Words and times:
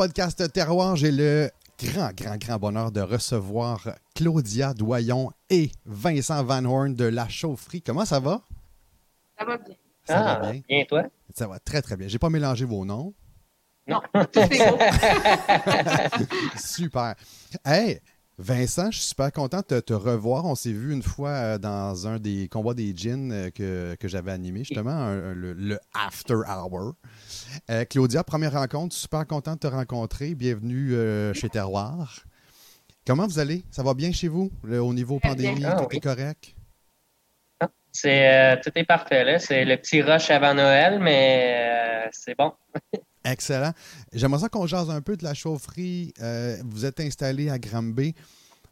podcast 0.00 0.50
Terroir. 0.50 0.96
J'ai 0.96 1.10
le 1.10 1.50
grand, 1.78 2.10
grand, 2.14 2.38
grand 2.38 2.56
bonheur 2.56 2.90
de 2.90 3.02
recevoir 3.02 3.86
Claudia 4.14 4.72
Doyon 4.72 5.30
et 5.50 5.70
Vincent 5.84 6.42
Van 6.42 6.64
Horn 6.64 6.94
de 6.94 7.04
La 7.04 7.28
Chaufferie. 7.28 7.82
Comment 7.82 8.06
ça 8.06 8.18
va? 8.18 8.40
Ça 9.38 9.44
va 9.44 9.58
bien. 9.58 9.74
Ça 10.04 10.18
ah, 10.18 10.38
va 10.38 10.52
bien? 10.52 10.62
bien, 10.66 10.84
toi? 10.86 11.02
Ça 11.34 11.46
va 11.46 11.58
très, 11.58 11.82
très 11.82 11.98
bien. 11.98 12.08
J'ai 12.08 12.18
pas 12.18 12.30
mélangé 12.30 12.64
vos 12.64 12.86
noms. 12.86 13.12
Non. 13.86 14.00
Super. 16.56 17.14
Hey, 17.62 18.00
Vincent, 18.44 18.90
je 18.90 18.96
suis 18.98 19.08
super 19.08 19.30
content 19.32 19.60
de 19.68 19.80
te 19.80 19.92
revoir. 19.92 20.46
On 20.46 20.54
s'est 20.54 20.72
vu 20.72 20.94
une 20.94 21.02
fois 21.02 21.28
euh, 21.28 21.58
dans 21.58 22.06
un 22.08 22.18
des 22.18 22.48
combats 22.48 22.72
des 22.72 22.96
jeans 22.96 23.30
euh, 23.30 23.50
que, 23.50 23.94
que 24.00 24.08
j'avais 24.08 24.32
animé, 24.32 24.60
justement, 24.60 24.92
un- 24.92 25.32
un- 25.32 25.34
le, 25.34 25.52
le 25.52 25.78
After 25.92 26.36
Hour. 26.48 26.94
Euh, 27.68 27.84
Claudia, 27.84 28.24
première 28.24 28.52
rencontre, 28.54 28.94
super 28.96 29.26
content 29.26 29.54
de 29.54 29.58
te 29.58 29.66
rencontrer. 29.66 30.34
Bienvenue 30.34 30.94
euh, 30.94 31.34
chez 31.34 31.50
Terroir. 31.50 32.24
Comment 33.06 33.26
vous 33.26 33.38
allez? 33.38 33.62
Ça 33.70 33.82
va 33.82 33.92
bien 33.92 34.10
chez 34.10 34.28
vous? 34.28 34.50
Le- 34.64 34.80
au 34.80 34.94
niveau 34.94 35.20
pandémie, 35.20 35.62
Ah, 35.66 35.76
tout 35.78 35.88
oui. 35.90 35.96
est 35.98 36.00
correct? 36.00 36.54
C'est, 37.92 38.54
euh, 38.54 38.56
tout 38.64 38.70
est 38.74 38.84
parfait, 38.84 39.22
là. 39.22 39.38
C'est 39.38 39.66
le 39.66 39.76
petit 39.76 40.00
rush 40.00 40.30
avant 40.30 40.54
Noël, 40.54 40.98
mais 40.98 42.08
c'est 42.12 42.34
bon. 42.38 42.52
Excellent. 43.24 43.72
J'aimerais 44.12 44.40
ça 44.40 44.48
qu'on 44.48 44.66
jase 44.66 44.90
un 44.90 45.02
peu 45.02 45.16
de 45.16 45.24
la 45.24 45.34
chaufferie. 45.34 46.14
Euh, 46.22 46.56
vous 46.64 46.86
êtes 46.86 47.00
installé 47.00 47.50
à 47.50 47.58
Granby. 47.58 48.14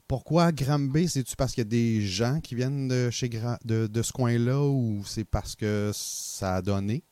Pourquoi 0.06 0.52
Granby? 0.52 1.08
C'est-tu 1.08 1.36
parce 1.36 1.52
qu'il 1.52 1.64
y 1.64 1.66
a 1.66 1.70
des 1.70 2.00
gens 2.00 2.40
qui 2.40 2.54
viennent 2.54 2.88
de, 2.88 3.10
chez 3.10 3.28
de, 3.28 4.02
ce 4.02 4.12
coin-là 4.12 4.58
ou 4.58 5.02
c'est 5.04 5.28
parce 5.28 5.54
que 5.54 5.90
ça 5.92 6.56
a 6.56 6.62
donné? 6.62 7.02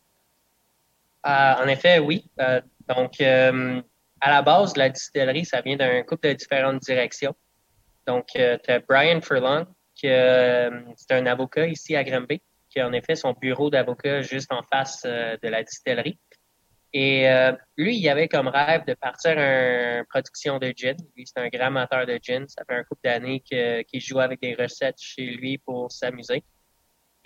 Euh, 1.27 1.55
en 1.63 1.67
effet, 1.67 1.99
oui. 1.99 2.25
Euh, 2.41 2.61
donc, 2.89 3.21
à 3.21 4.31
la 4.31 4.43
base, 4.43 4.77
la 4.77 4.89
distillerie, 4.89 5.45
ça 5.45 5.61
vient 5.61 5.77
d'un 5.77 6.03
couple 6.05 6.29
de 6.29 6.33
différentes 6.33 6.81
directions. 6.83 7.35
Donc, 8.07 8.29
tu 8.33 8.41
as 8.41 8.81
Brian 8.89 9.21
Furlong, 9.21 9.67
qui 9.95 10.07
c'est 10.07 11.11
un 11.11 11.27
avocat 11.27 11.67
ici 11.67 11.97
à 11.97 12.03
Granby, 12.03 12.41
qui 12.71 12.81
a 12.81 12.89
en 12.89 12.95
effet 12.95 13.15
son 13.15 13.35
bureau 13.35 13.69
d'avocat 13.69 14.23
juste 14.23 14.51
en 14.53 14.63
face 14.63 15.03
de 15.03 15.49
la 15.49 15.63
distillerie. 15.63 16.19
Et 16.99 17.29
euh, 17.29 17.53
lui, 17.77 17.99
il 17.99 18.09
avait 18.09 18.27
comme 18.27 18.49
rêve 18.49 18.87
de 18.87 18.95
partir 18.95 19.33
une 19.33 20.03
production 20.07 20.59
de 20.59 20.73
gin. 20.75 20.97
Lui, 21.15 21.27
c'est 21.27 21.39
un 21.39 21.49
grand 21.49 21.67
amateur 21.67 22.07
de 22.07 22.19
gin. 22.23 22.49
Ça 22.49 22.63
fait 22.67 22.75
un 22.75 22.85
couple 22.85 23.03
d'années 23.05 23.41
qu'il 23.41 24.01
joue 24.01 24.19
avec 24.19 24.41
des 24.41 24.55
recettes 24.55 24.99
chez 24.99 25.27
lui 25.27 25.59
pour 25.59 25.93
s'amuser. 25.93 26.43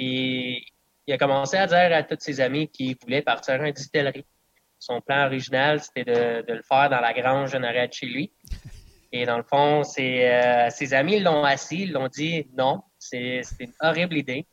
Et 0.01 0.65
il 1.07 1.15
a 1.15 1.19
commencé 1.19 1.57
à 1.57 1.69
dire 1.69 1.97
à 1.97 2.03
tous 2.03 2.17
ses 2.19 2.41
amis 2.41 2.69
qu'il 2.69 2.97
voulait 3.01 3.23
partir 3.23 3.63
une 3.63 3.71
distillerie. 3.71 4.27
Son 4.81 5.01
plan 5.01 5.27
original, 5.27 5.81
c'était 5.81 6.03
de, 6.03 6.53
le 6.53 6.63
faire 6.63 6.91
dans 6.91 7.01
la 7.01 7.13
grange 7.13 7.55
arrière 7.55 7.89
de 7.89 7.93
chez 7.93 8.07
lui. 8.07 8.33
Et 9.13 9.25
dans 9.25 9.37
le 9.37 9.45
fond, 9.45 9.83
euh, 9.83 10.71
ses 10.71 10.95
amis 10.95 11.21
l'ont 11.21 11.45
assis, 11.45 11.87
l'ont 11.87 12.09
dit 12.09 12.45
non, 12.59 12.83
c'est, 12.99 13.43
une 13.61 13.73
horrible 13.81 14.17
idée. 14.17 14.49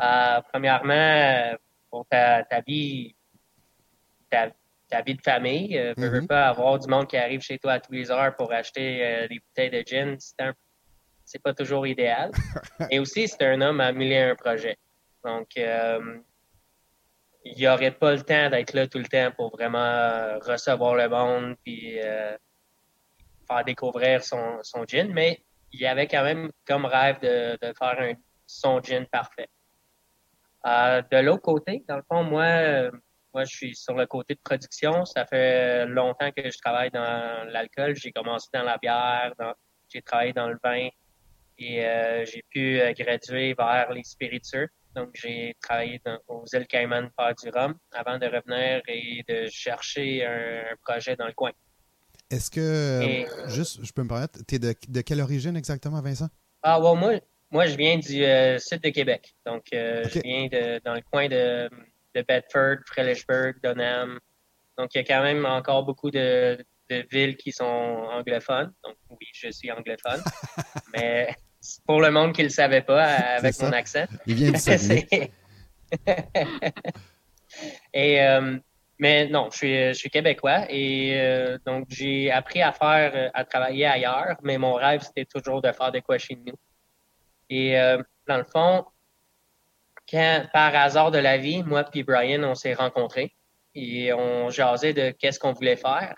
Euh, 0.00 0.40
premièrement, 0.50 1.58
pour 1.90 2.06
ta, 2.08 2.42
ta 2.44 2.62
vie, 2.62 3.14
ta 4.92 5.00
vie 5.00 5.14
de 5.14 5.22
famille, 5.22 5.78
euh, 5.78 5.94
veux, 5.96 6.20
veux 6.20 6.26
pas 6.26 6.48
avoir 6.48 6.78
du 6.78 6.86
monde 6.86 7.06
qui 7.08 7.16
arrive 7.16 7.40
chez 7.40 7.58
toi 7.58 7.72
à 7.72 7.80
tous 7.80 7.92
les 7.92 8.10
heures 8.10 8.36
pour 8.36 8.52
acheter 8.52 9.02
euh, 9.02 9.26
des 9.26 9.38
bouteilles 9.40 9.70
de 9.70 9.82
gin, 9.86 10.18
c'est, 11.24 11.42
pas 11.42 11.54
toujours 11.54 11.86
idéal. 11.86 12.30
Et 12.90 12.98
aussi, 12.98 13.26
c'est 13.26 13.42
un 13.42 13.62
homme 13.62 13.80
à 13.80 13.90
mille 13.92 14.12
et 14.12 14.18
un 14.18 14.34
projets. 14.34 14.76
Donc, 15.24 15.48
euh, 15.56 16.18
il 17.42 17.56
n'y 17.56 17.66
aurait 17.66 17.92
pas 17.92 18.12
le 18.12 18.22
temps 18.22 18.50
d'être 18.50 18.74
là 18.74 18.86
tout 18.86 18.98
le 18.98 19.06
temps 19.06 19.30
pour 19.34 19.50
vraiment 19.56 19.78
euh, 19.78 20.38
recevoir 20.40 20.94
le 20.94 21.08
monde 21.08 21.56
puis 21.64 21.98
faire 23.48 23.64
découvrir 23.64 24.22
son, 24.22 24.58
son 24.62 24.84
gin, 24.84 25.10
mais 25.10 25.42
il 25.72 25.86
avait 25.86 26.06
quand 26.06 26.22
même 26.22 26.50
comme 26.66 26.84
rêve 26.84 27.18
de, 27.20 27.56
de 27.66 27.72
faire 27.78 27.98
un, 27.98 28.12
son 28.46 28.82
gin 28.82 29.06
parfait. 29.06 29.48
De 30.64 31.20
l'autre 31.22 31.42
côté, 31.42 31.82
dans 31.88 31.96
le 31.96 32.02
fond, 32.08 32.22
moi, 32.24 32.90
moi, 33.34 33.44
je 33.44 33.54
suis 33.54 33.74
sur 33.74 33.94
le 33.94 34.06
côté 34.06 34.34
de 34.34 34.40
production. 34.42 35.04
Ça 35.04 35.24
fait 35.26 35.86
longtemps 35.86 36.30
que 36.32 36.50
je 36.50 36.58
travaille 36.58 36.90
dans 36.90 37.44
l'alcool. 37.48 37.94
J'ai 37.96 38.12
commencé 38.12 38.48
dans 38.52 38.62
la 38.62 38.78
bière, 38.78 39.32
dans- 39.38 39.54
j'ai 39.88 40.02
travaillé 40.02 40.32
dans 40.32 40.48
le 40.48 40.58
vin 40.62 40.88
et 41.58 41.84
euh, 41.84 42.24
j'ai 42.24 42.42
pu 42.50 42.80
euh, 42.80 42.92
graduer 42.92 43.54
vers 43.54 43.92
les 43.92 44.04
spiritueux. 44.04 44.68
Donc, 44.94 45.10
j'ai 45.14 45.54
travaillé 45.60 46.00
dans- 46.04 46.18
aux 46.28 46.44
îles 46.52 46.66
Cayman 46.66 47.10
faire 47.18 47.34
du 47.34 47.48
rhum 47.50 47.74
avant 47.92 48.18
de 48.18 48.26
revenir 48.26 48.82
et 48.88 49.24
de 49.28 49.48
chercher 49.50 50.24
un, 50.26 50.72
un 50.72 50.76
projet 50.82 51.16
dans 51.16 51.26
le 51.26 51.32
coin. 51.32 51.52
Est-ce 52.30 52.50
que, 52.50 53.02
Et- 53.02 53.26
juste, 53.48 53.84
je 53.84 53.92
peux 53.92 54.02
me 54.02 54.08
permettre, 54.08 54.40
tu 54.46 54.54
es 54.54 54.58
de, 54.58 54.74
de 54.88 55.00
quelle 55.02 55.20
origine 55.20 55.56
exactement, 55.56 56.00
Vincent? 56.00 56.28
Ah, 56.62 56.80
ouais, 56.80 56.94
moi, 56.94 57.12
moi, 57.50 57.66
je 57.66 57.76
viens 57.76 57.98
du 57.98 58.24
euh, 58.24 58.58
sud 58.58 58.80
de 58.82 58.88
Québec. 58.90 59.34
Donc, 59.44 59.64
euh, 59.74 60.04
je 60.04 60.20
viens 60.20 60.46
de, 60.46 60.80
dans 60.84 60.94
le 60.94 61.02
coin 61.02 61.28
de, 61.28 61.68
de 62.14 62.22
Bedford, 62.22 62.78
Frelichburg, 62.86 63.54
Dunham. 63.62 64.18
Donc, 64.78 64.94
il 64.94 64.98
y 64.98 65.00
a 65.00 65.04
quand 65.04 65.22
même 65.22 65.44
encore 65.44 65.84
beaucoup 65.84 66.10
de, 66.10 66.58
de 66.90 67.06
villes 67.10 67.36
qui 67.36 67.52
sont 67.52 67.64
anglophones. 67.64 68.72
Donc, 68.84 68.96
oui, 69.10 69.26
je 69.32 69.50
suis 69.50 69.70
anglophone. 69.70 70.22
mais 70.96 71.34
pour 71.86 72.00
le 72.00 72.10
monde 72.10 72.34
qui 72.34 72.42
ne 72.42 72.46
le 72.46 72.52
savait 72.52 72.82
pas 72.82 73.06
euh, 73.06 73.38
avec 73.38 73.60
mon 73.60 73.72
accent. 73.72 74.06
Il 74.26 74.34
vient. 74.34 74.54
C'est- 74.56 75.30
et 77.92 78.22
euh, 78.22 78.58
mais 78.98 79.26
non, 79.28 79.48
je 79.50 79.56
suis, 79.56 79.88
je 79.88 79.92
suis 79.92 80.10
québécois 80.10 80.66
et 80.70 81.20
euh, 81.20 81.58
donc 81.66 81.86
j'ai 81.88 82.30
appris 82.30 82.62
à 82.62 82.72
faire, 82.72 83.12
euh, 83.14 83.30
à 83.34 83.44
travailler 83.44 83.86
ailleurs, 83.86 84.36
mais 84.42 84.58
mon 84.58 84.74
rêve 84.74 85.02
c'était 85.02 85.24
toujours 85.24 85.60
de 85.60 85.72
faire 85.72 85.92
de 85.92 86.00
quoi 86.00 86.18
chez 86.18 86.36
nous. 86.36 86.54
Et 87.50 87.78
euh, 87.78 88.02
dans 88.26 88.38
le 88.38 88.44
fond, 88.44 88.84
quand 90.12 90.46
par 90.52 90.74
hasard 90.74 91.10
de 91.10 91.18
la 91.18 91.38
vie, 91.38 91.62
moi 91.64 91.82
puis 91.84 92.02
Brian, 92.04 92.42
on 92.44 92.54
s'est 92.54 92.74
rencontrés 92.74 93.34
et 93.74 94.12
on 94.12 94.50
jasait 94.50 94.92
de 94.92 95.10
qu'est-ce 95.10 95.38
qu'on 95.40 95.52
voulait 95.52 95.76
faire. 95.76 96.14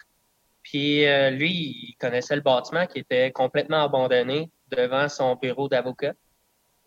Puis 0.62 1.06
euh, 1.06 1.30
lui, 1.30 1.52
il 1.52 1.96
connaissait 2.00 2.34
le 2.36 2.42
bâtiment 2.42 2.86
qui 2.86 2.98
était 2.98 3.30
complètement 3.32 3.84
abandonné 3.84 4.50
devant 4.68 5.08
son 5.08 5.36
bureau 5.36 5.68
d'avocat. 5.68 6.14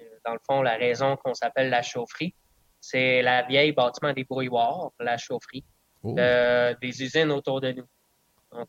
Euh, 0.01 0.03
Dans 0.25 0.33
le 0.33 0.39
fond, 0.45 0.61
la 0.61 0.75
raison 0.75 1.15
qu'on 1.15 1.33
s'appelle 1.33 1.69
la 1.69 1.81
chaufferie, 1.81 2.33
c'est 2.81 3.21
la 3.21 3.43
vieille 3.43 3.71
bâtiment 3.71 4.13
des 4.13 4.23
brouilloirs, 4.23 4.91
la 4.99 5.17
chaufferie, 5.17 5.63
Oh, 6.03 6.13
de- 6.13 6.77
des 6.79 7.01
usines 7.03 7.31
autour 7.31 7.59
de 7.61 7.71
nous. 7.71 7.87
Donc, 8.51 8.67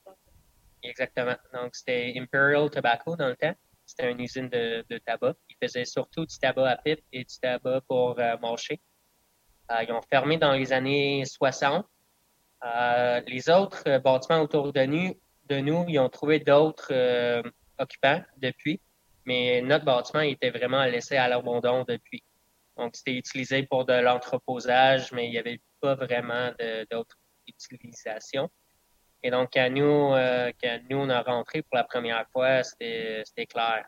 exactement. 0.83 1.37
Donc, 1.53 1.75
c'était 1.75 2.15
Imperial 2.17 2.71
Tobacco 2.71 3.17
dans 3.17 3.29
le 3.29 3.37
temps. 3.37 3.55
C'était 3.85 4.11
une 4.11 4.21
usine 4.21 4.49
de, 4.49 4.85
de 4.89 4.99
tabac. 4.99 5.35
Faisaient 5.61 5.85
surtout 5.85 6.27
du 6.27 6.39
tabac 6.39 6.71
à 6.71 6.77
pipe 6.77 7.05
et 7.13 7.25
du 7.25 7.39
tabac 7.41 7.81
pour 7.89 8.19
euh, 8.19 8.37
marcher. 8.39 8.81
Euh, 9.71 9.83
ils 9.83 9.93
ont 9.93 10.03
fermé 10.03 10.37
dans 10.39 10.53
les 10.53 10.73
années 10.73 11.25
60. 11.25 11.87
Euh, 12.65 13.21
les 13.27 13.49
autres 13.51 13.83
euh, 13.87 13.99
bâtiments 13.99 14.41
autour 14.41 14.73
de 14.73 14.85
nous, 14.85 15.15
ils 15.89 15.99
ont 15.99 16.09
trouvé 16.09 16.41
d'autres 16.41 16.93
euh, 16.93 17.43
occupants 17.79 18.23
depuis, 18.39 18.81
mais 19.25 19.63
notre 19.63 19.85
bâtiment 19.85 20.21
était 20.21 20.51
vraiment 20.51 20.85
laissé 20.85 21.17
à 21.17 21.29
l'abandon 21.29 21.85
depuis. 21.87 22.23
Donc, 22.77 22.97
c'était 22.97 23.15
utilisé 23.15 23.65
pour 23.65 23.85
de 23.85 23.95
l'entreposage, 23.95 25.13
mais 25.13 25.27
il 25.27 25.31
n'y 25.31 25.39
avait 25.39 25.61
pas 25.81 25.95
vraiment 25.95 26.53
d'autres 26.91 27.17
utilisations. 27.47 28.49
Et 29.23 29.31
donc, 29.31 29.51
quand 29.53 29.69
nous, 29.71 30.15
euh, 30.15 30.53
quand 30.63 30.79
nous, 30.89 30.99
on 30.99 31.09
a 31.09 31.23
rentré 31.23 31.63
pour 31.63 31.77
la 31.77 31.85
première 31.85 32.27
fois, 32.31 32.63
c'était 32.63 33.47
clair 33.49 33.85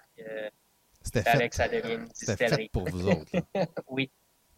C'était 1.02 1.22
fait, 1.22 1.48
que 1.48 1.54
ça 1.56 1.68
devienne 1.68 2.02
une 2.02 2.08
c'était 2.12 2.36
fait 2.36 2.44
distillerie. 2.46 2.68
pour 2.72 2.88
vous 2.88 3.08
autres. 3.08 3.32
Oui. 3.88 4.10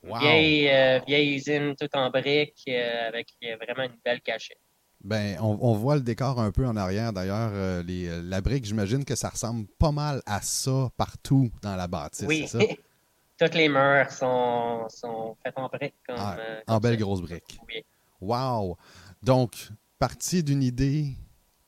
Wow. 0.05 0.19
Vieille, 0.19 0.69
euh, 0.69 0.99
vieille 1.07 1.37
usine, 1.37 1.77
tout 1.79 1.89
en 1.95 2.11
briques, 2.11 2.65
euh, 2.67 3.09
avec 3.09 3.29
euh, 3.45 3.55
vraiment 3.57 3.85
une 3.85 3.99
belle 4.05 4.21
cachette. 4.21 4.59
Ben, 5.05 5.37
on, 5.41 5.57
on 5.61 5.75
voit 5.75 5.95
le 5.95 6.01
décor 6.01 6.41
un 6.41 6.51
peu 6.51 6.67
en 6.67 6.77
arrière. 6.77 7.13
D'ailleurs, 7.13 7.51
euh, 7.53 7.83
les- 7.85 8.21
la 8.23 8.41
brique, 8.41 8.65
j'imagine 8.65 9.05
que 9.05 9.15
ça 9.15 9.29
ressemble 9.29 9.67
pas 9.79 9.93
mal 9.93 10.21
à 10.27 10.41
ça 10.43 10.89
partout 10.97 11.51
dans 11.63 11.77
la 11.77 11.87
bâtisse, 11.87 12.27
Oui. 12.27 12.49
ça? 12.49 12.59
Toutes 13.39 13.55
les 13.55 13.69
murs 13.69 14.11
sont, 14.11 14.87
sont 14.89 15.37
faites 15.45 15.57
en 15.57 15.69
briques. 15.69 15.95
Comme, 16.07 16.17
Ah, 16.19 16.37
en 16.67 16.79
belle 16.81 16.95
ça. 16.95 17.01
grosse 17.01 17.21
brique. 17.23 17.59
Oui. 17.69 17.85
Wow! 18.21 18.77
Donc, 19.23 19.69
parti 20.01 20.43
d'une 20.45 20.63
idée, 20.65 21.13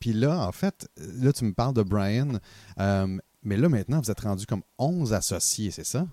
puis 0.00 0.12
là, 0.12 0.38
en 0.47 0.53
fait, 0.53 0.87
là, 0.97 1.32
tu 1.32 1.44
me 1.44 1.53
parles 1.53 1.75
de 1.75 1.82
Brian, 1.82 2.38
mais 3.44 3.56
là, 3.56 3.69
maintenant, 3.69 4.00
vous 4.00 4.11
êtes 4.11 4.20
rendu 4.20 4.46
comme 4.46 4.62
11 4.79 5.12
associés, 5.12 5.70
c'est 5.70 5.85
ça? 5.85 6.06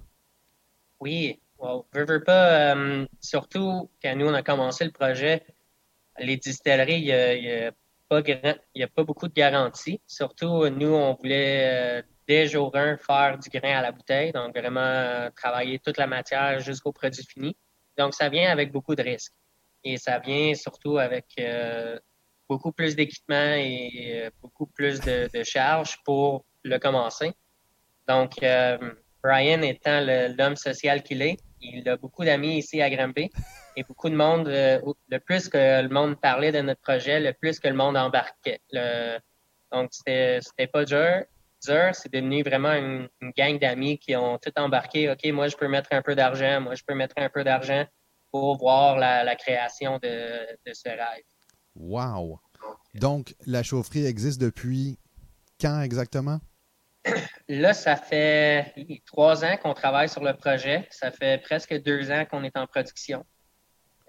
Oui, 0.99 1.39
well, 1.59 1.81
veux, 1.93 2.23
pas, 2.23 2.75
euh, 2.75 3.05
surtout 3.21 3.89
quand 4.03 4.15
nous 4.15 4.27
on 4.27 4.33
a 4.33 4.43
commencé 4.43 4.83
le 4.85 4.91
projet, 4.91 5.43
les 6.19 6.37
distilleries, 6.37 6.99
il 6.99 7.05
y 7.05 7.11
a, 7.11 7.69
a 7.69 7.71
pas 8.09 8.19
a 8.19 8.87
pas 8.87 9.03
beaucoup 9.03 9.27
de 9.27 9.33
garanties. 9.33 10.01
Surtout, 10.05 10.67
nous, 10.69 10.93
on 10.93 11.15
voulait 11.15 12.01
euh, 12.01 12.01
dès 12.27 12.47
jour 12.47 12.75
1 12.75 12.97
faire 12.97 13.39
du 13.39 13.49
grain 13.49 13.77
à 13.77 13.81
la 13.81 13.91
bouteille, 13.91 14.31
donc 14.33 14.55
vraiment 14.55 14.81
euh, 14.81 15.29
travailler 15.35 15.79
toute 15.79 15.97
la 15.97 16.07
matière 16.07 16.59
jusqu'au 16.59 16.91
produit 16.91 17.23
fini. 17.23 17.55
Donc, 17.97 18.13
ça 18.13 18.29
vient 18.29 18.51
avec 18.51 18.71
beaucoup 18.71 18.95
de 18.95 19.01
risques. 19.01 19.33
Et 19.83 19.97
ça 19.97 20.19
vient 20.19 20.53
surtout 20.53 20.99
avec 20.99 21.25
beaucoup 22.47 22.71
plus 22.71 22.95
d'équipement 22.95 23.55
et 23.55 24.29
beaucoup 24.41 24.67
plus 24.67 24.99
de, 24.99 25.27
charges 25.43 25.97
pour 26.05 26.45
le 26.63 26.77
commencer. 26.79 27.33
Donc, 28.07 28.39
Brian 29.23 29.61
étant 29.61 30.01
l'homme 30.37 30.55
social 30.55 31.03
qu'il 31.03 31.21
est, 31.21 31.37
il 31.61 31.87
a 31.87 31.97
beaucoup 31.97 32.25
d'amis 32.25 32.57
ici 32.57 32.81
à 32.81 32.89
Granby 32.89 33.29
et 33.75 33.83
beaucoup 33.83 34.09
de 34.09 34.15
monde, 34.15 34.47
le 34.47 35.17
plus 35.19 35.47
que 35.47 35.81
le 35.81 35.89
monde 35.89 36.19
parlait 36.19 36.51
de 36.51 36.61
notre 36.61 36.81
projet, 36.81 37.19
le 37.19 37.33
plus 37.33 37.59
que 37.59 37.67
le 37.67 37.75
monde 37.75 37.97
embarquait. 37.97 38.61
donc, 39.71 39.89
c'était 39.91 40.67
pas 40.71 40.85
dur 40.85 41.23
c'est 41.61 42.11
devenu 42.11 42.43
vraiment 42.43 42.73
une, 42.73 43.09
gang 43.37 43.59
d'amis 43.59 43.97
qui 43.99 44.15
ont 44.15 44.37
tout 44.37 44.51
embarqué. 44.57 45.09
OK, 45.11 45.25
moi, 45.31 45.47
je 45.47 45.55
peux 45.55 45.67
mettre 45.67 45.89
un 45.91 46.01
peu 46.01 46.15
d'argent, 46.15 46.61
moi, 46.61 46.75
je 46.75 46.83
peux 46.85 46.95
mettre 46.95 47.15
un 47.17 47.29
peu 47.29 47.43
d'argent 47.43 47.85
pour 48.31 48.57
voir 48.57 48.97
la, 48.97 49.35
création 49.35 49.99
de, 50.01 50.47
ce 50.73 50.89
rêve. 50.89 51.23
Wow! 51.75 52.39
Donc, 52.93 53.35
la 53.45 53.63
chaufferie 53.63 54.05
existe 54.05 54.41
depuis 54.41 54.97
quand 55.59 55.81
exactement? 55.81 56.39
Là, 57.47 57.73
ça 57.73 57.95
fait 57.95 58.73
trois 59.05 59.43
ans 59.43 59.57
qu'on 59.61 59.73
travaille 59.73 60.09
sur 60.09 60.23
le 60.23 60.33
projet. 60.33 60.87
Ça 60.91 61.11
fait 61.11 61.41
presque 61.41 61.73
deux 61.81 62.11
ans 62.11 62.25
qu'on 62.29 62.43
est 62.43 62.55
en 62.55 62.67
production. 62.67 63.25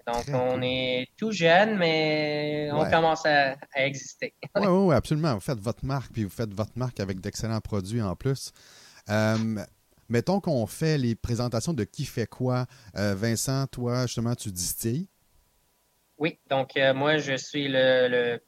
Donc, 0.05 0.25
on 0.33 0.61
est 0.61 1.07
tout 1.17 1.31
jeune, 1.31 1.77
mais 1.77 2.69
on 2.73 2.89
commence 2.89 3.25
à, 3.25 3.55
exister. 3.75 4.33
oui, 4.55 4.67
oui, 4.67 4.95
absolument. 4.95 5.33
Vous 5.33 5.39
faites 5.39 5.59
votre 5.59 5.85
marque, 5.85 6.11
puis 6.11 6.23
vous 6.25 6.29
faites 6.29 6.53
votre 6.53 6.73
marque 6.75 6.99
avec 6.99 7.21
d'excellents 7.21 7.61
produits 7.61 8.01
en 8.01 8.15
plus. 8.15 8.51
Euh, 9.09 9.63
mettons 10.09 10.41
qu'on 10.41 10.65
fait 10.67 10.97
les 10.97 11.15
présentations 11.15 11.73
de 11.73 11.83
qui 11.85 12.05
fait 12.05 12.27
quoi. 12.27 12.65
Euh, 12.95 13.15
Vincent, 13.15 13.65
toi, 13.67 14.05
justement, 14.05 14.35
tu 14.35 14.51
distilles? 14.51 15.07
Oui, 16.17 16.37
donc 16.49 16.75
euh, 16.77 16.93
moi, 16.93 17.17
je 17.17 17.35
suis 17.35 17.67
le, 17.67 18.39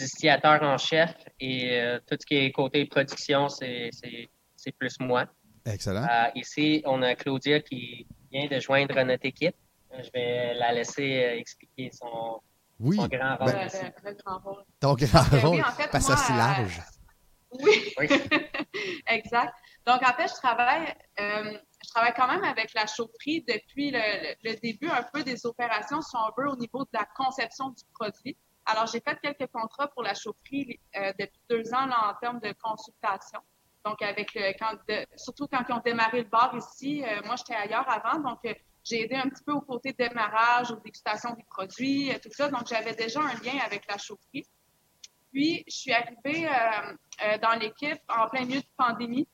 distillateur 0.00 0.62
en 0.62 0.78
chef 0.78 1.14
et 1.38 1.80
tout 2.06 2.16
ce 2.20 2.26
qui 2.26 2.36
est 2.36 2.52
côté 2.52 2.84
production, 2.86 3.48
c'est 3.48 3.90
plus 4.78 4.98
moi. 5.00 5.26
Excellent. 5.66 6.06
ici, 6.34 6.82
on 6.86 7.02
a 7.02 7.14
Claudia 7.14 7.60
qui 7.60 8.06
vient 8.32 8.48
de 8.48 8.58
joindre 8.60 9.02
notre 9.02 9.26
équipe. 9.26 9.54
Je 9.92 10.08
vais 10.14 10.54
la 10.54 10.72
laisser 10.72 11.24
euh, 11.24 11.38
expliquer 11.38 11.90
son, 11.92 12.40
grand 12.78 13.08
ben, 13.08 13.36
rôle. 13.36 13.52
le, 14.04 14.14
grand 14.14 14.38
rôle. 14.38 14.64
Ton 14.78 14.94
grand 14.94 15.30
ben 15.30 15.40
rôle, 15.40 15.60
en 15.60 15.72
fait, 15.72 15.90
parce 15.90 16.06
que 16.06 16.16
c'est 16.16 16.32
large. 16.32 16.80
Oui, 17.52 17.92
exact. 19.08 19.52
Donc, 19.84 20.00
en 20.02 20.12
fait, 20.14 20.28
je 20.28 20.34
travaille, 20.34 20.94
euh, 21.18 21.58
je 21.84 21.90
travaille 21.90 22.14
quand 22.16 22.28
même 22.28 22.44
avec 22.44 22.72
la 22.74 22.86
chaufferie 22.86 23.44
depuis 23.48 23.90
le, 23.90 24.60
début 24.60 24.88
un 24.88 25.02
peu 25.12 25.24
des 25.24 25.44
opérations, 25.44 26.00
si 26.00 26.14
on 26.16 26.40
veut, 26.40 26.48
au 26.48 26.56
niveau 26.56 26.84
de 26.84 26.90
la 26.92 27.06
conception 27.16 27.70
du 27.70 27.82
produit. 27.92 28.36
Alors, 28.70 28.86
j'ai 28.86 29.00
fait 29.00 29.18
quelques 29.20 29.50
contrats 29.50 29.88
pour 29.88 30.02
la 30.02 30.14
chaufferie 30.14 30.78
euh, 30.96 31.12
depuis 31.18 31.40
deux 31.48 31.72
ans 31.74 31.88
en 31.90 32.14
termes 32.20 32.40
de 32.40 32.52
consultation. 32.62 33.40
Donc, 33.84 34.02
avec 34.02 34.34
le, 34.34 34.52
quand 34.58 34.76
surtout 35.16 35.46
quand 35.46 35.62
ils 35.68 35.72
ont 35.72 35.82
démarré 35.84 36.22
le 36.22 36.28
bar 36.28 36.54
ici, 36.54 37.02
moi, 37.24 37.36
j'étais 37.36 37.54
ailleurs 37.54 37.88
avant, 37.88 38.18
donc 38.20 38.40
j'ai 38.84 39.04
aidé 39.04 39.16
un 39.16 39.28
petit 39.28 39.42
peu 39.44 39.52
au 39.52 39.60
côté 39.60 39.92
démarrage, 39.92 40.70
aux 40.70 40.80
dégustations 40.80 41.34
des 41.34 41.44
produits, 41.44 42.10
euh, 42.10 42.18
tout 42.22 42.30
ça. 42.32 42.48
Donc, 42.48 42.66
j'avais 42.66 42.94
déjà 42.94 43.20
un 43.20 43.34
lien 43.42 43.58
avec 43.64 43.86
la 43.88 43.98
chaufferie. 43.98 44.46
Puis, 45.32 45.64
je 45.68 45.74
suis 45.74 45.92
arrivée 45.92 46.48
euh, 46.48 46.96
euh, 47.24 47.38
dans 47.38 47.58
l'équipe 47.58 48.00
en 48.08 48.28
plein 48.28 48.44
milieu 48.44 48.60
de 48.60 48.66
pandémie. 48.76 49.28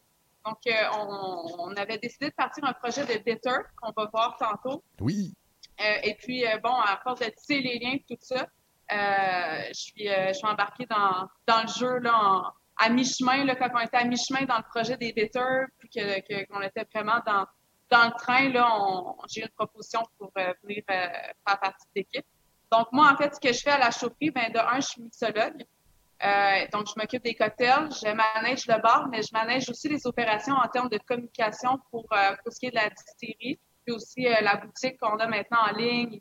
Donc, 0.45 0.59
on, 0.93 1.75
avait 1.77 1.99
décidé 1.99 2.29
de 2.29 2.35
partir 2.35 2.63
un 2.65 2.73
projet 2.73 3.05
de 3.05 3.19
bitter 3.19 3.57
qu'on 3.83 3.91
va 3.97 4.09
voir 4.13 4.37
tantôt. 4.39 4.85
Oui. 5.01 5.35
et 5.81 6.15
puis, 6.15 6.45
bon, 6.63 6.73
à 6.73 7.01
force 7.03 7.19
de 7.19 7.27
tisser 7.31 7.61
les 7.61 7.81
liens 7.81 7.97
tout 8.09 8.17
ça, 8.21 8.47
je, 8.91 9.73
suis, 9.73 10.09
je 10.09 10.33
suis 10.33 10.47
embarquée 10.47 10.87
dans, 10.87 11.29
dans 11.47 11.63
le 11.63 11.69
jeu 11.69 11.99
là, 11.99 12.53
à 12.77 12.91
mi-chemin, 12.91 13.47
quand 13.55 13.71
on 13.75 13.81
était 13.81 13.97
à 13.97 14.05
mi-chemin 14.05 14.45
dans 14.45 14.59
le 14.59 14.65
projet 14.69 14.97
des 14.97 15.13
puis 15.13 15.89
qu'on 15.91 16.61
était 16.61 16.87
vraiment 16.93 17.21
dans, 17.27 17.47
dans 17.91 18.05
le 18.05 18.13
train, 18.19 18.49
là, 18.51 18.69
j'ai 19.29 19.43
une 19.43 19.49
proposition 19.51 20.03
pour 20.19 20.31
euh, 20.39 20.53
venir 20.63 20.83
euh, 20.91 21.07
faire 21.47 21.61
partie 21.61 21.87
de 21.87 22.01
l'équipe. 22.01 22.27
Donc, 22.71 22.89
moi, 22.93 23.13
en 23.13 23.17
fait, 23.17 23.35
ce 23.35 23.41
que 23.41 23.53
je 23.53 23.61
fais 23.61 23.71
à 23.71 23.79
la 23.79 23.91
chaufferie, 23.91 24.31
ben, 24.31 24.53
de 24.53 24.59
un, 24.59 24.81
je 24.81 24.89
suis 24.89 25.03
mixologue. 25.03 25.65
Euh, 26.25 26.67
donc, 26.73 26.87
je 26.89 26.95
m'occupe 26.97 27.23
des 27.23 27.35
cocktails, 27.35 27.89
je 27.93 28.09
manage 28.13 28.67
le 28.67 28.81
bar, 28.81 29.09
mais 29.09 29.23
je 29.23 29.29
manage 29.33 29.69
aussi 29.69 29.89
les 29.89 30.07
opérations 30.07 30.55
en 30.55 30.67
termes 30.69 30.89
de 30.89 30.99
communication 30.99 31.79
pour, 31.91 32.07
pour 32.09 32.53
ce 32.53 32.59
qui 32.59 32.67
est 32.67 32.71
de 32.71 32.77
la 32.77 32.91
distillerie, 32.91 33.61
puis 33.85 33.95
aussi 33.95 34.23
la 34.23 34.57
boutique 34.57 34.99
qu'on 34.99 35.17
a 35.19 35.27
maintenant 35.29 35.59
en 35.69 35.73
ligne, 35.77 36.21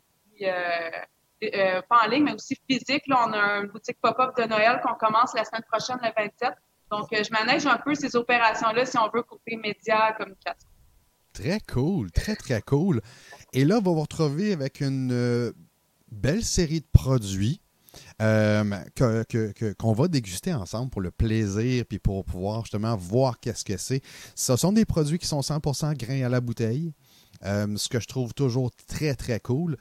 pas 1.40 2.04
en 2.04 2.08
ligne, 2.08 2.24
mais 2.24 2.34
aussi 2.34 2.56
physique. 2.68 3.06
Là, 3.06 3.26
on 3.28 3.32
a 3.32 3.58
une 3.60 3.68
boutique 3.68 3.98
pop-up 4.00 4.36
de 4.36 4.44
Noël 4.44 4.80
qu'on 4.82 4.94
commence 4.94 5.34
la 5.34 5.44
semaine 5.44 5.64
prochaine, 5.70 5.98
le 6.02 6.10
27. 6.16 6.54
Donc, 6.90 7.08
je 7.10 7.30
manage 7.32 7.66
un 7.66 7.78
peu 7.78 7.94
ces 7.94 8.14
opérations-là, 8.14 8.86
si 8.86 8.96
on 8.98 9.10
veut, 9.10 9.22
côté 9.22 9.56
médias, 9.56 10.12
communication. 10.12 10.68
Très 11.32 11.60
cool, 11.60 12.10
très, 12.12 12.36
très 12.36 12.62
cool. 12.62 13.02
Et 13.52 13.64
là, 13.64 13.78
on 13.78 13.82
va 13.82 13.90
vous 13.90 14.00
retrouver 14.00 14.52
avec 14.52 14.80
une 14.80 15.12
euh, 15.12 15.52
belle 16.10 16.42
série 16.42 16.80
de 16.80 16.86
produits 16.92 17.60
euh, 18.22 18.64
qu'on 19.78 19.92
va 19.92 20.08
déguster 20.08 20.54
ensemble 20.54 20.90
pour 20.90 21.00
le 21.00 21.10
plaisir 21.10 21.84
puis 21.86 21.98
pour 21.98 22.24
pouvoir 22.24 22.62
justement 22.62 22.96
voir 22.96 23.38
qu'est-ce 23.40 23.64
que 23.64 23.76
c'est. 23.76 24.00
Ce 24.34 24.56
sont 24.56 24.72
des 24.72 24.84
produits 24.84 25.18
qui 25.18 25.26
sont 25.26 25.40
100% 25.40 25.96
grains 25.96 26.22
à 26.24 26.28
la 26.28 26.40
bouteille, 26.40 26.92
euh, 27.44 27.76
ce 27.76 27.88
que 27.88 28.00
je 28.00 28.06
trouve 28.06 28.32
toujours 28.32 28.70
très, 28.86 29.14
très 29.14 29.40
cool. 29.40 29.76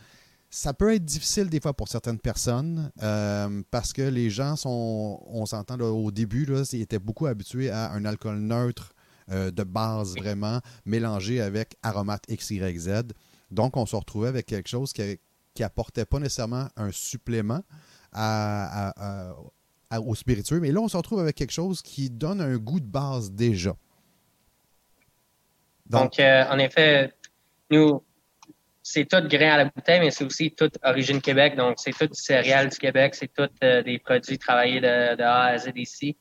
Ça 0.57 0.73
peut 0.73 0.93
être 0.95 1.03
difficile 1.03 1.49
des 1.49 1.59
fois 1.59 1.73
pour 1.73 1.89
certaines 1.89 2.17
personnes 2.17 2.89
parce 3.71 3.91
que 3.91 4.03
les 4.03 4.29
gens 4.29 4.55
sont, 4.55 5.21
on 5.27 5.45
s'entend 5.45 5.77
au 5.81 6.11
début, 6.11 6.45
là, 6.45 6.63
ils 6.71 6.81
étaient 6.81 6.97
beaucoup 6.97 7.25
habitués 7.25 7.69
à 7.69 7.91
un 7.91 8.05
alcool 8.05 8.37
neutre 8.37 8.93
euh, 9.31 9.51
de 9.51 9.63
base 9.63 10.15
vraiment 10.15 10.61
mélangé 10.85 11.41
avec 11.41 11.75
aromates 11.83 12.23
XYZ. 12.29 13.01
Donc, 13.51 13.75
on 13.75 13.85
se 13.85 13.97
retrouvait 13.97 14.29
avec 14.29 14.45
quelque 14.45 14.69
chose 14.69 14.93
qui, 14.93 15.19
qui 15.53 15.61
apportait 15.61 16.05
pas 16.05 16.19
nécessairement 16.19 16.69
un 16.77 16.91
supplément 16.93 17.61
au 19.91 20.15
spiritueux, 20.15 20.61
mais 20.61 20.71
là, 20.71 20.79
on 20.79 20.87
se 20.87 20.95
retrouve 20.95 21.19
avec 21.19 21.35
quelque 21.35 21.51
chose 21.51 21.81
qui 21.81 22.09
donne 22.09 22.39
un 22.39 22.55
goût 22.55 22.79
de 22.79 22.87
base 22.87 23.29
déjà. 23.29 23.75
Donc, 25.87 26.17
euh, 26.17 26.45
en 26.49 26.59
effet, 26.59 27.13
nous, 27.71 28.01
c'est 28.87 29.05
tout 29.05 29.27
grain 29.27 29.49
à 29.49 29.57
la 29.57 29.65
bouteille, 29.65 29.99
mais 29.99 30.11
c'est 30.11 30.23
aussi 30.23 30.51
toute 30.51 30.77
origine 30.83 31.19
Québec. 31.19 31.55
Donc, 31.55 31.77
c'est 31.77 31.91
tout 31.91 32.07
céréales 32.13 32.69
du 32.69 32.77
Québec, 32.77 33.15
c'est 33.15 33.33
tout 33.33 33.49
euh, 33.63 33.81
des 33.81 33.97
produits 33.97 34.37
travaillés 34.37 34.79
de, 34.79 35.15
de 35.15 35.23
A 35.23 35.45
à 35.45 35.57
Z 35.57 35.71
ici 35.75 36.15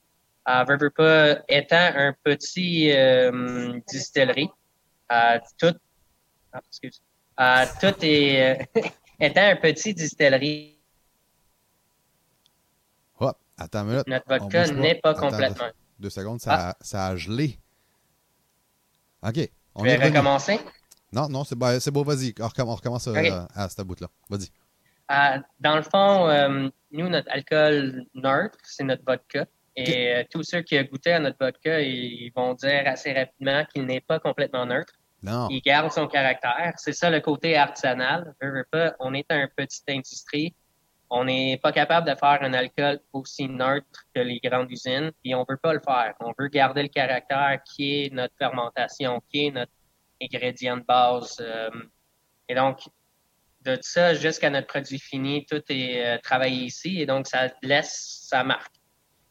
à 0.47 0.64
pas 0.64 1.38
étant 1.49 1.90
un 1.94 2.14
petit 2.23 2.90
euh, 2.92 3.78
distillerie, 3.87 4.49
tout, 5.59 5.75
ah, 6.52 6.61
excuse, 6.66 7.02
tout 7.80 8.04
est, 8.04 8.59
euh, 8.59 8.64
étant 9.21 9.42
un 9.42 9.56
petit 9.56 9.92
distillerie. 9.94 10.78
Hop, 13.21 13.38
attends 13.59 13.80
une 13.80 13.90
minute. 13.90 14.06
Notre 14.06 14.26
vodka 14.26 14.68
n'est 14.73 15.00
pas 15.00 15.14
complètement. 15.14 15.71
Deux, 15.99 16.11
secondes, 16.11 16.40
ça, 16.40 16.71
a, 16.71 16.76
ça 16.80 17.06
a 17.09 17.16
gelé. 17.16 17.59
OK. 19.23 19.50
On 19.75 19.83
vais 19.83 19.97
recommencer? 19.97 20.61
Non, 21.14 21.28
non, 21.28 21.44
c'est 21.44 21.56
bon, 21.56 21.78
beau, 21.92 22.04
vas-y. 22.04 22.35
On 22.40 22.49
recommence, 22.49 23.06
euh, 23.06 23.47
à 23.54 23.68
cette 23.68 23.87
bout-là. 23.87 24.09
Vas-y. 24.28 24.50
dans 25.61 25.76
le 25.76 25.83
fond, 25.83 26.71
nous, 26.90 27.09
notre 27.09 27.30
alcool 27.30 28.04
neutre, 28.14 28.59
c'est 28.64 28.85
notre 28.85 29.04
vodka. 29.04 29.47
Et 29.76 30.14
euh, 30.14 30.25
tous 30.30 30.44
ceux 30.44 30.62
qui 30.62 30.78
ont 30.78 30.85
goûté 30.85 31.12
à 31.12 31.18
notre 31.18 31.37
vodka, 31.40 31.80
ils 31.80 32.30
vont 32.35 32.54
dire 32.54 32.83
assez 32.87 33.12
rapidement 33.12 33.64
qu'il 33.64 33.85
n'est 33.87 34.00
pas 34.00 34.21
complètement 34.21 34.66
neutre. 34.66 34.94
Non. 35.23 35.49
Il 35.50 35.61
garde 35.62 35.90
son 35.90 36.06
caractère. 36.06 36.75
C'est 36.76 36.92
ça 36.92 37.11
le 37.11 37.21
côté 37.21 37.56
artisanal. 37.56 38.35
on 39.00 39.14
est 39.14 39.30
un 39.30 39.49
petite 39.56 39.88
industrie. 39.88 40.54
On 41.11 41.25
n'est 41.25 41.59
pas 41.62 41.73
capable 41.73 42.09
de 42.09 42.14
faire 42.14 42.38
un 42.42 42.52
alcool 42.54 43.00
aussi 43.12 43.49
neutre 43.49 44.04
que 44.14 44.21
les 44.21 44.40
grandes 44.42 44.71
usines, 44.71 45.12
et 45.25 45.35
on 45.35 45.44
veut 45.49 45.56
pas 45.56 45.73
le 45.73 45.80
faire. 45.80 46.14
On 46.21 46.33
veut 46.38 46.49
garder 46.49 46.83
le 46.83 46.88
caractère 46.88 47.61
qui 47.64 48.04
est 48.04 48.12
notre 48.12 48.35
fermentation, 48.38 49.23
qui 49.30 49.47
est 49.47 49.50
notre 49.50 49.73
ingrédient 50.21 50.76
de 50.76 50.85
base. 50.85 51.37
Euh, 51.40 51.71
et 52.49 52.54
donc, 52.54 52.80
de 53.62 53.78
ça 53.80 54.14
jusqu'à 54.14 54.50
notre 54.50 54.66
produit 54.66 54.99
fini, 54.99 55.47
tout 55.47 55.62
est 55.68 56.04
euh, 56.04 56.18
travaillé 56.23 56.64
ici, 56.64 57.00
et 57.00 57.06
donc 57.06 57.26
ça 57.26 57.49
laisse 57.62 58.26
sa 58.28 58.44
marque. 58.44 58.75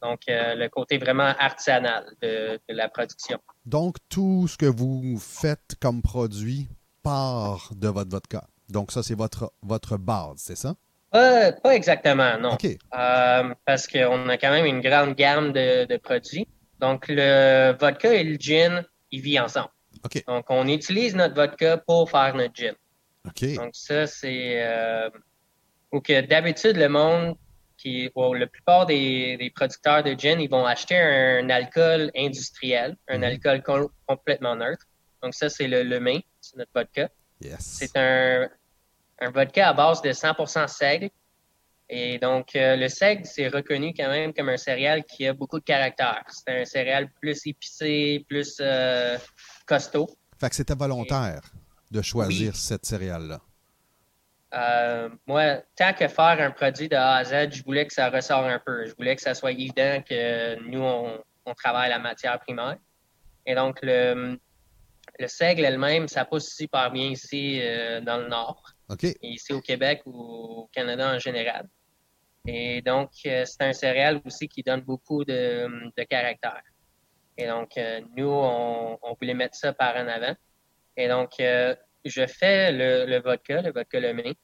Donc, 0.02 0.20
euh, 0.28 0.54
le 0.54 0.68
côté 0.68 0.98
vraiment 0.98 1.32
artisanal 1.38 2.04
de, 2.20 2.60
la 2.68 2.90
production. 2.90 3.38
Donc, 3.64 3.96
tout 4.10 4.46
ce 4.48 4.58
que 4.58 4.66
vous 4.66 5.18
faites 5.18 5.76
comme 5.80 6.02
produit 6.02 6.68
part 7.02 7.70
de 7.74 7.88
votre 7.88 8.10
vodka. 8.10 8.44
Donc, 8.68 8.92
ça, 8.92 9.02
c'est 9.02 9.14
votre, 9.14 9.52
votre 9.62 9.96
base, 9.96 10.36
c'est 10.36 10.56
ça? 10.56 10.74
pas 11.10 11.74
exactement, 11.74 12.36
non. 12.38 12.58
Euh, 12.62 13.54
parce 13.64 13.86
qu'on 13.86 14.28
a 14.28 14.36
quand 14.36 14.50
même 14.50 14.66
une 14.66 14.80
grande 14.80 15.14
gamme 15.14 15.52
de, 15.52 15.96
produits. 15.96 16.48
Donc, 16.80 17.06
le 17.08 17.72
vodka 17.78 18.12
et 18.12 18.24
le 18.24 18.36
gin, 18.36 18.84
ils 19.10 19.20
vivent 19.20 19.42
ensemble. 19.42 19.70
Donc, 20.26 20.46
on 20.48 20.66
utilise 20.68 21.14
notre 21.14 21.34
vodka 21.34 21.78
pour 21.78 22.10
faire 22.10 22.34
notre 22.34 22.54
gin. 22.54 22.74
Donc, 23.56 23.70
ça, 23.72 24.06
c'est... 24.06 24.62
Euh, 24.62 25.08
ou 25.92 26.00
que 26.00 26.20
d'habitude, 26.20 26.76
le 26.76 26.88
monde 26.88 27.36
qui, 27.76 28.10
la 28.16 28.46
plupart 28.46 28.86
des, 28.86 29.52
producteurs 29.54 30.02
de 30.02 30.14
gin, 30.14 30.40
ils 30.40 30.50
vont 30.50 30.66
acheter 30.66 30.98
un, 30.98 31.48
alcool 31.50 32.10
industriel, 32.16 32.96
un 33.08 33.18
mhm. 33.18 33.24
alcool 33.24 33.88
complètement 34.06 34.56
neutre. 34.56 34.86
Donc 35.22 35.34
ça, 35.34 35.48
c'est 35.48 35.68
le, 35.68 35.82
le 35.82 36.00
main, 36.00 36.18
c'est 36.40 36.56
notre 36.56 36.70
vodka. 36.74 37.08
C'est 37.58 37.96
un, 37.96 38.48
un, 39.20 39.30
vodka 39.30 39.68
à 39.68 39.72
base 39.72 40.02
de 40.02 40.10
100% 40.10 40.68
seigle. 40.68 41.10
Et 41.90 42.18
donc, 42.18 42.56
euh, 42.56 42.76
le 42.76 42.88
seigle, 42.88 43.26
c'est 43.26 43.48
reconnu 43.48 43.92
quand 43.94 44.08
même 44.08 44.32
comme 44.32 44.48
un 44.48 44.56
céréal 44.56 45.04
qui 45.04 45.26
a 45.26 45.34
beaucoup 45.34 45.60
de 45.60 45.64
caractère. 45.64 46.24
C'est 46.28 46.62
un 46.62 46.64
céréal 46.64 47.10
plus 47.20 47.46
épicé, 47.46 48.24
plus 48.28 48.56
euh, 48.60 49.18
costaud. 49.66 50.08
Fait 50.38 50.48
que 50.48 50.56
c'était 50.56 50.74
volontaire 50.74 51.42
de 51.90 52.02
choisir 52.02 52.56
cette 52.56 52.84
céréale-là. 52.84 53.40
Euh, 54.54 55.08
moi, 55.26 55.56
tant 55.76 55.92
que 55.92 56.06
faire 56.06 56.40
un 56.40 56.50
produit 56.50 56.88
de 56.88 56.96
A 56.96 57.16
à 57.16 57.24
Z, 57.24 57.52
je 57.52 57.64
voulais 57.64 57.86
que 57.86 57.92
ça 57.92 58.08
ressorte 58.10 58.46
un 58.46 58.60
peu. 58.64 58.86
Je 58.86 58.94
voulais 58.94 59.16
que 59.16 59.22
ça 59.22 59.34
soit 59.34 59.52
évident 59.52 60.02
que 60.08 60.60
nous, 60.68 60.82
on, 60.82 61.54
travaille 61.54 61.90
la 61.90 61.98
matière 61.98 62.38
primaire. 62.40 62.76
Et 63.46 63.54
donc, 63.54 63.78
le, 63.82 64.38
le 65.18 65.28
seigle 65.28 65.64
elle-même, 65.64 66.08
ça 66.08 66.24
pousse 66.24 66.54
super 66.54 66.90
bien 66.90 67.10
ici 67.10 67.60
euh, 67.62 68.00
dans 68.00 68.18
le 68.18 68.28
Nord. 68.28 68.62
ici 69.22 69.52
au 69.52 69.60
Québec 69.60 70.02
ou 70.06 70.12
au 70.12 70.70
Canada 70.72 71.14
en 71.14 71.18
général. 71.18 71.68
Et 72.46 72.82
donc, 72.82 73.10
euh, 73.26 73.44
c'est 73.46 73.62
un 73.62 73.72
céréal 73.72 74.20
aussi 74.24 74.48
qui 74.48 74.62
donne 74.62 74.82
beaucoup 74.82 75.24
de, 75.24 75.90
caractère. 76.08 76.62
Et 77.36 77.46
donc, 77.46 77.78
nous, 78.16 78.28
on, 78.28 78.98
on, 79.02 79.14
voulait 79.20 79.34
mettre 79.34 79.56
ça 79.56 79.72
par 79.72 79.96
en 79.96 80.06
avant. 80.06 80.34
Et 80.96 81.08
donc, 81.08 81.32
je 82.04 82.26
fais 82.26 82.72
le, 82.72 83.20
vodka, 83.20 83.62
le 83.62 83.72
vodka 83.72 84.00
lemay. 84.00 84.34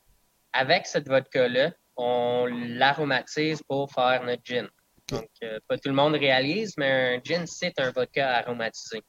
Avec 0.52 0.86
cette 0.86 1.08
vodka-là, 1.08 1.72
on 1.96 2.46
l'aromatise 2.46 3.62
pour 3.62 3.90
faire 3.92 4.24
notre 4.24 4.42
gin. 4.44 4.68
Donc, 5.10 5.28
euh, 5.42 5.58
pas 5.68 5.76
tout 5.76 5.88
le 5.88 5.94
monde 5.94 6.14
réalise, 6.14 6.74
mais 6.76 7.16
un 7.16 7.20
gin, 7.22 7.46
c'est 7.46 7.78
un 7.78 7.90
vodka 7.90 8.36
aromatisé. 8.36 9.02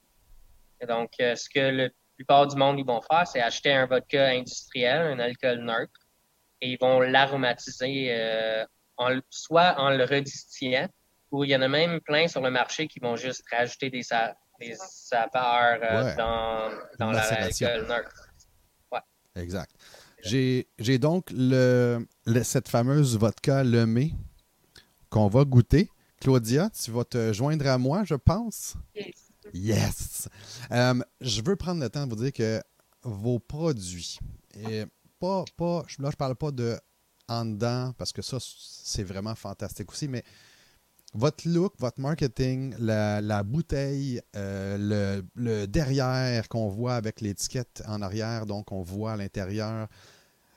donc, 0.88 1.12
euh, 1.20 1.36
ce 1.36 1.50
que 1.50 1.60
la 1.60 1.90
plupart 2.16 2.48
du 2.48 2.56
monde 2.56 2.80
ils 2.80 2.86
vont 2.86 3.02
faire, 3.02 3.28
c'est 3.28 3.42
acheter 3.42 3.72
un 3.72 3.86
vodka 3.86 4.30
industriel, 4.30 5.14
un 5.14 5.20
alcool 5.20 5.60
neutre, 5.60 6.00
et 6.60 6.72
ils 6.72 6.78
vont 6.80 7.00
l'aromatiser 7.00 8.08
euh, 8.12 8.66
soit 9.30 9.76
en 9.80 9.90
le 9.92 10.04
redistillant, 10.04 10.88
ou 11.32 11.44
il 11.44 11.50
y 11.50 11.56
en 11.56 11.62
a 11.62 11.68
même 11.68 12.00
plein 12.02 12.28
sur 12.28 12.42
le 12.42 12.52
marché 12.52 12.88
qui 12.88 13.00
vont 13.00 13.16
juste 13.16 13.44
rajouter 13.52 13.90
des, 13.90 14.04
saveurs 14.04 15.80
dans, 16.18 16.70
dans 17.00 17.12
l'alcool 17.12 17.88
neutre. 17.88 18.28
Exact. 19.36 19.72
J'ai 20.24 21.00
donc 21.00 21.30
le, 21.32 22.06
cette 22.44 22.68
fameuse 22.68 23.18
vodka 23.18 23.64
Lemay 23.64 24.12
qu'on 25.10 25.28
va 25.28 25.44
goûter. 25.44 25.90
Claudia, 26.20 26.70
tu 26.70 26.92
vas 26.92 27.04
te 27.04 27.34
joindre 27.34 27.68
à 27.68 27.78
moi, 27.78 28.04
je 28.04 28.14
pense? 28.16 28.76
Yes. 28.94 29.32
Yes. 29.54 30.30
Euh, 30.72 31.02
je 31.20 31.42
veux 31.42 31.56
prendre 31.56 31.82
le 31.82 31.90
temps 31.90 32.06
de 32.06 32.14
vous 32.14 32.22
dire 32.22 32.32
que 32.32 32.62
vos 33.02 33.40
produits, 33.40 34.20
et 34.56 34.86
pas, 35.20 35.44
pas, 35.58 35.84
là, 35.98 36.10
je 36.12 36.16
parle 36.16 36.36
pas 36.36 36.52
de 36.52 36.78
en 37.28 37.46
dedans, 37.46 37.94
parce 37.98 38.12
que 38.12 38.22
ça, 38.22 38.38
c'est 38.40 39.04
vraiment 39.04 39.34
fantastique 39.36 39.92
aussi, 39.92 40.08
mais 40.08 40.24
votre 41.14 41.48
look, 41.48 41.74
votre 41.80 42.00
marketing, 42.00 42.74
la, 42.80 43.44
bouteille, 43.44 44.22
euh, 44.36 45.22
le, 45.36 45.66
derrière 45.68 46.48
qu'on 46.48 46.70
voit 46.70 46.96
avec 46.96 47.22
l'étiquette 47.22 47.84
en 47.88 48.02
arrière, 48.02 48.46
donc 48.46 48.72
on 48.72 48.82
voit 48.82 49.14
à 49.14 49.18
l'intérieur. 49.18 49.88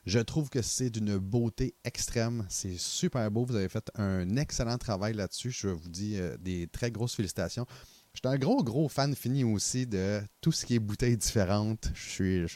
Je 0.07 0.19
trouve 0.19 0.51
que 0.51 0.61
c'est 0.61 0.91
d'une 0.91 1.17
beauté 1.17 1.75
extrême. 1.83 2.45
C'est 2.51 2.79
super 2.79 3.31
beau. 3.31 3.47
Vous 3.47 3.57
avez 3.57 3.71
fait 3.71 3.91
un 3.95 4.37
excellent 4.37 4.77
travail 4.77 5.15
là-dessus. 5.15 5.51
Je 5.51 5.69
vous 5.69 5.89
dis 5.89 6.19
euh, 6.19 6.37
des 6.39 6.67
très 6.67 6.91
grosses 6.91 7.15
félicitations. 7.15 7.67
Je 8.13 8.21
suis 8.21 8.29
un 8.29 8.39
gros, 8.39 8.63
gros 8.63 8.89
fan 8.89 9.15
fini 9.17 9.45
aussi 9.45 9.87
de 9.87 10.21
tout 10.41 10.53
ce 10.53 10.67
qui 10.67 10.77
est 10.77 10.79
bouteilles 10.79 11.17
différentes. 11.17 11.91
Je 11.95 12.11
suis, 12.11 12.47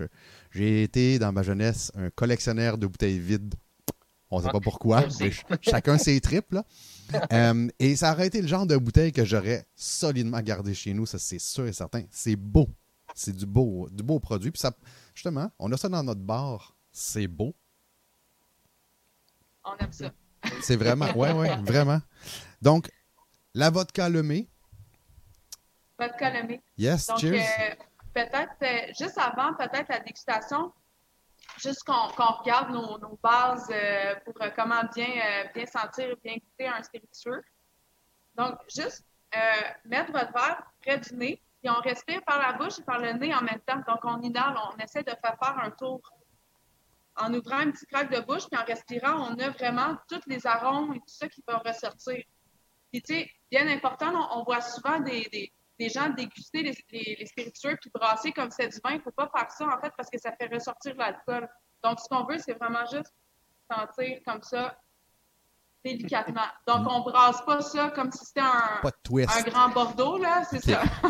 j'ai 0.52 0.83
été 0.83 1.19
dans 1.19 1.33
ma 1.33 1.43
jeunesse 1.43 1.90
un 1.97 2.11
collectionneur 2.11 2.78
de 2.78 2.87
bouteilles 2.87 3.19
vides. 3.19 3.55
On 4.31 4.38
ne 4.38 4.45
sait 4.45 4.52
pas 4.52 4.61
pourquoi. 4.61 5.05
chacun 5.62 5.99
ses 5.99 6.21
tripes. 6.21 6.52
Là. 6.52 6.64
Euh, 7.33 7.69
et 7.79 7.97
ça 7.97 8.12
aurait 8.12 8.27
été 8.27 8.41
le 8.41 8.49
genre 8.49 8.67
de 8.67 8.77
bouteille 8.77 9.12
que 9.12 9.25
j'aurais 9.25 9.67
solidement 9.75 10.41
gardé 10.41 10.75
chez 10.75 10.93
nous, 10.93 11.07
ça 11.07 11.19
c'est 11.19 11.38
sûr 11.38 11.67
et 11.67 11.73
certain. 11.73 12.03
C'est 12.11 12.37
beau. 12.37 12.69
C'est 13.15 13.35
du 13.35 13.47
beau, 13.47 13.88
du 13.91 14.03
beau 14.03 14.19
produit. 14.21 14.50
Puis 14.50 14.61
ça, 14.61 14.73
justement, 15.15 15.50
on 15.59 15.71
a 15.73 15.77
ça 15.77 15.88
dans 15.88 16.03
notre 16.03 16.21
bar. 16.21 16.75
C'est 16.93 17.27
beau. 17.27 17.55
On 19.65 19.77
aime 19.79 19.93
ça. 19.93 20.12
C'est 20.62 20.77
vraiment, 20.77 21.11
ouais, 21.17 21.33
ouais, 21.33 21.57
vraiment. 21.62 22.00
Donc, 22.62 22.91
la 23.55 23.71
vodka 23.71 24.09
lemay. 24.09 24.49
Vodka 25.99 26.31
lemay. 26.31 26.62
Yes, 26.77 27.07
Donc, 27.07 27.19
cheers. 27.19 27.41
Euh, 27.41 27.75
peut-être, 28.15 28.57
euh, 28.62 28.93
juste 28.99 29.19
avant, 29.19 29.55
peut-être 29.55 29.88
la 29.88 30.00
dégustation, 30.00 30.73
juste 31.57 31.83
qu'on 31.85 32.33
regarde 32.33 32.71
nos, 32.71 33.19
bases 33.23 33.69
euh, 33.71 34.14
pour 34.25 34.40
euh, 34.43 34.50
comment 34.55 34.83
bien, 34.95 35.09
euh, 35.09 35.45
bien 35.55 35.67
sentir, 35.67 36.14
bien 36.23 36.35
goûter 36.35 36.69
un 36.69 36.83
spiritueux. 36.83 37.43
Donc, 38.35 38.59
juste 38.69 39.05
mettre 39.85 40.11
votre 40.12 40.33
verre 40.33 40.62
près 40.81 40.99
du 40.99 41.14
nez, 41.14 41.43
puis 41.61 41.71
on 41.71 41.81
respire 41.81 42.23
par 42.25 42.38
la 42.38 42.57
bouche 42.57 42.78
et 42.78 42.83
par 42.83 42.99
le 42.99 43.12
nez 43.12 43.35
en 43.35 43.43
même 43.43 43.61
temps. 43.67 43.83
Donc, 43.87 43.99
on 44.05 44.23
inhale, 44.23 44.57
on 44.73 44.76
essaie 44.78 45.02
de 45.02 45.11
faire 45.11 45.37
faire 45.43 45.59
un 45.59 45.71
tour 45.71 46.00
en 47.17 47.35
ouvrant 47.35 47.59
un 47.59 47.71
petit 47.71 47.85
craque 47.87 48.11
de 48.11 48.21
bouche, 48.21 48.49
puis 48.50 48.59
en 48.59 48.64
respirant, 48.64 49.31
on 49.31 49.38
a 49.38 49.50
vraiment 49.50 49.97
tous 50.09 50.21
les 50.26 50.47
arômes 50.47 50.95
et 50.95 50.99
tout 50.99 51.09
ça 51.09 51.28
qui 51.28 51.43
va 51.47 51.59
ressortir. 51.59 52.23
Puis, 52.90 53.02
tu 53.02 53.14
sais, 53.14 53.31
bien 53.50 53.69
important, 53.69 54.12
on, 54.37 54.45
voit 54.45 54.61
souvent 54.61 55.00
des, 55.00 55.52
gens 55.89 56.09
déguster 56.11 56.63
les, 56.63 57.27
spiritueux 57.27 57.77
puis 57.81 57.91
brasser 57.95 58.33
comme 58.33 58.51
c'est 58.51 58.69
du 58.69 58.79
vin. 58.85 58.93
Il 58.93 58.99
ne 58.99 59.03
faut 59.03 59.13
pas 59.13 59.31
faire 59.35 59.51
ça, 59.51 59.67
en 59.67 59.81
fait, 59.81 59.93
parce 59.97 60.11
que 60.11 60.19
ça 60.19 60.33
fait 60.33 60.53
ressortir 60.53 60.95
l'alcool. 60.97 61.49
Donc, 61.85 62.01
ce 62.01 62.09
qu'on 62.09 62.25
veut, 62.25 62.39
c'est 62.39 62.55
vraiment 62.55 62.85
juste 62.87 63.15
sentir 63.71 64.19
comme 64.27 64.43
ça, 64.43 64.77
délicatement. 65.85 66.49
Donc, 66.67 66.87
on 66.91 67.01
brasse 67.01 67.43
pas 67.43 67.61
ça 67.61 67.91
comme 67.91 68.11
si 68.11 68.25
c'était 68.25 68.41
un, 68.41 68.81
un 68.83 69.43
grand 69.43 69.69
Bordeaux, 69.69 70.19
là, 70.19 70.43
c'est 70.45 70.61
ça. 70.61 70.83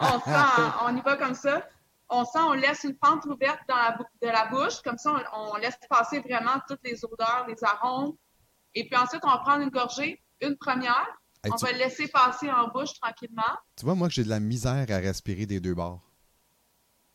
on, 0.00 0.20
sent, 0.20 0.72
on 0.82 0.96
y 0.96 1.00
va 1.02 1.16
comme 1.16 1.34
ça. 1.34 1.66
On 2.08 2.24
sent, 2.24 2.40
on 2.40 2.54
laisse 2.54 2.84
une 2.84 2.96
pente 2.96 3.24
ouverte 3.26 3.60
dans 3.68 3.76
la, 3.76 3.98
de 4.22 4.28
la 4.28 4.46
bouche, 4.46 4.80
comme 4.82 4.98
ça, 4.98 5.12
on, 5.32 5.56
laisse 5.56 5.78
passer 5.88 6.20
vraiment 6.20 6.60
toutes 6.66 6.80
les 6.82 7.04
odeurs, 7.04 7.44
les 7.46 7.62
arômes. 7.62 8.16
Et 8.74 8.88
puis 8.88 8.96
ensuite, 8.96 9.22
on 9.24 9.30
va 9.30 9.38
prendre 9.38 9.62
une 9.62 9.70
gorgée, 9.70 10.22
une 10.40 10.56
première. 10.56 11.19
On 11.48 11.56
va 11.56 11.72
laisser 11.72 12.08
passer 12.08 12.50
en 12.50 12.68
bouche 12.68 12.92
tranquillement. 13.00 13.42
Tu 13.76 13.84
vois, 13.84 13.94
moi, 13.94 14.08
j'ai 14.08 14.24
de 14.24 14.28
la 14.28 14.40
misère 14.40 14.86
à 14.90 14.96
respirer 14.96 15.46
des 15.46 15.60
deux 15.60 15.74
bords. 15.74 16.00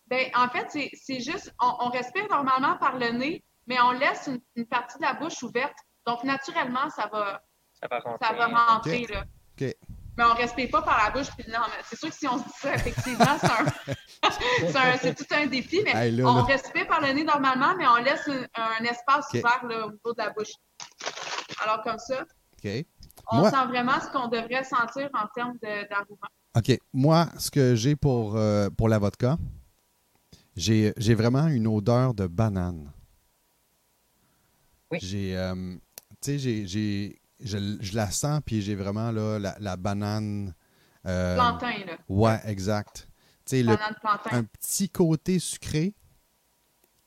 Ben, 0.08 0.30
en 0.36 0.50
fait, 0.50 0.68
c'est 0.94 1.20
juste, 1.20 1.54
on, 1.60 1.90
respire 1.90 2.28
normalement 2.30 2.78
par 2.78 2.98
le 2.98 3.10
nez, 3.12 3.44
mais 3.68 3.80
on 3.82 3.92
laisse 3.92 4.30
une, 4.56 4.66
partie 4.66 4.98
de 4.98 5.04
la 5.04 5.14
bouche 5.14 5.42
ouverte. 5.44 5.76
Donc, 6.06 6.24
naturellement, 6.24 6.90
ça 6.90 7.10
va, 7.12 7.42
ça 7.82 7.88
va 7.88 8.00
rentrer. 8.00 8.28
Ça 8.28 8.34
va 8.34 8.48
rentrer 8.48 9.08
là. 9.08 9.24
Mais 10.18 10.24
on 10.24 10.34
ne 10.34 10.38
respire 10.38 10.70
pas 10.70 10.82
par 10.82 10.98
la 11.04 11.12
bouche. 11.12 11.28
c'est 11.84 12.00
sûr 12.00 12.10
que 12.10 12.16
si 12.16 12.28
on 12.28 12.38
se 12.38 12.44
dit 12.44 12.54
ça, 12.58 12.74
effectivement, 12.74 13.38
c'est 15.02 15.16
tout 15.18 15.26
un 15.32 15.48
défi. 15.48 15.82
Mais 15.84 16.24
on 16.24 16.44
respire 16.44 16.88
par 16.88 17.02
le 17.02 17.12
nez 17.12 17.24
normalement, 17.24 17.76
mais 17.76 17.86
on 17.88 17.98
laisse 17.98 18.30
un, 18.30 18.84
espace 18.86 19.28
ouvert 19.34 19.66
là, 19.68 19.88
au 19.88 19.92
niveau 19.92 20.14
de 20.14 20.18
la 20.18 20.30
bouche. 20.30 20.54
Alors, 21.62 21.84
comme 21.84 22.00
ça, 22.00 22.24
on 23.32 23.44
sent 23.50 23.66
vraiment 23.68 24.00
ce 24.00 24.12
qu'on 24.12 24.28
devrait 24.28 24.64
sentir 24.64 25.10
en 25.14 25.28
termes 25.34 25.58
d'aroma. 25.62 26.28
OK. 26.56 26.80
Moi, 26.94 27.28
ce 27.38 27.52
que 27.52 27.76
j'ai 27.76 27.96
pour, 27.96 28.36
euh, 28.36 28.70
pour 28.70 28.90
la 28.90 29.00
vodka, 29.00 29.38
j'ai 30.56 31.16
vraiment 31.16 31.48
une 31.48 31.68
odeur 31.68 32.14
de 32.14 32.28
banane. 32.28 32.92
Oui. 34.92 35.00
J'ai, 35.02 35.38
euh, 35.38 35.76
tu 36.22 36.40
sais, 36.40 36.66
j'ai, 36.68 37.20
je, 37.40 37.96
la 37.96 38.10
sens, 38.12 38.42
puis 38.46 38.62
j'ai 38.62 38.76
vraiment 38.76 39.12
là, 39.12 39.40
la, 39.40 39.56
la 39.60 39.76
banane. 39.78 40.54
Euh, 41.06 41.36
plantain, 41.36 41.86
là. 41.86 41.98
Ouais, 42.08 42.40
exact. 42.46 43.08
Tu 43.46 43.58
sais, 43.58 43.64
le, 43.64 43.76
un 44.32 44.44
petit 44.44 44.90
côté 44.90 45.40
sucré, 45.40 45.94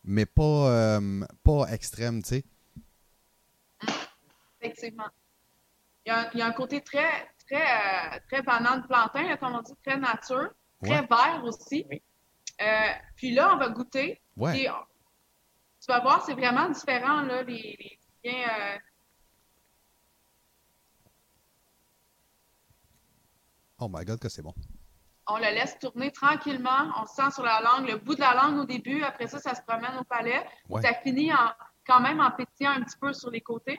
mais 0.05 0.27
pas, 0.27 0.71
euh, 0.71 1.25
pas 1.43 1.67
extrême, 1.73 2.23
tu 2.23 2.29
sais. 2.29 2.45
Effectivement. 4.61 5.09
Il 6.09 6.11
y, 6.11 6.15
a, 6.15 6.31
il 6.33 6.39
y, 6.39 6.43
a, 6.43 6.47
un 6.47 6.53
côté 6.53 6.81
très, 6.81 7.31
très, 7.47 8.19
très 8.29 8.41
banane 8.41 8.83
plantain, 8.87 9.37
comme 9.37 9.57
on 9.57 9.61
dit, 9.61 9.75
très 9.85 9.99
nature, 9.99 10.49
très 10.83 11.03
vert 11.03 11.43
aussi. 11.45 11.85
Oui. 11.91 12.03
Euh, 12.63 12.93
puis 13.15 13.33
là, 13.33 13.53
on 13.53 13.59
va 13.59 13.69
goûter. 13.69 14.19
Ouais. 14.35 14.59
tu 14.59 15.87
vas 15.87 16.01
voir, 16.01 16.25
c'est 16.25 16.33
vraiment 16.33 16.71
différent, 16.71 17.21
là, 17.21 17.43
les, 17.43 17.99
les 18.25 18.45
euh, 18.49 18.79
Oh 23.81 23.89
my 23.93 24.03
God, 24.07 24.19
que 24.19 24.31
c'est 24.31 24.41
bon. 24.41 24.55
On 25.27 25.37
le 25.37 25.43
laisse 25.43 25.79
tourner 25.79 26.11
tranquillement. 26.11 26.91
On 26.97 27.05
sent 27.05 27.33
sur 27.33 27.43
la 27.43 27.61
langue, 27.61 27.87
le 27.87 27.99
bout 27.99 28.15
de 28.15 28.21
la 28.21 28.33
langue 28.33 28.61
au 28.61 28.65
début. 28.65 29.03
Après 29.03 29.27
ça, 29.27 29.39
ça 29.41 29.55
se 29.55 29.61
promène 29.61 29.95
au 30.01 30.05
palais. 30.05 30.43
Ça 30.81 30.95
finit 30.95 31.35
en, 31.35 31.53
quand 31.87 32.01
même 32.01 32.19
en 32.19 32.31
pétillant 32.31 32.71
un 32.71 32.83
petit 32.83 32.97
peu 32.99 33.13
sur 33.13 33.31
les 33.31 33.43
côtés. 33.43 33.79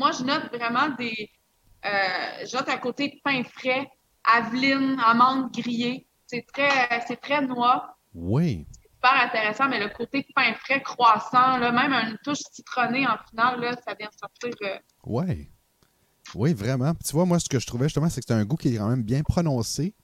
Moi, 0.00 0.12
je 0.12 0.24
note 0.24 0.48
vraiment 0.52 0.88
des. 0.98 1.30
Euh, 1.84 2.46
je 2.46 2.56
note 2.56 2.68
un 2.68 2.78
côté 2.78 3.20
pain 3.22 3.42
frais, 3.44 3.86
aveline, 4.24 4.98
amande 5.04 5.52
grillée. 5.52 6.08
C'est 6.26 6.46
très, 6.52 7.02
c'est 7.06 7.20
très 7.20 7.42
noix. 7.42 7.96
Oui. 8.14 8.66
Super 8.94 9.22
intéressant, 9.26 9.68
mais 9.68 9.78
le 9.78 9.90
côté 9.90 10.26
pain 10.34 10.54
frais, 10.54 10.82
croissant, 10.82 11.58
là, 11.58 11.70
même 11.70 11.92
une 11.92 12.16
touche 12.24 12.40
citronnée 12.50 13.06
en 13.06 13.16
finale, 13.28 13.60
là, 13.60 13.76
ça 13.86 13.94
vient 13.98 14.08
sortir. 14.18 14.54
Euh, 14.62 14.78
Oui. 15.04 15.50
Oui, 16.34 16.54
vraiment. 16.54 16.94
Tu 16.94 17.12
vois, 17.12 17.26
moi, 17.26 17.38
ce 17.38 17.48
que 17.48 17.58
je 17.58 17.66
trouvais 17.66 17.86
justement, 17.86 18.08
c'est 18.08 18.20
que 18.20 18.26
c'est 18.28 18.34
un 18.34 18.44
goût 18.44 18.56
qui 18.56 18.74
est 18.74 18.78
quand 18.78 18.88
même 18.88 19.02
bien 19.02 19.22
prononcé. 19.22 19.94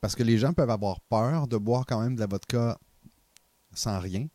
Parce 0.00 0.14
que 0.14 0.22
les 0.22 0.38
gens 0.38 0.52
peuvent 0.52 0.70
avoir 0.70 1.00
peur 1.02 1.46
de 1.46 1.56
boire 1.56 1.84
quand 1.86 2.00
même 2.00 2.14
de 2.14 2.20
la 2.20 2.26
vodka 2.26 2.78
sans 3.74 3.98
rien. 3.98 4.26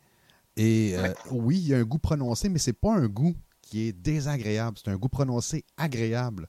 Et 0.56 0.94
euh, 0.96 1.12
oui, 1.30 1.58
il 1.58 1.68
y 1.68 1.74
a 1.74 1.78
un 1.78 1.84
goût 1.84 1.98
prononcé, 1.98 2.48
mais 2.48 2.58
c'est 2.58 2.78
pas 2.78 2.92
un 2.92 3.06
goût 3.06 3.34
qui 3.62 3.88
est 3.88 3.92
désagréable. 3.92 4.78
C'est 4.82 4.90
un 4.90 4.96
goût 4.96 5.08
prononcé 5.08 5.64
agréable. 5.76 6.48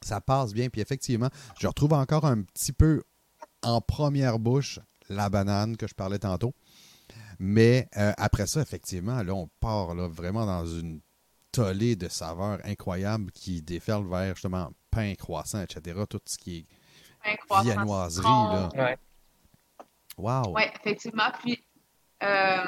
Ça 0.00 0.20
passe 0.20 0.52
bien. 0.52 0.68
Puis 0.68 0.80
effectivement, 0.80 1.28
je 1.58 1.66
retrouve 1.66 1.92
encore 1.92 2.24
un 2.24 2.42
petit 2.42 2.72
peu 2.72 3.02
en 3.62 3.80
première 3.80 4.38
bouche 4.38 4.80
la 5.08 5.28
banane 5.28 5.76
que 5.76 5.86
je 5.86 5.94
parlais 5.94 6.18
tantôt. 6.18 6.54
Mais 7.38 7.88
euh, 7.96 8.12
après 8.16 8.46
ça, 8.46 8.60
effectivement, 8.60 9.22
là, 9.22 9.34
on 9.34 9.48
part 9.60 9.94
là, 9.94 10.08
vraiment 10.08 10.46
dans 10.46 10.66
une 10.66 11.00
tollée 11.52 11.96
de 11.96 12.08
saveurs 12.08 12.58
incroyables 12.64 13.30
qui 13.32 13.62
déferle 13.62 14.08
vers 14.08 14.34
justement 14.34 14.72
pain, 14.90 15.14
croissant, 15.14 15.62
etc. 15.62 16.02
Tout 16.08 16.20
ce 16.24 16.38
qui 16.38 16.66
est 17.24 17.62
viennoiserie. 17.62 18.24
Là. 18.24 18.68
Ouais. 18.74 18.98
Wow! 20.16 20.54
Oui, 20.54 20.62
effectivement. 20.74 21.30
Puis, 21.40 21.62
euh, 22.22 22.64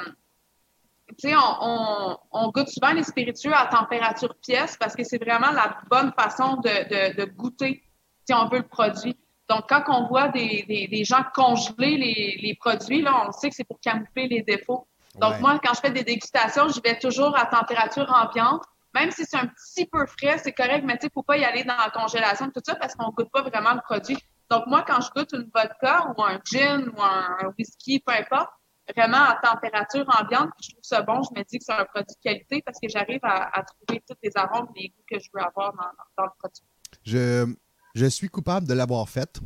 tu 1.09 1.29
sais, 1.29 1.35
on, 1.35 1.55
on, 1.61 2.17
on 2.31 2.49
goûte 2.51 2.69
souvent 2.69 2.91
les 2.93 3.03
spiritueux 3.03 3.53
à 3.53 3.67
température 3.67 4.35
pièce 4.41 4.77
parce 4.77 4.95
que 4.95 5.03
c'est 5.03 5.17
vraiment 5.23 5.51
la 5.51 5.77
bonne 5.89 6.11
façon 6.17 6.57
de, 6.57 6.69
de, 7.13 7.17
de 7.21 7.25
goûter, 7.31 7.83
si 8.27 8.33
on 8.33 8.47
veut, 8.49 8.59
le 8.59 8.67
produit. 8.67 9.17
Donc, 9.49 9.63
quand 9.69 9.83
on 9.87 10.07
voit 10.07 10.27
des, 10.27 10.65
des, 10.67 10.87
des 10.87 11.03
gens 11.05 11.23
congeler 11.33 11.97
les, 11.97 12.39
les 12.41 12.55
produits, 12.59 13.01
là, 13.01 13.23
on 13.27 13.31
sait 13.31 13.49
que 13.49 13.55
c'est 13.55 13.63
pour 13.63 13.79
camoufler 13.79 14.27
les 14.27 14.41
défauts. 14.41 14.87
Donc, 15.15 15.33
Ouais. 15.35 15.39
moi, 15.39 15.59
quand 15.63 15.73
je 15.73 15.79
fais 15.79 15.91
des 15.91 16.03
dégustations, 16.03 16.67
je 16.67 16.81
vais 16.81 16.99
toujours 16.99 17.35
à 17.37 17.45
température 17.45 18.11
ambiante. 18.13 18.63
Même 18.93 19.09
si 19.11 19.25
c'est 19.25 19.37
un 19.37 19.47
petit 19.47 19.85
peu 19.85 20.05
frais, 20.05 20.37
c'est 20.37 20.51
correct, 20.51 20.83
mais 20.85 20.97
tu 20.97 21.05
sais, 21.05 21.11
faut 21.13 21.23
pas 21.23 21.37
y 21.37 21.45
aller 21.45 21.63
dans 21.63 21.77
la 21.77 21.89
congélation, 21.89 22.51
tout 22.51 22.61
ça, 22.65 22.75
parce 22.75 22.93
qu'on 22.95 23.09
goûte 23.11 23.31
pas 23.31 23.41
vraiment 23.41 23.73
le 23.73 23.81
produit. 23.81 24.17
Donc, 24.51 24.65
moi, 24.67 24.83
quand 24.87 24.99
je 25.01 25.09
goûte 25.11 25.29
une 25.33 25.49
vodka 25.53 26.07
ou 26.17 26.23
un 26.23 26.39
gin 26.45 26.89
ou 26.89 27.01
un, 27.01 27.37
un 27.41 27.53
whisky, 27.57 27.99
peu 28.05 28.13
importe, 28.13 28.49
vraiment 28.95 29.17
à 29.23 29.35
température 29.43 30.05
ambiante, 30.19 30.49
puis 30.57 30.67
je 30.67 30.69
trouve 30.71 30.83
ça 30.83 31.01
bon, 31.01 31.21
je 31.23 31.39
me 31.39 31.43
dis 31.45 31.57
que 31.59 31.63
c'est 31.65 31.73
un 31.73 31.85
produit 31.85 32.13
de 32.15 32.21
qualité 32.29 32.61
parce 32.65 32.79
que 32.79 32.87
j'arrive 32.89 33.19
à, 33.23 33.57
à 33.59 33.63
trouver 33.63 34.01
tous 34.07 34.15
les 34.23 34.31
arômes, 34.35 34.67
les 34.75 34.89
goûts 34.89 35.03
que 35.11 35.19
je 35.19 35.29
veux 35.33 35.41
avoir 35.41 35.73
dans, 35.73 35.83
dans 36.17 36.23
le 36.25 36.31
produit. 36.39 36.63
Je, 37.03 37.53
je 37.95 38.05
suis 38.05 38.29
coupable 38.29 38.67
de 38.67 38.73
l'avoir 38.73 39.07
faite, 39.09 39.39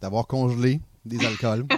d'avoir 0.00 0.26
congelé 0.26 0.80
des 1.04 1.24
alcools. 1.24 1.66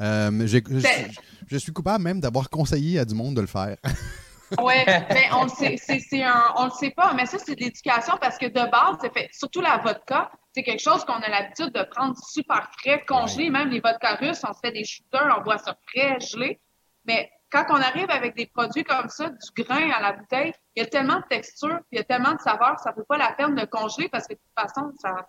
Euh, 0.00 0.46
je, 0.46 0.58
Ben- 0.58 1.10
je- 1.10 1.18
je 1.48 1.56
suis 1.56 1.72
coupable 1.72 2.04
même 2.04 2.20
d'avoir 2.20 2.48
conseillé 2.48 3.00
à 3.00 3.04
du 3.04 3.14
monde 3.14 3.34
de 3.34 3.40
le 3.40 3.46
faire. 3.48 3.76
Ouais, 4.62 4.84
mais 5.10 5.26
on 5.32 5.42
le 5.42 5.48
sait, 5.50 5.76
c'est, 5.76 5.98
c'est 5.98 6.22
un, 6.22 6.42
on 6.56 6.66
le 6.66 6.70
sait 6.70 6.90
pas, 6.90 7.12
mais 7.14 7.26
ça 7.26 7.36
c'est 7.38 7.54
de 7.54 7.60
l'éducation 7.60 8.14
parce 8.20 8.38
que 8.38 8.46
de 8.46 8.70
base, 8.70 8.96
c'est 9.02 9.12
fait, 9.12 9.28
surtout 9.32 9.60
la 9.60 9.76
vodka, 9.78 10.30
c'est 10.54 10.62
quelque 10.62 10.80
chose 10.82 11.04
qu'on 11.04 11.14
a 11.20 11.28
l'habitude 11.28 11.72
de 11.72 11.82
prendre 11.84 12.16
super 12.16 12.68
frais, 12.78 13.04
congelé, 13.06 13.50
même 13.50 13.68
les 13.70 13.80
vodkas 13.80 14.16
russes, 14.16 14.42
on 14.48 14.52
se 14.52 14.58
fait 14.60 14.72
des 14.72 14.84
shooters, 14.84 15.36
on 15.38 15.42
boit 15.42 15.58
ça 15.58 15.76
frais, 15.88 16.18
gelé. 16.20 16.60
Mais 17.04 17.30
quand 17.50 17.64
on 17.70 17.76
arrive 17.80 18.10
avec 18.10 18.34
des 18.36 18.46
produits 18.46 18.84
comme 18.84 19.08
ça, 19.08 19.30
du 19.30 19.62
grain 19.62 19.90
à 19.90 20.00
la 20.02 20.12
bouteille, 20.12 20.52
il 20.76 20.82
y 20.82 20.86
a 20.86 20.88
tellement 20.88 21.16
de 21.20 21.24
texture, 21.30 21.78
il 21.92 21.98
y 21.98 22.00
a 22.00 22.04
tellement 22.04 22.32
de 22.32 22.40
saveur, 22.40 22.78
ça 22.80 22.92
vaut 22.96 23.04
pas 23.08 23.16
la 23.18 23.32
peine 23.32 23.54
de 23.54 23.64
congeler 23.66 24.08
parce 24.08 24.26
que 24.26 24.34
de 24.34 24.38
toute 24.38 24.68
façon, 24.68 24.90
ça, 24.98 25.26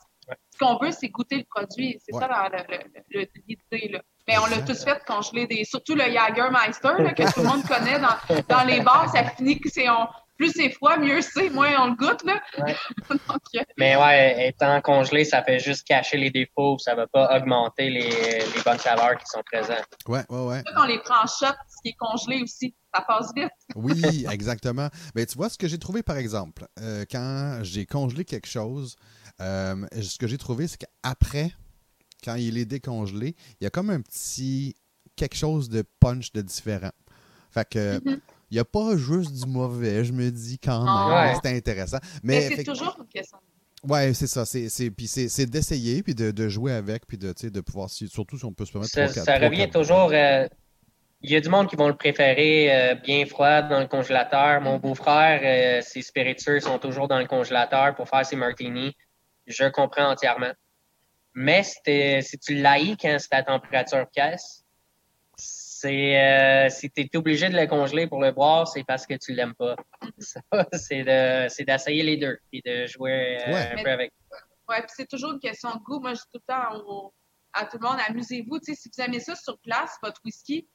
ce 0.51 0.57
qu'on 0.59 0.77
veut, 0.77 0.91
c'est 0.91 1.09
goûter 1.09 1.37
le 1.37 1.45
produit. 1.49 1.97
C'est 2.03 2.13
Ouais. 2.13 2.21
ça 2.21 2.49
l'idée. 3.09 4.01
Mais 4.27 4.37
on 4.37 4.45
l'a 4.45 4.61
tous 4.61 4.83
fait 4.83 5.03
congeler 5.05 5.47
des. 5.47 5.63
Surtout 5.63 5.95
le 5.95 6.03
Jagermeister, 6.03 6.89
que 7.15 7.33
tout 7.33 7.39
le 7.41 7.47
monde 7.47 7.63
connaît 7.63 7.99
dans, 7.99 8.43
dans 8.47 8.63
les 8.63 8.81
bars, 8.81 9.09
ça 9.09 9.23
finit 9.23 9.59
que 9.59 9.69
c'est. 9.69 9.89
On, 9.89 10.07
plus 10.39 10.53
c'est 10.53 10.69
froid, 10.69 10.97
mieux 10.97 11.21
c'est, 11.21 11.49
moins 11.49 11.69
on 11.79 11.87
le 11.89 11.95
goûte. 11.95 12.23
Là. 12.23 12.41
Ouais. 12.59 12.75
Donc, 13.09 13.41
euh, 13.55 13.59
Mais 13.77 13.95
ouais, 13.97 14.47
étant 14.47 14.81
congelé, 14.81 15.25
ça 15.25 15.43
fait 15.43 15.59
juste 15.59 15.85
cacher 15.85 16.17
les 16.17 16.31
défauts, 16.31 16.77
ça 16.79 16.95
va 16.95 17.05
pas 17.07 17.37
augmenter 17.37 17.89
les, 17.89 18.09
les 18.09 18.61
bonnes 18.63 18.79
saveurs 18.79 19.17
qui 19.17 19.25
sont 19.25 19.43
présentes. 19.45 19.85
Ouais, 20.07 20.23
ouais, 20.29 20.45
ouais. 20.45 20.63
quand 20.65 20.83
on 20.83 20.87
les 20.87 20.99
prend 20.99 21.23
en 21.23 21.27
shot, 21.27 21.53
ce 21.67 21.81
qui 21.83 21.89
est 21.89 21.97
congelé 21.99 22.41
aussi, 22.41 22.73
ça 22.93 23.01
passe 23.01 23.31
vite. 23.35 23.49
Oui, 23.75 24.25
exactement. 24.31 24.87
Mais 25.13 25.25
tu 25.25 25.37
vois, 25.37 25.49
ce 25.49 25.57
que 25.57 25.67
j'ai 25.67 25.77
trouvé, 25.77 26.03
par 26.03 26.17
exemple, 26.17 26.65
euh, 26.79 27.05
quand 27.09 27.59
j'ai 27.63 27.85
congelé 27.85 28.23
quelque 28.23 28.47
chose, 28.47 28.95
euh, 29.41 29.85
ce 30.01 30.17
que 30.17 30.27
j'ai 30.27 30.37
trouvé, 30.37 30.67
c'est 30.67 30.77
qu'après, 30.77 31.51
quand 32.23 32.35
il 32.35 32.57
est 32.57 32.65
décongelé, 32.65 33.35
il 33.59 33.65
y 33.65 33.67
a 33.67 33.69
comme 33.69 33.89
un 33.89 34.01
petit 34.01 34.75
quelque 35.15 35.35
chose 35.35 35.67
de 35.69 35.83
punch 35.99 36.31
de 36.31 36.41
différent. 36.41 36.91
Fait 37.51 37.67
que, 37.67 37.99
Mm-hmm. 37.99 38.19
Il 38.51 38.55
n'y 38.55 38.59
a 38.59 38.65
pas 38.65 38.95
juste 38.97 39.33
du 39.33 39.45
mauvais, 39.49 40.03
je 40.05 40.11
me 40.13 40.29
dis 40.31 40.57
quand 40.59 40.79
même. 40.79 40.87
Ah. 40.87 41.31
Ouais. 41.33 41.39
C'est 41.43 41.55
intéressant. 41.57 41.97
Mais, 42.23 42.47
Mais, 42.49 42.55
c'est 42.55 42.63
toujours 42.63 42.95
une 42.99 43.07
question. 43.07 43.37
Ouais, 43.87 44.13
c'est 44.13 44.27
ça. 44.27 44.45
C'est, 44.45 44.67
c'est, 44.69 44.89
puis 44.91 45.07
c'est, 45.07 45.29
c'est 45.29 45.45
d'essayer, 45.45 46.03
puis 46.03 46.13
de, 46.15 46.31
de 46.31 46.49
jouer 46.49 46.73
avec, 46.73 47.05
puis 47.07 47.17
de, 47.17 47.31
tu 47.31 47.41
sais, 47.43 47.49
de 47.49 47.61
pouvoir, 47.61 47.89
si- 47.89 48.07
surtout 48.09 48.37
si 48.37 48.43
on 48.45 48.51
peut 48.51 48.65
se 48.65 48.71
permettre 48.73 48.91
Ça, 48.91 49.03
trois, 49.03 49.13
quatre- 49.13 49.25
ça 49.25 49.35
trois, 49.37 49.47
revient 49.47 49.69
toujours. 49.69 50.09
euh, 50.11 50.47
Il 51.21 51.31
y 51.31 51.35
a 51.35 51.41
du 51.41 51.47
monde 51.49 51.69
qui 51.69 51.75
vont 51.77 51.87
le 51.87 51.95
préférer 51.95 52.73
euh, 52.91 52.95
bien 52.95 53.25
froid 53.25 53.61
dans 53.61 53.79
le 53.79 53.87
congélateur. 53.87 54.59
Mon 54.61 54.79
beau-frère, 54.79 55.39
euh, 55.43 55.81
ses 55.81 56.01
spiritueux 56.01 56.59
sont 56.59 56.77
toujours 56.79 57.07
dans 57.07 57.19
le 57.19 57.25
congélateur 57.27 57.95
pour 57.95 58.07
faire 58.09 58.25
ses 58.25 58.35
martinis. 58.35 58.95
Je 59.47 59.65
comprends 59.69 60.11
entièrement. 60.11 60.51
Mais 61.33 61.63
si, 61.63 62.37
tu 62.39 62.55
l'haïs 62.55 62.97
quand 62.99 63.15
c'est 63.19 63.33
à 63.33 63.43
température 63.43 64.05
pièce, 64.13 64.63
c'est 65.81 66.17
euh, 66.65 66.69
si 66.69 66.89
tu 66.91 67.01
es 67.01 67.17
obligé 67.17 67.47
de 67.49 67.55
le 67.57 67.65
congeler 67.67 68.07
pour 68.07 68.21
le 68.21 68.31
boire, 68.31 68.67
c'est 68.67 68.83
parce 68.83 69.05
que 69.05 69.13
tu 69.15 69.33
l'aimes 69.33 69.55
pas. 69.55 69.75
Ça, 70.19 70.41
c'est 70.73 71.03
de 71.03 71.47
c'est 71.49 71.63
d'essayer 71.65 72.03
les 72.03 72.17
deux 72.17 72.37
et 72.51 72.61
de 72.65 72.85
jouer 72.87 73.37
euh, 73.47 73.53
Ouais. 73.53 73.71
un 73.79 73.83
peu 73.83 73.91
avec. 73.91 74.11
Ouais, 74.67 74.81
puis 74.81 74.91
c'est 74.95 75.07
toujours 75.09 75.31
une 75.33 75.39
question 75.39 75.69
de 75.71 75.79
goût. 75.79 75.99
Moi, 75.99 76.13
je 76.13 76.19
dis 76.19 76.27
tout 76.33 76.41
le 76.47 76.53
temps 76.53 76.75
au- 76.87 77.13
à 77.53 77.65
tout 77.65 77.77
le 77.81 77.87
monde, 77.87 77.97
amusez-vous. 78.07 78.59
Tu 78.59 78.73
sais, 78.73 78.81
si 78.81 78.89
vous 78.95 79.03
aimez 79.03 79.19
ça 79.19 79.35
sur 79.35 79.57
glace, 79.65 79.97
votre 80.03 80.21
whisky, 80.23 80.67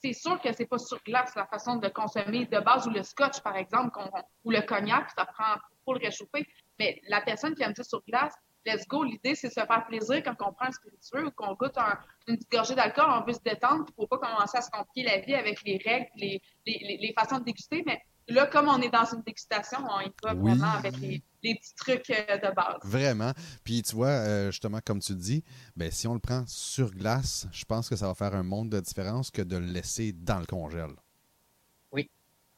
c'est- 0.00 0.12
sûr 0.12 0.40
que 0.40 0.52
c'est 0.52 0.66
pas 0.66 0.78
sur 0.78 0.98
glace 1.04 1.32
la 1.34 1.46
façon 1.46 1.76
de 1.76 1.86
le 1.86 1.92
consommer 1.92 2.46
de 2.46 2.60
base 2.60 2.86
ou 2.86 2.90
le 2.90 3.02
scotch, 3.02 3.40
par 3.40 3.56
exemple, 3.56 3.90
qu'on- 3.90 4.10
ou 4.44 4.50
le 4.52 4.60
cognac, 4.62 5.10
ça 5.16 5.24
prend 5.26 5.56
pour 5.84 5.94
le 5.94 6.00
réchauffer. 6.04 6.46
Mais 6.78 7.00
la 7.08 7.20
personne 7.20 7.54
qui 7.54 7.62
aime 7.64 7.74
ça 7.74 7.82
sur 7.84 8.02
glace, 8.06 8.34
let's 8.66 8.86
go. 8.88 9.04
L'idée, 9.04 9.34
c'est 9.34 9.48
de 9.48 9.52
se 9.52 9.60
faire 9.64 9.86
plaisir 9.86 10.22
quand 10.24 10.34
on 10.40 10.52
prend 10.52 10.66
un 10.66 10.72
spiritueux 10.72 11.26
ou 11.26 11.30
qu'on 11.30 11.54
goûte 11.54 11.78
un- 11.78 11.98
une 12.28 12.36
petite 12.36 12.50
gorgée 12.50 12.74
d'alcool, 12.74 13.06
on 13.08 13.24
veut 13.24 13.32
se 13.32 13.40
détendre. 13.44 13.84
Il 13.88 13.94
faut 13.94 14.06
pas 14.06 14.18
commencer 14.18 14.58
à 14.58 14.62
se 14.62 14.70
compliquer 14.70 15.08
la 15.08 15.20
vie 15.20 15.34
avec 15.34 15.62
les 15.64 15.78
règles, 15.84 16.06
les, 16.16 16.42
les, 16.66 16.78
les, 16.82 16.96
les 17.00 17.14
façons 17.18 17.38
de 17.38 17.44
déguster. 17.44 17.82
Mais 17.86 18.02
là, 18.28 18.46
comme 18.46 18.68
on 18.68 18.80
est 18.82 18.90
dans 18.90 19.04
une 19.04 19.22
dégustation, 19.22 19.78
on 19.88 20.00
y 20.00 20.12
va 20.22 20.34
Oui. 20.34 20.50
vraiment 20.50 20.72
avec 20.72 20.96
les, 20.98 21.22
les 21.42 21.54
petits 21.54 21.74
trucs 21.76 22.10
euh, 22.10 22.36
de 22.38 22.54
base. 22.54 22.78
Vraiment. 22.82 23.32
Puis 23.64 23.82
tu 23.82 23.94
vois, 23.94 24.08
euh, 24.08 24.50
justement, 24.50 24.80
comme 24.84 24.98
tu 25.00 25.14
dis, 25.14 25.44
ben, 25.76 25.90
si 25.90 26.08
on 26.08 26.14
le 26.14 26.20
prend 26.20 26.44
sur 26.48 26.90
glace, 26.90 27.46
je 27.52 27.64
pense 27.64 27.88
que 27.88 27.94
ça 27.96 28.08
va 28.08 28.14
faire 28.14 28.34
un 28.34 28.42
monde 28.42 28.70
de 28.70 28.80
différence 28.80 29.30
que 29.30 29.42
de 29.42 29.56
le 29.56 29.66
laisser 29.66 30.12
dans 30.12 30.40
le 30.40 30.46
congèle. 30.46 30.90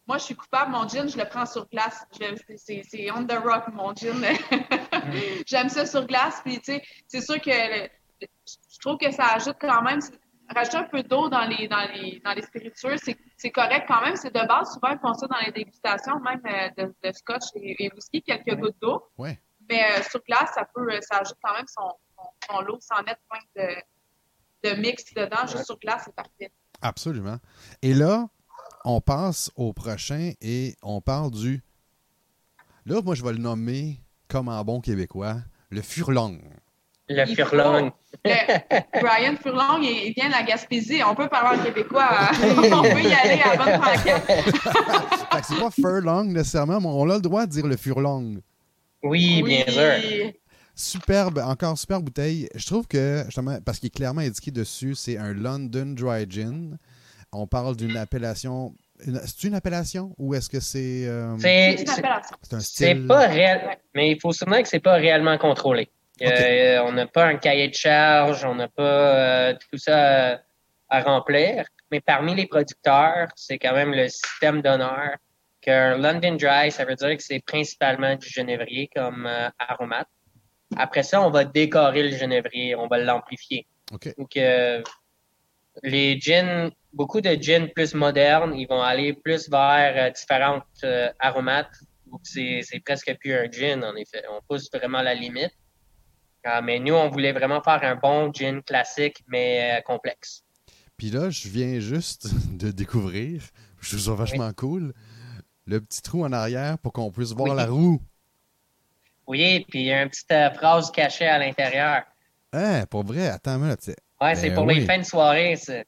Moi, 0.07 0.17
je 0.17 0.23
suis 0.25 0.35
coupable. 0.35 0.71
Mon 0.71 0.89
gin, 0.89 1.07
je 1.07 1.19
le 1.19 1.29
prends 1.29 1.45
sur 1.45 1.69
glace. 1.69 2.03
C'est 2.57 3.11
on 3.11 3.27
the 3.27 3.33
rock, 3.45 3.65
mon 3.75 3.95
gin. 3.95 4.15
J'aime 5.47 5.69
ça 5.69 5.87
sur 5.87 6.07
glace. 6.07 6.41
Puis, 6.45 6.59
tu 6.61 6.73
sais, 6.75 6.83
c'est 7.07 7.21
sûr 7.21 7.41
que 7.41 7.51
le- 7.51 7.89
je 8.21 8.79
trouve 8.81 8.97
que 8.99 9.11
ça 9.11 9.27
ajoute 9.35 9.57
quand 9.61 9.83
même. 9.83 10.01
Rajouter 10.55 10.77
un 10.79 10.85
peu 10.85 11.03
d'eau 11.03 11.29
dans 11.29 11.45
les, 11.47 11.69
dans 11.69 11.87
les, 11.93 12.21
dans 12.25 12.33
les 12.33 12.41
spiritueux, 12.43 12.97
c'est 13.37 13.51
correct 13.51 13.85
quand 13.87 14.01
même. 14.03 14.17
C'est 14.17 14.35
de 14.35 14.47
base. 14.47 14.73
Souvent, 14.73 14.89
ils 14.93 14.99
font 14.99 15.13
ça 15.13 15.27
dans 15.27 15.39
les 15.45 15.53
dégustations, 15.53 16.19
même 16.21 16.41
euh, 16.47 16.85
de, 16.85 16.95
de 17.07 17.13
scotch 17.13 17.45
et, 17.55 17.85
et 17.85 17.93
whisky, 17.95 18.23
quelques 18.23 18.59
gouttes 18.59 18.77
d'eau. 18.81 19.05
Ouais. 19.19 19.39
Mais 19.69 19.85
euh, 19.85 20.03
sur 20.09 20.23
glace, 20.25 20.51
ça 20.55 20.67
peut, 20.75 20.91
euh, 20.91 21.01
ça 21.03 21.19
ajoute 21.19 21.37
quand 21.43 21.55
même 21.55 21.67
son, 21.67 21.91
son, 22.17 22.29
son 22.51 22.61
lot 22.63 22.79
sans 22.81 23.03
mettre 23.03 23.21
plein 23.29 23.41
de, 23.63 24.71
de 24.71 24.81
mix 24.81 25.05
dedans. 25.13 25.43
Juste 25.43 25.57
Ouais. 25.57 25.65
sur 25.65 25.79
glace, 25.79 26.03
c'est 26.07 26.15
parfait. 26.15 26.51
Absolument. 26.81 27.37
Et 27.83 27.93
là, 27.93 28.29
on 28.87 29.03
passe 29.03 29.51
au 29.55 29.75
prochain 29.75 30.33
et 30.41 30.77
on 30.83 31.03
parle 31.03 31.31
du. 31.31 31.63
Là, 32.87 33.03
moi, 33.03 33.15
je 33.15 33.23
vais 33.23 33.33
le 33.33 33.39
nommer 33.39 34.01
comme 34.29 34.49
en 34.49 34.63
bon 34.65 34.81
québécois, 34.81 35.37
le 35.71 35.83
furlong. 35.83 36.39
Le 37.09 37.25
Il 37.27 37.35
furlong. 37.35 37.91
Le- 38.25 39.01
Brian 39.01 39.37
Furlong, 39.41 39.81
il 39.83 40.09
il 40.09 40.13
vient 40.15 40.27
de 40.27 40.33
la 40.33 40.43
Gaspésie. 40.43 41.01
On 41.03 41.15
peut 41.15 41.29
parler 41.29 41.59
en 41.59 41.65
québécois. 41.65 42.11
On 42.43 42.83
peut 42.83 43.03
y 43.03 43.13
aller 43.13 43.41
à 43.43 43.57
bonne 43.57 43.81
franquette. 43.81 44.23
C'est 45.43 45.59
pas 45.59 45.71
furlong 45.71 46.25
nécessairement, 46.25 46.81
mais 46.81 46.87
on 46.89 47.09
a 47.09 47.15
le 47.15 47.21
droit 47.21 47.47
de 47.47 47.51
dire 47.53 47.67
le 47.67 47.77
furlong. 47.77 48.41
Oui, 49.03 49.43
bien 49.43 49.65
sûr. 49.69 50.33
Superbe, 50.75 51.39
encore 51.39 51.79
super 51.79 52.01
bouteille. 52.01 52.49
Je 52.55 52.67
trouve 52.67 52.87
que, 52.87 53.23
justement, 53.27 53.59
parce 53.65 53.79
qu'il 53.79 53.89
est 53.89 53.95
clairement 53.95 54.21
indiqué 54.21 54.51
dessus, 54.51 54.95
c'est 54.95 55.17
un 55.17 55.33
London 55.33 55.95
Dry 55.97 56.27
Gin. 56.29 56.79
On 57.33 57.47
parle 57.47 57.77
d'une 57.77 57.97
appellation 57.97 58.75
C'est 59.01 59.45
une 59.45 59.55
appellation 59.55 60.15
ou 60.19 60.35
est-ce 60.35 60.49
que 60.49 60.61
c'est. 60.61 61.07
Euh, 61.07 61.37
c'est 61.39 61.85
un 62.53 62.61
style? 62.61 62.87
C'est 62.87 63.07
pas 63.07 63.27
réel, 63.27 63.79
mais 63.95 64.11
il 64.11 64.21
faut 64.21 64.33
se 64.33 64.41
souvenir 64.41 64.63
que 64.63 64.69
c'est 64.69 64.81
pas 64.81 64.95
réellement 64.95 65.39
contrôlé. 65.39 65.89
Euh, 66.23 66.81
on 66.85 66.93
n'a 66.93 67.07
pas 67.07 67.27
un 67.27 67.37
cahier 67.37 67.69
de 67.69 67.75
charge, 67.75 68.45
on 68.45 68.57
n'a 68.57 68.69
pas 68.69 69.55
tout 69.55 69.79
ça 69.79 70.41
à, 70.89 71.03
remplir. 71.03 71.65
Mais 71.93 72.01
parmi 72.01 72.35
les 72.35 72.47
producteurs, 72.47 73.29
c'est 73.37 73.59
quand 73.59 73.73
même 73.73 73.93
le 73.93 74.09
système 74.09 74.61
d'honneur 74.63 75.17
qu'un 75.61 75.97
London 75.97 76.35
Dry, 76.35 76.73
ça 76.73 76.85
veut 76.85 76.97
dire 76.97 77.17
que 77.17 77.23
c'est 77.23 77.43
principalement 77.45 78.17
du 78.17 78.29
genévrier 78.29 78.91
comme 78.95 79.29
aromate. 79.59 80.09
Après 80.77 81.05
ça, 81.05 81.23
on 81.23 81.31
va 81.31 81.45
décorer 81.45 82.03
le 82.03 82.17
genévrier, 82.17 82.75
on 82.75 82.89
va 82.89 82.99
l'amplifier. 82.99 83.67
Donc, 83.91 84.37
les 85.83 86.21
gins, 86.21 86.71
beaucoup 86.99 87.21
de 87.21 87.35
gins 87.41 87.69
plus 87.69 87.95
modernes, 87.95 88.55
ils 88.57 88.67
vont 88.67 88.83
aller 88.83 89.13
plus 89.13 89.49
vers 89.49 89.95
euh, 89.97 90.11
différentes 90.11 90.65
euh, 90.83 91.09
aromates. 91.21 91.71
C'est, 92.25 92.65
presque 92.85 93.15
plus 93.21 93.35
un 93.35 93.51
gin, 93.51 93.85
en 93.85 93.95
effet. 93.95 94.25
On 94.31 94.41
pousse 94.49 94.69
vraiment 94.73 95.01
la 95.01 95.15
limite. 95.15 95.53
Ah, 96.45 96.61
mais 96.61 96.79
nous, 96.81 96.95
on 96.95 97.09
voulait 97.09 97.33
vraiment 97.33 97.63
faire 97.63 97.81
un 97.83 97.95
bon 97.95 98.33
gin 98.33 98.63
classique, 98.63 99.23
mais 99.29 99.79
euh, 99.79 99.81
complexe. 99.83 100.43
Puis 100.97 101.11
là, 101.11 101.31
je 101.31 101.49
viens 101.49 101.79
juste 101.79 102.29
de 102.59 102.73
découvrir, 102.73 103.43
je 103.81 103.91
trouve 103.91 104.01
ça 104.01 104.15
vachement 104.15 104.53
cool, 104.53 104.93
le 105.67 105.81
petit 105.81 106.03
trou 106.03 106.25
en 106.25 106.33
arrière 106.33 106.79
pour 106.79 106.93
qu'on 106.93 107.13
puisse 107.13 107.33
voir 107.33 107.55
la 107.55 107.67
roue. 107.67 108.01
Oui, 109.27 109.65
puis 109.69 109.81
il 109.81 109.87
y 109.87 109.93
a 109.93 110.03
une 110.03 110.09
petite 110.09 110.57
phrase 110.57 110.91
cachée 110.91 111.27
à 111.27 111.39
l'intérieur. 111.39 112.03
Hein, 112.53 112.87
pour 112.87 113.05
vrai, 113.05 113.29
attends 113.29 113.59
moi, 113.59 113.77
tu 113.77 113.93
Ouais, 114.21 114.35
c'est 114.35 114.49
ben 114.49 114.55
pour 114.57 114.67
les 114.67 114.81
fins 114.81 114.99
de 114.99 115.05
soirée, 115.05 115.55
ça. 115.55 115.85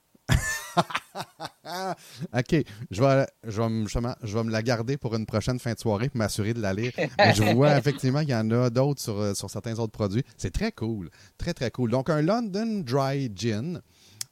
OK. 2.34 2.64
Je 2.90 3.02
vais, 3.02 3.26
je, 3.44 3.60
vais, 3.60 4.14
je 4.22 4.38
vais 4.38 4.44
me 4.44 4.50
la 4.50 4.62
garder 4.62 4.96
pour 4.96 5.14
une 5.14 5.26
prochaine 5.26 5.58
fin 5.58 5.72
de 5.72 5.78
soirée 5.78 6.08
pour 6.08 6.18
m'assurer 6.18 6.54
de 6.54 6.60
la 6.60 6.72
lire. 6.72 6.92
Mais 7.18 7.34
je 7.34 7.42
vois 7.54 7.76
effectivement 7.78 8.20
qu'il 8.20 8.30
y 8.30 8.34
en 8.34 8.50
a 8.50 8.70
d'autres 8.70 9.00
sur, 9.00 9.36
sur 9.36 9.50
certains 9.50 9.78
autres 9.78 9.92
produits. 9.92 10.24
C'est 10.36 10.52
très 10.52 10.72
cool. 10.72 11.10
Très, 11.38 11.54
très 11.54 11.70
cool. 11.70 11.90
Donc, 11.90 12.10
un 12.10 12.22
London 12.22 12.82
Dry 12.84 13.30
Gin. 13.34 13.80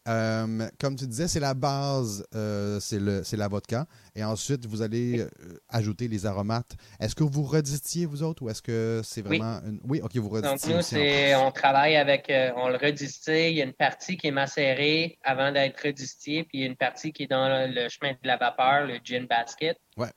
Euh, 0.06 0.68
comme 0.80 0.96
tu 0.96 1.06
disais, 1.06 1.28
c'est 1.28 1.40
la 1.40 1.54
base, 1.54 2.26
euh, 2.34 2.80
c'est 2.80 3.36
la 3.36 3.48
vodka. 3.48 3.86
Et 4.14 4.24
ensuite, 4.24 4.64
vous 4.66 4.80
allez 4.80 5.20
euh, 5.20 5.28
ajouter 5.68 6.08
les 6.08 6.24
aromates. 6.24 6.76
Est-ce 6.98 7.14
que 7.14 7.24
vous 7.24 7.42
redistillez, 7.42 8.06
vous 8.06 8.22
autres, 8.22 8.42
ou 8.42 8.48
est-ce 8.48 8.62
que 8.62 9.02
c'est 9.04 9.22
vraiment 9.22 9.60
oui. 9.62 9.68
une. 9.68 9.80
Oui, 9.84 10.00
OK, 10.02 10.16
vous 10.16 10.28
redistillez. 10.28 10.74
Donc, 10.74 10.92
nous, 10.92 11.46
on 11.46 11.50
travaille 11.50 11.96
avec. 11.96 12.32
on 12.56 12.68
le 12.68 12.76
redistille. 12.76 13.50
Il 13.50 13.56
y 13.56 13.60
a 13.60 13.64
une 13.64 13.74
partie 13.74 14.16
qui 14.16 14.28
est 14.28 14.32
macérée 14.32 15.18
avant 15.22 15.52
d'être 15.52 15.80
redistillée, 15.82 16.44
puis 16.44 16.58
il 16.58 16.60
y 16.60 16.64
a 16.64 16.68
une 16.68 16.76
partie 16.76 17.12
qui 17.12 17.24
est 17.24 17.30
dans 17.30 17.48
le, 17.48 17.88
chemin 17.88 18.12
de 18.12 18.26
la 18.26 18.36
vapeur, 18.36 18.86
le 18.86 18.98
gin 19.04 19.26
basket. 19.26 19.78
Ouais. 19.96 20.10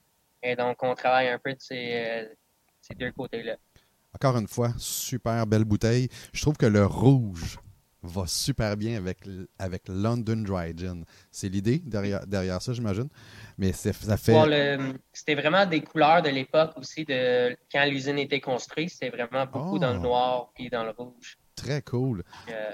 Et 0.44 0.56
donc, 0.56 0.82
on 0.84 0.96
travaille 0.96 1.28
un 1.28 1.40
peu 1.40 1.52
de 1.52 1.60
ces, 1.60 2.30
ces 2.82 2.96
deux 2.96 3.12
côtés-là. 3.12 3.58
Encore 4.14 4.38
une 4.38 4.48
fois, 4.48 4.74
super 4.78 5.46
belle 5.48 5.66
bouteille. 5.66 6.10
Je 6.34 6.42
trouve 6.42 6.58
que 6.58 6.66
le 6.66 6.86
rouge 6.86 7.60
va 8.04 8.26
super 8.26 8.76
bien 8.78 8.98
avec, 8.98 9.20
avec 9.60 9.84
London 9.88 10.38
Dry 10.38 10.74
Gin. 10.76 11.06
C'est 11.32 11.50
l'idée 11.50 11.80
derrière, 11.80 12.26
derrière 12.26 12.62
ça, 12.62 12.74
j'imagine. 12.74 13.10
Mais 13.58 13.72
ça 13.74 13.94
fait. 14.18 14.80
c'était 15.14 15.36
vraiment 15.36 15.66
des 15.66 15.82
couleurs 15.82 16.22
de 16.22 16.30
l'époque 16.30 16.72
aussi, 16.78 17.06
de 17.06 17.56
quand 17.72 17.86
l'usine 17.86 18.18
était 18.18 18.42
construite. 18.42 18.90
C'était 18.90 19.10
vraiment 19.10 19.46
beaucoup 19.46 19.80
dans 19.80 19.92
le 19.92 20.00
ah. 20.00 20.04
noir 20.04 20.52
et 20.58 20.70
dans 20.70 20.84
le 20.84 20.92
rouge. 20.92 21.38
Très 21.56 21.82
cool. 21.82 22.24
Euh, 22.50 22.74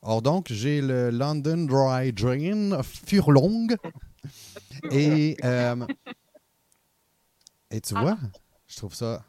Or 0.00 0.22
donc, 0.22 0.46
j'ai 0.50 0.80
le 0.80 1.10
London 1.10 1.66
Dry 1.66 2.12
Gin 2.14 2.82
Furlong. 2.82 3.66
et, 4.92 5.36
euh, 5.44 5.86
et 7.70 7.80
tu 7.80 7.94
vois, 7.94 8.16
je 8.66 8.76
trouve 8.76 8.94
ça. 8.94 9.24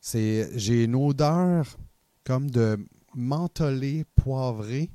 C'est, 0.00 0.50
j'ai 0.58 0.84
une 0.84 0.94
odeur 0.94 1.76
comme 2.24 2.50
de 2.50 2.78
mentholé 3.14 4.04
poivré. 4.16 4.90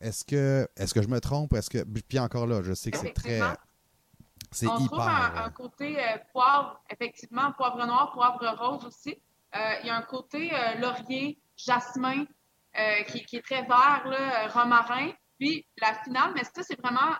Est-ce 0.00 0.24
que, 0.24 0.68
est 0.76 0.92
que 0.92 1.02
je 1.02 1.08
me 1.08 1.20
trompe? 1.20 1.54
Est-ce 1.54 1.70
que, 1.70 1.82
puis 1.82 2.18
encore 2.18 2.46
là, 2.46 2.62
je 2.62 2.74
sais 2.74 2.90
que 2.90 2.98
c'est 2.98 3.14
très. 3.14 3.40
C'est 4.50 4.66
hyper. 4.66 4.80
On 4.82 4.86
trouve 4.86 5.00
un, 5.00 5.50
côté 5.50 5.98
euh, 5.98 6.18
poivre, 6.32 6.80
effectivement, 6.90 7.52
poivre 7.52 7.84
noir, 7.86 8.12
poivre 8.12 8.56
rose 8.56 8.84
aussi. 8.84 9.20
Euh, 9.56 9.58
il 9.80 9.86
y 9.86 9.90
a 9.90 9.96
un 9.96 10.02
côté 10.02 10.52
euh, 10.52 10.74
laurier, 10.78 11.38
jasmin, 11.56 12.24
qui, 13.08 13.36
est 13.36 13.42
très 13.42 13.62
vert, 13.62 14.02
là, 14.06 14.48
romarin. 14.48 15.10
Puis 15.38 15.66
la 15.80 15.94
finale, 16.04 16.32
mais 16.34 16.44
ça, 16.44 16.62
c'est 16.62 16.80
vraiment 16.80 17.14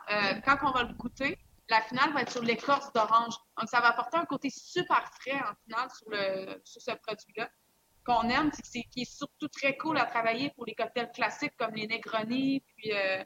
quand 0.44 0.56
on 0.62 0.72
va 0.72 0.82
le 0.82 0.94
goûter, 0.94 1.38
la 1.68 1.80
finale 1.82 2.12
va 2.12 2.22
être 2.22 2.32
sur 2.32 2.42
l'écorce 2.42 2.92
d'orange. 2.92 3.34
Donc, 3.58 3.68
ça 3.68 3.80
va 3.80 3.88
apporter 3.88 4.16
un 4.16 4.24
côté 4.24 4.50
super 4.50 5.08
frais 5.20 5.40
en 5.40 5.54
finale 5.64 5.88
sur, 5.96 6.10
le, 6.10 6.60
sur 6.64 6.82
ce 6.82 6.90
produit-là. 6.90 7.48
Qu'on 8.04 8.28
aime, 8.28 8.50
c'est 8.62 8.82
qui 8.90 9.02
est 9.02 9.10
surtout 9.10 9.48
très 9.48 9.76
cool 9.78 9.96
à 9.98 10.04
travailler 10.04 10.50
pour 10.56 10.66
les 10.66 10.74
cocktails 10.74 11.10
classiques 11.12 11.56
comme 11.58 11.74
les 11.74 11.86
Negroni, 11.86 12.62
puis 12.76 12.92
euh, 12.92 13.24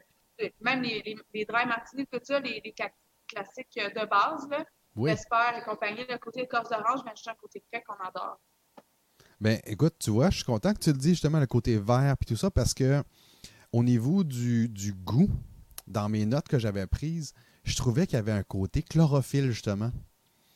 même 0.61 0.81
les, 0.81 1.17
les, 1.33 1.45
dry 1.45 1.65
martini, 1.65 2.07
tout 2.07 2.19
ça, 2.23 2.39
les, 2.39 2.73
classiques 3.27 3.75
de 3.75 4.05
base, 4.05 4.47
là. 4.49 4.63
Oui. 4.95 5.11
et 5.11 5.61
compagnie. 5.65 6.05
Le 6.09 6.17
côté 6.17 6.41
écorce 6.41 6.69
d'orange, 6.69 7.01
mais 7.05 7.11
juste 7.11 7.27
un 7.27 7.35
côté 7.35 7.63
frais 7.71 7.83
qu'on 7.85 8.01
adore. 8.03 8.39
Ben, 9.39 9.59
écoute, 9.65 9.95
tu 9.99 10.09
vois, 10.09 10.29
je 10.29 10.37
suis 10.37 10.45
content 10.45 10.73
que 10.73 10.79
tu 10.79 10.91
le 10.91 10.97
dis 10.97 11.09
justement, 11.09 11.39
le 11.39 11.47
côté 11.47 11.77
vert 11.77 12.15
puis 12.17 12.25
tout 12.25 12.35
ça, 12.35 12.49
parce 12.49 12.73
que 12.73 13.03
au 13.71 13.83
niveau 13.83 14.23
du, 14.23 14.67
du 14.67 14.93
goût, 14.93 15.29
dans 15.87 16.09
mes 16.09 16.25
notes 16.25 16.47
que 16.47 16.59
j'avais 16.59 16.87
prises, 16.87 17.33
je 17.69 17.75
trouvais 17.75 18.07
qu'il 18.07 18.15
y 18.15 18.19
avait 18.19 18.31
un 18.31 18.43
côté 18.43 18.81
chlorophylle, 18.81 19.51
justement. 19.51 19.91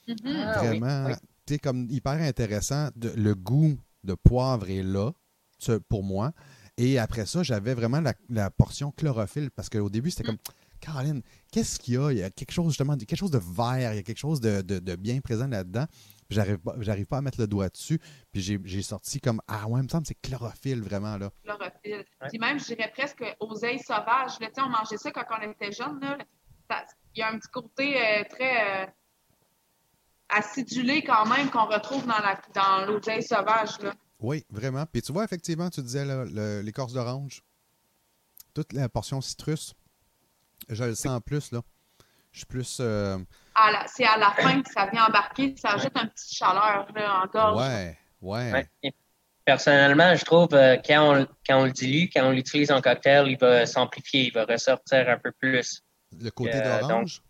Mm-hmm. 0.08 0.44
Ah 0.46 0.64
Vraiment, 0.64 1.16
tu 1.46 1.54
sais, 1.54 1.60
comme 1.60 1.88
hyper 1.90 2.14
intéressant. 2.14 2.90
le 2.96 3.34
goût 3.34 3.78
de 4.04 4.16
poivre 4.16 4.70
est 4.70 4.84
là, 4.84 5.12
pour 5.88 6.04
moi. 6.04 6.34
Et 6.78 6.98
après 6.98 7.26
ça, 7.26 7.44
j'avais 7.44 7.76
vraiment 7.76 8.02
la, 8.30 8.50
portion 8.50 8.92
chlorophylle, 8.92 9.52
parce 9.52 9.70
qu'au 9.70 9.90
début, 9.90 10.10
c'était 10.10 10.24
comme, 10.24 10.40
Caroline, 10.82 11.22
qu'est-ce 11.52 11.80
qu'il 11.80 11.94
y 11.94 11.98
a? 11.98 12.12
Il 12.12 12.18
y 12.18 12.24
a 12.24 12.32
quelque 12.32 12.52
chose, 12.52 12.70
justement, 12.70 12.98
quelque 12.98 13.16
chose 13.16 13.32
de 13.32 13.38
vert, 13.38 13.94
il 13.94 13.98
y 13.98 14.00
a 14.00 14.04
quelque 14.04 14.18
chose 14.18 14.42
de, 14.42 14.96
bien 14.96 15.22
présent 15.22 15.48
là-dedans. 15.48 15.86
J'arrive 16.30 16.58
pas, 16.58 16.74
j'arrive 16.80 17.06
pas 17.06 17.18
à 17.18 17.22
mettre 17.22 17.40
le 17.40 17.46
doigt 17.46 17.70
dessus. 17.70 18.00
Puis 18.32 18.42
j'ai 18.42 18.82
sorti 18.82 19.22
comme 19.22 19.40
Ah 19.48 19.68
ouais, 19.68 19.82
il 19.82 19.84
me 19.84 19.88
semble 19.88 20.04
que 20.04 20.08
c'est 20.08 20.22
chlorophylle 20.28 20.82
vraiment 20.82 21.18
là. 21.18 21.32
Chlorophylle. 21.44 22.06
Puis 22.28 22.40
même, 22.40 22.60
je 22.60 22.66
dirais 22.66 22.92
presque 22.92 23.24
oseille 23.40 23.78
sauvage. 23.78 24.40
Là, 24.40 24.48
on 24.58 24.70
mangeait 24.70 24.98
ça 24.98 25.12
quand 25.12 25.26
on 25.30 25.52
était 25.52 25.72
jeune. 25.72 26.00
Là 26.00 26.18
il 27.16 27.20
y 27.20 27.22
a 27.22 27.30
un 27.30 27.38
petit 27.38 27.50
côté 27.50 27.98
euh, 27.98 28.24
très 28.30 28.84
euh, 28.84 28.86
acidulé 30.30 31.04
quand 31.04 31.26
même 31.26 31.50
qu'on 31.50 31.66
retrouve 31.66 32.06
dans 32.06 32.20
la 32.20 32.40
dans 32.54 32.86
l'oseille 32.86 33.24
sauvage. 33.24 33.80
Là. 33.82 33.94
Oui, 34.20 34.46
vraiment. 34.50 34.86
Puis 34.86 35.02
tu 35.02 35.12
vois, 35.12 35.24
effectivement, 35.24 35.70
tu 35.70 35.82
disais 35.82 36.06
l'écorce 36.64 36.94
d'orange, 36.94 37.44
toute 38.54 38.74
la 38.74 38.90
portion 38.90 39.22
citrus, 39.22 39.74
je 40.70 40.84
le 40.84 40.96
sens 40.96 41.20
plus, 41.26 41.52
là. 41.52 41.62
Je 42.32 42.40
suis 42.40 42.46
plus. 42.48 42.78
Euh, 42.80 43.20
c'est 43.86 44.06
à 44.06 44.18
la 44.18 44.32
fin 44.32 44.62
que 44.62 44.72
ça 44.72 44.88
vient 44.92 45.06
embarquer, 45.06 45.54
ça 45.56 45.74
ajoute 45.74 45.92
un 45.96 46.08
petit 46.08 46.36
chaleur 46.36 46.88
là, 46.96 47.22
en 47.24 47.28
gorge. 47.28 47.62
Ouais, 47.62 47.98
ouais. 48.22 48.68
Personnellement, 49.46 50.16
je 50.16 50.24
trouve 50.24 50.48
que 50.48 50.76
quand 50.88 51.16
on, 51.16 51.28
quand 51.46 51.62
on 51.62 51.66
le 51.66 51.72
dilue, 51.72 52.10
quand 52.10 52.26
on 52.26 52.32
l'utilise 52.32 52.72
en 52.72 52.82
cocktail, 52.82 53.28
il 53.28 53.38
va 53.38 53.66
s'amplifier, 53.66 54.28
il 54.28 54.34
va 54.34 54.46
ressortir 54.46 55.08
un 55.10 55.20
peu 55.20 55.32
plus. 55.32 55.84
Le 56.22 56.30
côté 56.32 56.56
euh, 56.56 56.80
d'orange? 56.82 57.22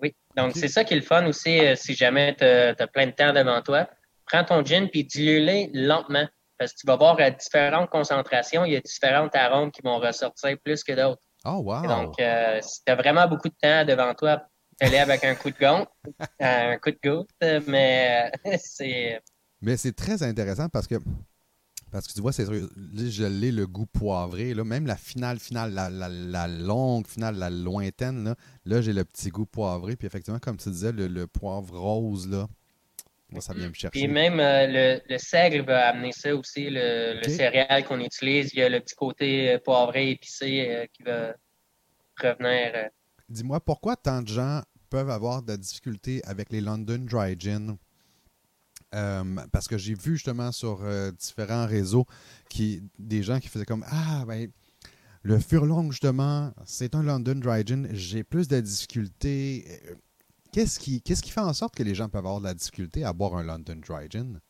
Oui. 0.00 0.14
Donc, 0.36 0.52
c'est 0.54 0.68
ça 0.68 0.84
qui 0.84 0.94
est 0.94 0.98
le 0.98 1.02
fun 1.02 1.26
aussi, 1.26 1.58
euh, 1.60 1.74
si 1.76 1.94
jamais 1.94 2.34
tu 2.36 2.44
as, 2.44 2.86
plein 2.86 3.06
de 3.06 3.12
temps 3.12 3.32
devant 3.32 3.60
toi. 3.62 3.88
Prends 4.26 4.44
ton 4.44 4.64
gin 4.64 4.88
puis 4.88 5.04
dilue-le 5.04 5.86
lentement. 5.86 6.26
Parce 6.58 6.72
que 6.72 6.80
tu 6.80 6.86
vas 6.86 6.96
voir 6.96 7.18
à 7.20 7.30
différentes 7.30 7.88
concentrations, 7.88 8.64
il 8.64 8.72
y 8.72 8.76
a 8.76 8.80
différentes 8.80 9.34
arômes 9.36 9.70
qui 9.70 9.80
vont 9.82 9.98
ressortir 9.98 10.56
plus 10.64 10.82
que 10.82 10.92
d'autres. 10.92 11.22
Oh, 11.44 11.62
wow! 11.62 11.86
Donc, 11.86 12.20
euh, 12.20 12.58
si 12.62 12.84
tu 12.84 12.92
as 12.92 12.96
vraiment 12.96 13.28
beaucoup 13.28 13.48
de 13.48 13.54
temps 13.60 13.84
devant 13.84 14.12
toi, 14.14 14.42
aller 14.80 14.98
avec 14.98 15.22
un 15.24 15.36
coup 15.36 15.50
de 15.50 15.56
goutte, 15.56 15.88
un 16.40 16.76
coup 16.78 16.90
de 16.90 16.98
goutte, 17.02 17.64
mais 17.68 18.30
c'est. 18.58 19.20
Mais 19.60 19.76
c'est 19.76 19.92
très 19.92 20.22
intéressant 20.22 20.68
parce 20.68 20.86
que 20.86 20.96
parce 21.90 22.06
que 22.06 22.12
tu 22.12 22.20
vois, 22.20 22.32
c'est 22.32 22.44
je 22.44 23.24
l'ai 23.24 23.50
le 23.50 23.66
goût 23.66 23.86
poivré. 23.86 24.52
Là. 24.54 24.64
Même 24.64 24.86
la 24.86 24.96
finale, 24.96 25.38
finale, 25.38 25.72
la, 25.72 26.48
longue 26.48 27.06
finale, 27.06 27.36
la 27.36 27.50
lointaine, 27.50 28.24
là, 28.24 28.34
là 28.66 28.82
j'ai 28.82 28.92
le 28.92 29.04
petit 29.04 29.30
goût 29.30 29.46
poivré. 29.46 29.96
Puis 29.96 30.06
effectivement, 30.06 30.38
comme 30.38 30.58
tu 30.58 30.68
disais, 30.70 30.92
le, 30.92 31.26
poivre 31.26 31.78
rose, 31.78 32.28
là, 32.28 32.46
ça 33.40 33.54
vient 33.54 33.68
me 33.68 33.74
chercher. 33.74 33.98
Puis 33.98 34.08
même 34.08 34.38
euh, 34.38 34.66
le, 34.66 35.00
le, 35.08 35.18
seigle 35.18 35.62
va 35.62 35.88
amener 35.88 36.12
ça 36.12 36.34
aussi, 36.34 36.68
le, 36.70 37.20
céréal 37.26 37.84
qu'on 37.84 38.00
utilise. 38.00 38.50
Il 38.52 38.58
y 38.58 38.62
a 38.62 38.68
le 38.68 38.80
petit 38.80 38.94
côté 38.94 39.54
euh, 39.54 39.58
poivré, 39.58 40.10
épicé 40.10 40.68
euh, 40.68 40.86
qui 40.92 41.02
va 41.02 41.34
revenir. 42.20 42.90
Dis-moi, 43.28 43.60
pourquoi 43.60 43.96
tant 43.96 44.22
de 44.22 44.28
gens 44.28 44.62
peuvent 44.90 45.10
avoir 45.10 45.42
de 45.42 45.52
la 45.52 45.56
difficulté 45.56 46.22
avec 46.24 46.50
les 46.50 46.60
London 46.60 46.98
Dry 46.98 47.34
Gin? 47.38 47.78
Euh, 48.94 49.22
parce 49.52 49.68
que 49.68 49.76
j'ai 49.76 49.94
vu 49.94 50.14
justement 50.14 50.50
sur 50.50 50.80
euh, 50.82 51.10
différents 51.10 51.66
réseaux 51.66 52.06
des 52.98 53.22
gens 53.22 53.38
qui 53.38 53.48
faisaient 53.48 53.66
comme 53.66 53.84
Ah, 53.90 54.24
ben, 54.26 54.50
Le 55.22 55.38
Furlong, 55.38 55.90
justement, 55.90 56.52
c'est 56.64 56.94
un 56.94 57.02
London 57.02 57.34
Dry 57.34 57.66
Gin. 57.66 57.88
J'ai 57.92 58.24
plus 58.24 58.48
de 58.48 58.60
difficultés. 58.60 59.66
Euh, 59.68 59.94
qu'est-ce 60.52 60.78
qui, 60.78 61.02
qu'est-ce 61.02 61.22
qui 61.22 61.30
fait 61.30 61.40
en 61.40 61.52
sorte 61.52 61.74
que 61.74 61.82
les 61.82 61.94
gens 61.94 62.08
peuvent 62.08 62.24
avoir 62.24 62.40
de 62.40 62.46
la 62.46 62.54
difficulté 62.54 63.04
à 63.04 63.12
boire 63.12 63.36
un 63.36 63.42
London 63.42 63.76
Dry 63.76 64.08
Gin? 64.08 64.40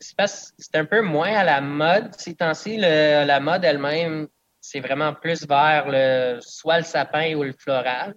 C'est 0.00 0.74
un 0.74 0.84
peu 0.84 1.02
moins 1.02 1.32
à 1.32 1.44
la 1.44 1.60
mode. 1.60 2.14
Ces 2.18 2.34
temps-ci, 2.34 2.76
la 2.76 3.40
mode 3.40 3.64
elle-même, 3.64 4.28
c'est 4.60 4.80
vraiment 4.80 5.14
plus 5.14 5.46
vers 5.46 5.86
le, 5.88 6.38
soit 6.40 6.78
le 6.78 6.84
sapin 6.84 7.34
ou 7.34 7.42
le 7.42 7.52
floral. 7.52 8.14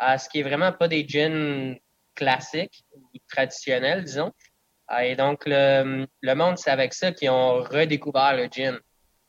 Ce 0.00 0.28
qui 0.28 0.40
est 0.40 0.42
vraiment 0.42 0.72
pas 0.72 0.88
des 0.88 1.06
gins 1.06 1.76
classiques 2.16 2.85
ou 3.16 3.26
traditionnels, 3.28 4.04
disons. 4.04 4.32
Et 5.00 5.16
donc, 5.16 5.42
le, 5.46 6.06
le 6.20 6.34
monde, 6.34 6.58
c'est 6.58 6.70
avec 6.70 6.94
ça 6.94 7.12
qu'ils 7.12 7.30
ont 7.30 7.62
redécouvert 7.62 8.36
le 8.36 8.46
gin. 8.50 8.78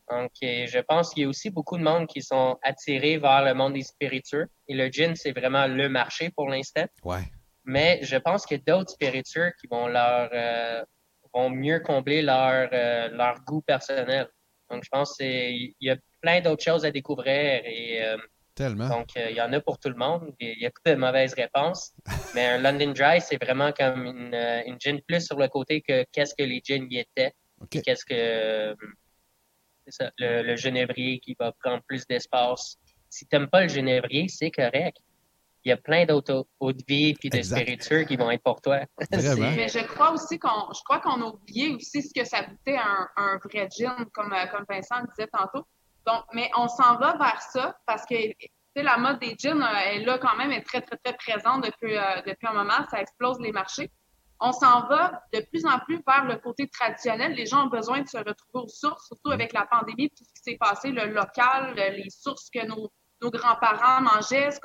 Donc, 0.10 0.32
je 0.42 0.80
pense 0.80 1.14
qu'il 1.14 1.24
y 1.24 1.26
a 1.26 1.30
aussi 1.30 1.50
beaucoup 1.50 1.78
de 1.78 1.84
monde 1.84 2.08
qui 2.08 2.22
sont 2.22 2.58
attirés 2.62 3.18
vers 3.18 3.44
le 3.44 3.54
monde 3.54 3.74
des 3.74 3.84
spiritueux. 3.84 4.48
Et 4.68 4.76
le 4.76 4.88
gin, 4.88 5.16
c'est 5.16 5.32
vraiment 5.32 5.68
le 5.68 5.90
marché 5.90 6.30
pour 6.30 6.48
l'instant. 6.48 6.86
Ouais. 7.04 7.24
Mais 7.66 8.00
je 8.04 8.16
pense 8.16 8.46
qu'il 8.46 8.58
y 8.58 8.62
a 8.62 8.74
d'autres 8.74 8.92
spiritueux 8.92 9.52
qui 9.60 9.68
vont 9.68 9.88
leur 9.88 10.30
euh, 10.32 10.84
vont 11.34 11.50
mieux 11.50 11.80
combler 11.80 12.22
leur, 12.22 12.70
euh, 12.72 13.10
leur 13.10 13.36
goût 13.46 13.62
personnel. 13.62 14.28
Donc, 14.70 14.84
je 14.84 14.90
pense 14.90 15.16
qu'il 15.18 15.74
y 15.80 15.90
a 15.90 15.98
plein 16.22 16.42
d'autres 16.42 16.64
choses 16.64 16.86
à 16.86 16.92
découvrir 16.92 17.62
et 17.66 18.04
euh, 18.04 18.18
Tellement. 18.58 18.90
Donc, 18.90 19.10
il 19.16 19.36
y 19.36 19.42
en 19.42 19.54
a 19.54 19.62
pour 19.62 19.78
tout 19.78 19.90
le 19.90 19.96
monde. 19.96 20.34
Il 20.40 20.60
y 20.60 20.66
a 20.66 20.72
pas 20.84 20.96
de 20.96 21.00
mauvaises 21.00 21.36
réponses. 21.36 21.94
Mais 22.34 22.48
un 22.48 22.58
London 22.58 22.92
Dry, 22.92 23.22
c'est 23.22 23.42
vraiment 23.42 23.72
comme 23.72 24.04
une, 24.04 24.34
une 24.66 24.78
gin 24.80 25.00
plus 25.08 25.24
sur 25.24 25.38
le 25.38 25.48
côté 25.48 25.82
que 25.82 26.04
qu'est-ce 26.12 26.34
que 26.34 26.44
les 26.44 26.60
gins 26.66 26.88
y 26.90 26.98
étaient. 26.98 27.34
Qu'est-ce 27.70 28.04
que 28.04 28.76
c'est 29.86 30.04
ça, 30.04 30.12
le, 30.18 30.42
le, 30.42 30.56
genévrier 30.56 31.20
qui 31.20 31.36
va 31.40 31.52
prendre 31.64 31.82
plus 31.88 32.06
d'espace. 32.08 32.78
Si 33.10 33.28
tu 33.28 33.36
n'aimes 33.36 33.48
pas 33.48 33.62
le 33.62 33.70
genévrier, 33.70 34.28
c'est 34.28 34.52
correct. 34.52 34.98
Il 35.64 35.70
y 35.70 35.72
a 35.72 35.78
plein 35.78 36.06
d'autres 36.06 36.48
eaux 36.60 36.74
de 36.74 36.84
vie 36.88 37.16
et 37.24 37.30
de 37.30 37.42
spiritueux 37.42 38.04
qui 38.04 38.16
vont 38.16 38.32
être 38.32 38.44
pour 38.44 38.60
toi. 38.62 38.82
Mais 39.12 39.68
je 39.68 39.86
crois 39.86 40.12
aussi 40.14 40.40
qu'on 40.40 40.74
je 40.74 40.82
crois 40.84 41.00
qu'on 41.00 41.22
a 41.22 41.26
oublié 41.26 41.76
aussi 41.76 42.02
ce 42.02 42.14
que 42.14 42.26
ça 42.26 42.44
goûtait 42.44 42.78
un, 42.78 43.08
un 43.18 43.38
vrai 43.38 43.68
gin, 43.70 44.06
comme, 44.14 44.34
euh, 44.34 44.48
comme 44.48 44.66
Vincent 44.68 45.02
le 45.02 45.08
disait 45.16 45.30
tantôt. 45.32 45.66
Donc, 46.08 46.24
mais 46.34 46.50
on 46.58 46.68
s'en 46.68 46.96
va 46.98 47.18
vers 47.18 47.42
ça 47.42 47.78
parce 47.86 48.06
que 48.06 48.16
la 48.76 48.98
mode 48.98 49.20
des 49.20 49.36
gins, 49.38 49.62
euh, 49.62 49.80
elle 49.86 50.06
là 50.06 50.18
quand 50.18 50.36
même 50.38 50.52
est 50.52 50.64
très, 50.64 50.82
très, 50.82 50.98
très 50.98 51.14
présente 51.14 51.64
depuis, 51.66 51.98
euh, 51.98 52.22
depuis 52.26 52.48
un 52.48 52.54
moment. 52.54 52.86
Ça 52.90 53.02
explose 53.02 53.40
les 53.40 53.52
marchés 53.52 53.92
on 54.40 54.52
s'en 54.52 54.88
va 54.88 55.24
de 55.34 55.40
plus 55.50 55.66
en 55.66 55.80
plus 55.80 56.00
vers 56.06 56.26
le 56.26 56.38
côté 56.38 56.68
traditionnel. 56.68 57.34
Les 57.34 57.46
gens 57.46 57.66
ont 57.66 57.70
besoin 57.70 58.02
de 58.02 58.08
se 58.08 58.18
retrouver 58.18 58.66
aux 58.66 58.68
sources, 58.68 59.08
surtout 59.08 59.32
avec 59.32 59.54
la 59.54 59.66
pandémie, 59.66 60.10
tout 60.10 60.24
ce 60.24 60.34
qui 60.34 60.52
s'est 60.52 60.58
passé, 60.58 60.92
le 60.92 61.08
local, 61.08 61.74
les 61.76 62.10
sources 62.10 62.50
que 62.50 62.66
nos, 62.66 62.92
nos 63.22 63.32
grands-parents 63.32 64.02
mangeaient. 64.02 64.52
Ce 64.52 64.60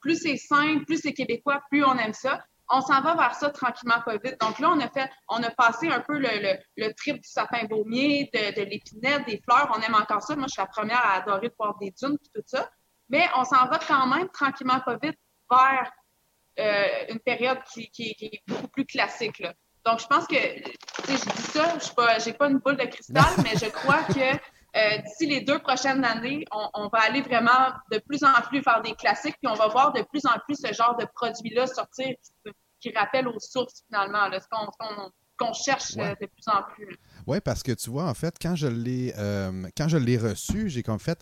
plus 0.00 0.20
c'est 0.20 0.36
simple, 0.36 0.84
plus 0.84 1.00
c'est 1.00 1.14
québécois, 1.14 1.62
plus 1.70 1.84
on 1.84 1.96
aime 1.96 2.12
ça. 2.12 2.44
On 2.70 2.80
s'en 2.80 3.00
va 3.02 3.14
vers 3.14 3.34
ça 3.34 3.50
tranquillement 3.50 4.00
pas 4.04 4.16
vite. 4.16 4.40
Donc 4.40 4.58
là, 4.58 4.70
on 4.70 4.80
a 4.80 4.88
fait, 4.88 5.10
on 5.28 5.42
a 5.42 5.50
passé 5.50 5.88
un 5.88 6.00
peu 6.00 6.18
le, 6.18 6.28
le, 6.40 6.58
le 6.76 6.94
trip 6.94 7.16
du 7.16 7.28
sapin 7.28 7.64
baumier, 7.64 8.30
de, 8.32 8.54
de 8.58 8.62
l'épinette, 8.62 9.26
des 9.26 9.40
fleurs. 9.44 9.70
On 9.76 9.80
aime 9.80 9.94
encore 9.94 10.22
ça. 10.22 10.34
Moi, 10.34 10.46
je 10.48 10.52
suis 10.52 10.62
la 10.62 10.66
première 10.66 11.04
à 11.04 11.16
adorer 11.16 11.48
de 11.48 11.54
voir 11.58 11.76
des 11.78 11.90
dunes 11.90 12.16
et 12.20 12.38
tout 12.40 12.44
ça. 12.46 12.70
Mais 13.10 13.28
on 13.36 13.44
s'en 13.44 13.66
va 13.66 13.78
quand 13.78 14.06
même 14.06 14.28
tranquillement 14.30 14.80
pas 14.80 14.96
vite 14.96 15.18
vers 15.50 15.90
euh, 16.58 17.04
une 17.10 17.20
période 17.20 17.58
qui, 17.72 17.90
qui, 17.90 18.14
qui, 18.14 18.26
est 18.26 18.42
beaucoup 18.46 18.68
plus 18.68 18.86
classique. 18.86 19.38
Là. 19.40 19.52
Donc, 19.84 20.00
je 20.00 20.06
pense 20.06 20.26
que, 20.26 20.34
tu 20.34 20.72
sais, 21.04 21.16
je 21.16 21.36
dis 21.36 21.42
ça, 21.42 21.78
je 21.78 22.26
n'ai 22.26 22.32
pas, 22.34 22.48
une 22.48 22.58
boule 22.58 22.76
de 22.76 22.86
cristal, 22.86 23.24
mais 23.44 23.56
je 23.56 23.70
crois 23.70 24.02
que 24.04 24.38
euh, 24.76 24.98
d'ici 24.98 25.26
les 25.26 25.40
deux 25.42 25.58
prochaines 25.60 26.04
années, 26.04 26.44
on, 26.52 26.68
on, 26.74 26.88
va 26.88 26.98
aller 27.02 27.22
vraiment 27.22 27.72
de 27.92 27.98
plus 27.98 28.24
en 28.24 28.32
plus 28.48 28.62
faire 28.62 28.82
des 28.82 28.94
classiques, 28.94 29.36
puis 29.40 29.50
on 29.50 29.54
va 29.54 29.68
voir 29.68 29.92
de 29.92 30.02
plus 30.02 30.26
en 30.26 30.38
plus 30.46 30.56
ce 30.56 30.72
genre 30.72 30.96
de 30.96 31.06
produits-là 31.14 31.66
sortir 31.66 32.06
qui, 32.06 32.52
qui 32.80 32.96
rappellent 32.96 33.28
aux 33.28 33.38
sources 33.38 33.84
finalement, 33.86 34.28
là, 34.28 34.40
ce 34.40 34.46
qu'on 34.50 34.66
qu 34.66 35.12
qu'on 35.36 35.52
cherche 35.52 35.96
ouais. 35.96 36.16
de 36.20 36.26
plus 36.26 36.46
en 36.46 36.62
plus. 36.74 36.96
Oui, 37.26 37.40
parce 37.40 37.62
que 37.62 37.72
tu 37.72 37.90
vois, 37.90 38.04
en 38.04 38.14
fait, 38.14 38.36
quand 38.40 38.54
je 38.54 38.68
l'ai 38.68 39.12
euh, 39.18 39.68
quand 39.76 39.88
je 39.88 39.96
l'ai 39.96 40.16
reçu, 40.16 40.68
j'ai 40.68 40.84
comme 40.84 41.00
fait, 41.00 41.20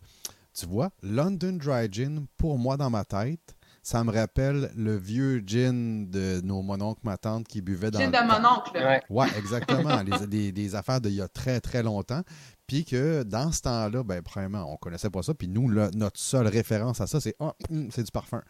tu 0.53 0.67
vois, 0.67 0.91
London 1.03 1.53
Dry 1.55 1.91
Gin, 1.91 2.27
pour 2.37 2.59
moi, 2.59 2.77
dans 2.77 2.91
ma 2.91 3.05
tête, 3.05 3.55
ça 3.83 4.05
me 4.05 4.13
rappelle 4.13 4.71
le 4.77 4.97
vieux 4.97 5.43
gin 5.45 6.09
de 6.09 6.41
nos 6.43 6.63
mononcles, 6.63 7.01
ma 7.03 7.19
tante 7.19 7.49
qui 7.49 7.61
buvait 7.61 7.91
dans. 7.91 7.99
Gin 7.99 8.11
de 8.11 8.27
mon 8.27 8.49
oncle. 8.49 8.77
Ouais, 8.77 9.03
ouais 9.11 9.27
exactement. 9.37 10.03
les, 10.21 10.27
des, 10.27 10.53
des, 10.53 10.75
affaires 10.77 11.01
d'il 11.01 11.15
y 11.15 11.21
a 11.21 11.29
très, 11.29 11.61
très 11.61 11.83
longtemps. 11.83 12.23
Puis 12.69 12.85
que 12.85 13.25
dans 13.25 13.51
ce 13.51 13.63
temps-là, 13.63 14.05
ben, 14.05 14.23
premièrement, 14.23 14.73
on 14.73 14.77
connaissait 14.77 15.11
pas 15.11 15.23
ça. 15.23 15.35
Puis 15.35 15.49
nous, 15.49 15.69
là, 15.69 15.91
notre 15.95 16.21
seule 16.21 16.47
référence 16.47 17.01
à 17.01 17.09
ça, 17.09 17.21
c'est 17.21 17.35
oh, 17.41 17.53
c'est 17.91 18.05
du 18.05 18.13
parfum. 18.13 18.43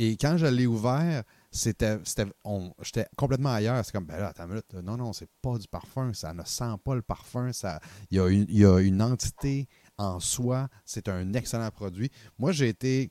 Et 0.00 0.16
quand 0.16 0.36
je 0.36 0.46
l'ai 0.46 0.66
ouvert, 0.66 1.22
c'était 1.50 1.98
j'étais 2.04 3.06
complètement 3.16 3.52
ailleurs 3.54 3.82
c'est 3.84 3.92
comme 3.92 4.04
ben 4.04 4.18
là 4.18 4.28
attends 4.28 4.44
une 4.44 4.50
minute 4.50 4.74
non 4.74 4.98
non 4.98 5.12
c'est 5.14 5.30
pas 5.40 5.56
du 5.56 5.66
parfum 5.66 6.12
ça 6.12 6.34
ne 6.34 6.42
sent 6.44 6.74
pas 6.84 6.94
le 6.94 7.00
parfum 7.00 7.52
ça 7.52 7.80
il 8.10 8.18
y 8.18 8.20
a 8.20 8.28
une, 8.28 8.44
il 8.50 8.58
y 8.58 8.66
a 8.66 8.78
une 8.80 9.00
entité 9.00 9.66
en 9.96 10.20
soi 10.20 10.68
c'est 10.84 11.08
un 11.08 11.32
excellent 11.32 11.70
produit 11.70 12.10
moi 12.38 12.52
j'ai 12.52 12.68
été 12.68 13.10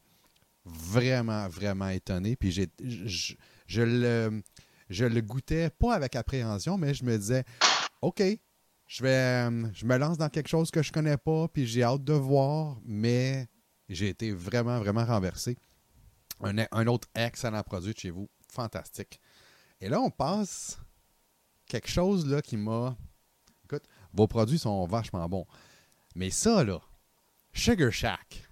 vraiment, 0.68 1.48
vraiment 1.48 1.90
étonné. 1.90 2.36
Puis 2.36 2.52
j'ai, 2.52 2.68
je, 2.80 3.82
le, 3.82 4.42
je 4.90 5.06
le 5.06 5.22
goûtais 5.22 5.70
pas 5.70 5.94
avec 5.94 6.16
appréhension, 6.16 6.78
mais 6.78 6.94
je 6.94 7.04
me 7.04 7.18
disais, 7.18 7.44
OK, 8.02 8.22
je 8.88 9.04
vais, 9.04 9.50
je 9.74 9.86
me 9.86 9.98
lance 9.98 10.18
dans 10.18 10.30
quelque 10.30 10.48
chose 10.48 10.72
que 10.72 10.82
je 10.82 10.92
connais 10.92 11.18
pas, 11.18 11.48
puis 11.48 11.66
j'ai 11.66 11.84
hâte 11.84 12.04
de 12.04 12.14
voir, 12.14 12.78
mais 12.86 13.48
j'ai 13.90 14.10
été 14.10 14.32
vraiment, 14.32 14.80
vraiment 14.80 15.06
renversé. 15.06 15.58
Un, 16.42 16.56
un 16.72 16.88
autre 16.88 17.08
excellent 17.16 17.64
produit 17.64 17.94
de 17.94 18.00
chez 18.00 18.12
vous, 18.12 18.30
fantastique. 18.50 19.20
Et 19.82 19.90
là, 19.90 20.00
on 20.02 20.10
passe 20.10 20.80
quelque 21.68 21.90
chose 21.90 22.26
là 22.28 22.42
qui 22.42 22.58
m'a. 22.58 22.96
Écoute, 23.66 23.84
vos 24.14 24.28
produits 24.28 24.60
sont 24.60 24.86
vachement 24.86 25.28
bons. 25.28 25.46
Mais 26.16 26.30
ça, 26.30 26.64
là, 26.64 26.80
Sugar 27.54 27.92
Shack. 27.92 28.47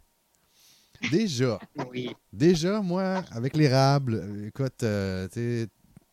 Déjà, 1.12 1.60
oui. 1.91 2.13
déjà, 2.34 2.81
moi, 2.81 3.23
avec 3.31 3.55
l'érable, 3.55 4.45
écoute, 4.47 4.84
euh, 4.84 5.27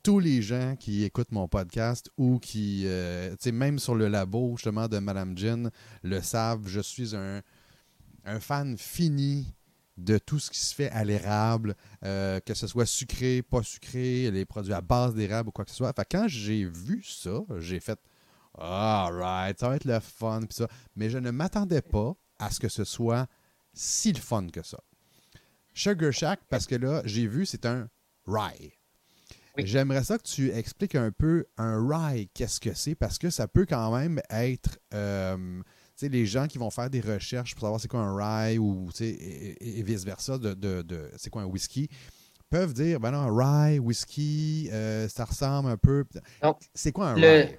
tous 0.03 0.19
les 0.19 0.43
gens 0.43 0.75
qui 0.79 1.05
écoutent 1.05 1.33
mon 1.33 1.49
podcast 1.49 2.11
ou 2.17 2.39
qui, 2.39 2.83
euh, 2.87 3.35
même 3.53 3.79
sur 3.79 3.95
le 3.95 4.09
labo, 4.09 4.57
justement, 4.57 4.89
de 4.89 4.99
Madame 4.99 5.37
Jean, 5.37 5.71
le 6.03 6.21
savent, 6.21 6.67
je 6.67 6.81
suis 6.81 7.15
un, 7.15 7.41
un 8.25 8.41
fan 8.41 8.77
fini 8.77 9.55
de 9.97 10.19
tout 10.19 10.39
ce 10.39 10.51
qui 10.51 10.59
se 10.59 10.75
fait 10.75 10.91
à 10.91 11.05
l'érable, 11.05 11.77
euh, 12.05 12.41
que 12.41 12.55
ce 12.55 12.67
soit 12.67 12.87
sucré, 12.87 13.43
pas 13.43 13.63
sucré, 13.63 14.31
les 14.31 14.45
produits 14.45 14.73
à 14.73 14.81
base 14.81 15.15
d'érable 15.15 15.51
ou 15.51 15.53
quoi 15.53 15.65
que 15.65 15.71
ce 15.71 15.77
soit. 15.77 15.93
Fait, 15.93 16.07
quand 16.11 16.27
j'ai 16.27 16.65
vu 16.65 17.03
ça, 17.05 17.43
j'ai 17.59 17.79
fait 17.79 17.99
Alright, 18.59 19.59
ça 19.59 19.69
va 19.69 19.77
être 19.77 19.85
le 19.85 19.99
fun, 20.01 20.41
pis 20.43 20.57
ça. 20.57 20.69
Mais 20.97 21.09
je 21.09 21.19
ne 21.19 21.31
m'attendais 21.31 21.81
pas 21.83 22.15
à 22.39 22.51
ce 22.51 22.61
que 22.61 22.69
ce 22.69 22.85
soit 22.85 23.27
si 23.75 24.13
le 24.13 24.21
fun 24.21 24.47
que 24.49 24.63
ça. 24.63 24.79
Sugar 25.75 26.13
Shack, 26.13 26.41
parce 26.49 26.67
que 26.67 26.75
là, 26.75 27.03
j'ai 27.05 27.27
vu, 27.27 27.47
c'est 27.47 27.65
un 27.67 27.89
rye. 28.27 28.73
Oui. 29.57 29.67
J'aimerais 29.67 30.05
ça 30.05 30.19
que 30.19 30.23
tu 30.23 30.51
expliques 30.51 30.95
un 30.95 31.11
peu 31.11 31.47
un 31.59 31.87
rye, 31.87 32.29
qu'est-ce 32.35 32.61
que 32.61 32.75
c'est, 32.75 32.95
parce 32.95 33.19
que 33.19 33.31
ça 33.31 33.49
peut 33.49 33.67
quand 33.67 33.95
même 33.97 34.21
être, 34.31 34.79
euh, 34.95 35.37
tu 35.59 35.65
sais, 35.97 36.09
les 36.09 36.25
gens 36.25 36.47
qui 36.47 36.59
vont 36.59 36.71
faire 36.71 36.89
des 36.89 37.01
recherches 37.01 37.55
pour 37.55 37.63
savoir 37.63 37.81
c'est 37.81 37.89
quoi 37.89 38.01
un 38.01 38.17
rye 38.17 38.59
ou, 38.59 38.89
tu 38.91 38.99
sais, 38.99 39.11
et, 39.11 39.79
et 39.79 39.83
vice-versa, 39.83 40.39
de, 40.39 40.55
de, 40.55 40.83
de 40.83 41.11
c'est 41.17 41.31
quoi 41.31 41.43
un 41.43 41.47
whisky, 41.47 41.89
peuvent 42.49 42.73
dire, 42.75 43.01
ben 43.01 43.11
non, 43.11 43.35
rye, 43.35 43.79
whisky, 43.79 44.69
euh, 44.73 45.09
ça 45.09 45.25
ressemble 45.25 45.71
un 45.71 45.79
peu. 45.79 46.05
C'est 46.75 46.93
quoi 46.93 47.09
un 47.09 47.17
le, 47.17 47.43
rye? 47.43 47.59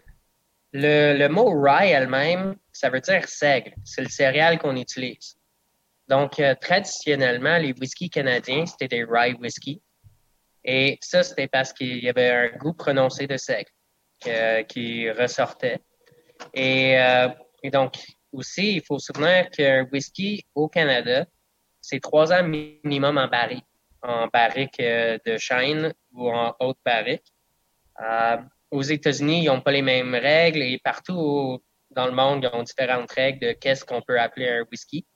Le, 0.73 1.17
le 1.17 1.29
mot 1.29 1.49
rye 1.61 1.89
elle-même, 1.89 2.55
ça 2.71 2.89
veut 2.89 3.01
dire 3.01 3.27
seigle. 3.27 3.73
C'est 3.83 4.01
le 4.01 4.09
céréal 4.09 4.59
qu'on 4.59 4.75
utilise. 4.75 5.35
Donc, 6.13 6.39
euh, 6.39 6.53
traditionnellement, 6.53 7.57
les 7.57 7.73
whiskies 7.73 8.11
canadiens, 8.11 8.67
c'était 8.67 8.87
des 8.87 9.03
rye 9.03 9.33
whisky. 9.33 9.81
Et 10.63 10.99
ça, 11.01 11.23
c'était 11.23 11.47
parce 11.47 11.73
qu'il 11.73 12.03
y 12.03 12.07
avait 12.07 12.29
un 12.29 12.49
goût 12.49 12.73
prononcé 12.73 13.25
de 13.25 13.35
seigle 13.35 13.71
euh, 14.27 14.61
qui 14.61 15.09
ressortait. 15.09 15.79
Et, 16.53 16.99
euh, 16.99 17.29
et, 17.63 17.71
donc, 17.71 17.95
aussi, 18.31 18.75
il 18.75 18.83
faut 18.83 18.99
se 18.99 19.11
souvenir 19.11 19.49
qu'un 19.49 19.87
whisky 19.91 20.45
au 20.53 20.67
Canada, 20.67 21.25
c'est 21.81 21.99
trois 21.99 22.31
ans 22.31 22.43
minimum 22.43 23.17
en 23.17 23.27
barrique, 23.27 23.65
en 24.03 24.27
barrique 24.27 24.77
de 24.79 25.37
chêne 25.39 25.95
ou 26.11 26.29
en 26.29 26.55
haute 26.59 26.77
barrique. 26.85 27.25
aux 28.69 28.83
États-Unis, 28.83 29.45
ils 29.45 29.47
n'ont 29.47 29.61
pas 29.61 29.71
les 29.71 29.81
mêmes 29.81 30.13
règles 30.13 30.61
et 30.61 30.79
partout 30.83 31.59
dans 31.89 32.05
le 32.05 32.11
monde, 32.11 32.43
ils 32.43 32.55
ont 32.55 32.61
différentes 32.61 33.11
règles 33.11 33.39
de 33.47 33.51
qu'est-ce 33.53 33.83
qu'on 33.83 34.03
peut 34.03 34.19
appeler 34.19 34.49
un 34.49 34.63
whisky. 34.71 35.07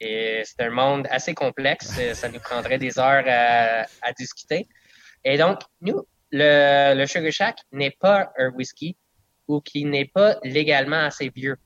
Et 0.00 0.42
c'est 0.44 0.62
un 0.62 0.70
monde 0.70 1.06
assez 1.10 1.34
complexe. 1.34 1.98
Ça 2.14 2.28
nous 2.28 2.40
prendrait 2.40 2.78
des 2.78 2.98
heures 2.98 3.24
à, 3.26 3.86
à 4.02 4.12
discuter. 4.12 4.68
Et 5.24 5.38
donc, 5.38 5.60
nous, 5.80 6.06
le, 6.30 6.94
le 6.94 7.06
Sugar 7.06 7.32
Shack 7.32 7.58
n'est 7.72 7.96
pas 7.98 8.30
un 8.38 8.50
whisky 8.50 8.96
ou 9.48 9.60
qui 9.60 9.84
n'est 9.84 10.06
pas 10.06 10.36
légalement 10.42 11.04
assez 11.06 11.30
vieux. 11.30 11.56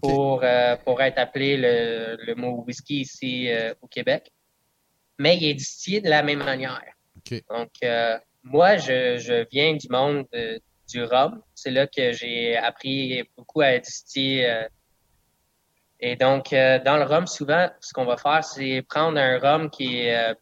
pour, 0.00 0.42
euh, 0.42 0.76
pour 0.84 1.02
être 1.02 1.18
appelé 1.18 1.56
le, 1.56 2.16
le 2.24 2.34
mot 2.34 2.64
whisky 2.66 3.02
ici 3.02 3.50
euh, 3.50 3.74
au 3.82 3.86
Québec. 3.86 4.32
Mais 5.18 5.36
il 5.36 5.44
est 5.44 5.54
distillé 5.54 6.00
de 6.00 6.08
la 6.08 6.22
même 6.22 6.42
manière. 6.42 6.82
Donc, 7.50 7.70
euh, 7.84 8.18
moi, 8.42 8.76
je, 8.78 9.18
je, 9.18 9.46
viens 9.52 9.74
du 9.76 9.88
monde 9.90 10.26
du 10.88 11.04
rhum. 11.04 11.42
C'est 11.54 11.70
là 11.70 11.86
que 11.86 12.12
j'ai 12.12 12.56
appris 12.56 13.22
beaucoup 13.36 13.60
à 13.60 13.78
distiller. 13.78 14.66
Et 16.02 16.16
donc, 16.16 16.50
dans 16.50 16.96
le 16.98 17.04
rhum, 17.04 17.26
souvent, 17.26 17.70
ce 17.80 17.92
qu'on 17.92 18.04
va 18.04 18.16
faire, 18.16 18.44
c'est 18.44 18.82
prendre 18.88 19.18
un 19.18 19.38
rhum 19.38 19.70
qui 19.70 20.00
est 20.00 20.34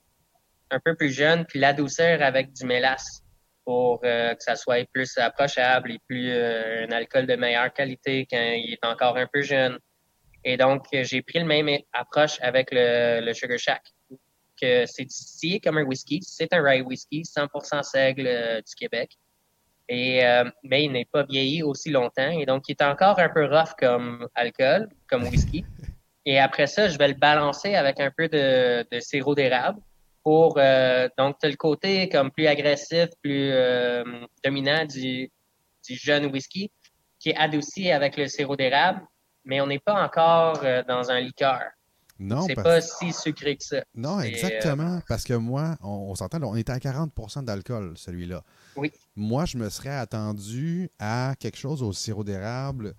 un 0.70 0.81
peu 0.85 0.96
plus 0.96 1.11
jeune, 1.11 1.44
puis 1.44 1.59
l'adoucir 1.59 2.23
avec 2.23 2.53
du 2.53 2.64
mélasse 2.64 3.23
pour 3.64 4.01
que 4.01 4.35
ça 4.38 4.57
soit 4.57 4.88
plus 4.90 5.16
approchable 5.18 5.92
et 5.92 5.99
plus 6.09 6.33
un 6.33 6.90
alcool 6.90 7.27
de 7.27 7.37
meilleure 7.37 7.73
qualité 7.73 8.27
quand 8.31 8.40
il 8.40 8.73
est 8.73 8.87
encore 8.87 9.16
un 9.16 9.29
peu 9.33 9.42
jeune. 9.42 9.79
Et 10.44 10.57
donc, 10.57 10.87
j'ai 10.92 11.23
pris 11.23 11.38
le 11.38 11.44
même 11.44 11.68
approche 11.92 12.38
avec 12.40 12.70
le, 12.73 13.33
Sugar 13.33 13.59
Shack 13.59 13.83
que 14.61 14.85
c'est 14.87 15.05
distillé 15.05 15.61
comme 15.61 15.79
un 15.79 15.85
whisky. 15.85 16.20
C'est 16.23 16.53
un 16.53 16.62
rye 16.62 16.83
whisky, 16.83 17.23
100% 17.23 17.83
seigle 17.83 18.27
euh, 18.27 18.61
du 18.61 18.75
Québec. 18.75 19.16
Et, 19.92 20.24
euh, 20.24 20.44
mais 20.62 20.85
il 20.85 20.92
n'est 20.92 21.05
pas 21.05 21.24
vieilli 21.24 21.64
aussi 21.64 21.90
longtemps. 21.90 22.31
Et 22.31 22.46
donc, 22.46 22.68
il 22.68 22.76
est 22.79 22.83
encore 22.83 23.18
un 23.18 23.29
peu 23.29 23.44
rough 23.44 23.74
comme 23.76 24.29
alcool, 24.37 24.88
comme 25.09 25.24
whisky. 25.24 25.64
Et 26.26 26.38
après 26.38 26.68
ça, 26.68 26.88
je 26.88 26.96
vais 26.96 27.09
le 27.09 27.14
balancer 27.14 27.74
avec 27.74 27.98
un 27.98 28.11
peu 28.16 28.29
de, 28.29 28.87
de 28.88 29.00
sirop 29.00 29.35
d'érable 29.35 29.81
pour 30.22 30.59
euh, 30.59 31.09
donc 31.18 31.37
le 31.42 31.57
côté 31.57 32.09
comme 32.09 32.31
plus 32.31 32.46
agressif, 32.46 33.09
plus 33.22 33.53
dominant 34.44 34.85
du, 34.85 35.33
du 35.88 35.96
jeune 35.96 36.26
whisky 36.26 36.70
qui 37.18 37.31
est 37.31 37.37
adouci 37.37 37.90
avec 37.90 38.16
le 38.16 38.29
sirop 38.29 38.55
d'érable, 38.55 39.00
mais 39.44 39.61
on 39.61 39.66
n'est 39.66 39.81
pas 39.81 40.05
encore 40.05 40.61
dans 40.87 41.11
un 41.11 41.20
liqueur. 41.20 41.62
Non. 42.20 42.46
C'est 42.46 42.54
pas 42.54 42.83
si 42.83 43.14
sucré 43.14 43.56
que 43.56 43.64
ça. 43.64 43.83
Non, 43.94 44.20
exactement. 44.20 44.96
Euh, 44.96 45.00
parce 45.09 45.24
que 45.24 45.33
moi, 45.33 45.76
on, 45.83 46.14
s'entend, 46.14 46.38
on 46.42 46.54
était 46.54 46.70
à 46.70 46.78
40% 46.78 47.44
d'alcool, 47.44 47.94
celui-là. 47.96 48.44
Oui. 48.76 48.92
Moi, 49.16 49.46
je 49.46 49.56
me 49.56 49.70
serais 49.70 49.96
attendu 49.96 50.90
à 50.98 51.35
quelque 51.40 51.56
chose 51.56 51.83
au 51.83 51.94
sirop 51.94 52.22
d'érable. 52.22 52.94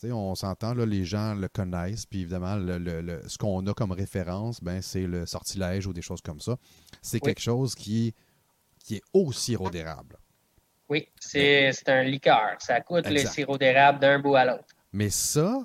Tu 0.00 0.08
sais, 0.08 0.12
on 0.12 0.34
s'entend, 0.34 0.74
là, 0.74 0.84
les 0.86 1.04
gens 1.04 1.34
le 1.34 1.46
connaissent, 1.46 2.04
puis 2.04 2.22
évidemment, 2.22 2.56
le, 2.56 3.22
ce 3.28 3.38
qu'on 3.38 3.64
a 3.68 3.74
comme 3.74 3.92
référence, 3.92 4.60
ben, 4.60 4.82
c'est 4.82 5.06
le 5.06 5.24
sortilège 5.24 5.86
ou 5.86 5.92
des 5.92 6.02
choses 6.02 6.20
comme 6.20 6.40
ça. 6.40 6.56
C'est 7.00 7.20
quelque 7.20 7.40
chose 7.40 7.76
qui, 7.76 8.12
qui 8.84 8.96
est 8.96 9.02
au 9.12 9.30
sirop 9.30 9.70
d'érable. 9.70 10.16
Oui, 10.88 11.08
c'est 11.20 11.70
un 11.86 12.02
liqueur. 12.02 12.56
Ça 12.58 12.80
coûte 12.80 13.08
le 13.08 13.20
sirop 13.20 13.56
d'érable 13.56 14.00
d'un 14.00 14.18
bout 14.18 14.34
à 14.34 14.44
l'autre. 14.44 14.74
Mais 14.92 15.10
ça, 15.10 15.62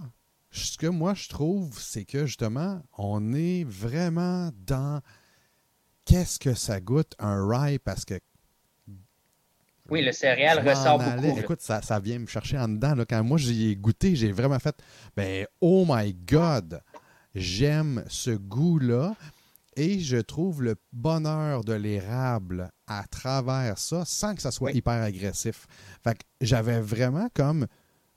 ce 0.52 0.78
que 0.78 0.88
moi 0.88 1.14
je 1.14 1.30
trouve, 1.30 1.80
c'est 1.80 2.06
que 2.06 2.26
justement, 2.26 2.82
on 2.98 3.34
est 3.34 3.64
vraiment 3.66 4.52
dans 4.66 5.02
qu'est-ce 6.06 6.40
que 6.40 6.54
ça 6.54 6.80
goûte 6.80 7.14
un 7.20 7.48
rye 7.48 7.80
parce 7.80 8.06
que. 8.06 8.20
Oui, 9.90 10.04
le 10.04 10.12
céréal 10.12 10.68
ressort 10.68 11.00
beaucoup. 11.00 11.38
Écoute, 11.40 11.62
ça, 11.62 11.82
ça, 11.82 12.00
vient 12.00 12.20
me 12.20 12.28
chercher 12.28 12.60
en 12.60 12.68
dedans. 12.68 12.96
Quand 13.10 13.24
moi 13.24 13.38
j'y 13.38 13.70
ai 13.70 13.76
goûté, 13.76 14.16
j'ai 14.16 14.32
vraiment 14.32 14.60
fait 14.60 14.76
ben 15.16 15.48
oh 15.62 15.86
my 15.88 16.14
God! 16.14 16.82
J'aime 17.36 18.04
ce 18.08 18.32
goût-là. 18.32 19.16
Et 19.76 20.00
je 20.00 20.18
trouve 20.18 20.62
le 20.62 20.76
bonheur 20.92 21.64
de 21.64 21.72
l'érable 21.72 22.70
à 22.86 23.06
travers 23.08 23.78
ça 23.78 24.04
sans 24.04 24.36
que 24.36 24.42
ça 24.42 24.52
soit 24.52 24.74
hyper 24.74 25.02
agressif. 25.02 25.68
Fait 26.04 26.16
que 26.16 26.24
j'avais 26.42 26.82
vraiment 26.82 27.30
comme. 27.34 27.66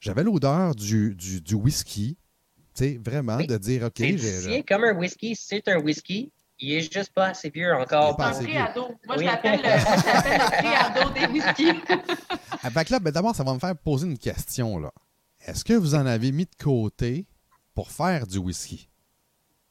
J'avais 0.00 0.24
l'odeur 0.24 0.74
du, 0.74 1.14
du, 1.14 1.40
du, 1.40 1.54
whisky, 1.54 2.18
sais, 2.74 3.00
vraiment, 3.04 3.38
de 3.38 3.56
dire, 3.56 3.84
OK. 3.84 4.02
C'est 4.18 4.64
comme 4.66 4.84
un 4.84 4.94
whisky, 4.94 5.34
c'est 5.36 5.66
un 5.68 5.78
whisky. 5.78 6.30
Il 6.58 6.74
est 6.74 6.92
juste 6.92 7.12
pas 7.12 7.26
assez 7.28 7.50
vieux 7.50 7.74
encore. 7.74 8.16
C'est 8.18 8.24
un 8.24 8.42
triado. 8.44 8.88
Moi, 9.06 9.16
je 9.18 9.24
l'appelle 9.24 9.60
le, 9.62 10.58
triado 10.58 11.10
des 11.10 11.26
whiskies. 11.26 11.80
Fait 12.70 12.90
là, 12.90 13.00
ben, 13.00 13.10
d'abord, 13.10 13.34
ça 13.34 13.42
va 13.42 13.52
me 13.52 13.58
faire 13.58 13.76
poser 13.76 14.06
une 14.06 14.18
question. 14.18 14.78
là. 14.78 14.92
Est-ce 15.44 15.64
que 15.64 15.72
vous 15.72 15.96
en 15.96 16.06
avez 16.06 16.30
mis 16.30 16.44
de 16.44 16.54
côté 16.62 17.26
pour 17.74 17.90
faire 17.90 18.26
du 18.28 18.38
whisky? 18.38 18.88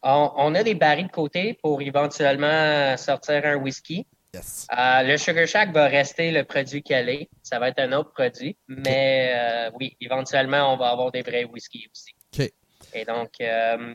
On, 0.04 0.54
a 0.56 0.64
des 0.64 0.74
barils 0.74 1.08
de 1.08 1.12
côté 1.12 1.58
pour 1.62 1.82
éventuellement 1.82 2.98
sortir 2.98 3.46
un 3.46 3.56
whisky. 3.56 4.06
Yes. 4.34 4.66
Euh, 4.76 5.04
le 5.04 5.18
Sugar 5.18 5.48
Shack 5.48 5.72
va 5.74 5.86
rester 5.86 6.32
le 6.32 6.44
produit 6.44 6.82
calé. 6.82 7.30
Ça 7.44 7.60
va 7.60 7.70
être 7.70 7.80
un 7.80 7.92
autre 7.94 8.12
produit. 8.12 8.58
Mais 8.68 9.32
euh, 9.34 9.72
oui, 9.80 9.96
éventuellement, 10.02 10.74
on 10.74 10.78
va 10.78 10.90
avoir 10.90 11.12
des 11.12 11.22
vrais 11.22 11.44
whiskies 11.44 11.88
aussi. 11.94 12.16
OK. 12.34 12.52
Et 12.94 13.06
donc, 13.06 13.30
euh, 13.42 13.94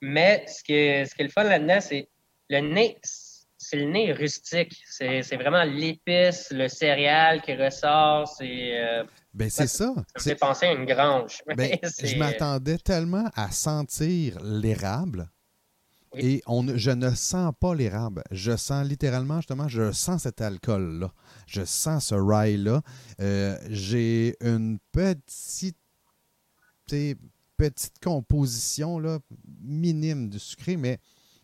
mais 0.00 0.44
ce 0.48 0.62
qui, 0.62 0.74
est, 0.74 1.04
ce 1.06 1.14
qui 1.14 1.22
est 1.22 1.26
le 1.26 1.30
fun 1.30 1.44
là-dedans, 1.44 1.80
c'est 1.80 2.08
le 2.50 2.60
nez, 2.60 2.98
c'est 3.56 3.76
le 3.76 3.90
nez 3.90 4.12
rustique. 4.12 4.82
C'est 4.86 5.36
vraiment 5.36 5.64
l'épice, 5.64 6.50
le 6.50 6.68
céréal 6.68 7.40
qui 7.42 7.54
ressort. 7.54 8.28
C'est. 8.28 8.78
Euh, 8.78 9.04
ben, 9.32 9.48
c'est 9.48 9.66
ça. 9.66 9.94
Ça 9.94 10.02
me 10.16 10.20
fait 10.20 10.34
penser 10.34 10.66
à 10.66 10.72
une 10.72 10.84
grange. 10.84 11.42
Ben, 11.56 11.78
je 11.82 12.16
m'attendais 12.16 12.78
tellement 12.78 13.30
à 13.34 13.50
sentir 13.50 14.38
l'érable. 14.42 15.28
Et 16.14 16.42
on, 16.46 16.76
je 16.76 16.90
ne 16.90 17.10
sens 17.14 17.52
pas 17.58 17.74
l'érable. 17.74 18.22
Je 18.30 18.54
sens 18.56 18.86
littéralement, 18.86 19.36
justement, 19.36 19.68
je 19.68 19.92
sens 19.92 20.24
cet 20.24 20.42
alcool-là. 20.42 21.10
Je 21.46 21.64
sens 21.64 22.08
ce 22.08 22.14
rye-là. 22.14 22.82
Euh, 23.20 23.56
j'ai 23.70 24.36
une 24.40 24.78
petite 24.92 25.76
petite 27.70 27.98
composition 28.02 28.98
là, 28.98 29.18
minime 29.60 30.28
de 30.28 30.38
sucré, 30.38 30.76
mais 30.76 30.98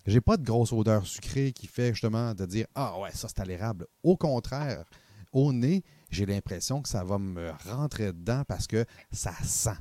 j'ai 0.06 0.20
pas 0.20 0.36
de 0.36 0.44
grosse 0.44 0.72
odeur 0.72 1.06
sucrée 1.06 1.52
qui 1.52 1.66
fait 1.66 1.92
justement 1.92 2.34
de 2.34 2.46
dire 2.46 2.66
Ah 2.74 2.98
ouais, 2.98 3.10
ça 3.12 3.28
c'est 3.28 3.40
à 3.40 3.44
l'érable. 3.44 3.86
Au 4.02 4.16
contraire, 4.16 4.84
au 5.32 5.52
nez, 5.52 5.84
j'ai 6.10 6.26
l'impression 6.26 6.82
que 6.82 6.88
ça 6.88 7.04
va 7.04 7.18
me 7.18 7.52
rentrer 7.70 8.12
dedans 8.12 8.42
parce 8.48 8.66
que 8.66 8.84
ça 9.12 9.32
sent. 9.44 9.78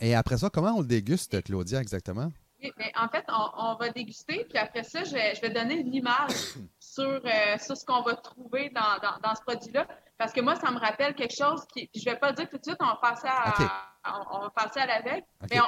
Et 0.00 0.14
après 0.14 0.38
ça, 0.38 0.48
comment 0.48 0.72
on 0.76 0.80
le 0.80 0.86
déguste, 0.86 1.42
Claudia, 1.42 1.80
exactement? 1.80 2.30
mais 2.62 2.92
en 2.94 3.08
fait, 3.08 3.24
on, 3.28 3.74
va 3.76 3.88
déguster, 3.90 4.44
puis 4.48 4.58
après 4.58 4.82
ça, 4.82 5.02
je 5.04 5.14
vais, 5.40 5.50
donner 5.50 5.76
une 5.76 5.94
image 5.94 6.32
sur, 6.78 7.04
euh, 7.04 7.58
sur 7.58 7.76
ce 7.76 7.84
qu'on 7.84 8.02
va 8.02 8.14
trouver 8.16 8.70
dans, 8.70 9.18
dans, 9.22 9.34
ce 9.34 9.40
produit-là. 9.42 9.86
Parce 10.18 10.32
que 10.32 10.40
moi, 10.40 10.56
ça 10.56 10.70
me 10.70 10.78
rappelle 10.78 11.14
quelque 11.14 11.34
chose 11.34 11.64
qui. 11.72 11.88
Je 11.94 12.00
ne 12.00 12.14
vais 12.14 12.18
pas 12.18 12.32
dire 12.32 12.48
tout 12.50 12.58
de 12.58 12.62
suite, 12.62 12.76
on 12.80 12.86
va 12.86 12.98
passer 13.00 13.28
à, 13.28 13.89
on, 14.04 14.40
va 14.40 14.50
passer 14.50 14.80
à 14.80 14.86
la 14.86 15.02
veille. 15.02 15.24
Mais 15.50 15.58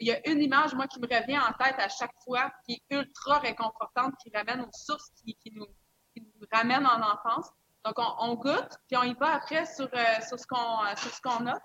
il 0.00 0.08
y 0.08 0.12
a 0.12 0.28
une 0.28 0.42
image, 0.42 0.74
moi, 0.74 0.86
qui 0.86 1.00
me 1.00 1.06
revient 1.06 1.38
en 1.38 1.52
tête 1.52 1.76
à 1.78 1.88
chaque 1.88 2.14
fois, 2.24 2.50
qui 2.64 2.72
est 2.72 2.94
ultra 2.94 3.38
réconfortante, 3.38 4.14
qui 4.22 4.30
ramène 4.34 4.60
aux 4.60 4.72
sources, 4.72 5.10
qui, 5.24 5.36
nous, 5.52 5.66
qui 6.12 6.22
nous, 6.22 6.46
ramène 6.52 6.86
en 6.86 7.00
enfance. 7.00 7.48
Donc, 7.84 7.94
on, 7.98 8.34
goûte, 8.34 8.78
puis 8.88 8.96
on 8.96 9.04
y 9.04 9.14
va 9.14 9.34
après 9.34 9.64
sur, 9.66 9.88
euh, 9.92 10.20
sur 10.26 10.38
ce 10.38 10.46
qu'on 10.46 11.46
a. 11.46 11.58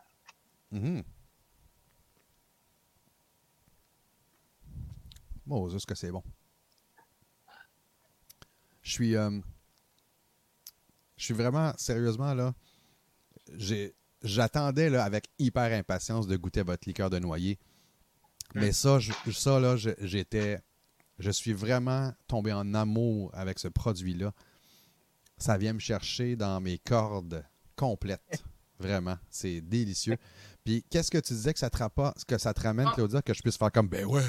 Mm 0.72 1.02
Bon, 5.46 5.68
est-ce 5.68 5.86
que 5.86 5.96
c'est 5.96 6.12
bon? 6.12 6.24
Je 8.84 8.92
suis. 8.92 9.16
Euh, 9.18 9.42
je 11.18 11.26
suis 11.26 11.34
vraiment, 11.34 11.74
sérieusement, 11.78 12.34
là. 12.34 12.54
J'attendais 14.24 14.90
là, 14.90 15.04
avec 15.04 15.30
hyper 15.40 15.72
impatience 15.74 16.28
de 16.28 16.36
goûter 16.38 16.62
votre 16.62 16.88
liqueur 16.88 17.10
de 17.10 17.20
noyer. 17.20 17.58
Mais 18.54 18.72
ça, 18.72 19.00
ça 19.32 19.60
là, 19.60 19.76
j'étais. 19.78 20.60
Je 21.20 21.32
suis 21.32 21.54
vraiment 21.54 22.12
tombé 22.28 22.52
en 22.52 22.74
amour 22.74 23.32
avec 23.34 23.60
ce 23.60 23.68
produit-là. 23.68 24.34
Ça 25.38 25.58
vient 25.58 25.74
me 25.74 25.80
chercher 25.80 26.36
dans 26.36 26.60
mes 26.60 26.78
cordes 26.78 27.44
complètes. 27.76 28.44
Vraiment. 28.80 29.18
C'est 29.30 29.62
délicieux. 29.62 30.18
Puis, 30.64 30.84
qu'est-ce 30.90 31.12
que 31.12 31.20
tu 31.20 31.34
disais 31.34 31.54
que 31.54 31.60
ça 31.60 31.70
te, 31.70 32.26
que 32.26 32.38
ça 32.38 32.54
te 32.54 32.62
ramène, 32.62 32.88
ah. 32.90 32.94
Claudia, 32.96 33.22
que 33.22 33.34
je 33.34 33.42
puisse 33.42 33.58
faire 33.58 33.72
comme, 33.72 33.88
ben 33.88 34.06
ouais, 34.06 34.24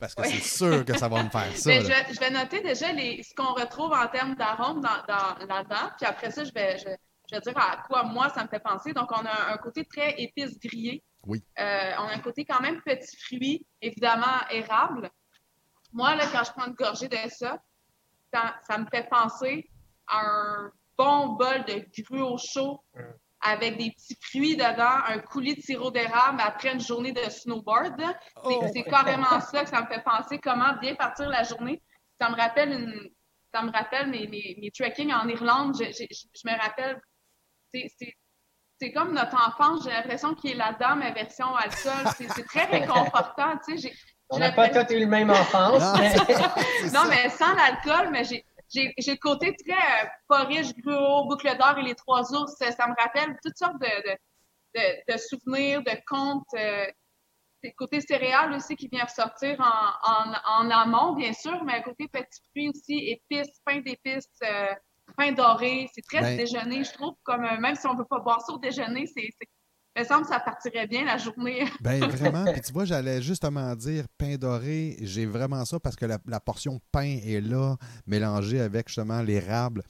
parce 0.00 0.14
que 0.14 0.26
c'est 0.26 0.42
sûr 0.42 0.84
que 0.84 0.98
ça 0.98 1.08
va 1.08 1.22
me 1.22 1.30
faire 1.30 1.50
ça. 1.56 1.80
je, 1.80 2.20
vais 2.20 2.30
noter 2.30 2.60
déjà 2.62 2.92
les, 2.92 3.22
ce 3.22 3.34
qu'on 3.34 3.54
retrouve 3.54 3.92
en 3.92 4.06
termes 4.08 4.34
d'arômes 4.34 4.80
dans, 4.80 5.02
dans, 5.08 5.46
là-dedans. 5.46 5.90
Puis 5.96 6.06
après 6.06 6.30
ça, 6.30 6.44
je 6.44 6.52
vais, 6.52 6.78
je, 6.78 6.88
je, 7.34 7.50
vais 7.50 7.52
dire 7.52 7.62
à 7.62 7.82
quoi 7.86 8.04
moi 8.04 8.28
ça 8.30 8.44
me 8.44 8.48
fait 8.48 8.60
penser. 8.60 8.92
Donc, 8.92 9.10
on 9.10 9.24
a 9.24 9.52
un 9.52 9.56
côté 9.58 9.84
très 9.84 10.14
épice 10.18 10.58
grillé. 10.58 11.02
Oui. 11.26 11.42
Euh, 11.58 11.92
on 11.98 12.08
a 12.08 12.14
un 12.14 12.20
côté 12.20 12.44
quand 12.44 12.60
même 12.60 12.80
petit 12.82 13.16
fruit, 13.16 13.66
évidemment 13.80 14.46
érable. 14.50 15.10
Moi, 15.92 16.14
là, 16.16 16.24
quand 16.32 16.44
je 16.44 16.52
prends 16.52 16.66
une 16.66 16.74
gorgée 16.74 17.08
de 17.08 17.16
ça, 17.28 17.58
ça, 18.32 18.56
ça 18.66 18.78
me 18.78 18.86
fait 18.86 19.08
penser 19.08 19.70
à 20.06 20.20
un 20.20 20.72
bon 20.98 21.28
bol 21.34 21.64
de 21.64 21.84
gruau 22.02 22.36
chaud 22.38 22.82
mm 22.94 23.00
avec 23.44 23.76
des 23.76 23.90
petits 23.90 24.16
fruits 24.20 24.56
dedans, 24.56 25.04
un 25.06 25.18
coulis 25.18 25.54
de 25.54 25.60
sirop 25.60 25.90
d'érable 25.90 26.40
après 26.42 26.72
une 26.72 26.80
journée 26.80 27.12
de 27.12 27.20
snowboard. 27.28 28.00
C'est 28.72 28.84
oh. 28.86 28.90
carrément 28.90 29.38
ça 29.40 29.64
que 29.64 29.70
ça 29.70 29.82
me 29.82 29.86
fait 29.86 30.02
penser 30.02 30.38
comment 30.38 30.74
bien 30.80 30.94
partir 30.94 31.28
la 31.28 31.42
journée. 31.42 31.82
Ça 32.18 32.30
me 32.30 32.36
rappelle 32.36 32.72
une, 32.72 33.10
ça 33.52 33.62
me 33.62 33.70
rappelle 33.70 34.08
mes, 34.08 34.26
mes, 34.26 34.70
trekking 34.70 35.12
en 35.12 35.28
Irlande. 35.28 35.76
Je, 35.76 36.48
me 36.48 36.58
rappelle, 36.58 37.00
c'est 38.80 38.92
comme 38.92 39.14
notre 39.14 39.34
enfance, 39.34 39.84
j'ai 39.84 39.90
l'impression 39.90 40.34
qu'il 40.34 40.52
est 40.52 40.54
là-dedans, 40.54 40.96
ma 40.96 41.12
version 41.12 41.54
alcool. 41.54 42.12
C'est 42.16 42.44
très 42.46 42.64
réconfortant, 42.64 43.58
tu 43.66 43.78
sais. 43.78 43.92
On 44.30 44.38
n'a 44.38 44.52
pas 44.52 44.68
tous 44.68 44.94
eu 44.94 45.00
le 45.00 45.06
même 45.06 45.30
enfance. 45.30 45.80
Non, 45.80 45.94
mais, 45.98 46.14
non, 46.92 47.04
mais 47.08 47.28
sans 47.28 47.54
l'alcool, 47.54 48.10
mais 48.10 48.24
j'ai 48.24 48.44
j'ai 48.74 49.12
le 49.12 49.18
côté 49.18 49.54
très 49.54 49.72
euh, 49.74 50.08
porridge, 50.28 50.72
gruau, 50.78 51.26
boucle 51.28 51.56
d'or 51.56 51.78
et 51.78 51.82
les 51.82 51.94
trois 51.94 52.32
ours. 52.34 52.54
Ça 52.56 52.86
me 52.88 52.94
rappelle 53.00 53.36
toutes 53.44 53.56
sortes 53.56 53.80
de, 53.80 53.86
de, 53.86 54.16
de, 54.74 55.12
de 55.12 55.18
souvenirs, 55.18 55.82
de 55.82 55.96
contes. 56.06 56.42
Euh, 56.54 56.86
le 57.62 57.70
côté 57.78 58.00
céréales 58.00 58.52
aussi 58.52 58.76
qui 58.76 58.88
vient 58.88 59.04
ressortir 59.04 59.58
en, 59.60 60.10
en, 60.10 60.66
en, 60.66 60.70
amont, 60.70 61.14
bien 61.14 61.32
sûr, 61.32 61.64
mais 61.64 61.78
le 61.78 61.84
côté 61.84 62.08
petit 62.08 62.42
fruits 62.50 62.68
aussi, 62.68 63.08
épices, 63.08 63.58
pain 63.64 63.80
d'épices, 63.80 64.28
euh, 64.42 64.74
pain 65.16 65.32
doré. 65.32 65.88
C'est 65.94 66.04
très 66.04 66.20
ben, 66.20 66.36
déjeuner, 66.36 66.84
je 66.84 66.92
trouve, 66.92 67.14
comme 67.22 67.44
euh, 67.44 67.58
même 67.58 67.74
si 67.74 67.86
on 67.86 67.94
ne 67.94 67.98
veut 67.98 68.04
pas 68.04 68.20
boire 68.20 68.40
ça 68.40 68.52
au 68.52 68.58
déjeuner, 68.58 69.06
c'est 69.06 69.28
il 69.96 70.02
me 70.02 70.06
semble 70.06 70.22
que 70.22 70.28
ça 70.28 70.40
partirait 70.40 70.88
bien 70.88 71.04
la 71.04 71.18
journée. 71.18 71.64
ben 71.80 72.04
vraiment. 72.08 72.44
Puis 72.52 72.62
tu 72.62 72.72
vois, 72.72 72.84
j'allais 72.84 73.22
justement 73.22 73.74
dire 73.76 74.06
pain 74.18 74.36
doré. 74.36 74.96
J'ai 75.00 75.24
vraiment 75.24 75.64
ça 75.64 75.78
parce 75.78 75.94
que 75.94 76.04
la, 76.06 76.40
portion 76.40 76.80
pain 76.90 77.18
est 77.24 77.40
là, 77.40 77.76
mélangée 78.06 78.60
avec 78.60 78.88
justement 78.88 79.22
l'érable. 79.22 79.84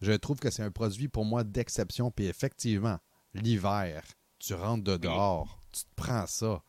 Je 0.00 0.12
trouve 0.12 0.38
que 0.38 0.50
c'est 0.50 0.62
un 0.62 0.70
produit 0.70 1.08
pour 1.08 1.26
moi 1.26 1.44
d'exception. 1.44 2.10
Puis 2.10 2.26
effectivement, 2.26 2.96
l'hiver, 3.34 4.02
tu 4.38 4.54
rentres 4.54 4.84
de 4.84 4.96
dehors, 4.96 5.60
tu 5.70 5.82
te 5.82 5.90
prends 5.96 6.26
ça. 6.26 6.62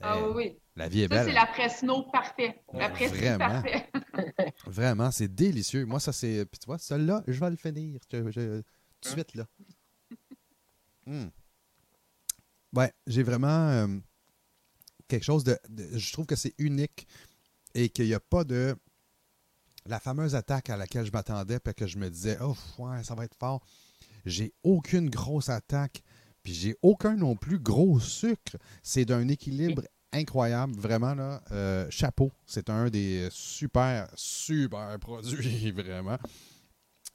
Ah 0.00 0.18
oui, 0.18 0.32
oui. 0.34 0.58
La 0.74 0.88
vie 0.88 1.02
est 1.02 1.08
ça, 1.08 1.14
belle. 1.14 1.26
c'est 1.26 1.32
l'après-snow 1.32 2.10
parfait. 2.10 2.64
L'après-ski 2.72 3.38
parfait. 3.38 3.88
Vraiment, 4.66 5.10
c'est 5.10 5.28
délicieux. 5.28 5.84
Moi, 5.86 6.00
ça, 6.00 6.12
c'est. 6.12 6.44
Puis 6.46 6.58
tu 6.58 6.66
vois, 6.66 6.78
celui-là, 6.78 7.22
je 7.26 7.38
vais 7.38 7.50
le 7.50 7.56
finir 7.56 8.00
tout 8.08 8.22
de 8.22 8.64
suite, 9.02 9.34
là. 9.34 9.46
Hum. 11.06 11.30
Ouais, 12.74 12.92
j'ai 13.06 13.22
vraiment 13.22 13.68
euh, 13.68 13.88
quelque 15.08 15.24
chose 15.24 15.44
de, 15.44 15.58
Je 15.92 16.12
trouve 16.12 16.26
que 16.26 16.36
c'est 16.36 16.54
unique 16.58 17.06
et 17.74 17.88
qu'il 17.88 18.06
n'y 18.06 18.14
a 18.14 18.20
pas 18.20 18.44
de. 18.44 18.76
La 19.84 19.98
fameuse 19.98 20.36
attaque 20.36 20.70
à 20.70 20.76
laquelle 20.76 21.04
je 21.04 21.10
m'attendais, 21.10 21.58
puis 21.58 21.74
que 21.74 21.88
je 21.88 21.98
me 21.98 22.08
disais, 22.08 22.38
oh, 22.40 22.54
ouais, 22.78 23.02
ça 23.02 23.16
va 23.16 23.24
être 23.24 23.34
fort. 23.34 23.66
J'ai 24.24 24.54
aucune 24.62 25.10
grosse 25.10 25.48
attaque, 25.48 26.04
puis 26.44 26.54
j'ai 26.54 26.76
aucun 26.82 27.16
non 27.16 27.34
plus 27.34 27.58
gros 27.58 27.98
sucre. 27.98 28.56
C'est 28.84 29.04
d'un 29.04 29.26
équilibre 29.26 29.82
incroyable, 30.12 30.74
vraiment, 30.76 31.14
là. 31.14 31.40
Euh, 31.52 31.86
chapeau. 31.90 32.30
C'est 32.46 32.70
un 32.70 32.88
des 32.90 33.28
super, 33.30 34.08
super 34.14 34.98
produits, 34.98 35.70
vraiment. 35.76 36.18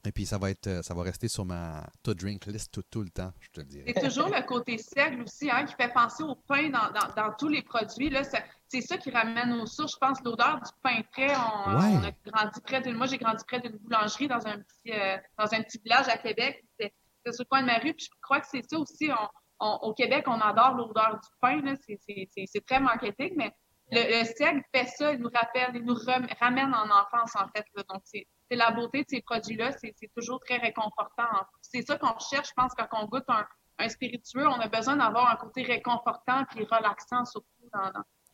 Et 0.06 0.12
puis, 0.12 0.26
ça 0.26 0.38
va 0.38 0.50
être, 0.50 0.84
ça 0.84 0.94
va 0.94 1.04
rester 1.04 1.28
sur 1.28 1.44
ma 1.44 1.86
to 2.02 2.14
drink 2.14 2.46
list 2.46 2.72
tout, 2.72 2.84
tout 2.90 3.02
le 3.02 3.10
temps, 3.10 3.34
je 3.42 3.50
te 3.50 3.60
le 3.60 3.66
dirais. 3.66 3.94
C'est 3.94 4.08
toujours 4.08 4.30
le 4.30 4.42
côté 4.46 4.78
seigle 4.78 5.24
aussi, 5.24 5.50
hein, 5.52 5.66
qui 5.66 5.76
fait 5.76 5.92
penser 5.92 6.24
au 6.24 6.36
pain 6.36 6.70
dans, 6.70 6.92
dans, 6.92 7.14
dans 7.16 7.34
tous 7.38 7.50
les 7.50 7.62
produits. 7.62 8.10
Là, 8.10 8.22
c'est 8.24 8.82
ça 8.82 8.98
qui 8.98 9.12
ramène 9.12 9.52
aux 9.54 9.66
sources. 9.66 9.94
Je 9.94 9.98
pense 9.98 10.22
l'odeur 10.24 10.62
du 10.62 10.72
pain 10.82 11.02
frais. 11.12 11.36
On, 11.36 11.72
on, 11.72 12.04
a 12.04 12.12
grandi 12.26 12.62
près 12.62 12.82
d'une. 12.82 12.96
Moi, 12.96 13.08
j'ai 13.08 13.18
grandi 13.18 13.44
près 13.46 13.60
d'une 13.60 13.78
boulangerie 13.78 14.28
dans 14.28 14.46
un 14.48 14.60
petit, 14.60 14.92
euh, 14.94 15.18
dans 15.38 15.54
un 15.54 15.62
petit 15.64 15.80
village 15.84 16.08
à 16.08 16.18
Québec. 16.18 16.64
C'était 16.80 16.94
sur 17.32 17.44
le 17.44 17.50
coin 17.50 17.62
de 17.62 17.68
ma 17.68 17.78
rue. 17.80 17.94
Puis 17.94 18.06
je 18.06 18.20
crois 18.22 18.40
que 18.40 18.48
c'est 18.50 18.64
ça 18.70 18.80
aussi. 18.80 19.10
On, 19.12 19.28
au 19.60 19.94
Québec, 19.94 20.26
on 20.28 20.40
adore 20.40 20.76
l'odeur 20.76 21.20
du 21.22 21.30
pain. 21.42 21.62
C'est 21.78 22.66
très 22.66 22.80
marketing, 22.80 23.34
mais 23.36 23.52
le, 23.92 24.20
le 24.20 24.26
seigle 24.26 24.64
fait 24.74 24.86
ça. 24.86 25.14
Il 25.14 25.20
nous 25.20 25.30
rappelle, 25.34 25.76
il 25.76 25.84
nous 25.84 25.98
ramène 26.40 26.74
en 26.74 26.86
enfance, 26.86 27.36
en 27.36 27.48
fait. 27.56 27.66
Là. 27.76 27.84
Donc, 27.90 28.02
c'est 28.04 28.28
la 28.56 28.72
beauté 28.72 29.04
de 29.04 29.10
ces 29.10 29.22
produits-là, 29.22 29.72
c'est 29.74 29.94
toujours 30.16 30.40
très 30.40 30.58
réconfortant. 30.58 31.28
C'est 31.62 31.82
ça 31.82 31.98
qu'on 31.98 32.18
cherche, 32.20 32.50
je 32.50 32.54
pense, 32.56 32.74
quand 32.76 32.88
on 32.94 33.06
goûte 33.06 33.26
un, 33.28 33.90
spiritueux, 33.90 34.48
on 34.48 34.60
a 34.60 34.68
besoin 34.68 34.96
d'avoir 34.96 35.30
un 35.30 35.36
côté 35.36 35.64
réconfortant 35.64 36.46
et 36.56 36.64
relaxant, 36.64 37.26
surtout 37.26 37.70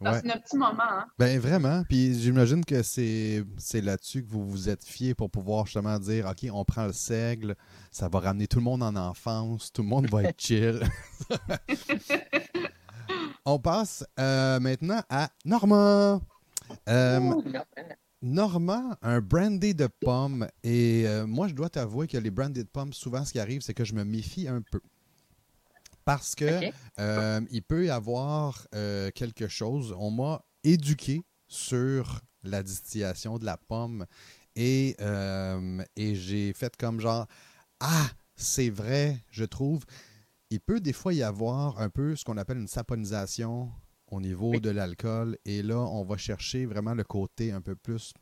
ce 0.06 0.40
petit 0.40 0.58
moment. 0.58 0.78
Hein. 0.80 1.06
Ben 1.18 1.40
vraiment. 1.40 1.84
Puis 1.88 2.20
j'imagine 2.20 2.66
que 2.66 2.84
c'est 2.84 3.46
là-dessus 3.82 4.24
que 4.24 4.30
vous 4.30 4.48
vous 4.48 4.70
êtes 4.70 4.84
fié 4.84 5.14
pour 5.14 5.30
pouvoir 5.30 5.66
justement 5.66 5.98
dire 6.00 6.28
OK, 6.28 6.50
on 6.52 6.66
prend 6.66 6.88
le 6.88 6.94
seigle, 6.94 7.56
ça 7.92 8.10
va 8.10 8.20
ramener 8.20 8.48
tout 8.48 8.58
le 8.58 8.64
monde 8.64 8.84
en 8.84 8.96
enfance, 8.96 9.72
tout 9.72 9.82
le 9.82 9.88
monde 9.88 10.10
va 10.10 10.24
être 10.24 10.42
chill. 10.42 10.82
on 13.46 13.60
passe 13.60 14.06
euh, 14.20 14.60
maintenant 14.60 15.02
à 15.10 15.30
Normand. 15.46 16.22
Euh, 16.90 17.42
Normand, 18.24 18.96
un 19.02 19.20
brandy 19.20 19.76
de 19.76 19.88
pommes. 19.88 20.48
Et 20.64 21.04
euh, 21.06 21.28
moi, 21.28 21.50
je 21.50 21.54
dois 21.54 21.70
t'avouer 21.70 22.08
que 22.08 22.18
les 22.18 22.32
brandy 22.32 22.64
de 22.64 22.70
pommes, 22.70 22.94
souvent, 22.94 23.26
ce 23.26 23.34
qui 23.34 23.40
arrive, 23.40 23.62
c'est 23.62 23.74
que 23.74 23.84
je 23.84 23.94
me 23.94 24.06
méfie 24.06 24.48
un 24.48 24.62
peu. 24.62 24.80
Parce 26.06 26.36
que 26.36 26.72
euh, 27.00 27.42
il 27.52 27.64
peut 27.64 27.86
y 27.86 27.90
avoir 27.90 28.68
euh, 28.76 29.10
quelque 29.12 29.48
chose. 29.48 29.96
On 29.98 30.12
m'a 30.12 30.44
éduqué 30.64 31.22
sur 31.48 32.22
la 32.44 32.64
distillation 32.64 33.38
de 33.38 33.46
la 33.46 33.58
pomme. 33.58 34.06
Et, 34.56 34.96
et 35.96 36.16
j'ai 36.16 36.54
fait 36.54 36.76
comme 36.78 37.00
genre 37.00 37.26
Ah, 37.80 38.10
c'est 38.36 38.70
vrai, 38.70 39.24
je 39.32 39.46
trouve. 39.46 39.86
Il 40.50 40.60
peut 40.60 40.80
des 40.80 40.94
fois 40.94 41.14
y 41.14 41.24
avoir 41.24 41.80
un 41.80 41.90
peu 41.90 42.16
ce 42.16 42.24
qu'on 42.24 42.38
appelle 42.38 42.60
une 42.60 42.68
saponisation 42.68 43.72
au 44.12 44.22
niveau 44.22 44.60
de 44.60 44.70
l'alcool. 44.70 45.38
Et 45.46 45.64
là, 45.64 45.80
on 45.80 46.04
va 46.04 46.18
chercher 46.18 46.66
vraiment 46.66 46.94
le 46.94 47.04
côté 47.04 47.52
un 47.52 47.62
peu 47.62 47.76
plus 47.76 48.14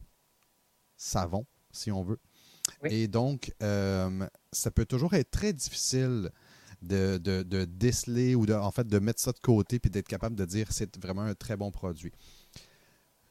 savon, 0.96 1.46
si 1.72 1.92
on 1.92 2.04
veut. 2.04 2.20
Et 2.86 3.08
donc, 3.08 3.54
euh, 3.62 4.26
ça 4.52 4.72
peut 4.72 4.86
toujours 4.86 5.14
être 5.14 5.32
très 5.32 5.54
difficile 5.54 6.32
de, 6.82 7.18
de, 7.18 7.66
déceler 7.66 8.36
ou 8.36 8.46
de, 8.46 8.54
en 8.54 8.72
fait 8.72 8.88
de 8.88 9.00
mettre 9.00 9.22
ça 9.22 9.32
de 9.32 9.40
côté 9.40 9.80
puis 9.80 9.90
d'être 9.90 10.08
capable 10.08 10.36
de 10.36 10.46
dire 10.46 10.72
c'est 10.72 10.98
vraiment 10.98 11.22
un 11.22 11.36
très 11.36 11.56
bon 11.56 11.72
produit. 11.72 12.12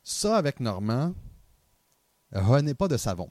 Ça, 0.03 0.37
avec 0.37 0.61
Normand, 0.61 1.15
n'est 2.63 2.75
pas 2.75 2.89
de 2.89 2.97
savon. 2.97 3.31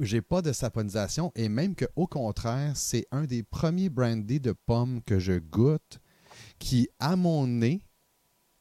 J'ai 0.00 0.22
pas 0.22 0.42
de 0.42 0.52
saponisation 0.52 1.30
et 1.36 1.48
même 1.48 1.76
qu'au 1.76 2.06
contraire, 2.06 2.76
c'est 2.76 3.06
un 3.10 3.24
des 3.24 3.42
premiers 3.42 3.90
brandy 3.90 4.40
de 4.40 4.52
pommes 4.52 5.02
que 5.02 5.18
je 5.18 5.38
goûte 5.38 6.00
qui, 6.58 6.88
à 6.98 7.14
mon 7.14 7.46
nez, 7.46 7.82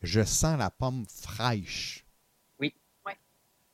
je 0.01 0.23
sens 0.23 0.57
la 0.57 0.69
pomme 0.69 1.05
fraîche. 1.07 2.05
Oui. 2.59 2.73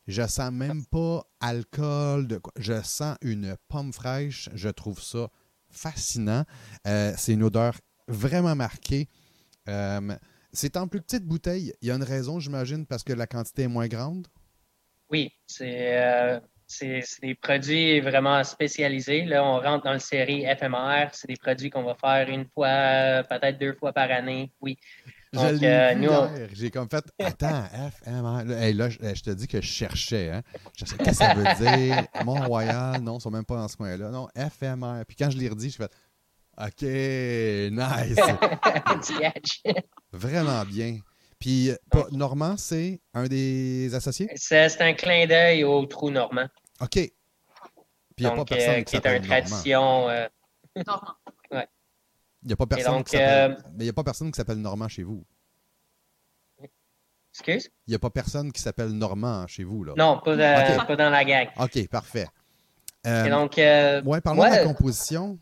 Je 0.08 0.26
sens 0.26 0.52
même 0.52 0.86
pas 0.86 1.26
alcool. 1.40 2.28
De 2.28 2.42
Je 2.58 2.82
sens 2.82 3.18
une 3.22 3.58
pomme 3.68 3.92
fraîche. 3.92 4.50
Je 4.54 4.70
trouve 4.70 5.02
ça 5.02 5.30
fascinant. 5.70 6.44
Euh, 6.86 7.14
c'est 7.18 7.34
une 7.34 7.44
odeur 7.44 7.76
vraiment 8.08 8.56
marquée. 8.56 9.08
Euh, 9.68 10.16
c'est 10.54 10.78
en 10.78 10.88
plus 10.88 11.02
petite 11.02 11.26
bouteille. 11.26 11.74
Il 11.82 11.88
y 11.88 11.92
a 11.92 11.96
une 11.96 12.04
raison, 12.04 12.40
j'imagine, 12.40 12.86
parce 12.86 13.04
que 13.04 13.14
la 13.14 13.28
quantité 13.28 13.64
est 13.64 13.68
moins 13.68 13.88
grande? 13.88 14.28
Oui, 15.10 15.32
c'est 15.46 15.98
euh, 16.02 16.40
des 17.22 17.36
produits 17.36 18.00
vraiment 18.02 18.44
spécialisés. 18.44 19.26
Là, 19.26 19.44
on 19.44 19.60
rentre 19.60 19.86
dans 19.86 19.94
le 19.94 20.00
série 20.00 20.46
FMR. 20.46 21.10
C'est 21.14 21.28
des 21.28 21.38
produits 21.38 21.70
qu'on 21.70 21.84
va 21.84 21.96
faire 21.96 22.30
une 22.30 22.46
fois, 22.46 23.24
peut-être 23.24 23.58
deux 23.60 23.74
fois 23.74 23.94
par 23.94 24.12
année. 24.12 24.52
Oui. 24.62 24.78
Donc, 25.34 25.62
euh, 25.62 25.94
nous, 25.96 26.10
J'ai 26.54 26.72
comme 26.72 26.88
fait, 26.90 27.04
attends, 27.20 27.64
FMR. 27.64 28.44
Là, 28.46 28.90
je, 28.90 29.22
te 29.22 29.30
dis 29.32 29.48
que 29.48 29.62
je 29.62 29.68
cherchais. 29.68 30.30
Hein? 30.30 30.42
Je 30.78 30.86
sais 30.86 30.98
qu'est-ce 30.98 31.20
que 31.20 31.26
ça 31.26 31.34
veut 31.34 31.66
dire? 31.66 32.06
Mont-Royal, 32.26 33.02
non, 33.02 33.18
ils 33.18 33.22
sont 33.22 33.32
même 33.32 33.46
pas 33.46 33.58
dans 33.58 33.68
ce 33.68 33.76
coin-là. 33.76 34.10
Non, 34.10 34.28
FMR. 34.36 35.04
Puis 35.08 35.18
quand 35.18 35.30
je 35.30 35.38
l'ai 35.38 35.50
redit, 35.50 35.70
je 35.70 35.78
fais, 35.78 35.90
OK, 36.60 36.82
nice. 37.72 38.18
Vraiment 40.12 40.64
bien. 40.66 41.00
Puis 41.40 41.72
Normand, 42.12 42.58
c'est 42.58 43.00
un 43.14 43.28
des 43.28 43.94
associés? 43.94 44.30
C'est 44.36 44.82
un 44.82 44.94
clin 44.94 45.28
d'œil 45.28 45.64
au 45.64 45.86
trou 45.86 46.10
Normand. 46.10 46.48
OK. 46.80 46.90
Puis 46.92 47.14
il 48.18 48.26
n'y 48.26 48.32
a 48.32 48.36
pas 48.36 48.46
personne 48.46 48.80
euh, 48.80 48.84
qui, 48.84 48.96
est 48.96 49.06
une 49.06 49.22
tradition. 49.22 50.10
Euh... 50.10 50.28
Normand. 50.88 51.14
Ouais. 51.52 51.68
Il 52.44 52.48
n'y 52.48 52.54
a 52.54 52.56
pas 52.56 52.66
personne 52.66 53.04
qui 53.04 53.12
s'appelle. 53.12 53.52
Euh, 53.52 53.56
mais 53.74 53.80
il 53.80 53.84
n'y 53.84 53.90
a 53.90 53.94
pas 53.94 54.04
personne 54.04 54.32
qui 54.32 54.38
s'appelle 54.38 54.58
Normand 54.58 54.88
chez 54.88 55.04
vous. 55.04 55.26
Excuse? 57.34 57.70
Il 57.86 57.92
n'y 57.92 57.96
a 57.96 58.00
pas 58.00 58.10
personne 58.10 58.52
qui 58.52 58.62
s'appelle 58.62 58.90
Normand 58.90 59.46
chez 59.48 59.64
vous, 59.64 59.84
là. 59.84 59.94
Non, 59.98 60.20
pas, 60.24 60.36
pas 60.86 60.96
dans 60.96 61.10
la 61.10 61.24
gang. 61.24 61.48
OK, 61.60 61.88
parfait. 61.90 62.28
Euh, 63.06 63.30
donc, 63.30 63.58
euh, 63.58 64.02
ouais, 64.04 64.22
parlons 64.22 64.44
de 64.44 64.50
la 64.50 64.64
composition. 64.66 65.38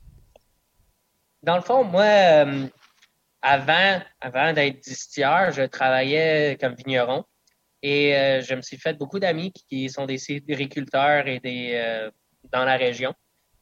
Dans 1.41 1.56
le 1.56 1.62
fond, 1.62 1.84
moi, 1.84 2.46
avant, 3.41 4.02
avant 4.20 4.54
d'être 4.54 4.80
distilleur, 4.80 5.52
je 5.52 5.64
travaillais 5.64 6.58
comme 6.60 6.74
vigneron 6.74 7.24
et 7.86 8.16
euh, 8.16 8.41
je 8.41 8.56
me 8.56 8.62
suis 8.62 8.78
fait 8.78 8.98
beaucoup 8.98 9.20
d'amis 9.20 9.52
qui 9.52 9.89
sont 9.89 10.08
des 10.08 10.20
agriculteurs 10.50 11.28
et 11.28 11.39
des 11.39 11.74
euh, 11.76 12.10
dans 12.52 12.66
la 12.66 12.78
région. 12.78 13.14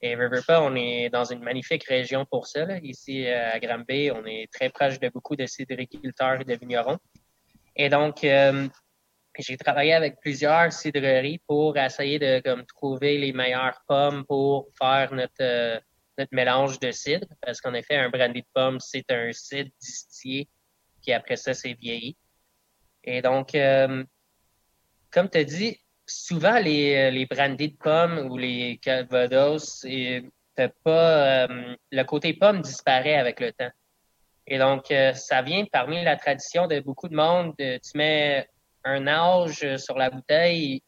Et 0.05 0.15
veux, 0.15 0.29
pas, 0.45 0.61
on 0.61 0.75
est 0.75 1.09
dans 1.09 1.23
une 1.23 1.41
magnifique 1.41 1.85
région 1.85 2.25
pour 2.25 2.45
ça. 2.45 2.65
Ici 2.79 3.25
euh, 3.25 3.53
à 3.53 3.59
Granby, 3.59 4.11
on 4.11 4.25
est 4.25 4.51
très 4.51 4.69
proche 4.69 4.99
de 4.99 5.07
beaucoup 5.07 5.37
de 5.37 5.45
cidriculteurs 5.45 6.41
et 6.41 6.43
de 6.43 6.55
vignerons. 6.55 6.99
Et 7.75 7.87
donc, 7.87 8.19
j'ai 8.21 9.57
travaillé 9.57 9.93
avec 9.93 10.19
plusieurs 10.19 10.73
cidreries 10.73 11.39
pour 11.47 11.77
essayer 11.77 12.19
de 12.19 12.41
trouver 12.75 13.17
les 13.17 13.31
meilleures 13.31 13.81
pommes 13.87 14.25
pour 14.25 14.67
faire 14.77 15.13
notre 15.13 15.81
notre 16.17 16.35
mélange 16.35 16.79
de 16.79 16.91
cidre, 16.91 17.27
parce 17.41 17.59
qu'en 17.61 17.73
effet, 17.73 17.95
un 17.95 18.09
brandy 18.09 18.41
de 18.41 18.47
pomme, 18.53 18.79
c'est 18.79 19.09
un 19.11 19.31
cidre 19.31 19.71
distillé, 19.81 20.47
qui 21.01 21.11
après 21.11 21.35
ça, 21.37 21.53
c'est 21.53 21.73
vieilli. 21.73 22.15
Et 23.03 23.21
donc, 23.21 23.55
euh, 23.55 24.03
comme 25.11 25.29
tu 25.29 25.37
as 25.37 25.43
dit, 25.43 25.79
souvent 26.13 26.59
les, 26.59 27.11
les 27.11 27.25
brandy 27.25 27.69
de 27.69 27.77
pomme 27.77 28.27
ou 28.29 28.37
les 28.37 28.79
calvados, 28.81 29.85
pas, 30.55 31.47
euh, 31.47 31.75
le 31.91 32.03
côté 32.03 32.33
pomme 32.33 32.61
disparaît 32.61 33.15
avec 33.15 33.39
le 33.39 33.51
temps. 33.51 33.71
Et 34.45 34.57
donc, 34.57 34.91
euh, 34.91 35.13
ça 35.13 35.41
vient 35.41 35.65
parmi 35.71 36.03
la 36.03 36.17
tradition 36.17 36.67
de 36.67 36.79
beaucoup 36.79 37.07
de 37.07 37.15
monde. 37.15 37.55
tu 37.57 37.79
mets 37.95 38.47
un 38.83 39.07
âge 39.07 39.77
sur 39.77 39.97
la 39.97 40.09
bouteille, 40.09 40.81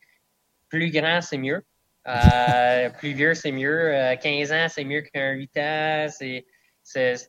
plus 0.70 0.92
grand, 0.92 1.22
c'est 1.22 1.38
mieux. 1.38 1.64
Euh, 2.08 2.90
plus 3.00 3.14
vieux, 3.14 3.34
c'est 3.34 3.52
mieux. 3.52 4.16
15 4.22 4.52
ans, 4.52 4.68
c'est 4.70 4.84
mieux 4.84 5.02
qu'un 5.02 5.32
8 5.32 5.58
ans. 5.58 6.08
C'est, 6.10 6.46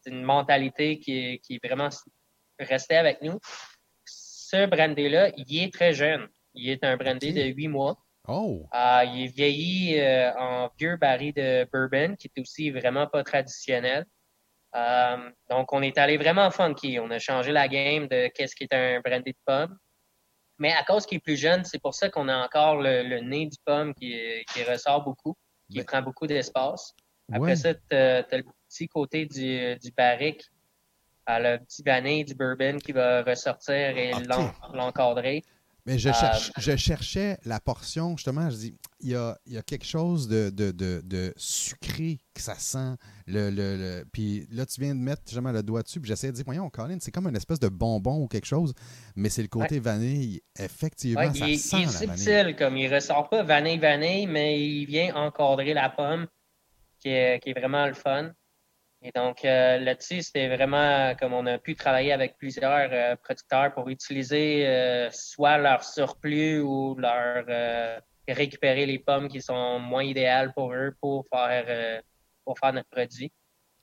une 0.06 0.22
mentalité 0.22 0.98
qui 0.98 1.40
est, 1.48 1.66
vraiment 1.66 1.88
restée 2.58 2.96
avec 2.96 3.22
nous. 3.22 3.38
Ce 4.04 4.66
brandy-là, 4.66 5.30
il 5.36 5.64
est 5.64 5.72
très 5.72 5.94
jeune. 5.94 6.28
Il 6.56 6.70
est 6.70 6.84
un 6.84 6.96
brandy 6.96 7.32
de 7.32 7.42
8 7.42 7.68
mois. 7.68 7.98
Oh. 8.28 8.66
Euh, 8.74 9.04
il 9.04 9.24
est 9.24 9.26
vieilli 9.28 10.00
euh, 10.00 10.32
en 10.36 10.70
vieux 10.78 10.96
baril 10.96 11.32
de 11.32 11.68
bourbon, 11.72 12.16
qui 12.16 12.30
est 12.34 12.40
aussi 12.40 12.70
vraiment 12.70 13.06
pas 13.06 13.22
traditionnel. 13.22 14.04
Euh, 14.74 15.30
donc, 15.48 15.72
on 15.72 15.80
est 15.82 15.96
allé 15.96 16.16
vraiment 16.16 16.50
funky. 16.50 16.98
On 16.98 17.10
a 17.10 17.18
changé 17.18 17.52
la 17.52 17.68
game 17.68 18.08
de 18.08 18.28
qu'est-ce 18.28 18.56
qui 18.56 18.64
est 18.64 18.74
un 18.74 19.00
brandy 19.00 19.32
de 19.32 19.38
pomme. 19.44 19.78
Mais 20.58 20.72
à 20.72 20.82
cause 20.82 21.06
qu'il 21.06 21.18
est 21.18 21.20
plus 21.20 21.36
jeune, 21.36 21.64
c'est 21.64 21.80
pour 21.80 21.94
ça 21.94 22.08
qu'on 22.08 22.28
a 22.28 22.36
encore 22.44 22.80
le, 22.80 23.20
nez 23.20 23.46
du 23.46 23.58
pomme 23.64 23.94
qui, 23.94 24.18
ressort 24.68 25.04
beaucoup, 25.04 25.36
qui 25.70 25.82
prend 25.84 26.02
beaucoup 26.02 26.26
d'espace. 26.26 26.94
Après 27.32 27.56
ça, 27.56 27.74
tu 27.74 27.80
as, 27.94 28.24
le 28.32 28.44
petit 28.68 28.88
côté 28.88 29.26
du, 29.26 29.76
du 29.78 29.92
barrique, 29.92 30.42
le 31.28 31.58
petit 31.58 31.82
vanille 31.82 32.24
du 32.24 32.34
bourbon 32.34 32.78
qui 32.78 32.92
va 32.92 33.22
ressortir 33.22 33.74
et 33.74 34.12
l'encadrer. 34.72 35.42
Mais 35.86 35.98
je, 35.98 36.10
cherche, 36.10 36.50
euh, 36.50 36.60
je, 36.60 36.76
cherchais 36.76 37.38
la 37.44 37.60
portion, 37.60 38.16
justement, 38.16 38.50
je 38.50 38.56
dis, 38.56 38.74
il 39.00 39.10
y 39.10 39.14
a, 39.14 39.38
il 39.46 39.52
y 39.52 39.56
a 39.56 39.62
quelque 39.62 39.86
chose 39.86 40.26
de, 40.26 40.50
de, 40.50 40.72
de, 40.72 41.32
sucré 41.36 42.18
que 42.34 42.40
ça 42.40 42.56
sent. 42.56 42.96
Le, 43.28 43.50
le, 43.50 44.04
Puis 44.12 44.48
là, 44.50 44.66
tu 44.66 44.80
viens 44.80 44.96
de 44.96 45.00
mettre 45.00 45.22
justement 45.26 45.52
le 45.52 45.62
doigt 45.62 45.82
dessus, 45.82 46.00
puis 46.00 46.08
j'essayais 46.08 46.32
de 46.32 46.36
dire, 46.36 46.44
voyons, 46.44 46.68
Colin, 46.70 46.98
c'est 47.00 47.12
comme 47.12 47.28
une 47.28 47.36
espèce 47.36 47.60
de 47.60 47.68
bonbon 47.68 48.16
ou 48.22 48.26
quelque 48.26 48.46
chose, 48.46 48.74
mais 49.14 49.28
c'est 49.28 49.42
le 49.42 49.48
côté 49.48 49.78
vanille. 49.78 50.40
Effectivement, 50.58 51.32
ça 51.32 51.46
il, 51.46 51.58
sent 51.58 51.76
il 51.78 51.84
est 51.84 52.16
subtil, 52.16 52.56
comme 52.56 52.76
il 52.76 52.92
ressort 52.92 53.28
pas 53.28 53.44
vanille-vanille, 53.44 54.26
mais 54.26 54.60
il 54.60 54.86
vient 54.86 55.14
encadrer 55.14 55.72
la 55.72 55.88
pomme, 55.88 56.26
qui 56.98 57.10
est, 57.10 57.38
qui 57.40 57.50
est 57.50 57.58
vraiment 57.58 57.86
le 57.86 57.94
fun. 57.94 58.32
Et 59.02 59.12
donc 59.14 59.44
euh, 59.44 59.78
là-dessus, 59.78 60.22
c'était 60.22 60.48
vraiment 60.48 61.14
comme 61.20 61.32
on 61.34 61.46
a 61.46 61.58
pu 61.58 61.74
travailler 61.74 62.12
avec 62.12 62.36
plusieurs 62.38 62.88
euh, 62.92 63.16
producteurs 63.16 63.72
pour 63.74 63.88
utiliser 63.88 64.66
euh, 64.66 65.10
soit 65.12 65.58
leur 65.58 65.84
surplus 65.84 66.60
ou 66.60 66.96
leur 66.96 67.44
récupérer 68.26 68.86
les 68.86 68.98
pommes 68.98 69.28
qui 69.28 69.40
sont 69.40 69.78
moins 69.78 70.02
idéales 70.02 70.52
pour 70.54 70.72
eux 70.72 70.94
pour 71.00 71.26
faire 71.32 72.02
pour 72.44 72.58
faire 72.58 72.72
notre 72.72 72.88
produit. 72.88 73.30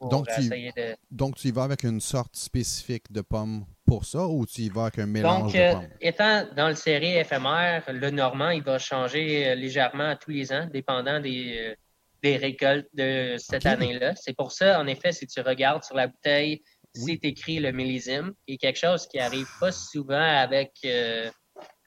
donc, 0.02 0.28
tu, 0.28 0.72
donc 1.12 1.36
tu 1.36 1.48
y 1.48 1.52
vas 1.52 1.64
avec 1.64 1.84
une 1.84 2.02
sorte 2.02 2.36
spécifique 2.36 3.10
de 3.10 3.22
pommes 3.22 3.66
pour 3.86 4.04
ça 4.06 4.26
ou 4.28 4.46
tu 4.46 4.62
y 4.62 4.70
vas 4.70 4.84
avec 4.84 5.00
un 5.00 5.06
mélange 5.06 5.54
de 5.54 5.74
pommes? 5.74 5.88
étant 6.02 6.46
dans 6.56 6.68
le 6.68 6.76
série 6.76 7.16
éphémère, 7.16 7.84
le 7.88 8.10
normand, 8.10 8.50
il 8.50 8.64
va 8.64 8.80
changer 8.80 9.56
légèrement 9.56 10.16
tous 10.20 10.32
les 10.32 10.52
ans, 10.52 10.68
dépendant 10.72 11.22
des, 11.22 11.78
des 12.24 12.38
récoltes 12.38 12.88
de 12.94 13.36
cette 13.38 13.66
année-là. 13.66 14.16
C'est 14.16 14.36
pour 14.36 14.52
ça, 14.52 14.80
en 14.80 14.88
effet, 14.88 15.12
si 15.12 15.28
tu 15.28 15.42
regardes 15.42 15.84
sur 15.84 15.96
la 15.96 16.08
bouteille, 16.08 16.64
c'est 16.94 17.26
écrit 17.26 17.60
le 17.60 17.72
millésime, 17.72 18.34
et 18.48 18.58
quelque 18.58 18.80
chose 18.80 19.08
qui 19.08 19.20
arrive 19.20 19.48
pas 19.60 19.72
souvent 19.72 20.22
avec, 20.22 20.72
euh, 20.86 21.30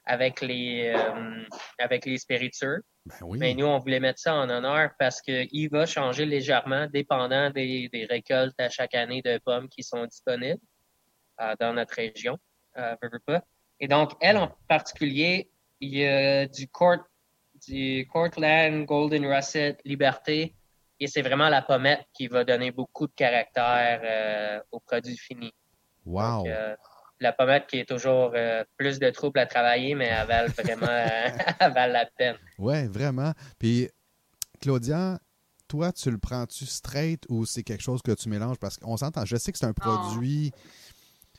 avec, 0.05 0.43
les, 0.43 0.93
euh, 0.95 1.45
avec 1.78 2.05
les 2.05 2.18
spiritueux. 2.18 2.82
Ben 3.07 3.26
Mais 3.39 3.55
nous, 3.55 3.66
on 3.66 3.78
voulait 3.78 4.01
mettre 4.01 4.18
ça 4.18 4.34
en 4.34 4.51
honneur 4.51 4.91
parce 4.99 5.22
qu'il 5.22 5.68
va 5.70 5.87
changer 5.87 6.26
légèrement 6.26 6.87
dépendant 6.93 7.51
des, 7.51 7.89
des, 7.93 8.05
récoltes 8.05 8.59
à 8.59 8.68
chaque 8.68 8.95
année 8.95 9.22
de 9.22 9.39
pommes 9.45 9.68
qui 9.68 9.84
sont 9.84 10.05
disponibles 10.07 10.61
euh, 11.41 11.55
dans 11.61 11.72
notre 11.72 11.95
région. 11.95 12.37
Et 13.80 13.89
donc, 13.89 14.12
elle 14.20 14.37
en 14.37 14.55
particulier, 14.68 15.51
il 15.80 15.97
y 15.97 16.07
a 16.07 16.47
du 16.47 16.68
court 16.68 16.99
du 17.67 18.09
Cortland, 18.12 18.85
Golden 18.85 19.27
Russet, 19.27 19.79
Liberté. 19.85 20.55
Et 20.99 21.07
c'est 21.07 21.23
vraiment 21.23 21.49
la 21.49 21.62
pommette 21.62 22.07
qui 22.14 22.27
va 22.27 22.45
donner 22.45 22.71
beaucoup 22.71 23.07
de 23.07 23.12
caractère 23.14 24.01
euh, 24.03 24.61
au 24.73 24.81
produit 24.81 25.17
fini. 25.17 25.53
Wow! 26.07 26.47
Euh, 26.47 26.75
la 27.21 27.33
pommette 27.33 27.67
qui 27.67 27.79
est 27.79 27.89
toujours 27.89 28.33
euh, 28.35 28.64
plus 28.77 28.99
de 28.99 29.11
troubles 29.11 29.39
à 29.39 29.47
travailler, 29.47 29.95
mais 29.95 30.07
elle 30.07 30.27
valent 30.27 30.53
vraiment 30.57 30.87
elle 31.61 31.93
la 31.93 32.07
peine. 32.17 32.37
Oui, 32.59 32.87
vraiment. 32.87 33.33
Puis, 33.59 33.91
Claudia, 34.61 35.19
toi, 35.69 35.93
tu 35.93 36.11
le 36.11 36.19
prends-tu 36.19 36.64
straight 36.64 37.25
ou 37.29 37.45
c'est 37.45 37.62
quelque 37.62 37.83
chose 37.83 38.01
que 38.03 38.12
tu 38.12 38.29
mélanges? 38.29 38.59
Parce 38.59 38.79
qu'on 38.79 38.97
s'entend, 38.97 39.25
je 39.25 39.37
sais 39.37 39.53
que 39.53 39.59
c'est 39.59 39.67
un 39.67 39.75
produit, 39.75 40.53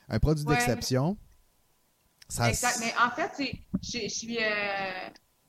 un 0.08 0.18
produit 0.18 0.44
d'exception. 0.44 1.16
exact. 2.46 2.78
Mais 2.80 2.92
en 3.02 3.10
fait, 3.10 3.56
je 3.82 4.08
suis 4.08 4.38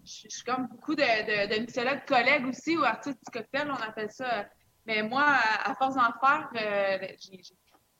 je, 0.09 0.27
suis 0.29 0.43
comme 0.43 0.67
beaucoup 0.67 0.95
de, 0.95 1.03
de, 1.03 1.65
de 1.65 2.05
collègues 2.07 2.45
aussi, 2.47 2.77
ou 2.77 2.83
artistes 2.83 3.19
du 3.23 3.31
cocktail, 3.31 3.69
on 3.69 3.75
appelle 3.75 4.11
ça. 4.11 4.45
Mais 4.85 5.03
moi, 5.03 5.23
à, 5.25 5.75
force 5.75 5.95
d'en 5.95 6.11
faire, 6.19 6.49
euh, 6.55 7.07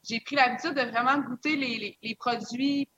j'ai 0.04 0.20
pris 0.22 0.36
l'habitude 0.36 0.74
de 0.74 0.82
vraiment 0.82 1.20
goûter 1.20 1.56
les, 1.56 1.98
les, 2.02 2.16
produits 2.16 2.90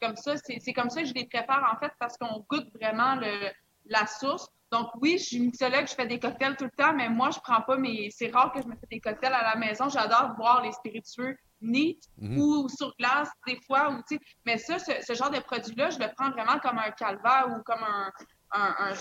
comme 0.00 0.16
ça. 0.16 0.34
C'est 0.36 0.72
comme 0.72 0.90
ça 0.90 1.02
que 1.02 1.08
je 1.08 1.14
les 1.14 1.26
prépare, 1.26 1.72
en 1.74 1.78
fait, 1.80 1.92
parce 1.98 2.16
qu'on 2.16 2.44
goûte 2.48 2.68
vraiment 2.74 3.16
le, 3.16 3.50
la 3.86 4.06
source. 4.06 4.48
Donc 4.70 4.88
oui, 5.00 5.18
je 5.18 5.24
suis 5.24 5.40
mixologue, 5.40 5.86
je 5.86 5.94
fais 5.94 6.06
des 6.06 6.18
cocktails 6.18 6.56
tout 6.56 6.64
le 6.64 6.70
temps, 6.70 6.94
mais 6.94 7.08
moi, 7.08 7.30
je 7.30 7.38
prends 7.40 7.60
pas 7.60 7.76
mes... 7.76 8.10
C'est 8.10 8.30
rare 8.30 8.52
que 8.52 8.62
je 8.62 8.66
me 8.66 8.74
fais 8.74 8.86
des 8.90 9.00
cocktails 9.00 9.34
à 9.34 9.42
la 9.42 9.56
maison. 9.56 9.88
J'adore 9.88 10.34
boire 10.36 10.62
les 10.62 10.72
spiritueux 10.72 11.36
mhm. 11.62 12.38
ou 12.38 12.68
sur 12.68 12.94
glace 12.98 13.30
des 13.46 13.58
fois. 13.66 13.90
Ou, 13.90 14.16
mais 14.46 14.58
ça, 14.58 14.78
ce, 14.78 15.14
genre 15.14 15.30
de 15.30 15.40
produit-là, 15.40 15.90
je 15.90 15.98
le 15.98 16.06
prends 16.16 16.30
vraiment 16.30 16.58
comme 16.58 16.78
un 16.78 16.90
calva 16.90 17.48
ou 17.48 17.62
comme 17.62 17.82
un, 17.82 18.12
un, 18.52 18.92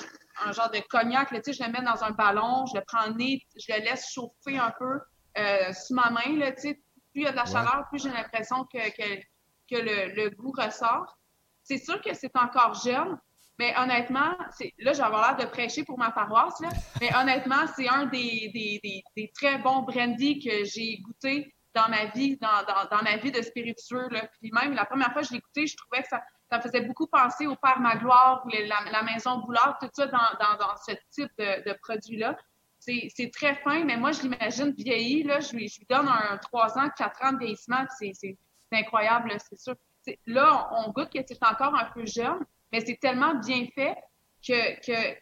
un, 0.45 0.51
genre 0.51 0.71
de 0.71 0.79
cognac. 0.89 1.31
Là, 1.31 1.39
je 1.45 1.63
le 1.63 1.71
mets 1.71 1.83
dans 1.83 2.03
un 2.03 2.11
ballon, 2.11 2.65
je 2.67 2.77
le 2.77 2.83
prends 2.85 3.09
neat, 3.11 3.41
je 3.57 3.73
le 3.73 3.81
laisse 3.81 4.11
chauffer 4.11 4.57
un 4.57 4.73
peu 4.77 4.99
euh, 5.37 5.73
sous 5.73 5.93
ma 5.93 6.09
main. 6.09 6.37
Là, 6.37 6.51
plus 6.51 6.75
il 7.13 7.23
y 7.23 7.27
a 7.27 7.31
de 7.31 7.35
la 7.35 7.45
chaleur, 7.45 7.85
plus 7.89 8.03
j'ai 8.03 8.09
l'impression 8.09 8.65
que, 8.65 8.89
que, 8.89 9.21
que 9.69 9.75
le, 9.75 10.13
le 10.15 10.29
goût 10.29 10.53
ressort. 10.57 11.17
C'est 11.63 11.77
sûr 11.77 12.01
que 12.01 12.13
c'est 12.13 12.35
encore 12.37 12.73
jeune, 12.73 13.17
mais 13.59 13.77
honnêtement, 13.77 14.35
là, 14.79 14.93
j'ai 14.93 15.01
avoir 15.01 15.35
l'air 15.35 15.45
de 15.45 15.51
prêcher 15.51 15.83
pour 15.83 15.97
ma 15.97 16.11
paroisse, 16.11 16.59
là, 16.61 16.69
mais 16.99 17.15
honnêtement, 17.15 17.67
c'est 17.75 17.87
un 17.87 18.05
des, 18.05 18.49
des, 18.53 18.79
des, 18.83 19.03
des, 19.15 19.31
très 19.35 19.59
bons 19.59 19.81
brandy 19.81 20.39
que 20.39 20.63
j'ai 20.63 20.97
goûté 21.01 21.53
dans 21.73 21.89
ma 21.89 22.05
vie, 22.05 22.37
dans, 22.37 22.63
dans, 22.67 22.95
dans 22.95 23.03
ma 23.03 23.17
vie 23.17 23.31
de 23.31 23.41
spiritueux. 23.41 24.09
Puis 24.39 24.51
même, 24.51 24.73
la 24.73 24.85
première 24.85 25.11
fois 25.13 25.21
que 25.21 25.27
je 25.29 25.35
écouté, 25.35 25.67
je 25.67 25.77
trouvais 25.77 26.03
que 26.03 26.09
ça, 26.09 26.21
ça 26.49 26.59
faisait 26.59 26.81
beaucoup 26.81 27.07
penser 27.07 27.47
au 27.47 27.55
Père 27.55 27.79
Magloire 27.79 28.43
ou 28.45 28.49
la, 28.49 28.91
la, 28.91 29.03
Maison 29.03 29.39
Boulard, 29.39 29.77
tout 29.79 29.89
ça 29.93 30.07
dans, 30.07 30.57
dans, 30.57 30.75
ce 30.85 30.91
type 31.09 31.31
de, 31.37 31.69
de 31.69 31.77
produit-là. 31.81 32.35
C'est 32.79 33.31
très 33.31 33.55
fin, 33.57 33.83
mais 33.85 33.95
moi, 33.95 34.11
je 34.11 34.23
l'imagine 34.23 34.73
vieilli. 34.75 35.23
Là, 35.23 35.39
je, 35.39 35.55
lui, 35.55 35.69
je 35.69 35.79
lui 35.79 35.85
donne 35.87 36.07
un 36.07 36.37
3 36.37 36.79
ans, 36.79 36.89
4 36.97 37.25
ans 37.25 37.33
de 37.33 37.39
vieillissement. 37.39 37.85
C'est 37.97 38.37
incroyable, 38.71 39.31
c'est 39.49 39.59
sûr. 39.59 39.75
Là, 40.25 40.67
on, 40.71 40.91
goûte 40.91 41.11
que 41.11 41.19
c'est 41.25 41.43
encore 41.43 41.75
un 41.75 41.85
peu 41.93 42.05
jeune, 42.05 42.39
mais 42.71 42.79
c'est 42.79 42.97
tellement 42.99 43.35
bien 43.35 43.67
fait 43.75 43.95
que, 44.45 44.79
que, 44.81 45.13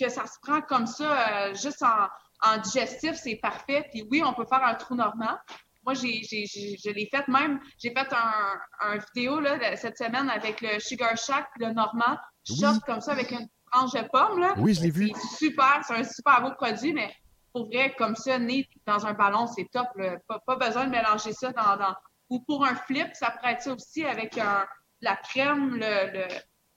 que 0.00 0.08
ça 0.08 0.26
se 0.26 0.38
prend 0.40 0.62
comme 0.62 0.86
ça, 0.86 1.48
euh, 1.48 1.54
juste 1.54 1.82
en, 1.82 2.08
en 2.42 2.58
digestif, 2.58 3.14
c'est 3.14 3.36
parfait. 3.36 3.86
Puis 3.90 4.06
oui, 4.10 4.22
on 4.24 4.32
peut 4.32 4.46
faire 4.46 4.64
un 4.64 4.74
trou 4.74 4.94
normand, 4.94 5.36
moi, 5.84 5.94
j'ai, 5.94 6.22
j'ai, 6.22 6.46
je 6.46 6.90
l'ai 6.90 7.08
fait 7.10 7.26
même. 7.28 7.60
J'ai 7.78 7.90
fait 7.90 8.12
un, 8.12 8.58
un 8.80 8.98
vidéo 8.98 9.40
là, 9.40 9.76
cette 9.76 9.98
semaine 9.98 10.30
avec 10.30 10.60
le 10.60 10.78
Sugar 10.78 11.16
Shack, 11.16 11.48
le 11.58 11.72
Normand. 11.72 12.16
Shot 12.46 12.80
comme 12.86 13.00
ça 13.00 13.12
avec 13.12 13.30
une 13.30 13.48
tranche 13.70 13.92
de 13.92 14.08
pomme. 14.12 14.40
Là. 14.40 14.54
Oui, 14.58 14.74
je 14.74 14.82
l'ai 14.82 14.90
vu. 14.90 15.10
C'est 15.14 15.46
super, 15.46 15.80
c'est 15.86 15.94
un 15.94 16.04
super 16.04 16.42
beau 16.42 16.52
produit, 16.56 16.92
mais 16.92 17.12
pour 17.52 17.66
vrai, 17.66 17.94
comme 17.96 18.16
ça, 18.16 18.38
né 18.38 18.68
dans 18.86 19.06
un 19.06 19.12
ballon, 19.12 19.46
c'est 19.46 19.66
top. 19.72 19.86
Pas, 20.28 20.38
pas, 20.46 20.56
besoin 20.56 20.86
de 20.86 20.90
mélanger 20.90 21.32
ça 21.32 21.52
dans, 21.52 21.76
dans, 21.76 21.94
Ou 22.30 22.40
pour 22.40 22.64
un 22.64 22.74
flip, 22.74 23.08
ça 23.14 23.30
pourrait 23.30 23.52
être 23.52 23.62
ça 23.62 23.74
aussi 23.74 24.04
avec 24.04 24.38
un, 24.38 24.66
la 25.00 25.16
crème, 25.16 25.74
le, 25.74 26.12
le, 26.12 26.28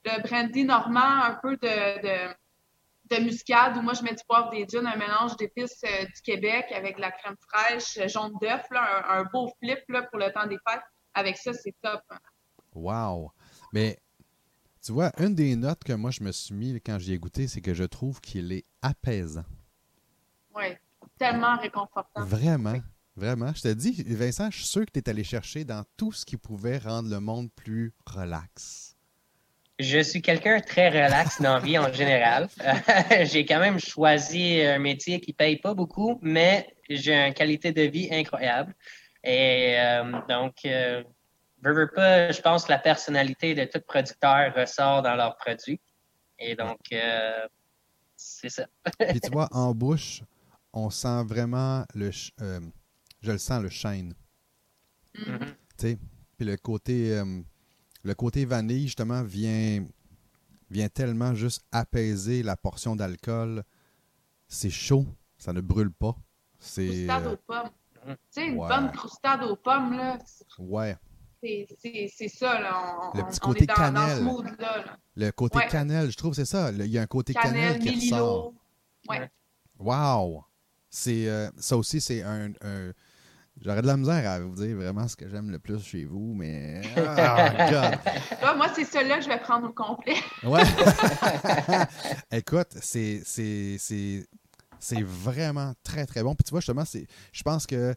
le 0.06 0.22
brandy 0.28 0.66
normand, 0.66 1.24
un 1.24 1.40
peu 1.42 1.58
de, 1.58 2.02
de 2.02 2.36
de 3.12 3.18
muscade 3.18 3.78
où 3.78 3.82
moi 3.82 3.94
je 3.94 4.04
mets 4.04 4.14
du 4.16 4.24
poivre 4.28 4.50
des 4.50 4.66
dunes, 4.66 4.88
un 4.88 4.98
mélange 4.98 5.36
d'épices 5.38 5.84
euh, 5.84 6.06
du 6.06 6.22
Québec 6.24 6.66
avec 6.72 6.96
de 6.96 7.02
la 7.02 7.12
crème 7.12 7.36
fraîche, 7.50 7.98
euh, 7.98 8.08
jaune 8.08 8.34
d'œuf, 8.42 8.66
un, 8.72 9.20
un, 9.20 9.24
beau 9.26 9.52
flip 9.60 9.80
là, 9.90 10.04
pour 10.04 10.20
le 10.20 10.32
temps 10.32 10.48
des 10.48 10.58
fêtes. 10.68 10.84
Avec 11.14 11.38
ça, 11.38 11.54
c'est 11.54 11.76
top. 11.82 12.02
Wow! 12.74 13.32
Mais 13.72 13.98
tu 14.84 14.92
vois, 14.92 15.12
une 15.18 15.34
des 15.34 15.56
notes 15.56 15.84
que 15.84 15.94
moi 15.94 16.12
je 16.12 16.24
me 16.24 16.32
suis 16.32 16.54
mis 16.54 16.82
quand 16.82 17.00
j'y 17.00 17.14
ai 17.14 17.18
goûté, 17.18 17.48
c'est 17.48 17.62
que 17.62 17.74
je 17.74 17.84
trouve 17.84 18.20
qu'il 18.22 18.52
est 18.52 18.66
apaisant. 18.82 19.46
Oui. 20.56 20.76
tellement 21.18 21.58
réconfortant. 21.58 22.24
Vraiment, 22.26 22.80
vraiment. 23.16 23.54
Je 23.54 23.62
te 23.62 23.74
dis, 23.74 24.04
Vincent, 24.04 24.50
je 24.52 24.58
suis 24.58 24.68
sûr 24.68 24.86
que 24.86 24.92
tu 24.92 25.00
es 25.00 25.10
allé 25.10 25.24
chercher 25.24 25.64
dans 25.64 25.84
tout 25.98 26.12
ce 26.12 26.26
qui 26.26 26.38
pouvait 26.38 26.78
rendre 26.78 27.10
le 27.10 27.20
monde 27.20 27.52
plus 27.52 27.94
relax. 28.06 28.95
Je 29.78 30.00
suis 30.00 30.22
quelqu'un 30.22 30.62
très 30.62 30.88
relax 30.90 31.42
dans 31.42 31.56
la 31.56 31.60
vie 31.60 31.78
en 31.78 31.92
général. 31.92 32.48
j'ai 33.24 33.46
quand 33.46 33.60
même 33.60 33.80
choisi 33.80 34.62
un 34.62 34.80
métier 34.80 35.20
qui 35.20 35.34
paye 35.34 35.58
pas 35.58 35.74
beaucoup, 35.74 36.18
mais 36.22 36.76
j'ai 36.90 37.14
une 37.14 37.34
qualité 37.34 37.74
de 37.74 37.82
vie 37.82 38.08
incroyable. 38.12 38.74
Et 39.24 39.76
euh, 39.80 40.22
donc, 40.30 40.58
euh, 40.66 41.04
veux, 41.62 41.90
pas, 41.94 42.32
je 42.32 42.42
pense 42.42 42.66
que 42.66 42.72
la 42.72 42.80
personnalité 42.80 43.56
de 43.56 43.66
tout 43.66 43.82
producteur 43.86 44.54
ressort 44.56 45.02
dans 45.02 45.16
leurs 45.16 45.36
produits. 45.36 45.82
Et 46.38 46.56
donc, 46.56 46.80
euh, 46.94 47.48
c'est 48.16 48.50
ça. 48.50 48.68
Puis 49.10 49.20
tu 49.20 49.32
vois, 49.32 49.50
en 49.52 49.74
bouche, 49.74 50.22
on 50.72 50.90
sent 50.90 51.24
vraiment 51.26 51.86
le. 51.96 52.12
Je 52.12 53.32
le 53.32 53.38
sens, 53.40 53.62
le 53.64 53.70
shine. 53.70 54.14
Mm-hmm. 55.16 55.40
Tu 55.40 55.56
sais, 55.78 55.98
puis 56.38 56.46
le 56.46 56.58
côté. 56.58 57.20
Le 58.06 58.14
côté 58.14 58.46
vanille, 58.46 58.84
justement, 58.84 59.24
vient, 59.24 59.84
vient 60.70 60.90
tellement 60.90 61.34
juste 61.34 61.66
apaiser 61.72 62.44
la 62.44 62.56
portion 62.56 62.96
d'alcool. 62.96 63.64
C'est 64.48 64.70
chaud, 64.70 65.08
ça 65.40 65.54
ne 65.54 65.60
brûle 65.60 65.92
pas. 65.92 66.16
C'est. 66.60 67.08
Croustade 67.08 67.28
aux 67.28 67.38
pommes. 67.38 67.70
Tu 68.06 68.16
sais, 68.30 68.46
une 68.46 68.58
bonne 68.58 68.92
croustade 68.92 69.44
aux 69.46 69.56
pommes, 69.56 69.98
là. 69.98 70.20
Ouais. 70.60 70.96
C'est 71.42 72.28
ça, 72.28 72.62
là. 72.62 73.12
le 73.16 73.24
petit 73.24 73.40
côté 73.40 73.66
cannelle. 73.66 74.24
là, 74.60 74.98
Le 75.16 75.32
côté 75.32 75.60
cannelle, 75.68 76.12
je 76.12 76.18
trouve, 76.18 76.36
c'est 76.36 76.46
ça. 76.46 76.72
Il 76.72 76.86
y 76.86 77.00
a 77.00 77.02
un 77.02 77.08
côté 77.08 77.34
cannelle, 77.34 77.80
qui 77.80 77.96
ressort. 77.96 78.54
Ouais. 79.10 79.32
Wow! 79.80 80.44
C'est, 80.92 81.28
euh, 81.28 81.50
ça 81.58 81.76
aussi, 81.76 82.00
c'est 82.00 82.22
un, 82.22 82.52
J'aurais 83.62 83.82
de 83.82 83.88
la 83.88 83.98
misère 83.98 84.30
à 84.30 84.40
vous 84.40 84.56
dire 84.56 84.76
vraiment 84.76 85.08
ce 85.08 85.16
que 85.16 85.30
j'aime 85.30 85.50
le 85.50 85.60
plus 85.60 85.82
chez 85.84 86.06
vous, 86.06 86.34
mais. 86.36 86.82
Oh, 88.48 88.58
moi, 88.58 88.68
c'est 88.76 88.86
celui-là 88.86 89.18
que 89.18 89.24
je 89.24 89.30
vais 89.30 89.40
prendre 89.40 89.68
au 89.70 89.74
complet. 89.74 90.16
ouais. 90.44 90.62
Écoute, 92.32 92.68
c'est, 92.80 93.22
c'est, 93.26 93.78
c'est, 93.80 94.28
c'est 94.80 95.02
vraiment 95.02 95.74
très, 95.84 96.06
très 96.06 96.22
bon. 96.22 96.36
Puis 96.36 96.44
tu 96.44 96.52
vois, 96.52 96.60
justement, 96.60 96.86
c'est, 96.86 97.08
je 97.32 97.42
pense 97.44 97.66
que 97.66 97.96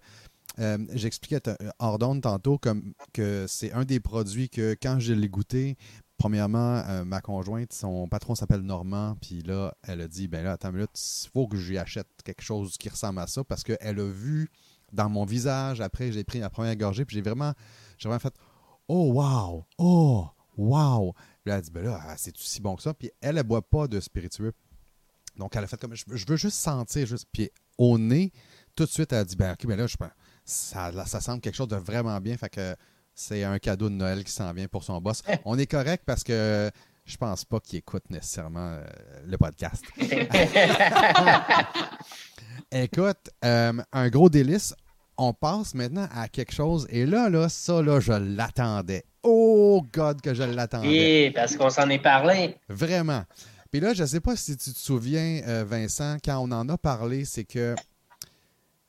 euh, 0.58 0.78
j'expliquais 0.94 1.40
hors 1.78 1.98
tantôt 1.98 2.58
comme 2.58 2.94
que 3.12 3.46
c'est 3.46 3.72
un 3.72 3.84
des 3.84 4.00
produits 4.00 4.48
que 4.48 4.74
quand 4.80 4.98
je 4.98 5.12
l'ai 5.12 5.28
goûté, 5.28 5.76
premièrement, 6.16 6.82
euh, 6.88 7.04
ma 7.04 7.20
conjointe, 7.20 7.72
son 7.72 8.08
patron 8.08 8.34
s'appelle 8.34 8.62
Normand, 8.62 9.16
puis 9.20 9.42
là, 9.42 9.74
elle 9.86 10.00
a 10.00 10.08
dit 10.08 10.28
ben 10.28 10.42
là, 10.42 10.52
attends 10.52 10.70
une 10.70 10.76
minute, 10.76 10.90
il 11.24 11.30
faut 11.30 11.46
que 11.46 11.56
j'y 11.56 11.78
achète 11.78 12.08
quelque 12.24 12.42
chose 12.42 12.76
qui 12.78 12.88
ressemble 12.88 13.20
à 13.20 13.26
ça 13.26 13.44
parce 13.44 13.62
qu'elle 13.62 14.00
a 14.00 14.10
vu 14.10 14.50
dans 14.92 15.08
mon 15.08 15.24
visage, 15.24 15.80
après 15.80 16.12
j'ai 16.12 16.24
pris 16.24 16.40
ma 16.40 16.50
première 16.50 16.76
gorgée, 16.76 17.04
puis 17.04 17.16
j'ai 17.16 17.22
vraiment, 17.22 17.52
j'ai 17.98 18.08
vraiment 18.08 18.20
fait 18.20 18.34
Oh 18.88 19.12
wow! 19.12 19.66
Oh 19.76 20.28
wow! 20.56 21.12
Puis 21.42 21.52
elle 21.52 21.52
a 21.52 21.60
dit 21.60 21.70
ben 21.70 21.84
là, 21.84 22.14
c'est 22.16 22.34
aussi 22.36 22.60
bon 22.60 22.76
que 22.76 22.82
ça. 22.82 22.94
Puis 22.94 23.10
elle, 23.20 23.30
elle 23.30 23.36
ne 23.36 23.42
boit 23.42 23.62
pas 23.62 23.86
de 23.86 24.00
spiritueux. 24.00 24.52
Donc 25.36 25.54
elle 25.54 25.64
a 25.64 25.66
fait 25.66 25.80
comme 25.80 25.94
je, 25.94 26.26
veux 26.26 26.36
juste 26.36 26.56
sentir, 26.56 27.06
juste. 27.06 27.26
Puis 27.32 27.50
au 27.76 27.98
nez, 27.98 28.32
tout 28.74 28.84
de 28.84 28.90
suite, 28.90 29.12
elle 29.12 29.18
a 29.18 29.24
dit 29.24 29.36
ben 29.36 29.52
ok, 29.52 29.66
ben 29.66 29.76
là, 29.76 29.86
je 29.86 29.96
ça, 30.44 31.06
ça 31.06 31.20
semble 31.20 31.40
quelque 31.40 31.54
chose 31.54 31.68
de 31.68 31.76
vraiment 31.76 32.18
bien. 32.20 32.36
Fait 32.36 32.48
que 32.48 32.74
c'est 33.14 33.44
un 33.44 33.58
cadeau 33.58 33.90
de 33.90 33.94
Noël 33.94 34.24
qui 34.24 34.32
s'en 34.32 34.52
vient 34.52 34.68
pour 34.68 34.84
son 34.84 35.00
boss. 35.00 35.22
On 35.44 35.58
est 35.58 35.66
correct 35.66 36.04
parce 36.06 36.24
que 36.24 36.70
je 37.04 37.16
pense 37.16 37.44
pas 37.44 37.60
qu'il 37.60 37.78
écoute 37.78 38.08
nécessairement 38.10 38.78
euh, 38.78 38.84
le 39.26 39.38
podcast. 39.38 39.84
Écoute, 42.70 43.30
euh, 43.44 43.72
un 43.92 44.08
gros 44.10 44.28
délice. 44.28 44.74
On 45.16 45.32
passe 45.32 45.74
maintenant 45.74 46.06
à 46.14 46.28
quelque 46.28 46.52
chose. 46.52 46.86
Et 46.90 47.06
là, 47.06 47.30
là, 47.30 47.48
ça, 47.48 47.82
là, 47.82 47.98
je 47.98 48.12
l'attendais. 48.12 49.04
Oh 49.22 49.82
God, 49.92 50.20
que 50.20 50.34
je 50.34 50.42
l'attendais. 50.42 50.88
Oui, 50.88 51.30
parce 51.30 51.56
qu'on 51.56 51.70
s'en 51.70 51.88
est 51.88 51.98
parlé. 51.98 52.56
Vraiment. 52.68 53.24
Puis 53.70 53.80
là, 53.80 53.94
je 53.94 54.02
ne 54.02 54.06
sais 54.06 54.20
pas 54.20 54.36
si 54.36 54.56
tu 54.56 54.72
te 54.72 54.78
souviens, 54.78 55.40
euh, 55.46 55.64
Vincent, 55.66 56.18
quand 56.22 56.38
on 56.38 56.52
en 56.52 56.68
a 56.68 56.78
parlé, 56.78 57.24
c'est 57.24 57.44
que 57.44 57.74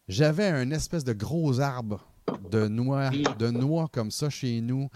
j'avais 0.08 0.48
un 0.48 0.72
espèce 0.72 1.04
de 1.04 1.14
gros 1.14 1.60
arbre 1.60 2.06
de 2.52 2.68
noix, 2.68 3.10
de 3.10 3.50
noix 3.50 3.88
comme 3.92 4.12
ça 4.12 4.30
chez 4.30 4.62
nous. 4.62 4.90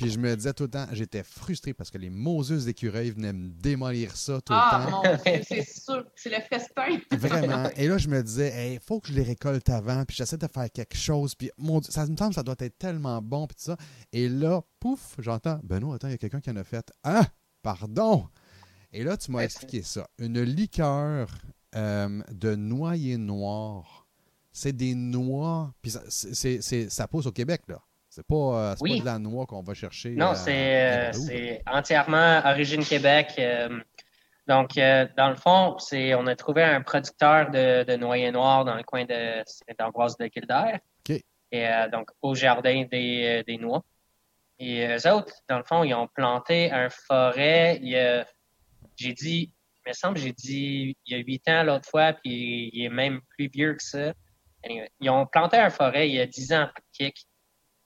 Puis 0.00 0.12
je 0.12 0.18
me 0.18 0.34
disais 0.34 0.54
tout 0.54 0.62
le 0.62 0.70
temps, 0.70 0.86
j'étais 0.92 1.22
frustré 1.22 1.74
parce 1.74 1.90
que 1.90 1.98
les 1.98 2.08
moseuses 2.08 2.64
d'écureuils 2.64 3.10
venaient 3.10 3.34
me 3.34 3.50
démolir 3.50 4.16
ça 4.16 4.40
tout 4.40 4.54
le 4.54 4.58
ah, 4.58 4.86
temps. 4.88 5.02
Ah 5.04 5.10
mon 5.12 5.42
c'est 5.46 5.62
sûr, 5.62 6.06
c'est 6.16 6.30
le 6.30 6.40
festin. 6.40 6.98
Vraiment. 7.12 7.68
Et 7.76 7.86
là, 7.86 7.98
je 7.98 8.08
me 8.08 8.22
disais, 8.22 8.72
il 8.72 8.80
faut 8.80 8.98
que 8.98 9.08
je 9.08 9.12
les 9.12 9.22
récolte 9.22 9.68
avant, 9.68 10.06
puis 10.06 10.16
j'essaie 10.16 10.38
de 10.38 10.46
faire 10.46 10.72
quelque 10.72 10.96
chose. 10.96 11.34
Puis 11.34 11.50
mon 11.58 11.82
ça 11.82 12.06
me 12.06 12.16
semble 12.16 12.30
que 12.30 12.36
ça 12.36 12.42
doit 12.42 12.56
être 12.60 12.78
tellement 12.78 13.20
bon, 13.20 13.46
puis 13.46 13.56
tout 13.56 13.64
ça. 13.64 13.76
Et 14.10 14.30
là, 14.30 14.62
pouf, 14.78 15.16
j'entends, 15.18 15.60
Benoît, 15.62 15.96
attends, 15.96 16.08
il 16.08 16.12
y 16.12 16.14
a 16.14 16.18
quelqu'un 16.18 16.40
qui 16.40 16.48
en 16.48 16.56
a 16.56 16.64
fait. 16.64 16.90
Ah, 17.04 17.26
pardon. 17.62 18.26
Et 18.94 19.04
là, 19.04 19.18
tu 19.18 19.30
m'as 19.30 19.40
expliqué 19.40 19.82
ça. 19.82 20.08
Une 20.18 20.40
liqueur 20.40 21.28
euh, 21.76 22.22
de 22.32 22.54
noyer 22.54 23.18
noir 23.18 24.00
c'est 24.52 24.72
des 24.72 24.94
noix. 24.94 25.72
Puis 25.80 25.92
ça, 25.92 26.02
c'est, 26.08 26.90
ça 26.90 27.08
pousse 27.08 27.26
au 27.26 27.32
Québec, 27.32 27.62
là. 27.68 27.80
C'est 28.20 28.26
pas, 28.26 28.72
euh, 28.72 28.74
pas 28.74 29.00
de 29.00 29.04
la 29.04 29.18
noix 29.18 29.46
qu'on 29.46 29.62
va 29.62 29.72
chercher. 29.72 30.10
Non, 30.10 30.34
euh, 30.48 31.12
c'est, 31.12 31.62
entièrement 31.66 32.42
origine 32.44 32.84
Québec. 32.84 33.32
Euh, 33.38 33.80
donc, 34.46 34.74
dans 34.74 35.30
le 35.30 35.36
fond, 35.36 35.76
on 35.92 36.26
a 36.26 36.36
trouvé 36.36 36.62
un 36.62 36.82
producteur 36.82 37.50
de, 37.50 37.84
de 37.84 37.96
noyer 37.96 38.30
noir 38.30 38.64
dans 38.66 38.74
le 38.74 38.82
coin 38.82 39.04
de 39.04 39.42
d'Ambroise 39.78 40.18
de 40.18 40.26
Kildare. 40.26 40.78
Et 41.52 41.66
donc, 41.90 42.10
au 42.22 42.34
jardin 42.34 42.84
des, 42.90 43.42
des 43.46 43.56
noix. 43.56 43.82
Et 44.58 44.86
eux 44.86 45.12
autres, 45.12 45.34
dans 45.48 45.58
le 45.58 45.64
fond, 45.64 45.82
ils 45.82 45.94
ont 45.94 46.06
planté 46.06 46.70
un 46.70 46.88
forêt. 46.90 47.80
j'ai 48.96 49.12
dit, 49.14 49.52
il 49.86 49.88
me 49.88 49.92
semble, 49.92 50.18
j'ai 50.18 50.32
dit 50.32 50.96
il 51.06 51.16
y 51.16 51.20
a 51.20 51.24
huit 51.24 51.48
ans 51.48 51.62
l'autre 51.62 51.88
fois, 51.88 52.12
puis 52.12 52.70
il 52.72 52.84
est 52.84 52.90
même 52.90 53.20
plus 53.36 53.48
vieux 53.48 53.74
que 53.74 53.82
ça 53.82 54.12
ils 55.00 55.10
ont 55.10 55.26
planté 55.26 55.56
un 55.56 55.70
forêt 55.70 56.08
il 56.08 56.14
y 56.16 56.20
a 56.20 56.26
10 56.26 56.52
ans 56.52 56.68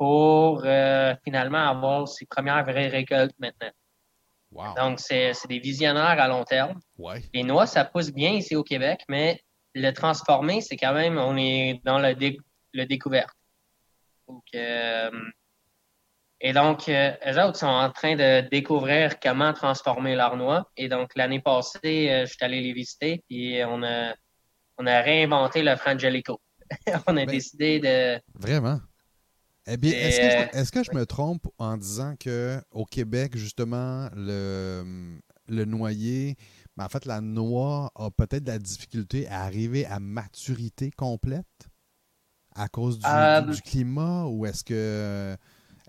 pour 0.05 0.61
euh, 0.67 1.15
finalement 1.25 1.67
avoir 1.67 2.07
ses 2.07 2.27
premières 2.27 2.63
vraies 2.63 2.89
récoltes 2.89 3.35
maintenant. 3.39 3.71
Donc, 4.77 5.01
c'est 5.01 5.33
des 5.49 5.59
visionnaires 5.59 6.21
à 6.21 6.29
long 6.29 6.45
terme. 6.45 6.79
Les 7.33 7.43
noix, 7.43 7.65
ça 7.65 7.87
pousse 7.87 8.13
bien 8.13 8.33
ici 8.33 8.55
au 8.55 8.63
Québec, 8.63 9.01
mais 9.09 9.41
le 9.75 9.93
transformer, 9.93 10.61
c'est 10.61 10.77
quand 10.77 10.93
même, 10.93 11.17
on 11.17 11.39
est 11.39 11.81
dans 11.85 11.99
le, 11.99 12.15
le 12.75 12.85
découverte. 12.85 13.35
Euh, 14.55 15.11
et 16.43 16.53
donc, 16.53 16.87
euh, 16.91 17.13
eux 17.27 17.43
autres 17.43 17.57
sont 17.57 17.67
en 17.67 17.91
train 17.91 18.15
de 18.15 18.47
découvrir 18.51 19.19
comment 19.21 19.55
transformer 19.55 20.17
leurs 20.17 20.37
noix. 20.37 20.71
Et 20.77 20.91
donc, 20.91 21.13
l'année 21.17 21.41
passée, 21.41 22.27
je 22.27 22.27
suis 22.27 22.45
allé 22.45 22.61
les 22.61 22.75
visiter, 22.75 23.25
puis 23.27 23.59
on 23.67 23.83
a, 23.83 24.13
on 24.77 24.87
a 24.87 25.01
réinventé 25.01 25.63
le 25.63 25.75
Frangelico. 25.77 26.43
on 27.07 27.17
a 27.17 27.25
ben, 27.25 27.27
décidé 27.27 27.81
de. 27.81 28.21
Vraiment? 28.35 28.81
Eh 29.67 29.77
bien, 29.77 29.93
est-ce 29.93 30.71
que, 30.71 30.83
je 30.83 30.93
me 30.93 31.07
trompe 31.07 31.47
en 31.59 31.77
disant 31.77 32.15
que 32.19 32.61
au 32.71 32.85
Québec, 32.85 33.37
justement, 33.37 34.11
le, 34.15 35.19
le 35.49 35.65
noyer, 35.65 36.37
en 36.79 36.89
fait, 36.89 37.05
la 37.07 37.21
noix 37.21 37.91
a 37.95 38.11
peut-être 38.11 38.45
de 38.45 38.51
la 38.51 38.59
difficulté 38.59 39.27
à 39.29 39.43
arriver 39.43 39.87
à 39.87 40.01
maturité 40.01 40.91
complète 40.91 41.47
à 42.55 42.69
cause 42.69 42.99
du, 42.99 43.07
euh, 43.07 43.53
climat 43.65 44.27
ou 44.27 44.47
est-ce 44.47 44.63
que 44.63 45.37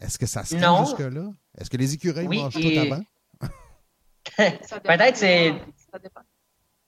est-ce 0.02 0.18
que 0.18 0.26
ça 0.26 0.44
se 0.44 0.58
fait 0.58 0.86
jusque-là? 0.86 1.32
Est-ce 1.58 1.70
que 1.70 1.78
les 1.78 1.94
écureuils 1.94 2.28
mangent 2.28 2.54
tout 2.54 2.80
avant? 2.80 3.02
peut-être 4.38 5.16
c'est. 5.16 5.54
Ça 5.92 6.00
dépend. 6.00 6.22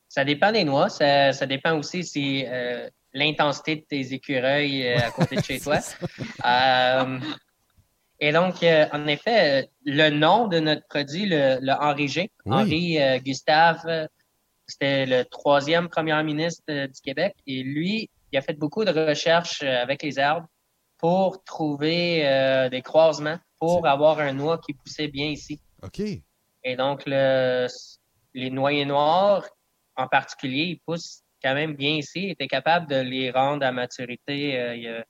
Ça 0.09 0.25
dépend 0.25 0.51
des 0.51 0.63
noix. 0.63 0.89
Ça, 0.89 1.45
dépend 1.45 1.77
aussi 1.77 2.03
si 2.03 2.43
euh, 2.47 2.89
l'intensité 3.17 3.75
de 3.77 3.81
tes 3.81 4.13
écureuils 4.13 4.87
euh, 4.87 4.99
à 4.99 5.11
côté 5.11 5.35
de 5.35 5.41
chez 5.41 5.59
toi. 5.63 5.79
Euh, 6.45 7.19
et 8.19 8.31
donc, 8.31 8.63
euh, 8.63 8.85
en 8.91 9.07
effet, 9.07 9.69
le 9.85 10.09
nom 10.09 10.47
de 10.47 10.59
notre 10.59 10.87
produit, 10.87 11.25
le, 11.25 11.59
Henri 11.79 12.07
G, 12.07 12.31
Henri 12.45 12.97
Gustave, 13.21 14.07
c'était 14.65 15.05
le 15.05 15.23
troisième 15.25 15.87
premier 15.87 16.21
ministre 16.23 16.63
du 16.67 17.01
Québec. 17.01 17.35
Et 17.45 17.63
lui, 17.63 18.09
il 18.31 18.37
a 18.37 18.41
fait 18.41 18.57
beaucoup 18.57 18.83
de 18.85 18.91
recherches 18.91 19.61
avec 19.61 20.01
les 20.03 20.19
arbres 20.19 20.47
pour 20.97 21.43
trouver 21.43 22.67
des 22.71 22.81
croisements, 22.81 23.37
pour 23.59 23.85
avoir 23.85 24.19
un 24.19 24.33
noix 24.33 24.57
qui 24.57 24.73
poussait 24.73 25.07
bien 25.07 25.27
ici. 25.27 25.61
OK. 25.83 25.99
Et 25.99 26.75
donc, 26.75 27.03
le, 27.05 27.67
les 28.33 28.49
noyers 28.49 28.85
noirs, 28.85 29.47
en 29.95 30.07
particulier, 30.07 30.63
ils 30.63 30.79
poussent 30.79 31.21
quand 31.41 31.53
même 31.53 31.75
bien 31.75 31.95
ici, 31.95 32.29
était 32.29 32.47
capable 32.47 32.87
de 32.89 32.95
les 32.95 33.31
rendre 33.31 33.65
à 33.65 33.71
maturité. 33.71 34.49
Il 34.49 34.87
euh, 34.87 35.01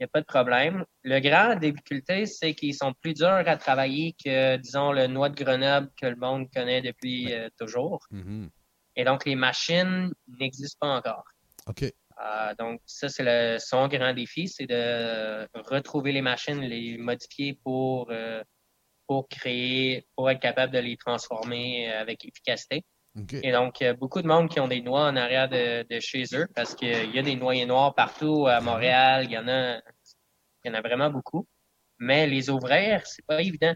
n'y 0.00 0.04
a, 0.04 0.08
pas 0.08 0.20
de 0.20 0.26
problème. 0.26 0.84
Le 1.02 1.20
grand 1.20 1.56
difficulté, 1.56 2.26
c'est 2.26 2.54
qu'ils 2.54 2.74
sont 2.74 2.92
plus 3.00 3.14
durs 3.14 3.28
à 3.46 3.56
travailler 3.56 4.14
que, 4.24 4.56
disons, 4.56 4.92
le 4.92 5.06
noix 5.06 5.28
de 5.28 5.42
Grenoble 5.42 5.90
que 6.00 6.06
le 6.06 6.16
monde 6.16 6.48
connaît 6.54 6.82
depuis 6.82 7.32
euh, 7.32 7.48
toujours. 7.58 8.00
Mm-hmm. 8.12 8.48
Et 8.96 9.04
donc, 9.04 9.24
les 9.24 9.36
machines 9.36 10.12
n'existent 10.38 10.78
pas 10.80 10.96
encore. 10.96 11.24
OK. 11.66 11.84
Euh, 12.22 12.54
donc, 12.58 12.80
ça, 12.84 13.08
c'est 13.08 13.58
son 13.58 13.88
grand 13.88 14.12
défi, 14.12 14.48
c'est 14.48 14.66
de 14.66 15.48
retrouver 15.54 16.12
les 16.12 16.20
machines, 16.20 16.60
les 16.60 16.98
modifier 16.98 17.58
pour, 17.64 18.08
euh, 18.10 18.42
pour 19.06 19.28
créer, 19.28 20.06
pour 20.16 20.30
être 20.30 20.40
capable 20.40 20.72
de 20.72 20.80
les 20.80 20.96
transformer 20.96 21.90
avec 21.92 22.24
efficacité. 22.24 22.84
Et 23.16 23.52
donc, 23.52 23.82
beaucoup 23.98 24.22
de 24.22 24.28
monde 24.28 24.48
qui 24.48 24.60
ont 24.60 24.68
des 24.68 24.82
noix 24.82 25.06
en 25.06 25.16
arrière 25.16 25.48
de, 25.48 25.82
de 25.82 26.00
chez 26.00 26.24
eux 26.32 26.46
parce 26.54 26.74
qu'il 26.74 27.14
y 27.14 27.18
a 27.18 27.22
des 27.22 27.34
noyers 27.34 27.66
noirs 27.66 27.94
partout 27.94 28.46
à 28.46 28.60
Montréal. 28.60 29.24
Il 29.24 29.32
y 29.32 29.38
en 29.38 29.48
a, 29.48 29.78
il 30.64 30.68
y 30.68 30.70
en 30.70 30.74
a 30.74 30.80
vraiment 30.80 31.10
beaucoup. 31.10 31.46
Mais 31.98 32.26
les 32.26 32.50
ouvrir, 32.50 33.02
c'est 33.06 33.24
pas 33.26 33.42
évident. 33.42 33.74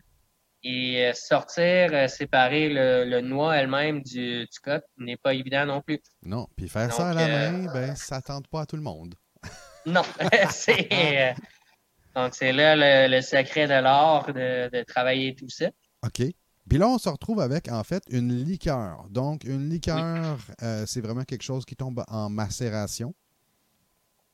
Et 0.63 1.11
sortir, 1.15 2.09
séparer 2.09 2.71
le, 2.71 3.21
noix 3.21 3.57
elle-même 3.57 4.03
du, 4.03 4.47
du 4.47 4.61
coq 4.63 4.83
n'est 4.97 5.19
pas 5.19 5.35
évident 5.35 5.67
non 5.67 5.83
plus. 5.83 6.01
Non, 6.23 6.47
puis 6.57 6.69
faire 6.69 6.91
ça 6.93 7.11
à 7.11 7.15
la 7.15 7.29
main, 7.29 7.73
ben, 7.73 7.95
ça 7.97 8.23
tente 8.23 8.49
pas 8.49 8.63
à 8.63 8.67
tout 8.67 8.77
le 8.77 8.83
monde. 8.83 9.15
non, 9.87 10.03
c'est... 10.51 11.35
donc, 12.15 12.35
c'est 12.35 12.53
là 12.53 13.09
le, 13.09 13.21
secret 13.21 13.67
de 13.67 13.75
l'art 13.75 14.33
de, 14.33 14.71
de 14.71 14.83
travailler 14.85 15.35
tout 15.35 15.51
ça. 15.51 15.67
OK. 16.03 16.23
Puis 16.69 16.79
là, 16.79 16.89
on 16.89 16.99
se 16.99 17.09
retrouve 17.09 17.41
avec, 17.41 17.69
en 17.69 17.85
fait, 17.85 18.03
une 18.11 18.33
liqueur. 18.33 19.05
Donc, 19.11 19.45
une 19.45 19.69
liqueur, 19.69 20.39
euh, 20.63 20.85
c'est 20.87 21.01
vraiment 21.01 21.25
quelque 21.25 21.43
chose 21.43 21.65
qui 21.65 21.77
tombe 21.77 22.03
en 22.09 22.31
macération. 22.31 23.15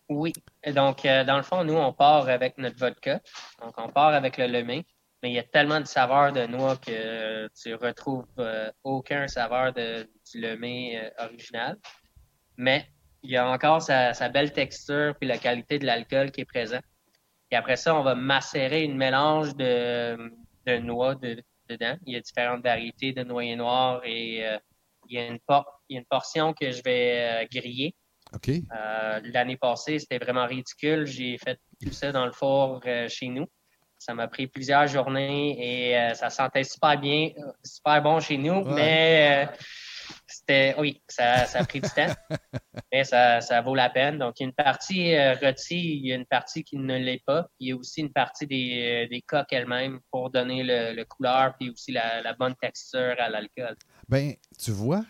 Oui. 0.08 0.32
Donc, 0.74 1.04
euh, 1.04 1.24
dans 1.24 1.36
le 1.36 1.42
fond, 1.42 1.64
nous, 1.64 1.74
on 1.74 1.92
part 1.92 2.28
avec 2.28 2.56
notre 2.58 2.78
vodka. 2.78 3.20
Donc, 3.60 3.74
on 3.76 3.88
part 3.88 4.14
avec 4.14 4.38
le 4.38 4.46
lemay. 4.46 4.84
Mais 5.22 5.30
il 5.30 5.34
y 5.34 5.38
a 5.38 5.44
tellement 5.44 5.80
de 5.80 5.86
saveurs 5.86 6.32
de 6.32 6.46
noix 6.46 6.76
que 6.76 7.48
tu 7.48 7.74
retrouves 7.74 8.24
euh, 8.38 8.70
aucun 8.84 9.28
saveur 9.28 9.72
de, 9.72 10.08
du 10.32 10.40
lemay 10.40 11.12
original. 11.18 11.76
Mais 12.56 12.86
il 13.22 13.30
y 13.30 13.36
a 13.36 13.48
encore 13.48 13.82
sa, 13.82 14.28
belle 14.28 14.52
texture 14.52 15.14
puis 15.18 15.28
la 15.28 15.36
qualité 15.36 15.78
de 15.78 15.84
l'alcool 15.84 16.30
qui 16.30 16.40
est 16.40 16.46
présent. 16.46 16.80
Et 17.50 17.56
après 17.56 17.76
ça, 17.76 17.94
on 17.94 18.02
va 18.02 18.14
macérer 18.14 18.84
une 18.84 18.96
mélange 18.96 19.54
de, 19.56 20.32
de 20.66 20.78
noix, 20.78 21.16
de, 21.16 21.42
dedans. 21.70 21.96
Il 22.06 22.14
y 22.14 22.16
a 22.16 22.20
différentes 22.20 22.62
variétés 22.62 23.12
de 23.12 23.22
noyer 23.22 23.56
noir 23.56 24.02
et 24.04 24.46
euh, 24.46 24.58
il, 25.08 25.16
y 25.16 25.18
a 25.18 25.26
une 25.26 25.38
une 25.88 26.04
portion 26.04 26.52
que 26.52 26.70
je 26.70 26.82
vais 26.82 27.44
euh, 27.44 27.46
griller. 27.50 27.94
Euh, 28.48 29.20
l'année 29.24 29.56
passée, 29.56 29.98
c'était 29.98 30.18
vraiment 30.18 30.46
ridicule. 30.46 31.06
J'ai 31.06 31.36
fait 31.38 31.58
tout 31.82 31.92
ça 31.92 32.12
dans 32.12 32.26
le 32.26 32.32
four 32.32 32.80
chez 33.08 33.28
nous. 33.28 33.46
Ça 33.98 34.14
m'a 34.14 34.28
pris 34.28 34.46
plusieurs 34.46 34.86
journées 34.86 35.56
et 35.90 36.14
ça 36.14 36.30
sentait 36.30 36.64
super 36.64 36.98
bien, 36.98 37.30
super 37.62 38.00
bon 38.02 38.20
chez 38.20 38.38
nous, 38.38 38.64
mais 38.64 39.46
c'était, 40.26 40.74
oui, 40.78 41.02
ça, 41.08 41.46
ça, 41.46 41.60
a 41.60 41.64
pris 41.64 41.80
du 41.80 41.88
temps, 41.90 42.12
mais 42.92 43.04
ça, 43.04 43.40
ça, 43.40 43.60
vaut 43.60 43.74
la 43.74 43.90
peine. 43.90 44.18
Donc, 44.18 44.38
il 44.38 44.44
y 44.44 44.46
a 44.46 44.48
une 44.48 44.54
partie 44.54 45.14
euh, 45.14 45.34
il 45.70 46.06
y 46.06 46.12
a 46.12 46.16
une 46.16 46.26
partie 46.26 46.64
qui 46.64 46.76
ne 46.76 46.96
l'est 46.98 47.22
pas. 47.26 47.48
Il 47.58 47.68
y 47.68 47.72
a 47.72 47.76
aussi 47.76 48.00
une 48.00 48.12
partie 48.12 48.46
des, 48.46 49.04
euh, 49.06 49.08
des 49.08 49.22
coques 49.22 49.52
elles-mêmes 49.52 50.00
pour 50.10 50.30
donner 50.30 50.62
le, 50.64 51.04
couleur 51.04 51.54
puis 51.58 51.70
aussi 51.70 51.92
la, 51.92 52.34
bonne 52.38 52.54
texture 52.60 53.14
à 53.18 53.28
l'alcool. 53.28 53.76
Ben, 54.08 54.34
tu 54.58 54.70
vois, 54.70 55.04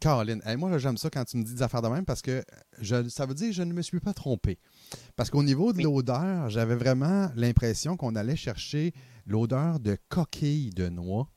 Caroline, 0.00 0.42
moi, 0.56 0.76
j'aime 0.78 0.96
ça 0.96 1.10
quand 1.10 1.24
tu 1.24 1.36
me 1.36 1.44
dis 1.44 1.54
des 1.54 1.62
affaires 1.62 1.82
de 1.82 1.88
même 1.88 2.04
parce 2.04 2.22
que 2.22 2.42
je, 2.80 3.08
ça 3.08 3.26
veut 3.26 3.34
dire 3.34 3.48
que 3.48 3.54
je 3.54 3.62
ne 3.62 3.72
me 3.72 3.82
suis 3.82 4.00
pas 4.00 4.12
trompé. 4.12 4.58
Parce 5.16 5.30
qu'au 5.30 5.42
niveau 5.42 5.72
de 5.72 5.82
l'odeur, 5.82 6.50
j'avais 6.50 6.76
vraiment 6.76 7.30
l'impression 7.36 7.96
qu'on 7.96 8.16
allait 8.16 8.36
chercher 8.36 8.92
l'odeur 9.26 9.80
de 9.80 9.96
coquille 10.08 10.70
de 10.70 10.88
noix. 10.88 11.28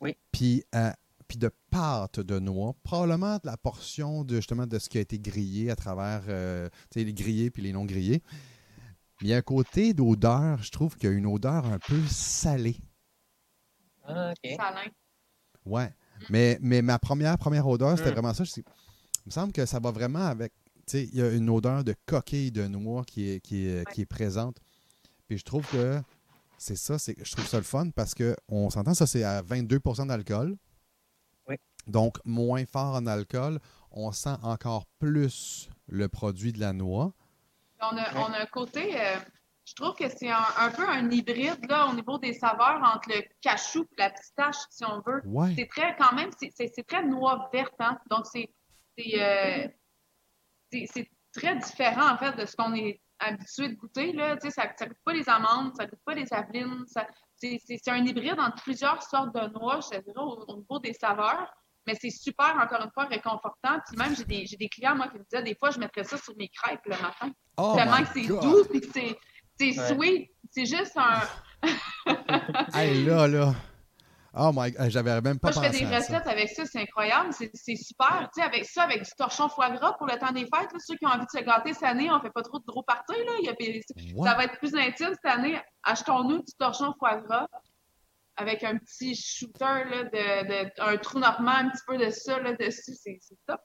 Oui. 0.00 0.16
Puis, 0.32 0.64
euh, 0.74 0.90
puis 1.26 1.38
de 1.38 1.50
pâte 1.70 2.20
de 2.20 2.38
noix, 2.38 2.74
probablement 2.82 3.36
de 3.36 3.46
la 3.46 3.56
portion 3.56 4.24
de 4.24 4.36
justement 4.36 4.66
de 4.66 4.78
ce 4.78 4.88
qui 4.88 4.98
a 4.98 5.00
été 5.00 5.18
grillé 5.18 5.70
à 5.70 5.76
travers 5.76 6.22
euh, 6.28 6.68
les 6.94 7.12
grillés 7.12 7.50
puis 7.50 7.62
les 7.62 7.72
non 7.72 7.84
grillés. 7.84 8.22
Il 9.20 9.28
y 9.28 9.34
a 9.34 9.36
un 9.36 9.42
côté 9.42 9.94
d'odeur, 9.94 10.62
je 10.62 10.70
trouve 10.70 10.96
qu'il 10.96 11.10
y 11.10 11.12
a 11.12 11.16
une 11.16 11.26
odeur 11.26 11.66
un 11.66 11.78
peu 11.78 12.00
salée. 12.08 12.76
Ah, 14.04 14.32
OK. 14.32 14.50
Salin. 14.56 14.90
Ouais. 15.64 15.92
Mais, 16.30 16.58
mais 16.60 16.82
ma 16.82 16.98
première, 16.98 17.38
première 17.38 17.66
odeur, 17.66 17.96
c'était 17.96 18.10
hmm. 18.10 18.14
vraiment 18.14 18.34
ça. 18.34 18.44
il 18.44 18.62
me 19.26 19.30
semble 19.30 19.52
que 19.52 19.66
ça 19.66 19.80
va 19.80 19.90
vraiment 19.90 20.26
avec. 20.26 20.52
Il 20.92 21.14
y 21.14 21.22
a 21.22 21.30
une 21.30 21.48
odeur 21.48 21.82
de 21.82 21.94
coquille 22.04 22.52
de 22.52 22.66
noix 22.66 23.04
qui 23.04 23.30
est, 23.30 23.40
qui 23.40 23.66
est, 23.66 23.90
qui 23.90 24.02
est 24.02 24.06
présente. 24.06 24.58
Puis 25.26 25.38
je 25.38 25.44
trouve 25.44 25.66
que 25.70 26.00
c'est 26.58 26.76
ça, 26.76 26.98
c'est 26.98 27.16
je 27.24 27.32
trouve 27.32 27.46
ça 27.46 27.56
le 27.56 27.64
fun 27.64 27.88
parce 27.90 28.14
qu'on 28.14 28.68
s'entend, 28.70 28.94
ça 28.94 29.06
c'est 29.06 29.24
à 29.24 29.42
22% 29.42 30.06
d'alcool. 30.06 30.56
Donc, 31.86 32.18
moins 32.24 32.64
fort 32.66 32.94
en 32.94 33.06
alcool, 33.06 33.58
on 33.90 34.12
sent 34.12 34.36
encore 34.42 34.86
plus 34.98 35.68
le 35.86 36.08
produit 36.08 36.52
de 36.52 36.60
la 36.60 36.72
noix. 36.72 37.12
On 37.80 37.96
a, 37.96 38.40
un 38.40 38.46
côté, 38.46 38.98
euh, 38.98 39.16
je 39.64 39.74
trouve 39.74 39.94
que 39.94 40.08
c'est 40.08 40.30
un, 40.30 40.70
peu 40.74 40.88
un 40.88 41.10
hybride 41.10 41.68
là, 41.68 41.86
au 41.86 41.94
niveau 41.94 42.18
des 42.18 42.32
saveurs 42.32 42.82
entre 42.82 43.10
le 43.10 43.22
cachou 43.40 43.82
et 43.82 44.00
la 44.00 44.10
pistache, 44.10 44.56
si 44.70 44.84
on 44.84 45.00
veut. 45.06 45.22
C'est 45.54 45.68
très, 45.68 45.94
quand 45.96 46.14
même, 46.14 46.30
c'est 46.38 46.86
très 46.86 47.04
noix 47.04 47.48
verte. 47.52 47.74
Hein? 47.78 47.98
Donc, 48.10 48.26
c'est 48.26 48.48
euh, 49.16 49.68
très 51.32 51.56
différent, 51.56 52.14
en 52.14 52.18
fait, 52.18 52.36
de 52.36 52.46
ce 52.46 52.56
qu'on 52.56 52.74
est 52.74 53.00
habitué 53.18 53.68
de 53.68 53.74
goûter. 53.74 54.12
Là. 54.12 54.36
Ça 54.40 54.64
ne 54.64 54.86
goûte 54.88 54.98
pas 55.04 55.12
les 55.12 55.28
amandes, 55.28 55.72
ça 55.76 55.84
ne 55.84 55.90
goûte 55.90 56.02
pas 56.04 56.14
les 56.14 56.32
avelines. 56.32 56.84
C'est 57.36 57.88
un 57.88 58.04
hybride 58.04 58.40
entre 58.40 58.62
plusieurs 58.62 59.02
sortes 59.02 59.34
de 59.34 59.52
noix, 59.58 59.80
je 59.80 59.98
dirais, 60.00 60.14
au 60.16 60.56
niveau 60.56 60.78
des 60.78 60.94
saveurs. 60.94 61.52
Mais 61.86 61.94
c'est 62.00 62.10
super, 62.10 62.56
encore 62.62 62.82
une 62.82 62.90
fois, 62.92 63.04
réconfortant. 63.04 63.78
Puis 63.86 63.96
même, 63.96 64.16
j'ai 64.16 64.24
des, 64.24 64.44
des, 64.56 64.68
clients, 64.68 64.96
moi, 64.96 65.08
qui 65.08 65.18
me 65.18 65.24
disaient, 65.24 65.42
des 65.42 65.54
fois, 65.54 65.70
je 65.70 65.78
mettrais 65.78 66.04
ça 66.04 66.16
sur 66.18 66.34
mes 66.36 66.48
crêpes 66.48 66.80
le 66.86 66.96
matin. 66.96 67.30
Oh 67.56 67.74
Tellement 67.76 67.98
que 67.98 68.08
c'est 68.14 68.26
doux, 68.26 68.64
puis 68.70 68.80
que 68.80 69.16
c'est 69.58 69.94
sweet. 69.94 70.30
C'est 70.50 70.66
juste 70.66 70.96
un... 70.96 71.20
hey, 72.74 73.04
là, 73.04 73.26
là. 73.26 73.54
Oh 74.36 74.50
my 74.52 74.72
God, 74.72 74.90
j'avais 74.90 75.20
même 75.20 75.38
pas 75.38 75.52
Moi, 75.52 75.62
je 75.62 75.70
fais 75.70 75.84
des 75.84 75.96
recettes 75.96 76.26
avec 76.26 76.48
ça, 76.48 76.64
c'est 76.66 76.80
incroyable, 76.80 77.30
c'est 77.32 77.76
super. 77.76 78.28
Tu 78.34 78.40
sais, 78.40 78.42
avec 78.42 78.64
ça, 78.64 78.82
avec 78.82 79.04
du 79.04 79.10
torchon 79.16 79.48
foie 79.48 79.70
gras 79.70 79.92
pour 79.92 80.08
le 80.08 80.18
temps 80.18 80.32
des 80.32 80.40
fêtes, 80.40 80.72
là, 80.72 80.78
ceux 80.80 80.96
qui 80.96 81.06
ont 81.06 81.10
envie 81.10 81.24
de 81.24 81.38
se 81.38 81.44
gâter 81.44 81.72
cette 81.72 81.84
année, 81.84 82.10
on 82.10 82.20
fait 82.20 82.32
pas 82.32 82.42
trop 82.42 82.58
de 82.58 82.64
gros 82.66 82.82
parties, 82.82 83.12
là. 83.12 83.32
Il 83.38 83.46
y 83.46 83.48
a, 83.48 84.24
ça 84.24 84.36
va 84.36 84.44
être 84.44 84.58
plus 84.58 84.74
intime 84.74 85.12
cette 85.12 85.32
année. 85.32 85.60
Achetons-nous 85.84 86.38
du 86.38 86.52
torchon 86.58 86.92
foie 86.98 87.18
gras 87.18 87.46
avec 88.36 88.64
un 88.64 88.76
petit 88.78 89.14
shooter, 89.14 89.84
là, 89.90 90.04
de, 90.04 90.80
un 90.80 90.96
trou 90.96 91.18
normand, 91.18 91.50
un 91.50 91.70
petit 91.70 91.82
peu 91.86 91.96
de 91.98 92.10
ça 92.10 92.40
là, 92.40 92.54
dessus, 92.54 92.94
c'est 92.94 93.18
top. 93.46 93.60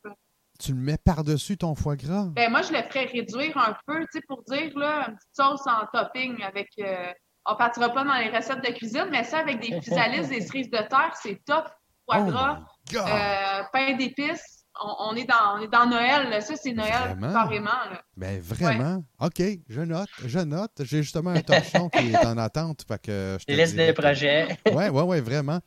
Tu 0.60 0.74
le 0.74 0.80
mets 0.80 0.98
par-dessus 0.98 1.58
ton 1.58 1.74
foie 1.74 1.96
gras? 1.96 2.26
Ben, 2.36 2.52
moi, 2.52 2.62
je 2.62 2.74
le 2.74 2.82
ferais 2.84 3.06
réduire 3.06 3.58
un 3.58 3.76
peu, 3.88 4.00
tu 4.02 4.08
sais, 4.14 4.22
pour 4.28 4.44
dire, 4.44 4.78
là, 4.78 5.08
une 5.08 5.16
petite 5.16 5.36
sauce 5.36 5.66
en 5.66 5.86
topping 5.94 6.42
avec. 6.44 6.68
Euh, 6.80 7.12
on 7.46 7.56
partira 7.56 7.90
pas 7.90 8.04
dans 8.04 8.16
les 8.16 8.30
recettes 8.30 8.64
de 8.64 8.72
cuisine, 8.74 9.08
mais 9.10 9.24
ça, 9.24 9.40
avec 9.40 9.60
des 9.62 9.80
physalis, 9.82 10.28
des 10.28 10.42
cerises 10.42 10.70
de 10.70 10.78
terre, 10.78 11.14
c'est 11.22 11.40
top. 11.46 11.70
Foie 12.06 12.26
oh 12.28 12.32
gras, 12.32 12.60
euh, 12.96 13.64
pain 13.72 13.96
d'épices 13.96 14.59
on, 14.82 15.16
est 15.16 15.26
dans, 15.26 15.58
on 15.58 15.62
est 15.62 15.68
dans 15.68 15.86
Noël. 15.86 16.42
Ça, 16.42 16.56
c'est 16.56 16.74
Noël 16.74 17.18
carrément. 17.20 17.70
Ben, 18.16 18.40
vraiment? 18.42 19.04
OK, 19.20 19.42
je 19.68 19.82
note, 19.82 20.10
je 20.26 20.40
note. 20.40 20.82
J'ai 20.82 21.04
justement 21.04 21.32
un 21.32 21.42
torchon 21.42 21.90
qui 21.90 22.12
est 22.12 22.26
en 22.26 22.38
attente. 22.38 22.84
Fait 22.88 23.02
que 23.02 23.38
je 23.48 23.54
Liste 23.54 23.76
des 23.76 23.94
projets. 23.94 24.48
Oui, 24.68 24.86
oui, 24.92 25.04
oui, 25.06 25.20
vraiment. 25.20 25.60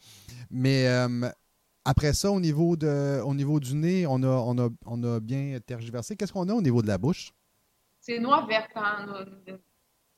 Mais 0.50 0.86
euh, 0.86 1.28
après 1.84 2.12
ça, 2.12 2.30
au 2.30 2.40
niveau, 2.40 2.76
de, 2.76 3.20
au 3.24 3.34
niveau 3.34 3.58
du 3.58 3.74
nez, 3.74 4.06
on 4.06 4.22
a, 4.22 4.28
on 4.28 4.58
a, 4.58 4.68
on 4.86 5.02
a 5.02 5.20
bien 5.20 5.58
tergiversé. 5.64 6.16
Qu'est-ce 6.16 6.32
qu'on 6.32 6.48
a 6.48 6.54
au 6.54 6.62
niveau 6.62 6.82
de 6.82 6.88
la 6.88 6.98
bouche? 6.98 7.32
C'est 8.00 8.18
noir 8.18 8.46
vert 8.46 8.68
hein, 8.74 9.06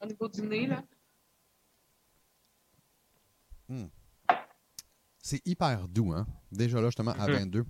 au 0.01 0.07
niveau 0.07 0.28
du 0.28 0.42
nez. 0.42 0.66
Là. 0.66 0.82
Hmm. 3.68 3.86
C'est 5.18 5.47
hyper 5.47 5.88
doux, 5.88 6.12
hein? 6.12 6.26
Déjà 6.53 6.80
là, 6.80 6.88
justement, 6.88 7.12
à 7.12 7.26
22. 7.26 7.64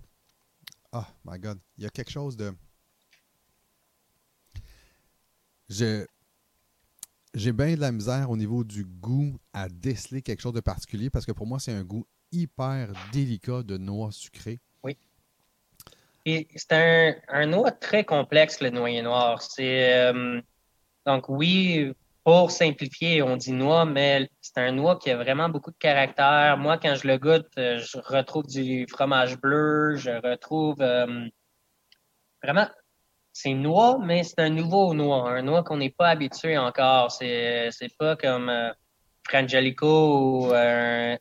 Oh 0.95 1.05
my 1.25 1.39
God. 1.41 1.59
Il 1.77 1.83
y 1.83 1.87
a 1.87 1.91
quelque 1.91 2.11
chose 2.11 2.37
de. 2.37 2.55
Je. 5.69 6.07
J'ai 7.35 7.53
bien 7.53 7.75
de 7.75 7.81
la 7.81 7.91
misère 7.91 8.31
au 8.31 8.37
niveau 8.37 8.63
du 8.63 8.85
goût 8.85 9.37
à 9.53 9.69
déceler 9.69 10.23
quelque 10.23 10.41
chose 10.41 10.53
de 10.53 10.61
particulier 10.61 11.11
parce 11.11 11.27
que 11.27 11.33
pour 11.33 11.49
moi, 11.49 11.59
c'est 11.59 11.73
un 11.73 11.83
goût 11.83 12.07
hyper 12.31 12.93
délicat 13.13 13.65
de 13.65 13.77
noix 13.77 14.13
sucrée. 14.13 14.61
Oui. 14.85 14.97
Et 16.27 16.47
c'est 16.55 16.73
un, 16.73 17.15
un, 17.27 17.47
noix 17.47 17.73
très 17.73 18.05
complexe, 18.05 18.61
le 18.61 18.71
noyer 18.71 19.03
noir. 19.03 19.43
C'est. 19.43 19.95
Euh, 19.95 20.41
donc, 21.05 21.29
oui, 21.29 21.93
pour 22.25 22.51
simplifier, 22.51 23.23
on 23.23 23.37
dit 23.37 23.53
noix, 23.53 23.85
mais 23.85 24.29
c'est 24.41 24.59
un 24.59 24.73
noix 24.73 24.99
qui 24.99 25.11
a 25.11 25.17
vraiment 25.17 25.51
beaucoup 25.51 25.71
de 25.71 25.77
caractère. 25.77 26.57
Moi, 26.59 26.79
quand 26.79 26.95
je 26.95 27.07
le 27.07 27.19
goûte, 27.19 27.47
euh, 27.59 27.79
je 27.79 27.99
retrouve 27.99 28.47
du 28.47 28.87
fromage 28.89 29.39
bleu, 29.39 29.97
je 29.97 30.11
retrouve 30.11 30.81
euh, 30.81 31.29
vraiment, 32.43 32.67
c'est 33.35 33.53
noix, 33.53 33.99
mais 34.03 34.23
c'est 34.23 34.39
un 34.39 34.49
nouveau 34.49 34.95
noix, 34.95 35.29
un 35.29 35.43
noix 35.43 35.63
qu'on 35.63 35.77
n'est 35.77 35.91
pas 35.91 36.09
habitué 36.09 36.57
encore. 36.57 37.11
C'est, 37.11 37.69
c'est 37.73 37.95
pas 37.99 38.17
comme 38.17 38.49
euh, 38.49 38.73
Frangelico 39.29 40.47
ou 40.47 40.53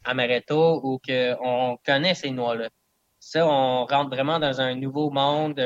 Amaretto 0.06 0.80
ou 0.84 1.00
qu'on 1.06 1.78
connaît 1.86 2.16
ces 2.16 2.32
noix-là. 2.32 2.70
Ça, 3.20 3.46
on 3.48 3.86
rentre 3.86 4.10
vraiment 4.10 4.40
dans 4.40 4.62
un 4.62 4.76
nouveau 4.76 5.10
monde, 5.10 5.60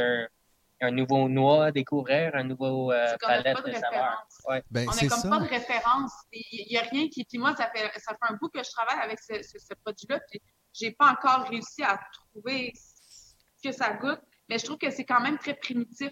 un 0.81 0.91
nouveau 0.91 1.27
noix 1.27 1.65
à 1.65 1.71
découvrir, 1.71 2.35
un 2.35 2.43
nouveau 2.43 2.91
euh, 2.91 3.15
palette 3.19 3.65
de 3.65 3.71
saveurs. 3.71 4.25
Ouais. 4.47 4.63
Ben, 4.71 4.87
on 4.89 4.93
n'a 4.95 4.99
comme 5.09 5.19
ça. 5.19 5.29
pas 5.29 5.39
de 5.39 5.47
référence. 5.47 6.11
Il 6.31 6.67
n'y 6.69 6.77
a 6.77 6.81
rien 6.81 7.07
qui. 7.09 7.25
Puis 7.25 7.37
moi, 7.37 7.55
ça 7.55 7.69
fait, 7.75 7.91
ça 7.99 8.13
fait 8.13 8.31
un 8.33 8.35
bout 8.41 8.49
que 8.49 8.63
je 8.63 8.71
travaille 8.71 8.99
avec 9.03 9.19
ce, 9.19 9.33
ce- 9.43 9.59
ce 9.59 9.73
produit-là. 9.83 10.19
Puis 10.31 10.41
j'ai 10.73 10.91
pas 10.91 11.11
encore 11.11 11.47
réussi 11.49 11.83
à 11.83 11.99
trouver 12.13 12.73
ce 12.75 13.33
que 13.63 13.71
ça 13.75 13.93
goûte. 13.93 14.21
Mais 14.49 14.57
je 14.59 14.65
trouve 14.65 14.77
que 14.77 14.89
c'est 14.89 15.05
quand 15.05 15.19
même 15.19 15.37
très 15.37 15.53
primitif. 15.55 16.09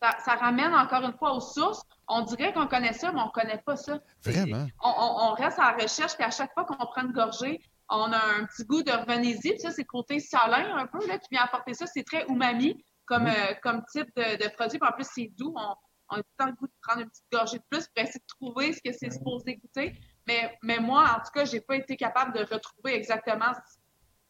Ça, 0.00 0.16
ça 0.24 0.34
ramène 0.36 0.74
encore 0.74 1.02
une 1.02 1.16
fois 1.16 1.32
aux 1.34 1.40
sources. 1.40 1.82
On 2.08 2.22
dirait 2.22 2.52
qu'on 2.52 2.66
connaît 2.66 2.92
ça, 2.92 3.10
mais 3.12 3.20
on 3.20 3.30
connaît 3.30 3.62
pas 3.64 3.76
ça. 3.76 3.98
Vraiment? 4.24 4.66
On, 4.82 4.88
on- 4.90 5.30
on 5.30 5.34
reste 5.34 5.58
à 5.58 5.72
la 5.76 5.82
recherche, 5.82 6.14
puis 6.14 6.24
à 6.24 6.30
chaque 6.30 6.52
fois 6.54 6.64
qu'on 6.64 6.74
prend 6.76 7.02
une 7.02 7.12
gorgée, 7.12 7.60
on 7.88 8.12
a 8.12 8.16
un 8.16 8.44
petit 8.46 8.64
goût 8.64 8.82
de 8.82 8.92
revenez-y. 8.92 9.40
Puis 9.50 9.60
ça, 9.60 9.70
c'est 9.70 9.82
le 9.82 9.86
côté 9.86 10.18
salin 10.20 10.76
un 10.76 10.86
peu 10.86 11.04
là, 11.06 11.18
qui 11.18 11.28
vient 11.32 11.42
apporter 11.42 11.74
ça. 11.74 11.86
C'est 11.86 12.04
très 12.04 12.24
umami 12.28 12.84
comme, 13.06 13.24
Oui. 13.24 13.30
euh, 13.36 13.54
comme 13.62 13.84
type 13.92 14.08
de, 14.16 14.42
de 14.44 14.48
produit. 14.54 14.78
Puis 14.78 14.88
en 14.88 14.92
plus, 14.92 15.06
c'est 15.12 15.30
doux. 15.36 15.52
On, 15.56 15.74
on 16.12 16.16
a 16.16 16.22
tout 16.22 16.28
le 16.38 16.44
temps 16.44 16.50
le 16.50 16.56
goût 16.56 16.66
de 16.66 16.72
prendre 16.82 17.00
une 17.02 17.08
petite 17.08 17.24
gorgée 17.32 17.58
de 17.58 17.64
plus 17.70 17.86
pour 17.88 18.02
essayer 18.04 18.20
de 18.20 18.26
trouver 18.38 18.72
ce 18.72 18.80
que 18.84 18.92
c'est 18.96 19.10
supposé 19.10 19.56
goûter. 19.56 19.94
Mais, 20.26 20.56
mais 20.62 20.78
moi, 20.78 21.04
en 21.16 21.16
tout 21.24 21.32
cas, 21.34 21.44
j'ai 21.44 21.60
pas 21.60 21.76
été 21.76 21.96
capable 21.96 22.32
de 22.38 22.44
retrouver 22.44 22.94
exactement 22.94 23.52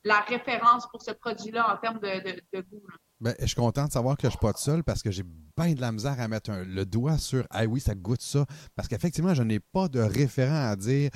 la 0.05 0.21
référence 0.21 0.87
pour 0.91 1.03
ce 1.03 1.13
produit-là 1.13 1.75
en 1.75 1.77
termes 1.79 1.99
de, 2.01 2.31
de- 2.31 2.43
de 2.53 2.61
goût. 2.63 2.83
là. 2.89 2.97
Ben, 3.21 3.35
je 3.39 3.47
suis 3.47 3.55
content 3.57 3.87
de 3.87 3.93
savoir 3.93 4.17
que 4.17 4.27
je 4.27 4.31
suis 4.31 4.39
pas 4.39 4.53
tout 4.53 4.61
seul 4.61 4.83
parce 4.83 5.01
que 5.03 5.11
j'ai 5.13 5.23
bien 5.57 5.75
de 5.75 5.81
la 5.81 5.93
misère 5.93 6.19
à 6.19 6.27
mettre 6.27 6.51
un- 6.51 6.65
le 6.65 6.85
doigt 6.85 7.19
sur 7.19 7.47
Ah 7.51 7.65
oui, 7.67 7.81
ça 7.81 7.95
goûte 7.95 8.21
ça. 8.23 8.45
Parce 8.75 8.89
qu'effectivement, 8.89 9.33
je 9.35 9.43
n'ai 9.45 9.61
pas 9.61 9.87
de 9.89 10.01
référent 10.01 10.71
à 10.71 10.75
dire 10.77 11.11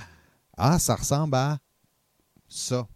Ah, 0.56 0.78
ça 0.78 0.94
ressemble 0.94 1.34
à 1.36 1.58
ça. 2.48 2.86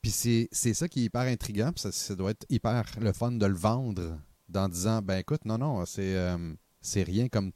Puis 0.00 0.10
c'est 0.12 0.48
c'est 0.52 0.74
ça 0.74 0.86
qui 0.86 1.00
est 1.00 1.04
hyper 1.06 1.22
intriguant. 1.22 1.72
Puis 1.72 1.80
ça, 1.80 1.90
ça 1.92 2.14
doit 2.14 2.30
être 2.32 2.46
hyper 2.50 2.84
le 3.00 3.12
fun 3.12 3.32
de 3.32 3.46
le 3.46 3.54
vendre 3.56 4.18
en 4.54 4.68
disant 4.68 5.02
Ben 5.02 5.16
écoute, 5.18 5.44
non, 5.44 5.58
non, 5.58 5.84
c'est 5.86 6.14
euh, 6.16 6.54
c'est 6.84 7.02
rien 7.02 7.28
comme 7.28 7.52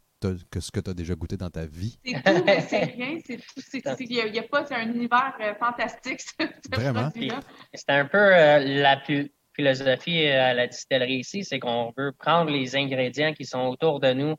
que 0.51 0.59
ce 0.59 0.73
que 0.73 0.81
tu 0.81 0.91
as 0.91 0.95
déjà 0.95 1.15
goûté 1.15 1.37
dans 1.37 1.51
ta 1.51 1.65
vie. 1.65 1.99
C'est 2.05 2.23
tout, 2.23 2.45
mais 2.45 2.61
c'est 2.69 2.85
rien. 2.85 3.19
C'est 3.25 3.37
tout. 3.37 3.97
Il 4.01 4.09
n'y 4.09 4.21
a, 4.21 4.27
il 4.27 4.35
y 4.35 4.39
a 4.39 4.43
pas 4.43 4.65
c'est 4.65 4.75
un 4.75 4.89
univers 4.89 5.37
euh, 5.41 5.55
fantastique, 5.55 6.21
ce, 6.21 6.33
ce 6.41 6.75
Vraiment? 6.75 7.11
C'est 7.73 7.91
un 7.91 8.05
peu 8.07 8.19
euh, 8.19 8.59
la 8.59 9.01
philosophie 9.55 10.27
euh, 10.27 10.51
à 10.51 10.55
la 10.55 10.67
distillerie 10.67 11.19
ici, 11.19 11.45
c'est 11.45 11.61
qu'on 11.61 11.93
veut 11.97 12.13
prendre 12.13 12.51
les 12.51 12.75
ingrédients 12.75 13.33
qui 13.33 13.45
sont 13.45 13.67
autour 13.67 14.01
de 14.01 14.13
nous 14.13 14.35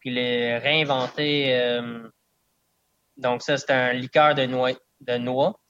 puis 0.00 0.10
les 0.10 0.58
réinventer. 0.58 1.54
euh, 1.54 2.08
donc 3.16 3.42
ça, 3.42 3.58
c'est 3.58 3.70
un 3.70 3.92
liqueur 3.92 4.34
de 4.34 4.46
noix, 4.46 4.72
de 5.00 5.18
noix, 5.18 5.60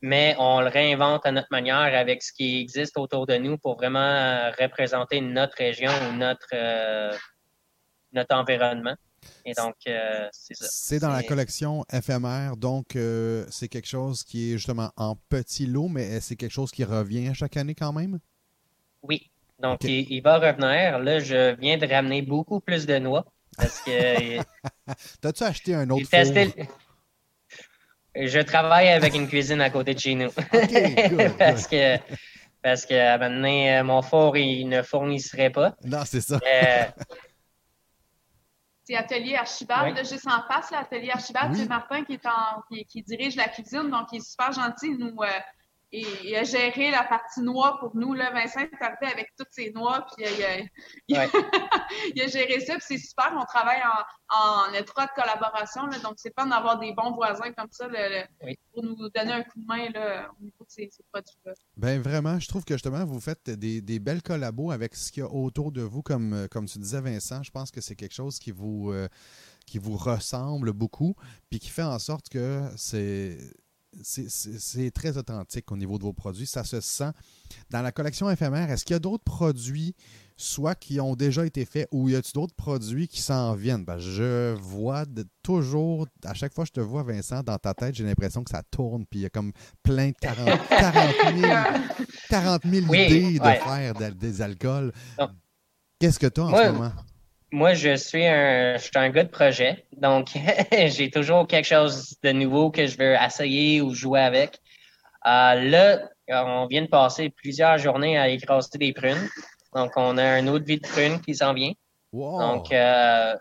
mais 0.00 0.36
on 0.38 0.60
le 0.60 0.68
réinvente 0.68 1.26
à 1.26 1.32
notre 1.32 1.48
manière 1.50 1.76
avec 1.76 2.22
ce 2.22 2.32
qui 2.32 2.60
existe 2.60 2.96
autour 2.96 3.26
de 3.26 3.36
nous 3.36 3.58
pour 3.58 3.76
vraiment 3.76 4.50
représenter 4.58 5.20
notre 5.20 5.56
région 5.56 5.90
ou 6.08 6.16
notre, 6.16 6.46
euh, 6.52 7.12
notre 8.14 8.34
environnement. 8.34 8.94
Et 9.46 9.52
donc, 9.54 9.74
euh, 9.86 10.28
c'est 10.32 10.54
ça. 10.54 10.66
C'est 10.68 10.98
dans 10.98 11.10
la 11.10 11.22
collection 11.22 11.84
éphémère, 11.92 12.56
donc 12.56 12.94
euh, 12.94 13.46
c'est 13.50 13.68
quelque 13.68 13.88
chose 13.88 14.22
qui 14.22 14.52
est 14.52 14.56
justement 14.58 14.90
en 14.96 15.16
petit 15.28 15.66
lot, 15.66 15.88
mais 15.88 16.20
c'est 16.20 16.36
quelque 16.36 16.52
chose 16.52 16.70
qui 16.70 16.84
revient 16.84 17.32
chaque 17.34 17.56
année 17.56 17.74
quand 17.74 17.92
même? 17.92 18.18
Oui. 19.02 19.30
Donc, 19.60 19.84
il, 19.84 20.10
il 20.10 20.20
va 20.20 20.38
revenir. 20.38 20.98
Là, 20.98 21.20
je 21.20 21.58
viens 21.58 21.78
de 21.78 21.86
ramener 21.86 22.20
beaucoup 22.22 22.60
plus 22.60 22.86
de 22.86 22.98
noix 22.98 23.24
parce 23.56 23.80
que 23.80 24.38
T'as-tu 25.20 25.44
acheté 25.44 25.74
un 25.74 25.88
autre 25.90 26.06
four? 26.06 26.66
Je 28.16 28.38
travaille 28.40 28.88
avec 28.88 29.14
une 29.14 29.26
cuisine 29.26 29.60
à 29.60 29.70
côté 29.70 29.94
de 29.94 29.98
chez 29.98 30.14
nous. 30.14 30.30
Good, 30.52 31.36
parce 31.36 31.66
que 31.66 31.98
parce 32.62 32.86
que 32.86 32.94
à 32.94 33.14
un 33.14 33.18
moment 33.18 33.36
donné, 33.36 33.76
euh, 33.76 33.84
mon 33.84 34.02
four, 34.02 34.36
il 34.36 34.68
ne 34.68 34.82
fournisserait 34.82 35.50
pas. 35.50 35.74
Non, 35.84 36.02
c'est 36.06 36.20
ça. 36.20 36.36
Euh, 36.36 36.84
C'est 38.86 38.96
Atelier 38.96 39.34
Archibald, 39.36 39.96
là, 39.96 40.02
juste 40.02 40.26
en 40.26 40.42
face, 40.42 40.70
là, 40.70 40.80
Atelier 40.80 41.10
Archibald, 41.10 41.52
Oui. 41.52 41.58
c'est 41.58 41.68
Martin 41.68 42.04
qui, 42.04 42.14
est 42.14 42.26
en, 42.26 42.62
qui, 42.70 42.84
qui 42.84 43.02
dirige 43.02 43.34
la 43.34 43.48
cuisine, 43.48 43.88
donc 43.88 44.08
il 44.12 44.18
est 44.18 44.30
super 44.30 44.52
gentil. 44.52 44.88
Il 44.88 44.98
Nous, 44.98 45.16
euh, 45.22 45.26
il, 46.00 46.28
il 46.30 46.34
a 46.36 46.44
géré 46.44 46.90
la 46.90 47.04
partie 47.04 47.40
noix 47.40 47.78
pour 47.80 47.94
nous. 47.96 48.14
Là. 48.14 48.30
Vincent 48.32 48.60
est 48.60 48.82
arrivé 48.82 49.12
avec 49.12 49.28
toutes 49.38 49.48
ses 49.52 49.70
noix, 49.72 50.06
puis 50.16 50.24
il 50.26 50.44
a, 50.44 50.58
il 51.08 51.16
a- 51.16 51.20
Ouais. 51.24 51.30
il 52.14 52.22
a 52.22 52.26
géré 52.26 52.60
ça, 52.60 52.74
puis 52.74 52.84
c'est 52.86 52.98
super. 52.98 53.32
On 53.36 53.44
travaille 53.44 53.80
en, 53.82 54.68
en 54.70 54.72
étroite 54.74 55.10
collaboration, 55.14 55.86
là, 55.86 55.98
donc 56.00 56.14
c'est 56.16 56.34
pas 56.34 56.44
d'avoir 56.46 56.78
des 56.78 56.92
bons 56.92 57.12
voisins 57.14 57.52
comme 57.56 57.68
ça 57.70 57.86
le- 57.88 57.94
le- 57.94 58.24
Oui. 58.46 58.58
pour 58.72 58.82
nous 58.82 58.96
donner 59.10 59.32
un 59.32 59.42
coup 59.42 59.58
de 59.60 59.66
main 59.66 59.88
là, 59.90 60.28
au 60.38 60.42
niveau 60.42 60.64
de 60.64 60.70
ces, 60.70 60.88
ces 60.90 61.02
produits-là. 61.12 61.52
Ben 61.76 62.00
vraiment, 62.00 62.38
je 62.38 62.48
trouve 62.48 62.64
que 62.64 62.74
justement, 62.74 63.04
vous 63.04 63.20
faites 63.20 63.48
des, 63.50 63.80
des 63.80 63.98
belles 63.98 64.22
collabos 64.22 64.70
avec 64.70 64.94
ce 64.94 65.12
qu'il 65.12 65.22
y 65.22 65.26
a 65.26 65.30
autour 65.30 65.72
de 65.72 65.82
vous, 65.82 66.02
comme, 66.02 66.48
comme 66.50 66.66
tu 66.66 66.78
disais, 66.78 67.00
Vincent. 67.00 67.42
Je 67.42 67.50
pense 67.50 67.70
que 67.70 67.80
c'est 67.80 67.94
quelque 67.96 68.14
chose 68.14 68.38
qui 68.38 68.50
vous, 68.50 68.90
euh, 68.92 69.08
qui 69.66 69.78
vous 69.78 69.96
ressemble 69.96 70.72
beaucoup, 70.72 71.14
puis 71.50 71.58
qui 71.60 71.70
fait 71.70 71.82
en 71.82 71.98
sorte 71.98 72.28
que 72.28 72.62
c'est. 72.76 73.38
C'est 74.02 74.90
très 74.92 75.16
authentique 75.16 75.70
au 75.72 75.76
niveau 75.76 75.98
de 75.98 76.02
vos 76.02 76.12
produits. 76.12 76.46
Ça 76.46 76.64
se 76.64 76.80
sent. 76.80 77.10
Dans 77.70 77.82
la 77.82 77.92
collection 77.92 78.30
éphémère, 78.30 78.70
est-ce 78.70 78.84
qu'il 78.84 78.94
y 78.94 78.96
a 78.96 79.00
d'autres 79.00 79.24
produits, 79.24 79.94
soit 80.36 80.74
qui 80.74 81.00
ont 81.00 81.14
déjà 81.14 81.46
été 81.46 81.64
faits, 81.64 81.88
ou 81.92 82.08
y 82.08 82.16
a-t-il 82.16 82.32
d'autres 82.34 82.54
produits 82.54 83.06
qui 83.08 83.20
s'en 83.20 83.54
viennent? 83.54 83.84
Ben, 83.84 83.98
je 83.98 84.54
vois 84.54 85.04
de- 85.04 85.24
toujours, 85.42 86.06
à 86.24 86.34
chaque 86.34 86.52
fois 86.54 86.64
que 86.64 86.68
je 86.68 86.72
te 86.72 86.80
vois, 86.80 87.02
Vincent, 87.02 87.42
dans 87.42 87.56
ta 87.58 87.72
tête, 87.74 87.94
j'ai 87.94 88.04
l'impression 88.04 88.42
que 88.42 88.50
ça 88.50 88.62
tourne, 88.70 89.04
puis 89.06 89.20
il 89.20 89.22
y 89.22 89.26
a 89.26 89.30
comme 89.30 89.52
plein 89.82 90.08
de 90.08 90.16
40, 90.20 90.60
40 90.68 91.14
000 91.38 91.52
40 92.28 92.62
000 92.64 92.86
Oui, 92.88 92.98
idées 93.06 93.38
de 93.38 93.44
faire 93.44 93.94
de- 93.94 94.10
des 94.10 94.42
alcools. 94.42 94.92
Qu'est-ce 96.00 96.18
que 96.18 96.26
tu 96.26 96.40
as 96.40 96.44
en 96.44 96.50
ce 96.50 96.70
moment? 96.72 96.92
Moi, 97.54 97.72
je 97.74 97.94
suis 97.94 98.26
un, 98.26 98.76
je 98.76 98.82
suis 98.82 98.90
un 98.96 99.10
gars 99.10 99.22
de 99.22 99.28
projet, 99.28 99.86
donc 99.96 100.30
j'ai 100.72 101.08
toujours 101.08 101.46
quelque 101.46 101.66
chose 101.66 102.16
de 102.20 102.32
nouveau 102.32 102.72
que 102.72 102.84
je 102.86 102.98
veux 102.98 103.14
essayer 103.14 103.80
ou 103.80 103.94
jouer 103.94 104.20
avec. 104.20 104.58
Euh, 105.24 105.54
là, 105.54 106.10
on 106.28 106.66
vient 106.66 106.82
de 106.82 106.88
passer 106.88 107.30
plusieurs 107.30 107.78
journées 107.78 108.18
à 108.18 108.28
écraser 108.28 108.76
des 108.76 108.92
prunes, 108.92 109.28
donc 109.72 109.92
on 109.94 110.18
a 110.18 110.24
un 110.24 110.48
autre 110.48 110.64
vie 110.64 110.80
de 110.80 110.86
prunes 110.86 111.20
qui 111.20 111.36
s'en 111.36 111.54
vient. 111.54 111.72
Wow! 112.12 112.40
Donc, 112.40 112.72
euh, 112.72 113.36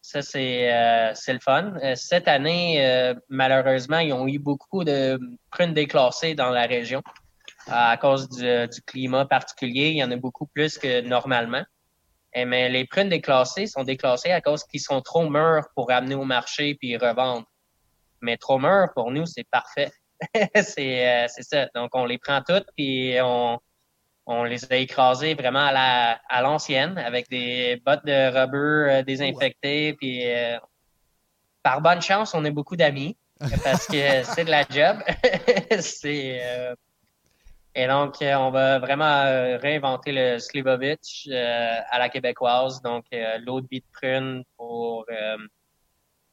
ça, 0.00 0.22
c'est 0.22 0.72
euh, 0.72 1.12
c'est 1.14 1.34
le 1.34 1.40
fun. 1.40 1.74
Cette 1.94 2.28
année, 2.28 2.84
euh, 2.86 3.14
malheureusement, 3.28 3.98
ils 3.98 4.14
ont 4.14 4.26
eu 4.26 4.38
beaucoup 4.38 4.82
de 4.82 5.20
prunes 5.50 5.74
déclassées 5.74 6.34
dans 6.34 6.50
la 6.50 6.64
région 6.64 7.02
à 7.68 7.98
cause 7.98 8.30
du, 8.30 8.68
du 8.68 8.82
climat 8.82 9.26
particulier. 9.26 9.90
Il 9.90 9.98
y 9.98 10.04
en 10.04 10.10
a 10.10 10.16
beaucoup 10.16 10.46
plus 10.46 10.78
que 10.78 11.02
normalement. 11.02 11.64
Eh, 12.34 12.44
mais 12.44 12.68
les 12.68 12.86
prunes 12.86 13.08
déclassées 13.08 13.66
sont 13.66 13.84
déclassées 13.84 14.30
à 14.30 14.40
cause 14.40 14.64
qu'ils 14.64 14.80
sont 14.80 15.02
trop 15.02 15.28
mûrs 15.28 15.66
pour 15.74 15.90
amener 15.90 16.14
au 16.14 16.24
marché 16.24 16.74
puis 16.74 16.96
revendre. 16.96 17.46
Mais 18.20 18.36
trop 18.36 18.58
mûrs, 18.58 18.88
pour 18.94 19.10
nous, 19.10 19.26
c'est 19.26 19.46
parfait. 19.50 19.90
c'est 20.54 21.08
euh, 21.08 21.26
c'est 21.28 21.42
ça. 21.42 21.68
Donc, 21.74 21.90
on 21.94 22.04
les 22.04 22.18
prend 22.18 22.40
toutes 22.42 22.68
puis 22.76 23.16
on, 23.20 23.58
on 24.26 24.44
les 24.44 24.72
a 24.72 24.76
écrasés 24.76 25.34
vraiment 25.34 25.66
à 25.66 25.72
la 25.72 26.20
à 26.28 26.42
l'ancienne 26.42 26.98
avec 26.98 27.28
des 27.28 27.80
bottes 27.84 28.04
de 28.04 28.28
rubber 28.28 28.92
euh, 28.92 29.02
désinfectées. 29.02 29.94
Puis 29.94 30.22
euh, 30.26 30.58
par 31.62 31.80
bonne 31.80 32.02
chance, 32.02 32.34
on 32.34 32.44
a 32.44 32.50
beaucoup 32.50 32.76
d'amis 32.76 33.16
parce 33.64 33.86
que 33.86 34.22
c'est 34.24 34.44
de 34.44 34.50
la 34.50 34.62
job. 34.68 35.02
c'est 35.80 36.40
euh, 36.42 36.74
et 37.74 37.86
donc 37.86 38.20
euh, 38.22 38.34
on 38.34 38.50
va 38.50 38.78
vraiment 38.78 39.22
euh, 39.22 39.56
réinventer 39.58 40.12
le 40.12 40.38
Slivovitch 40.38 41.28
euh, 41.30 41.80
à 41.90 41.98
la 41.98 42.08
québécoise. 42.08 42.82
Donc 42.82 43.04
euh, 43.12 43.38
l'eau 43.38 43.60
de 43.60 43.68
vie 43.70 43.80
de 43.80 43.86
prune 43.92 44.44
pour 44.56 45.04
euh, 45.10 45.36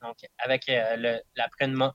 donc 0.01 0.17
avec 0.37 0.65
le, 0.67 1.19
la 1.35 1.47
prune 1.49 1.73
mo- 1.73 1.91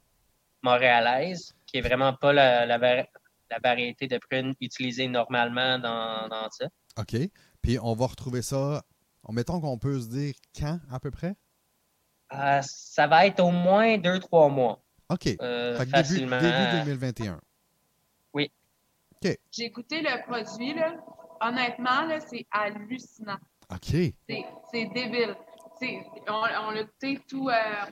montréalaise 0.62 1.55
qui 1.66 1.78
est 1.78 1.80
vraiment 1.80 2.12
pas 2.14 2.32
la, 2.32 2.66
la, 2.66 2.78
vari- 2.78 3.09
la 3.51 3.59
variété 3.62 4.07
de 4.07 4.18
prune 4.18 4.55
utilisée 4.61 5.09
normalement 5.09 5.78
dans, 5.78 6.28
dans 6.28 6.49
ça. 6.51 6.66
OK. 6.99 7.16
Puis 7.62 7.78
on 7.82 7.95
va 7.95 8.07
retrouver 8.07 8.42
ça. 8.42 8.82
Mettons 9.30 9.61
qu'on 9.61 9.78
peut 9.78 10.01
se 10.01 10.09
dire 10.09 10.34
quand 10.59 10.78
à 10.90 11.01
peu 11.01 11.11
près? 11.11 11.34
Ça 12.62 13.07
va 13.07 13.26
être 13.26 13.40
au 13.40 13.51
moins 13.51 13.97
deux, 13.99 14.18
trois 14.18 14.49
mois. 14.49 14.82
OK. 15.11 15.22
Fait 15.24 15.36
que 15.38 15.82
début, 15.84 15.90
facilement. 15.90 16.40
début 16.40 16.84
2021. 16.84 17.40
J'ai 19.51 19.70
goûté 19.70 20.01
le 20.03 20.22
produit, 20.27 20.75
là. 20.75 20.95
honnêtement, 21.41 22.03
là, 22.07 22.20
c'est 22.20 22.47
hallucinant. 22.51 23.39
OK. 23.70 23.81
C'est 24.29 24.47
c'est 24.70 24.87
débile. 24.95 25.37
C'est- 25.81 26.05
on 26.29 26.33
on 26.66 26.70
l'a 26.70 26.85
goûté 26.85 27.20
tout. 27.29 27.49
euh. 27.49 27.85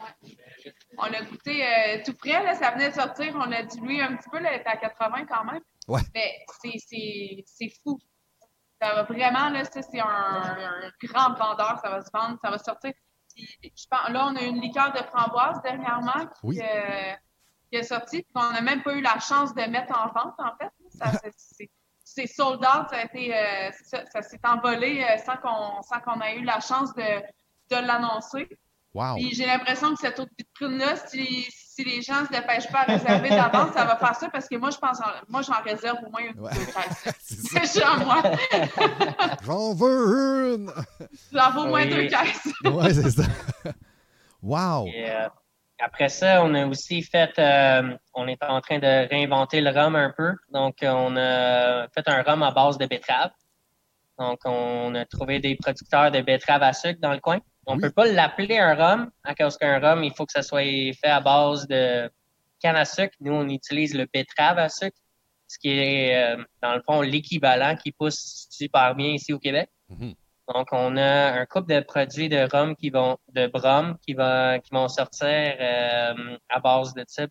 On 0.99 1.07
goûté 1.25 1.65
euh, 1.67 2.03
tout 2.05 2.15
près, 2.15 2.43
là, 2.43 2.55
ça 2.55 2.71
venait 2.71 2.91
de 2.91 2.95
sortir. 2.95 3.35
On 3.37 3.45
l'a 3.47 3.63
dilué 3.65 4.01
un 4.01 4.17
petit 4.17 4.29
peu, 4.31 4.39
là, 4.39 4.51
à 4.65 4.77
80 4.77 5.27
quand 5.27 5.45
même. 5.45 5.63
Ouais. 5.89 6.01
Mais 6.15 6.33
c'est- 6.61 6.79
c'est 6.87 7.43
c'est 7.47 7.73
fou. 7.83 7.99
Ça 8.81 8.95
va 8.95 9.03
vraiment, 9.05 9.49
là, 9.51 9.65
ça, 9.65 9.81
c'est 9.83 10.01
un, 10.01 10.07
un 10.07 10.91
grand 11.03 11.35
vendeur, 11.35 11.79
ça 11.83 11.91
va 11.91 12.01
se 12.03 12.11
vendre, 12.13 12.39
ça 12.43 12.51
va 12.51 12.59
sortir. 12.59 12.93
Puis, 13.35 13.49
je 13.63 13.87
pense, 13.89 14.09
là, 14.11 14.27
on 14.27 14.37
a 14.37 14.43
une 14.43 14.61
liqueur 14.61 14.93
de 14.93 14.99
framboise 15.05 15.61
dernièrement 15.63 16.27
qui, 16.27 16.41
Oui. 16.45 16.61
euh, 16.61 17.13
qui 17.71 17.77
est 17.79 17.83
sortie, 17.85 18.25
qu'on 18.35 18.51
n'a 18.53 18.61
même 18.61 18.83
pas 18.83 18.93
eu 18.95 19.01
la 19.01 19.19
chance 19.21 19.55
de 19.55 19.63
mettre 19.71 19.93
en 19.99 20.07
vente, 20.13 20.35
en 20.39 20.57
fait. 20.59 20.71
Ça, 21.11 21.21
c'est- 22.05 22.27
sold 22.27 22.61
out, 22.61 22.89
ça, 22.91 22.97
a 22.97 23.05
été, 23.05 23.33
ça, 23.85 24.23
s'est 24.23 24.41
envolé 24.45 25.05
sans 25.25 25.37
qu'on 25.37 25.83
sans 25.83 26.01
qu'on 26.01 26.21
ait 26.21 26.37
eu 26.37 26.45
la 26.45 26.61
chance 26.61 26.95
de, 26.95 27.23
de 27.71 27.87
l'annoncer. 27.87 28.49
Wow. 28.95 29.15
Puis 29.15 29.35
j'ai 29.35 29.47
l'impression 29.47 29.95
que 29.95 30.01
cette 30.01 30.21
autre 30.21 30.33
vitrine-là, 30.39 30.97
si, 31.07 31.47
si 31.51 31.83
les 31.83 32.03
gens 32.03 32.21
ne 32.21 32.27
se 32.27 32.33
dépêchent 32.33 32.71
pas 32.71 32.81
à 32.81 32.85
réserver 32.85 33.31
d'avance, 33.31 33.73
ça 33.73 33.87
va 33.87 33.97
faire 33.97 34.15
ça 34.15 34.29
parce 34.29 34.47
que 34.47 34.57
moi, 34.57 34.69
je 34.69 34.77
pense, 34.77 35.01
moi, 35.29 35.41
j'en 35.41 35.63
réserve 35.63 35.99
au 36.07 36.11
moins 36.11 36.21
une 36.21 36.39
ouais. 36.39 36.51
deux 36.53 37.11
C'est 37.21 37.61
déjà 37.61 37.97
moi. 37.97 38.23
J'en 39.45 39.75
veux 39.75 40.55
une. 40.55 40.73
J'en 41.33 41.51
veux 41.53 41.61
au 41.61 41.67
moins 41.69 41.87
deux 41.87 42.07
caisses. 42.09 42.53
ouais, 42.65 42.93
c'est 42.93 43.11
ça. 43.11 43.23
Wow. 44.43 44.89
Euh, 44.89 45.29
après 45.83 46.09
ça, 46.09 46.45
on 46.45 46.55
a 46.55 46.67
aussi 46.67 47.03
fait, 47.03 47.37
euh, 47.39 47.97
on 48.15 48.29
est 48.29 48.43
en 48.43 48.61
train 48.61 48.79
de 48.79 49.09
réinventer 49.09 49.61
le 49.61 49.71
rhum 49.71 49.97
un 49.97 50.13
peu. 50.17 50.33
Donc, 50.53 50.77
on 50.83 51.17
a 51.17 51.89
fait 51.89 52.09
un 52.09 52.23
rhum 52.23 52.43
à 52.43 52.53
base 52.53 52.79
de 52.79 52.87
betterave. 52.87 53.33
Donc, 54.19 54.39
on 54.45 54.95
a 54.95 55.05
trouvé 55.05 55.41
des 55.41 55.57
producteurs 55.57 56.13
de 56.13 56.21
betterave 56.21 56.63
à 56.63 56.73
sucre 56.73 57.01
dans 57.01 57.13
le 57.13 57.19
coin. 57.19 57.41
On 57.67 57.77
ne 57.77 57.81
peut 57.81 57.91
pas 57.91 58.07
l'appeler 58.07 58.59
un 58.59 58.75
rhum, 58.75 59.11
à 59.25 59.35
cause 59.35 59.57
qu'un 59.57 59.81
rhum, 59.81 60.05
il 60.05 60.13
faut 60.15 60.25
que 60.25 60.33
ça 60.33 60.43
soit 60.43 60.63
fait 60.95 61.09
à 61.09 61.21
base 61.21 61.67
de 61.67 62.11
canne 62.61 62.77
à 62.77 62.85
sucre. 62.85 63.15
Nous, 63.21 63.33
on 63.33 63.49
utilise 63.49 63.95
le 63.95 64.07
betterave 64.13 64.59
à 64.59 64.69
sucre, 64.69 64.99
ce 65.49 65.59
qui 65.59 65.71
est, 65.71 66.17
euh, 66.17 66.43
dans 66.63 66.75
le 66.75 66.83
fond, 66.83 67.01
l'équivalent 67.01 67.77
qui 67.77 67.91
pousse 67.91 68.47
super 68.51 68.95
bien 68.95 69.09
ici 69.09 69.33
au 69.33 69.39
Québec. 69.39 69.69
Mhm. 69.89 70.15
Donc, 70.55 70.69
on 70.73 70.97
a 70.97 71.33
un 71.41 71.47
couple 71.47 71.73
de 71.73 71.81
produits 71.81 72.29
de 72.29 72.49
rhum 72.51 72.77
qui 72.77 72.91
vont, 72.91 73.17
de 73.33 73.47
brum 73.47 73.97
qui, 74.07 74.15
va, 74.15 74.59
qui 74.59 74.71
vont 74.73 74.89
sortir 74.89 75.29
euh, 75.29 76.37
à 76.49 76.61
base 76.61 76.95
de 76.95 77.05
ça 77.07 77.27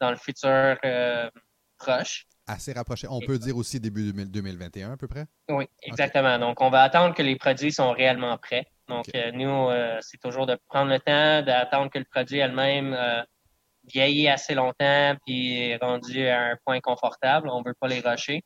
dans 0.00 0.10
le 0.10 0.16
futur 0.16 0.76
euh, 0.84 1.30
proche. 1.78 2.26
Assez 2.46 2.72
rapproché. 2.72 3.06
On 3.08 3.20
peut 3.20 3.38
dire 3.38 3.56
aussi 3.56 3.80
début 3.80 4.12
2021 4.12 4.92
à 4.92 4.96
peu 4.96 5.08
près? 5.08 5.26
Oui, 5.48 5.66
exactement. 5.82 6.38
Donc, 6.38 6.60
on 6.60 6.70
va 6.70 6.82
attendre 6.82 7.14
que 7.14 7.22
les 7.22 7.36
produits 7.36 7.72
sont 7.72 7.92
réellement 7.92 8.36
prêts. 8.38 8.66
Donc, 8.88 9.06
euh, 9.14 9.32
nous, 9.32 9.68
c'est 10.00 10.18
toujours 10.18 10.46
de 10.46 10.56
prendre 10.68 10.90
le 10.90 11.00
temps, 11.00 11.42
d'attendre 11.42 11.90
que 11.90 11.98
le 11.98 12.04
produit 12.04 12.38
elle-même 12.38 12.96
vieillit 13.84 14.28
assez 14.28 14.54
longtemps 14.54 15.16
puis 15.24 15.70
est 15.70 15.76
rendu 15.76 16.26
à 16.26 16.50
un 16.50 16.56
point 16.64 16.80
confortable. 16.80 17.48
On 17.48 17.60
ne 17.60 17.64
veut 17.64 17.74
pas 17.78 17.88
les 17.88 18.00
rusher. 18.00 18.42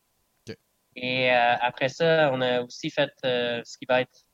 Et 0.97 1.31
après 1.31 1.89
ça, 1.89 2.31
on 2.33 2.41
a 2.41 2.63
aussi 2.63 2.91
fait 2.91 3.11
ce 3.23 3.79
qui 3.79 3.87
va 3.89 4.03
être 4.03 4.25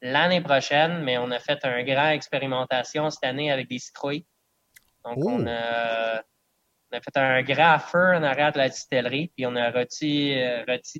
l'année 0.00 0.40
prochaine, 0.40 1.02
mais 1.04 1.16
on 1.18 1.30
a 1.30 1.38
fait 1.38 1.64
un 1.64 1.82
grand 1.84 2.10
expérimentation 2.10 3.08
cette 3.10 3.24
année 3.24 3.52
avec 3.52 3.68
des 3.68 3.78
citrouilles. 3.78 4.26
Donc, 5.04 5.18
oh! 5.18 5.30
on, 5.30 5.46
a, 5.46 6.22
on, 6.90 6.96
a, 6.96 7.00
fait 7.00 7.16
un 7.16 7.42
grand 7.42 7.78
feu 7.78 8.16
en 8.16 8.22
arrière 8.22 8.52
de 8.52 8.58
la 8.58 8.68
distillerie, 8.68 9.32
puis 9.36 9.46
on 9.46 9.54
a 9.54 9.70
rôti, 9.70 10.34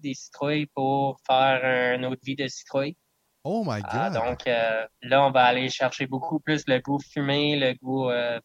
des 0.03 0.15
citrouilles 0.15 0.67
pour 0.67 1.19
faire 1.27 1.95
une 1.97 2.05
autre 2.07 2.23
vie 2.25 2.37
de 2.37 2.47
citrouille. 2.47 2.97
Oh 3.45 3.65
my 3.67 3.83
ah, 3.85 4.11
God! 4.11 4.23
donc 4.23 4.47
euh, 4.47 4.87
là, 5.03 5.27
on 5.27 5.33
va 5.33 5.45
aller 5.45 5.69
chercher 5.69 6.07
beaucoup 6.07 6.39
plus 6.39 6.63
le 6.69 6.79
goût 6.79 7.01
fumé, 7.01 7.57
le 7.57 7.75
goût. 7.75 8.09
Euh, 8.09 8.39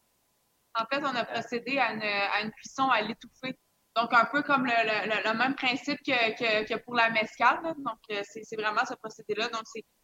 en 0.74 0.84
fait, 0.86 1.00
on 1.04 1.14
a 1.14 1.24
procédé 1.24 1.78
à 1.78 1.92
une, 1.92 2.02
à 2.02 2.42
une 2.42 2.50
cuisson 2.50 2.88
à 2.88 3.00
l'étouffée. 3.02 3.56
Donc, 4.00 4.12
un 4.14 4.26
peu 4.26 4.42
comme 4.42 4.64
le, 4.64 4.70
le, 4.70 5.28
le 5.28 5.38
même 5.38 5.54
principe 5.56 5.98
que, 6.06 6.36
que, 6.38 6.68
que, 6.68 6.78
pour 6.84 6.94
la 6.94 7.10
mescale. 7.10 7.60
Donc, 7.78 7.98
euh, 8.10 8.22
c'est 8.22 8.56
vraiment 8.56 8.84
ce 8.88 8.94
procédé-là. 8.94 9.48
Donc, 9.48 9.62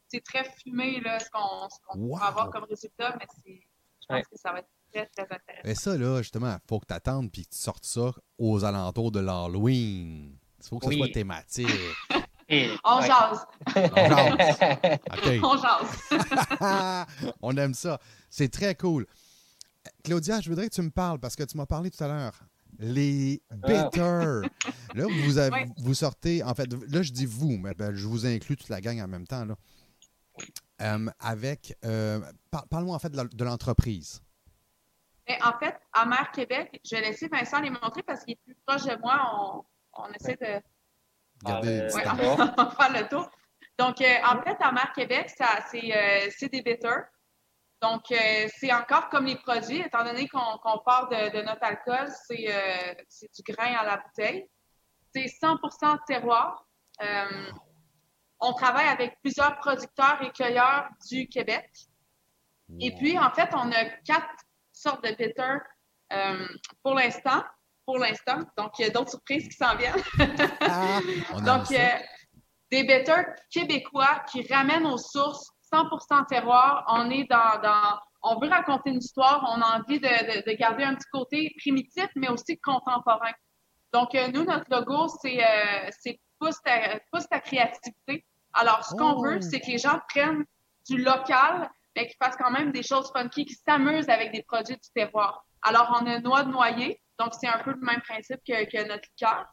c'est 0.09 0.24
très 0.24 0.45
fumé 0.62 1.01
là, 1.01 1.18
ce 1.20 1.30
qu'on 1.30 1.68
qu 1.92 2.18
va 2.18 2.26
avoir 2.26 2.51
comme 2.51 2.64
résultat, 2.64 3.16
mais 3.18 3.26
je 3.47 4.07
pense 4.09 4.26
que 4.26 4.36
ça 4.36 4.53
va 4.53 4.59
être 4.61 4.68
très, 4.92 5.07
très 5.07 5.22
intéressant. 5.22 5.68
Et 5.68 5.74
ça, 5.74 5.97
là, 5.97 6.18
justement, 6.18 6.53
il 6.53 6.68
faut 6.68 6.80
que 6.80 6.86
tu 6.86 6.95
attendes 6.95 7.26
et 7.26 7.45
que 7.45 7.51
tu 7.51 7.59
sortes 7.59 7.84
ça 7.84 8.12
aux 8.38 8.64
alentours 8.64 9.12
de 9.12 9.20
l'Halloween. 9.20 10.36
Il 10.59 10.68
faut 10.68 10.78
que 10.78 10.86
ce 10.86 10.97
soit 10.97 11.09
thématique. 11.12 11.68
on 12.84 13.01
jase. 13.01 13.47
On 13.76 14.09
jase. 14.09 14.59
On 15.42 15.57
jase. 15.57 17.07
on 17.42 17.57
aime 17.57 17.74
ça. 17.74 18.01
C'est 18.28 18.51
très 18.51 18.74
cool. 18.74 19.07
Claudia, 20.03 20.40
je 20.40 20.49
voudrais 20.49 20.68
que 20.68 20.74
tu 20.74 20.82
me 20.82 20.90
parles 20.90 21.18
parce 21.20 21.36
que 21.36 21.45
tu 21.45 21.57
m'as 21.57 21.66
parlé 21.66 21.90
tout 21.90 22.03
à 22.03 22.09
l'heure. 22.09 22.34
Les 22.79 23.43
bitters. 23.51 24.43
Là, 24.95 25.07
vous, 25.25 25.39
avez, 25.39 25.66
vous 25.79 25.95
sortez, 25.95 26.43
en 26.43 26.55
fait, 26.55 26.72
là, 26.72 27.03
je 27.03 27.12
dis 27.12 27.27
vous, 27.27 27.57
mais 27.59 27.75
ben, 27.75 27.95
je 27.95 28.07
vous 28.07 28.27
inclus 28.27 28.57
toute 28.57 28.68
la 28.68 28.81
gang 28.81 29.01
en 29.01 29.09
même 29.09 29.27
temps. 29.27 29.45
Là. 29.45 29.57
Euh, 30.83 31.07
avec, 31.20 31.77
euh, 31.85 32.20
parle-moi 32.70 32.97
en 32.97 32.99
fait 32.99 33.12
de 33.12 33.45
l'entreprise. 33.45 34.20
En 35.43 35.59
fait, 35.59 35.77
à 35.93 36.05
Mère 36.05 36.31
Québec, 36.33 36.81
je 36.85 36.97
vais 36.97 37.03
laisser 37.03 37.29
Vincent 37.29 37.61
les 37.61 37.70
montrer 37.70 38.03
parce 38.03 38.25
qu'il 38.25 38.35
est 38.35 38.41
plus 38.45 38.57
proche 38.66 38.85
de 38.85 38.97
moi. 39.01 39.20
On, 39.33 39.64
on 40.03 40.12
essaie 40.12 40.37
de 40.37 40.61
Regardez, 41.45 41.81
euh, 41.81 41.89
on 42.59 42.62
va 42.62 42.70
faire 42.70 43.03
le 43.03 43.09
tour. 43.09 43.31
Donc, 43.79 44.01
euh, 44.01 44.14
en 44.25 44.43
fait, 44.43 44.57
à 44.61 44.72
Mère 44.72 44.93
Québec, 44.95 45.31
euh, 45.41 46.29
c'est 46.37 46.49
des 46.49 46.62
bitters. 46.62 47.05
Donc, 47.85 48.03
c'est 48.09 48.72
encore 48.72 49.11
comme 49.11 49.26
les 49.26 49.37
produits, 49.37 49.80
étant 49.80 50.05
donné 50.05 50.26
qu'on 50.26 50.78
part 50.87 51.09
de, 51.11 51.43
notre 51.43 51.62
alcool, 51.62 52.09
c'est 52.26 53.28
du 53.37 53.53
grain 53.53 53.74
à 53.74 53.85
la 53.85 53.99
bouteille. 53.99 54.49
C'est 55.12 55.26
100% 55.26 55.99
terroir. 56.07 56.66
on 58.41 58.53
travaille 58.55 58.89
avec 58.89 59.20
plusieurs 59.20 59.59
producteurs 59.59 60.22
et 60.22 60.30
cueilleurs 60.32 60.89
du 61.11 61.28
Québec. 61.28 61.68
Et 62.80 62.95
puis, 62.97 63.18
en 63.18 63.30
fait, 63.32 63.51
on 63.53 63.70
a 63.70 63.85
quatre 64.07 64.35
sortes 64.72 65.05
de 65.05 65.11
bitters 65.11 65.61
pour 66.82 66.95
l'instant 66.95 67.45
pour 67.85 67.99
l'instant. 67.99 68.39
Donc, 68.57 68.78
il 68.78 68.87
y 68.87 68.89
a 68.89 68.91
d'autres 68.91 69.11
surprises 69.11 69.47
qui 69.47 69.57
s'en 69.57 69.76
viennent. 69.76 70.03
Ah, 70.61 71.01
Donc, 71.45 71.70
euh, 71.70 71.89
des 72.70 72.85
betters 72.85 73.26
québécois 73.51 74.24
qui 74.30 74.47
ramènent 74.51 74.87
aux 74.87 74.97
sources 74.97 75.53
100% 75.75 76.27
terroir. 76.27 76.85
On 76.89 77.11
est 77.11 77.25
dans, 77.25 77.61
dans, 77.62 77.99
on 78.22 78.39
veut 78.39 78.49
raconter 78.49 78.91
une 78.91 78.99
histoire. 78.99 79.45
On 79.55 79.61
a 79.61 79.79
envie 79.79 79.99
de, 79.99 80.49
de, 80.49 80.57
garder 80.57 80.85
un 80.85 80.95
petit 80.95 81.09
côté 81.12 81.55
primitif, 81.59 82.09
mais 82.14 82.29
aussi 82.29 82.59
contemporain. 82.59 83.33
Donc, 83.93 84.14
euh, 84.14 84.29
nous, 84.29 84.45
notre 84.45 84.70
logo, 84.70 85.09
c'est 85.20 85.43
euh, 85.43 86.12
pousse, 86.39 86.61
ta, 86.62 86.99
pousse 87.12 87.29
ta 87.29 87.41
créativité. 87.41 88.25
Alors, 88.53 88.85
ce 88.85 88.95
qu'on 88.95 89.20
veut, 89.20 89.39
oh. 89.41 89.41
c'est 89.41 89.61
que 89.61 89.66
les 89.66 89.79
gens 89.79 90.01
prennent 90.09 90.45
du 90.89 90.99
local, 90.99 91.70
mais 91.97 92.07
qu'ils 92.07 92.16
fassent 92.22 92.37
quand 92.37 92.51
même 92.51 92.72
des 92.72 92.83
choses 92.83 93.11
funky, 93.12 93.45
qui 93.45 93.55
s'amusent 93.55 94.09
avec 94.09 94.33
des 94.33 94.43
produits 94.43 94.77
du 94.77 94.91
terroir. 94.95 95.45
Alors, 95.62 95.99
on 96.01 96.07
a 96.07 96.18
noix 96.20 96.45
de 96.45 96.51
noyer, 96.51 97.01
donc, 97.18 97.35
c'est 97.41 97.49
un 97.49 97.59
peu 97.59 97.72
le 97.72 97.81
même 97.81 98.01
principe 98.03 98.41
que, 98.47 98.89
notre 98.89 99.09
liqueur. 99.11 99.47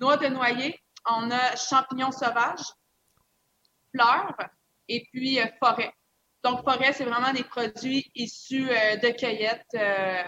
Noix 0.00 0.16
de 0.16 0.28
noyer, 0.28 0.78
on 1.06 1.30
a 1.30 1.56
champignons 1.56 2.12
sauvages, 2.12 2.64
fleurs 3.94 4.34
et 4.88 5.04
puis 5.12 5.40
euh, 5.40 5.46
forêt. 5.62 5.92
Donc, 6.44 6.62
forêt, 6.62 6.92
c'est 6.92 7.04
vraiment 7.04 7.32
des 7.32 7.44
produits 7.44 8.10
issus 8.14 8.68
euh, 8.70 8.96
de 8.96 9.08
cueillettes. 9.10 9.66
Euh, 9.74 10.22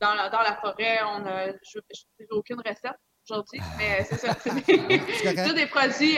dans, 0.00 0.14
la, 0.14 0.28
dans, 0.28 0.40
la, 0.40 0.56
forêt, 0.56 1.00
on 1.04 1.26
a, 1.26 1.52
je 1.52 1.78
n'ai 2.20 2.26
aucune 2.30 2.58
recette 2.58 2.96
aujourd'hui, 3.28 3.60
mais 3.78 4.04
c'est 4.08 4.18
ça. 4.18 4.34
C'est 4.34 4.54
des 5.54 5.66
produits 5.66 6.16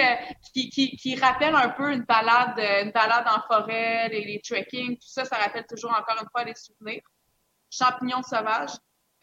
qui, 0.52 0.68
qui, 0.70 0.96
qui, 0.96 1.16
rappellent 1.16 1.54
un 1.54 1.70
peu 1.70 1.92
une 1.92 2.02
balade, 2.02 2.58
une 2.58 2.90
balade 2.90 3.26
en 3.28 3.42
forêt, 3.46 4.08
les, 4.08 4.24
les 4.24 4.40
trekking, 4.40 4.96
tout 4.96 5.08
ça, 5.08 5.24
ça 5.24 5.36
rappelle 5.36 5.66
toujours 5.66 5.90
encore 5.90 6.20
une 6.20 6.28
fois 6.30 6.44
les 6.44 6.54
souvenirs. 6.54 7.02
Champignons 7.70 8.22
sauvages, 8.22 8.76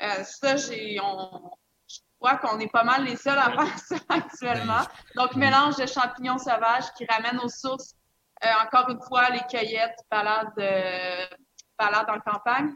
euh, 0.03 0.23
ça, 0.23 0.57
j'ai, 0.57 0.99
on, 1.01 1.51
je 1.87 1.99
crois 2.19 2.37
qu'on 2.37 2.59
est 2.59 2.71
pas 2.71 2.83
mal 2.83 3.05
les 3.05 3.15
seuls 3.15 3.37
à 3.37 3.51
faire 3.51 3.79
ça 3.79 3.95
actuellement. 4.09 4.81
Ben, 5.15 5.23
Donc, 5.23 5.35
mélange 5.35 5.77
de 5.77 5.85
champignons 5.85 6.37
sauvages 6.37 6.91
qui 6.97 7.05
ramènent 7.05 7.39
aux 7.39 7.49
sources, 7.49 7.95
euh, 8.45 8.49
encore 8.63 8.89
une 8.89 9.01
fois, 9.01 9.29
les 9.29 9.41
cueillettes, 9.49 9.99
balades, 10.09 10.53
euh, 10.59 11.25
en 11.79 12.19
campagne. 12.19 12.73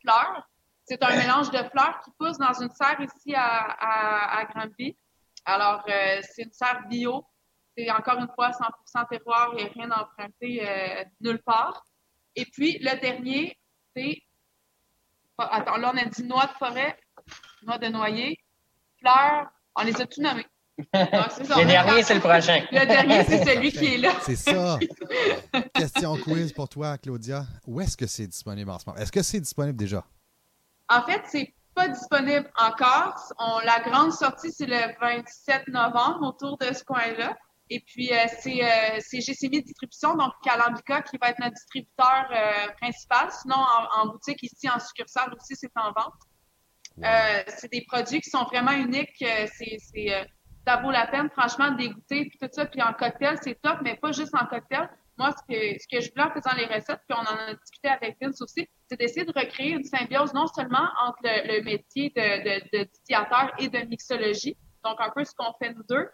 Fleurs. 0.00 0.48
C'est 0.84 1.02
un 1.02 1.16
mélange 1.16 1.50
de 1.50 1.62
fleurs 1.70 2.00
qui 2.04 2.10
pousse 2.18 2.38
dans 2.38 2.52
une 2.54 2.70
serre 2.70 3.00
ici 3.00 3.34
à, 3.34 4.38
à, 4.38 4.44
Granby. 4.46 4.96
Alors, 5.44 5.84
c'est 5.86 6.42
une 6.42 6.52
serre 6.52 6.86
bio. 6.88 7.24
C'est 7.76 7.90
encore 7.90 8.18
une 8.18 8.30
fois 8.34 8.50
100% 8.50 9.08
terroir, 9.08 9.50
a 9.52 9.68
rien 9.72 9.90
à 9.90 10.02
emprunter 10.02 11.06
nulle 11.20 11.40
part. 11.42 11.84
Et 12.34 12.44
puis, 12.46 12.78
le 12.80 12.98
dernier, 12.98 13.56
c'est 13.94 14.22
Attends, 15.48 15.76
là, 15.78 15.92
on 15.94 15.96
a 15.96 16.04
dit 16.04 16.24
noix 16.24 16.46
de 16.46 16.52
forêt, 16.52 16.98
noix 17.62 17.78
de 17.78 17.88
noyer, 17.88 18.38
fleurs. 18.98 19.50
On 19.74 19.82
les 19.82 19.98
a 20.00 20.06
tous 20.06 20.20
nommés. 20.20 20.46
le 20.94 21.66
dernier, 21.66 22.02
c'est 22.02 22.14
le 22.14 22.20
prochain. 22.20 22.62
Le 22.70 22.86
dernier, 22.86 23.24
c'est 23.24 23.44
celui 23.44 23.72
qui 23.72 23.94
est 23.94 23.98
là. 23.98 24.12
C'est 24.22 24.36
ça. 24.36 24.78
Question 25.74 26.16
quiz 26.16 26.52
pour 26.52 26.68
toi, 26.68 26.98
Claudia. 26.98 27.44
Où 27.66 27.80
est-ce 27.80 27.96
que 27.96 28.06
c'est 28.06 28.26
disponible 28.26 28.70
en 28.70 28.78
ce 28.78 28.84
moment? 28.86 28.98
Est-ce 28.98 29.12
que 29.12 29.22
c'est 29.22 29.40
disponible 29.40 29.78
déjà? 29.78 30.04
En 30.88 31.02
fait, 31.02 31.22
c'est 31.26 31.54
pas 31.74 31.88
disponible 31.88 32.50
encore. 32.58 33.14
la 33.64 33.80
grande 33.80 34.12
sortie, 34.12 34.52
c'est 34.52 34.66
le 34.66 34.98
27 35.00 35.68
novembre, 35.68 36.28
autour 36.28 36.58
de 36.58 36.72
ce 36.74 36.84
coin-là. 36.84 37.36
Et 37.72 37.80
puis, 37.80 38.12
euh, 38.12 38.16
c'est 38.40 38.64
euh, 38.64 38.98
Distribution, 39.60 40.16
donc 40.16 40.32
Calambica, 40.42 41.02
qui 41.02 41.16
va 41.22 41.30
être 41.30 41.38
notre 41.38 41.54
distributeur 41.54 42.26
euh, 42.32 42.72
principal. 42.80 43.30
Sinon, 43.30 43.64
en, 43.96 44.08
boutique 44.08 44.42
ici, 44.42 44.68
en 44.68 44.80
succursale 44.80 45.32
aussi, 45.34 45.54
c'est 45.54 45.70
en 45.76 45.92
vente. 45.92 46.14
Euh, 47.04 47.42
c'est 47.56 47.70
des 47.70 47.84
produits 47.86 48.20
qui 48.20 48.28
sont 48.28 48.42
vraiment 48.44 48.72
uniques. 48.72 49.24
C'est 49.56 49.78
ça 50.70 50.76
vaut 50.76 50.90
la 50.90 51.06
peine, 51.06 51.28
franchement, 51.30 51.72
de 51.72 51.78
dégoûter, 51.78 52.26
puis 52.26 52.38
tout 52.40 52.48
ça. 52.52 52.64
Puis 52.66 52.80
en 52.80 52.92
cocktail, 52.92 53.38
c'est 53.42 53.60
top, 53.60 53.78
mais 53.82 53.96
pas 53.96 54.12
juste 54.12 54.34
en 54.34 54.46
cocktail. 54.46 54.88
Moi, 55.18 55.32
ce 55.32 55.42
que, 55.52 55.78
ce 55.78 55.86
que 55.90 56.00
je 56.00 56.10
voulais 56.10 56.24
en 56.24 56.30
faisant 56.30 56.56
les 56.56 56.66
recettes, 56.66 57.00
puis 57.08 57.18
on 57.18 57.22
en 57.22 57.50
a 57.50 57.54
discuté 57.54 57.88
avec 57.88 58.16
Vince 58.20 58.40
aussi, 58.40 58.68
c'est 58.88 58.98
d'essayer 58.98 59.26
de 59.26 59.32
recréer 59.36 59.72
une 59.72 59.84
symbiose 59.84 60.32
non 60.32 60.46
seulement 60.46 60.88
entre 61.04 61.20
le, 61.24 61.62
métier 61.62 62.10
de, 62.16 62.60
de, 62.72 62.88
et 63.58 63.68
de 63.68 63.88
mixologie, 63.88 64.56
donc 64.84 64.96
un 65.00 65.10
peu 65.10 65.24
ce 65.24 65.34
qu'on 65.36 65.52
fait 65.60 65.74
nous 65.74 65.82
deux, 65.88 66.08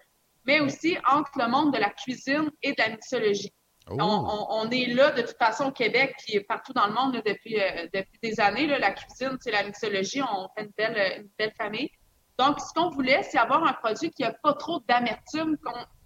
mais 0.44 0.61
aussi 0.61 0.96
entre 1.09 1.30
le 1.36 1.48
monde 1.48 1.72
de 1.72 1.78
la 1.78 1.90
cuisine 1.90 2.50
et 2.62 2.72
de 2.72 2.76
la 2.78 2.88
mixologie. 2.88 3.52
Oh. 3.88 4.48
On, 4.50 4.68
est 4.70 4.86
là 4.86 5.12
de 5.12 5.22
toute 5.22 5.38
façon 5.38 5.66
au 5.66 5.72
Québec, 5.72 6.16
puis 6.18 6.40
partout 6.40 6.72
dans 6.72 6.88
le 6.88 6.92
monde 6.92 7.22
depuis, 7.24 7.61
euh, 7.61 7.86
depuis 7.94 8.18
des 8.20 8.40
années. 8.40 8.66
Là, 8.66 8.80
la 8.80 8.90
cuisine, 8.90 9.36
c'est 9.40 9.52
la 9.52 9.62
mixologie, 9.62 10.22
on 10.22 10.48
fait 10.57 10.64
une 10.64 10.72
belle, 10.76 11.20
une 11.20 11.30
belle 11.38 11.52
famille. 11.57 11.90
Donc, 12.39 12.61
ce 12.61 12.72
qu'on 12.74 12.91
voulait, 12.91 13.22
c'est 13.22 13.39
avoir 13.39 13.64
un 13.64 13.72
produit 13.72 14.11
qui 14.11 14.22
n'a 14.22 14.32
pas 14.32 14.53
trop 14.53 14.80
d'amertume, 14.87 15.57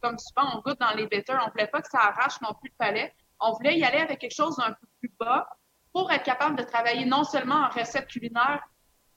comme 0.01 0.19
souvent 0.19 0.57
on 0.57 0.61
goûte 0.61 0.79
dans 0.79 0.95
les 0.95 1.07
bitters. 1.07 1.39
On 1.43 1.47
ne 1.47 1.51
voulait 1.51 1.67
pas 1.67 1.83
que 1.83 1.89
ça 1.89 1.99
arrache 1.99 2.41
non 2.41 2.55
plus 2.61 2.71
le 2.71 2.75
palais. 2.79 3.13
On 3.41 3.53
voulait 3.53 3.77
y 3.77 3.85
aller 3.85 3.99
avec 3.99 4.21
quelque 4.21 4.35
chose 4.35 4.57
d'un 4.57 4.73
peu 4.73 4.87
plus 5.01 5.13
bas 5.19 5.49
pour 5.93 6.11
être 6.13 6.23
capable 6.23 6.57
de 6.57 6.63
travailler 6.63 7.05
non 7.05 7.25
seulement 7.25 7.57
en 7.57 7.69
recette 7.69 8.07
culinaire, 8.07 8.63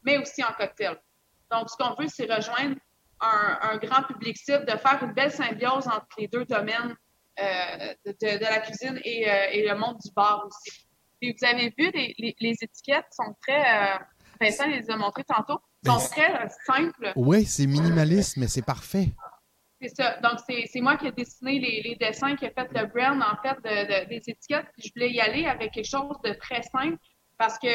mais 0.03 0.17
aussi 0.17 0.43
en 0.43 0.51
cocktail. 0.53 0.99
Donc, 1.51 1.69
ce 1.69 1.77
qu'on 1.77 1.93
veut, 1.93 2.07
c'est 2.07 2.31
rejoindre 2.33 2.77
un, 3.21 3.77
grand 3.77 4.03
public 4.03 4.37
cible, 4.37 4.65
de 4.65 4.77
faire 4.77 5.01
une 5.03 5.13
belle 5.13 5.31
symbiose 5.31 5.87
entre 5.87 6.07
les 6.17 6.27
deux 6.27 6.45
domaines 6.45 6.95
euh, 7.39 7.93
de, 8.05 8.43
la 8.43 8.59
cuisine 8.59 8.97
euh, 8.97 9.47
et, 9.51 9.67
le 9.67 9.75
monde 9.75 9.97
du 10.03 10.11
bar 10.13 10.45
aussi. 10.45 10.87
Et 11.21 11.33
vous 11.33 11.47
avez 11.47 11.73
vu, 11.77 11.91
les, 11.93 12.55
étiquettes 12.61 13.07
sont 13.11 13.35
très... 13.41 13.93
Euh, 13.93 13.97
Vincent 14.41 14.67
les 14.67 14.89
a 14.89 14.97
montrées 14.97 15.23
tantôt 15.23 15.61
sont 15.85 15.97
très 15.97 16.49
simples. 16.65 17.13
Oui, 17.15 17.45
c'est 17.45 17.67
minimaliste, 17.67 18.37
mais 18.37 18.47
c'est 18.47 18.65
parfait. 18.65 19.09
C'est 19.81 19.95
ça. 19.95 20.17
Donc, 20.21 20.39
c'est 20.47 20.81
moi 20.81 20.95
qui 20.95 21.07
ai 21.07 21.11
dessiné 21.11 21.59
les, 21.59 21.95
dessins, 21.99 22.35
qui 22.35 22.45
ai 22.45 22.51
fait 22.51 22.69
le 22.73 22.85
brand, 22.87 23.21
en 23.21 23.35
fait, 23.41 24.07
des 24.07 24.21
étiquettes. 24.27 24.67
je 24.77 24.89
voulais 24.95 25.11
y 25.11 25.19
aller 25.19 25.45
avec 25.45 25.73
quelque 25.73 25.89
chose 25.89 26.15
de 26.23 26.33
très 26.33 26.61
simple 26.63 26.97
parce 27.37 27.59
que 27.59 27.67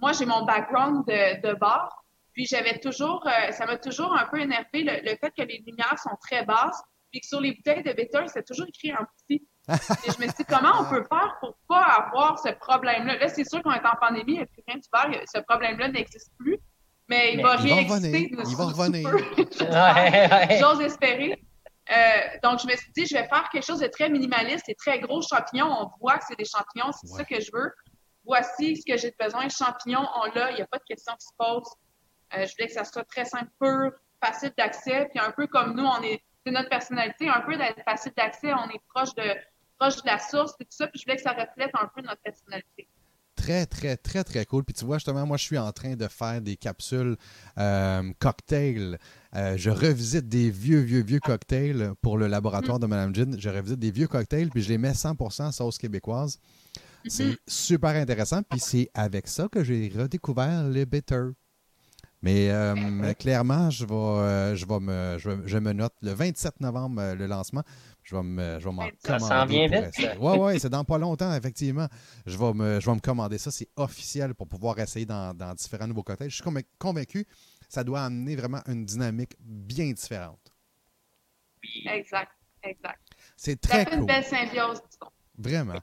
moi, 0.00 0.12
j'ai 0.12 0.26
mon 0.26 0.44
background 0.44 1.04
de, 1.06 1.48
de 1.48 1.54
bar. 1.54 2.04
Puis, 2.34 2.46
j'avais 2.46 2.78
toujours, 2.78 3.26
euh, 3.26 3.50
ça 3.50 3.66
m'a 3.66 3.76
toujours 3.76 4.16
un 4.16 4.26
peu 4.26 4.40
énervé 4.40 4.84
le, 4.84 5.08
fait 5.16 5.32
que 5.36 5.42
les 5.42 5.62
lumières 5.66 5.98
sont 5.98 6.16
très 6.22 6.44
basses. 6.44 6.80
Puis 7.10 7.20
que 7.20 7.26
sur 7.26 7.40
les 7.40 7.52
bouteilles 7.52 7.82
de 7.82 7.92
bitter, 7.92 8.22
c'est 8.28 8.46
toujours 8.46 8.68
écrit 8.68 8.92
en 8.92 9.04
petit. 9.26 9.44
Et 10.06 10.12
je 10.12 10.18
me 10.20 10.28
suis 10.28 10.36
dit, 10.38 10.44
comment 10.48 10.82
on 10.82 10.88
peut 10.88 11.04
faire 11.10 11.36
pour 11.40 11.56
pas 11.68 11.82
avoir 11.82 12.38
ce 12.38 12.50
problème-là? 12.50 13.18
Là, 13.18 13.28
c'est 13.28 13.42
sûr 13.42 13.60
qu'on 13.62 13.72
est 13.72 13.84
en 13.84 13.96
pandémie, 14.00 14.34
il 14.34 14.36
n'y 14.36 14.42
a 14.42 14.46
plus 14.46 14.62
rien 14.68 14.76
de 14.76 14.84
faire, 14.94 15.22
ce 15.26 15.40
problème-là 15.40 15.88
n'existe 15.88 16.30
plus 16.38 16.60
mais 17.10 17.34
il 17.34 17.42
va 17.42 17.56
réexister. 17.56 18.30
Il 18.30 18.56
va 18.56 18.64
revenir. 18.66 19.10
J'ose 20.60 20.80
espérer. 20.80 21.42
Euh, 21.90 22.38
donc, 22.44 22.60
je 22.60 22.68
me 22.68 22.76
suis 22.76 22.92
dit, 22.92 23.04
je 23.04 23.14
vais 23.14 23.26
faire 23.26 23.48
quelque 23.50 23.66
chose 23.66 23.80
de 23.80 23.88
très 23.88 24.08
minimaliste 24.08 24.68
et 24.68 24.76
très 24.76 25.00
gros 25.00 25.20
champignons. 25.20 25.66
On 25.68 25.90
voit 26.00 26.18
que 26.18 26.24
c'est 26.28 26.38
des 26.38 26.44
champignons, 26.44 26.92
c'est 26.92 27.08
ça 27.08 27.24
que 27.24 27.40
je 27.40 27.50
veux. 27.52 27.72
Voici 28.24 28.76
ce 28.76 28.86
que 28.86 28.96
j'ai 28.96 29.12
besoin. 29.18 29.48
Champignons, 29.48 30.06
on 30.22 30.26
l'a, 30.32 30.52
il 30.52 30.56
n'y 30.56 30.62
a 30.62 30.66
pas 30.66 30.78
de 30.78 30.84
question 30.84 31.12
qui 31.14 31.26
se 31.26 31.32
pose. 31.36 31.68
Euh, 32.34 32.46
je 32.46 32.52
voulais 32.52 32.68
que 32.68 32.74
ça 32.74 32.84
soit 32.84 33.02
très 33.04 33.24
simple, 33.24 33.50
pur, 33.60 33.90
facile 34.22 34.52
d'accès, 34.56 35.08
puis 35.10 35.18
un 35.18 35.32
peu 35.32 35.48
comme 35.48 35.74
nous, 35.74 35.84
on 35.84 36.00
est, 36.02 36.22
c'est 36.46 36.52
notre 36.52 36.68
personnalité, 36.68 37.28
un 37.28 37.40
peu 37.40 37.56
d'être 37.56 37.82
facile 37.82 38.12
d'accès, 38.16 38.52
on 38.52 38.70
est 38.70 38.80
proche 38.94 39.12
de, 39.16 39.34
proche 39.80 39.96
de 39.96 40.06
la 40.06 40.20
source 40.20 40.54
et 40.60 40.64
tout 40.64 40.70
ça, 40.70 40.86
puis 40.86 41.00
je 41.00 41.04
voulais 41.04 41.16
que 41.16 41.22
ça 41.22 41.32
reflète 41.32 41.72
un 41.74 41.90
peu 41.92 42.02
notre 42.02 42.22
personnalité 42.22 42.86
très, 43.40 43.66
très, 43.66 43.96
très, 43.96 44.24
très 44.24 44.44
cool. 44.44 44.64
Puis 44.64 44.74
tu 44.74 44.84
vois, 44.84 44.98
justement, 44.98 45.26
moi, 45.26 45.36
je 45.36 45.44
suis 45.44 45.58
en 45.58 45.72
train 45.72 45.94
de 45.96 46.06
faire 46.08 46.40
des 46.40 46.56
capsules 46.56 47.16
euh, 47.58 48.12
cocktails. 48.18 48.98
Euh, 49.34 49.56
je 49.56 49.70
revisite 49.70 50.28
des 50.28 50.50
vieux, 50.50 50.80
vieux, 50.80 51.02
vieux 51.02 51.20
cocktails 51.20 51.92
pour 52.02 52.18
le 52.18 52.26
laboratoire 52.26 52.78
de 52.78 52.86
Madame 52.86 53.14
Jean. 53.14 53.36
Je 53.38 53.48
revisite 53.48 53.78
des 53.78 53.90
vieux 53.90 54.08
cocktails, 54.08 54.50
puis 54.50 54.62
je 54.62 54.68
les 54.68 54.78
mets 54.78 54.92
100% 54.92 55.52
sauce 55.52 55.78
québécoise. 55.78 56.38
C'est 57.06 57.30
mm-hmm. 57.30 57.36
super 57.46 57.90
intéressant. 57.90 58.42
Puis 58.42 58.60
c'est 58.60 58.90
avec 58.92 59.26
ça 59.26 59.48
que 59.50 59.64
j'ai 59.64 59.90
redécouvert 59.94 60.64
le 60.64 60.84
bitter. 60.84 61.30
Mais 62.22 62.50
euh, 62.50 63.14
clairement, 63.14 63.70
je 63.70 63.86
vais, 63.86 64.56
je, 64.56 64.66
vais 64.66 64.80
me, 64.80 65.16
je, 65.46 65.58
me 65.58 65.72
note 65.72 65.94
le 66.02 66.12
27 66.12 66.60
novembre, 66.60 67.14
le 67.14 67.26
lancement. 67.26 67.62
Je 68.02 68.16
vais 68.16 68.22
m'en 68.22 68.60
commander. 68.62 68.94
Ça 68.98 69.18
s'en 69.18 69.46
vient 69.46 69.68
vite. 69.68 70.00
Oui, 70.18 70.36
oui, 70.38 70.60
c'est 70.60 70.70
dans 70.70 70.84
pas 70.84 70.98
longtemps, 70.98 71.34
effectivement. 71.34 71.86
Je 72.26 72.36
vais 72.36 72.52
me, 72.52 72.80
je 72.80 72.86
vais 72.86 72.94
me 72.94 73.00
commander 73.00 73.38
ça. 73.38 73.50
C'est 73.50 73.68
officiel 73.76 74.34
pour 74.34 74.48
pouvoir 74.48 74.78
essayer 74.78 75.06
dans, 75.06 75.34
différents 75.54 75.86
nouveaux 75.86 76.02
cocktails. 76.02 76.30
Je 76.30 76.36
suis 76.42 76.66
convaincu 76.78 77.26
ça 77.70 77.84
doit 77.84 78.02
amener 78.02 78.34
vraiment 78.34 78.60
une 78.66 78.84
dynamique 78.84 79.36
bien 79.38 79.92
différente. 79.92 80.52
Exact, 81.86 82.32
exact. 82.64 83.00
C'est 83.36 83.60
très 83.60 83.84
ça 83.84 83.90
fait 83.90 83.96
une 83.96 84.06
belle 84.06 84.24
symbiose, 84.24 84.82
Vraiment. 85.38 85.80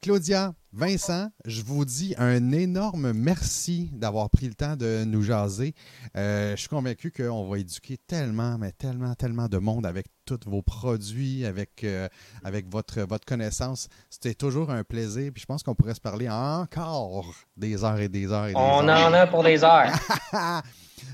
Claudia, 0.00 0.54
Vincent, 0.74 1.28
je 1.44 1.60
vous 1.60 1.84
dis 1.84 2.14
un 2.16 2.50
énorme 2.50 3.12
merci 3.12 3.90
d'avoir 3.92 4.30
pris 4.30 4.46
le 4.46 4.54
temps 4.54 4.74
de 4.74 5.04
nous 5.04 5.22
jaser. 5.22 5.74
Euh, 6.16 6.52
je 6.52 6.60
suis 6.60 6.70
convaincu 6.70 7.12
qu'on 7.12 7.46
va 7.46 7.58
éduquer 7.58 7.98
tellement, 7.98 8.56
mais 8.56 8.72
tellement, 8.72 9.14
tellement 9.14 9.48
de 9.48 9.58
monde 9.58 9.84
avec 9.84 10.06
tous 10.24 10.40
vos 10.46 10.62
produits, 10.62 11.44
avec, 11.44 11.84
euh, 11.84 12.08
avec 12.42 12.70
votre, 12.70 13.02
votre 13.02 13.26
connaissance. 13.26 13.88
C'était 14.08 14.32
toujours 14.32 14.70
un 14.70 14.82
plaisir. 14.82 15.30
Puis 15.34 15.42
je 15.42 15.46
pense 15.46 15.62
qu'on 15.62 15.74
pourrait 15.74 15.94
se 15.94 16.00
parler 16.00 16.30
encore 16.30 17.34
des 17.54 17.84
heures 17.84 18.00
et 18.00 18.08
des 18.08 18.32
heures 18.32 18.46
et 18.46 18.54
des 18.54 18.56
on 18.56 18.88
heures. 18.88 19.10
On 19.10 19.12
en 19.12 19.12
a 19.12 19.26
pour 19.26 19.42
des 19.42 19.62
heures. 19.62 19.92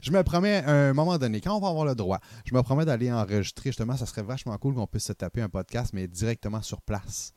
je 0.03 0.13
me 0.13 0.23
promets, 0.23 0.63
à 0.65 0.71
un 0.71 0.93
moment 0.93 1.19
donné, 1.19 1.41
quand 1.41 1.57
on 1.57 1.61
va 1.61 1.69
avoir 1.69 1.85
le 1.85 1.97
droit, 1.97 2.21
je 2.45 2.55
me 2.55 2.63
promets 2.63 2.85
d'aller 2.85 3.11
enregistrer 3.11 3.71
justement. 3.71 3.97
Ça 3.97 4.07
serait 4.07 4.23
vachement 4.23 4.57
cool 4.59 4.75
qu'on 4.75 4.87
puisse 4.87 5.07
se 5.07 5.13
taper 5.15 5.43
un 5.43 5.49
podcast, 5.49 5.91
mais 5.95 6.07
directement 6.07 6.63
sur 6.63 6.81
place. 6.81 7.33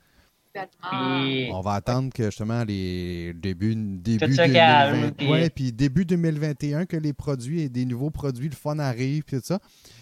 On 0.91 1.61
va 1.61 1.73
attendre 1.73 2.11
que 2.13 2.25
justement 2.25 2.63
les 2.63 3.33
débuts 3.33 3.75
début 3.75 4.35
2020, 4.35 5.49
puis 5.53 5.71
début 5.71 6.05
2021 6.05 6.85
que 6.85 6.97
les 6.97 7.13
produits 7.13 7.61
et 7.61 7.69
des 7.69 7.85
nouveaux 7.85 8.09
produits 8.09 8.49
le 8.49 8.55
fun 8.55 8.79
arrivent 8.79 9.23
puis 9.23 9.37
tout 9.37 9.45
ça, 9.45 9.59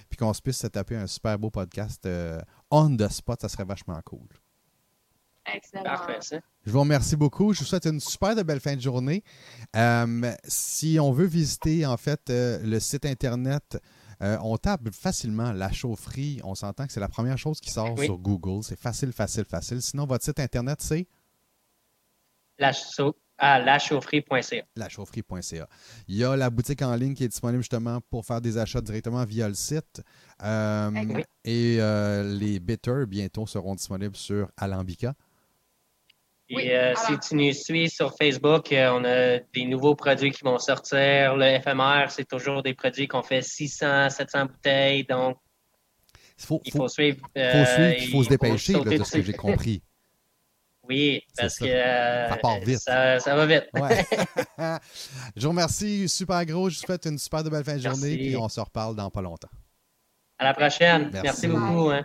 puis 0.10 0.18
qu'on 0.18 0.34
se 0.34 0.42
puisse 0.42 0.58
se 0.58 0.68
taper 0.68 0.96
un 0.96 1.08
super 1.08 1.38
beau 1.38 1.50
podcast 1.50 2.06
euh, 2.06 2.40
on 2.72 2.96
the 2.96 3.08
spot, 3.10 3.42
ça 3.42 3.50
serait 3.50 3.66
vachement 3.66 4.00
cool. 4.06 4.28
Excellent. 5.56 5.84
Parfait, 5.84 6.20
Je 6.66 6.72
vous 6.72 6.80
remercie 6.80 7.16
beaucoup. 7.16 7.54
Je 7.54 7.60
vous 7.60 7.66
souhaite 7.66 7.86
une 7.86 8.00
super 8.00 8.36
de 8.36 8.44
belle 8.44 8.60
fin 8.60 8.76
de 8.76 8.82
journée. 8.82 9.24
Euh, 9.76 10.32
si 10.44 11.00
on 11.02 11.12
veut 11.12 11.26
visiter 11.26 11.86
en 11.86 11.98
fait 11.98 12.30
euh, 12.30 12.60
le 12.64 12.80
site 12.80 13.06
internet 13.06 13.82
euh, 14.22 14.38
on 14.42 14.58
tape 14.58 14.90
facilement 14.92 15.52
la 15.52 15.72
chaufferie. 15.72 16.42
On 16.44 16.56
s'entend 16.56 16.86
que 16.86 16.94
c'est 16.94 17.00
la 17.00 17.08
première 17.08 17.38
chose 17.38 17.60
qui 17.60 17.72
sort 17.72 17.98
sur 18.00 18.18
Google. 18.18 18.64
C'est 18.64 18.80
facile, 18.80 19.14
facile, 19.14 19.46
facile. 19.46 19.82
Sinon, 19.82 20.06
votre 20.06 20.26
site 20.26 20.40
Internet, 20.40 20.82
c'est? 20.82 21.08
La, 22.58 22.74
ah, 23.42 23.58
lachaufferie.ca. 23.58 24.66
Lachaufferie.ca. 24.76 25.70
Il 26.10 26.16
y 26.18 26.26
a 26.26 26.36
la 26.36 26.50
boutique 26.50 26.82
en 26.82 26.94
ligne 26.96 27.14
qui 27.14 27.24
est 27.24 27.30
disponible 27.30 27.62
justement 27.62 28.02
pour 28.10 28.26
faire 28.26 28.42
des 28.42 28.58
achats 28.58 28.82
directement 28.82 29.24
via 29.24 29.48
le 29.48 29.54
site. 29.54 30.02
Euh, 30.44 30.92
et 31.46 31.78
euh, 31.80 32.38
les 32.38 32.60
bitters, 32.60 33.08
bientôt, 33.08 33.48
seront 33.48 33.76
disponibles 33.76 34.18
sur 34.18 34.50
Alambica. 34.58 35.14
Et 36.50 36.76
euh, 36.76 36.94
si 36.96 37.20
tu 37.20 37.36
nous 37.36 37.54
suis 37.54 37.90
sur 37.90 38.16
Facebook, 38.16 38.72
euh, 38.72 38.90
on 38.92 39.06
a 39.06 39.40
des 39.54 39.66
nouveaux 39.66 39.96
produits 39.96 40.32
qui 40.32 40.44
vont 40.44 40.58
sortir. 40.58 41.36
Le 41.36 41.60
FMR, 41.60 42.10
c'est 42.10 42.28
toujours 42.28 42.64
des 42.64 42.74
produits 42.74 43.08
qu'on 43.08 43.22
fait 43.22 43.44
600, 43.44 44.10
700 44.10 44.46
bouteilles. 44.46 45.06
Donc, 45.06 45.38
il 46.66 46.72
faut, 46.72 46.88
suivre. 46.88 47.28
Il 47.36 47.52
faut 47.52 47.66
suivre, 47.66 47.94
il 48.00 48.10
faut 48.10 48.24
se 48.24 48.30
dépêcher, 48.30 48.74
de 48.74 49.04
ce 49.04 49.12
que 49.12 49.22
j'ai 49.22 49.34
compris. 49.34 49.84
Oui, 50.92 51.22
parce 51.38 51.60
que 51.60 51.68
ça, 51.68 52.36
part 52.42 52.60
vite. 52.62 52.80
Ça, 52.80 53.20
va 53.36 53.46
vite. 53.46 53.70
je 55.36 55.44
vous 55.44 55.50
remercie 55.50 56.10
super 56.10 56.44
gros. 56.48 56.68
Je 56.68 56.80
vous 56.80 56.86
souhaite 56.88 57.06
une 57.06 57.20
super 57.20 57.44
belle 57.44 57.64
fin 57.64 57.76
de 57.76 57.82
journée. 57.82 58.18
Puis 58.18 58.36
on 58.36 58.50
se 58.50 58.60
reparle 58.60 58.96
dans 58.96 59.12
pas 59.12 59.22
longtemps. 59.22 59.52
À 60.40 60.46
la 60.46 60.56
prochaine. 60.56 61.12
Merci, 61.14 61.48
beaucoup. 61.48 61.92
Hein. 61.92 62.04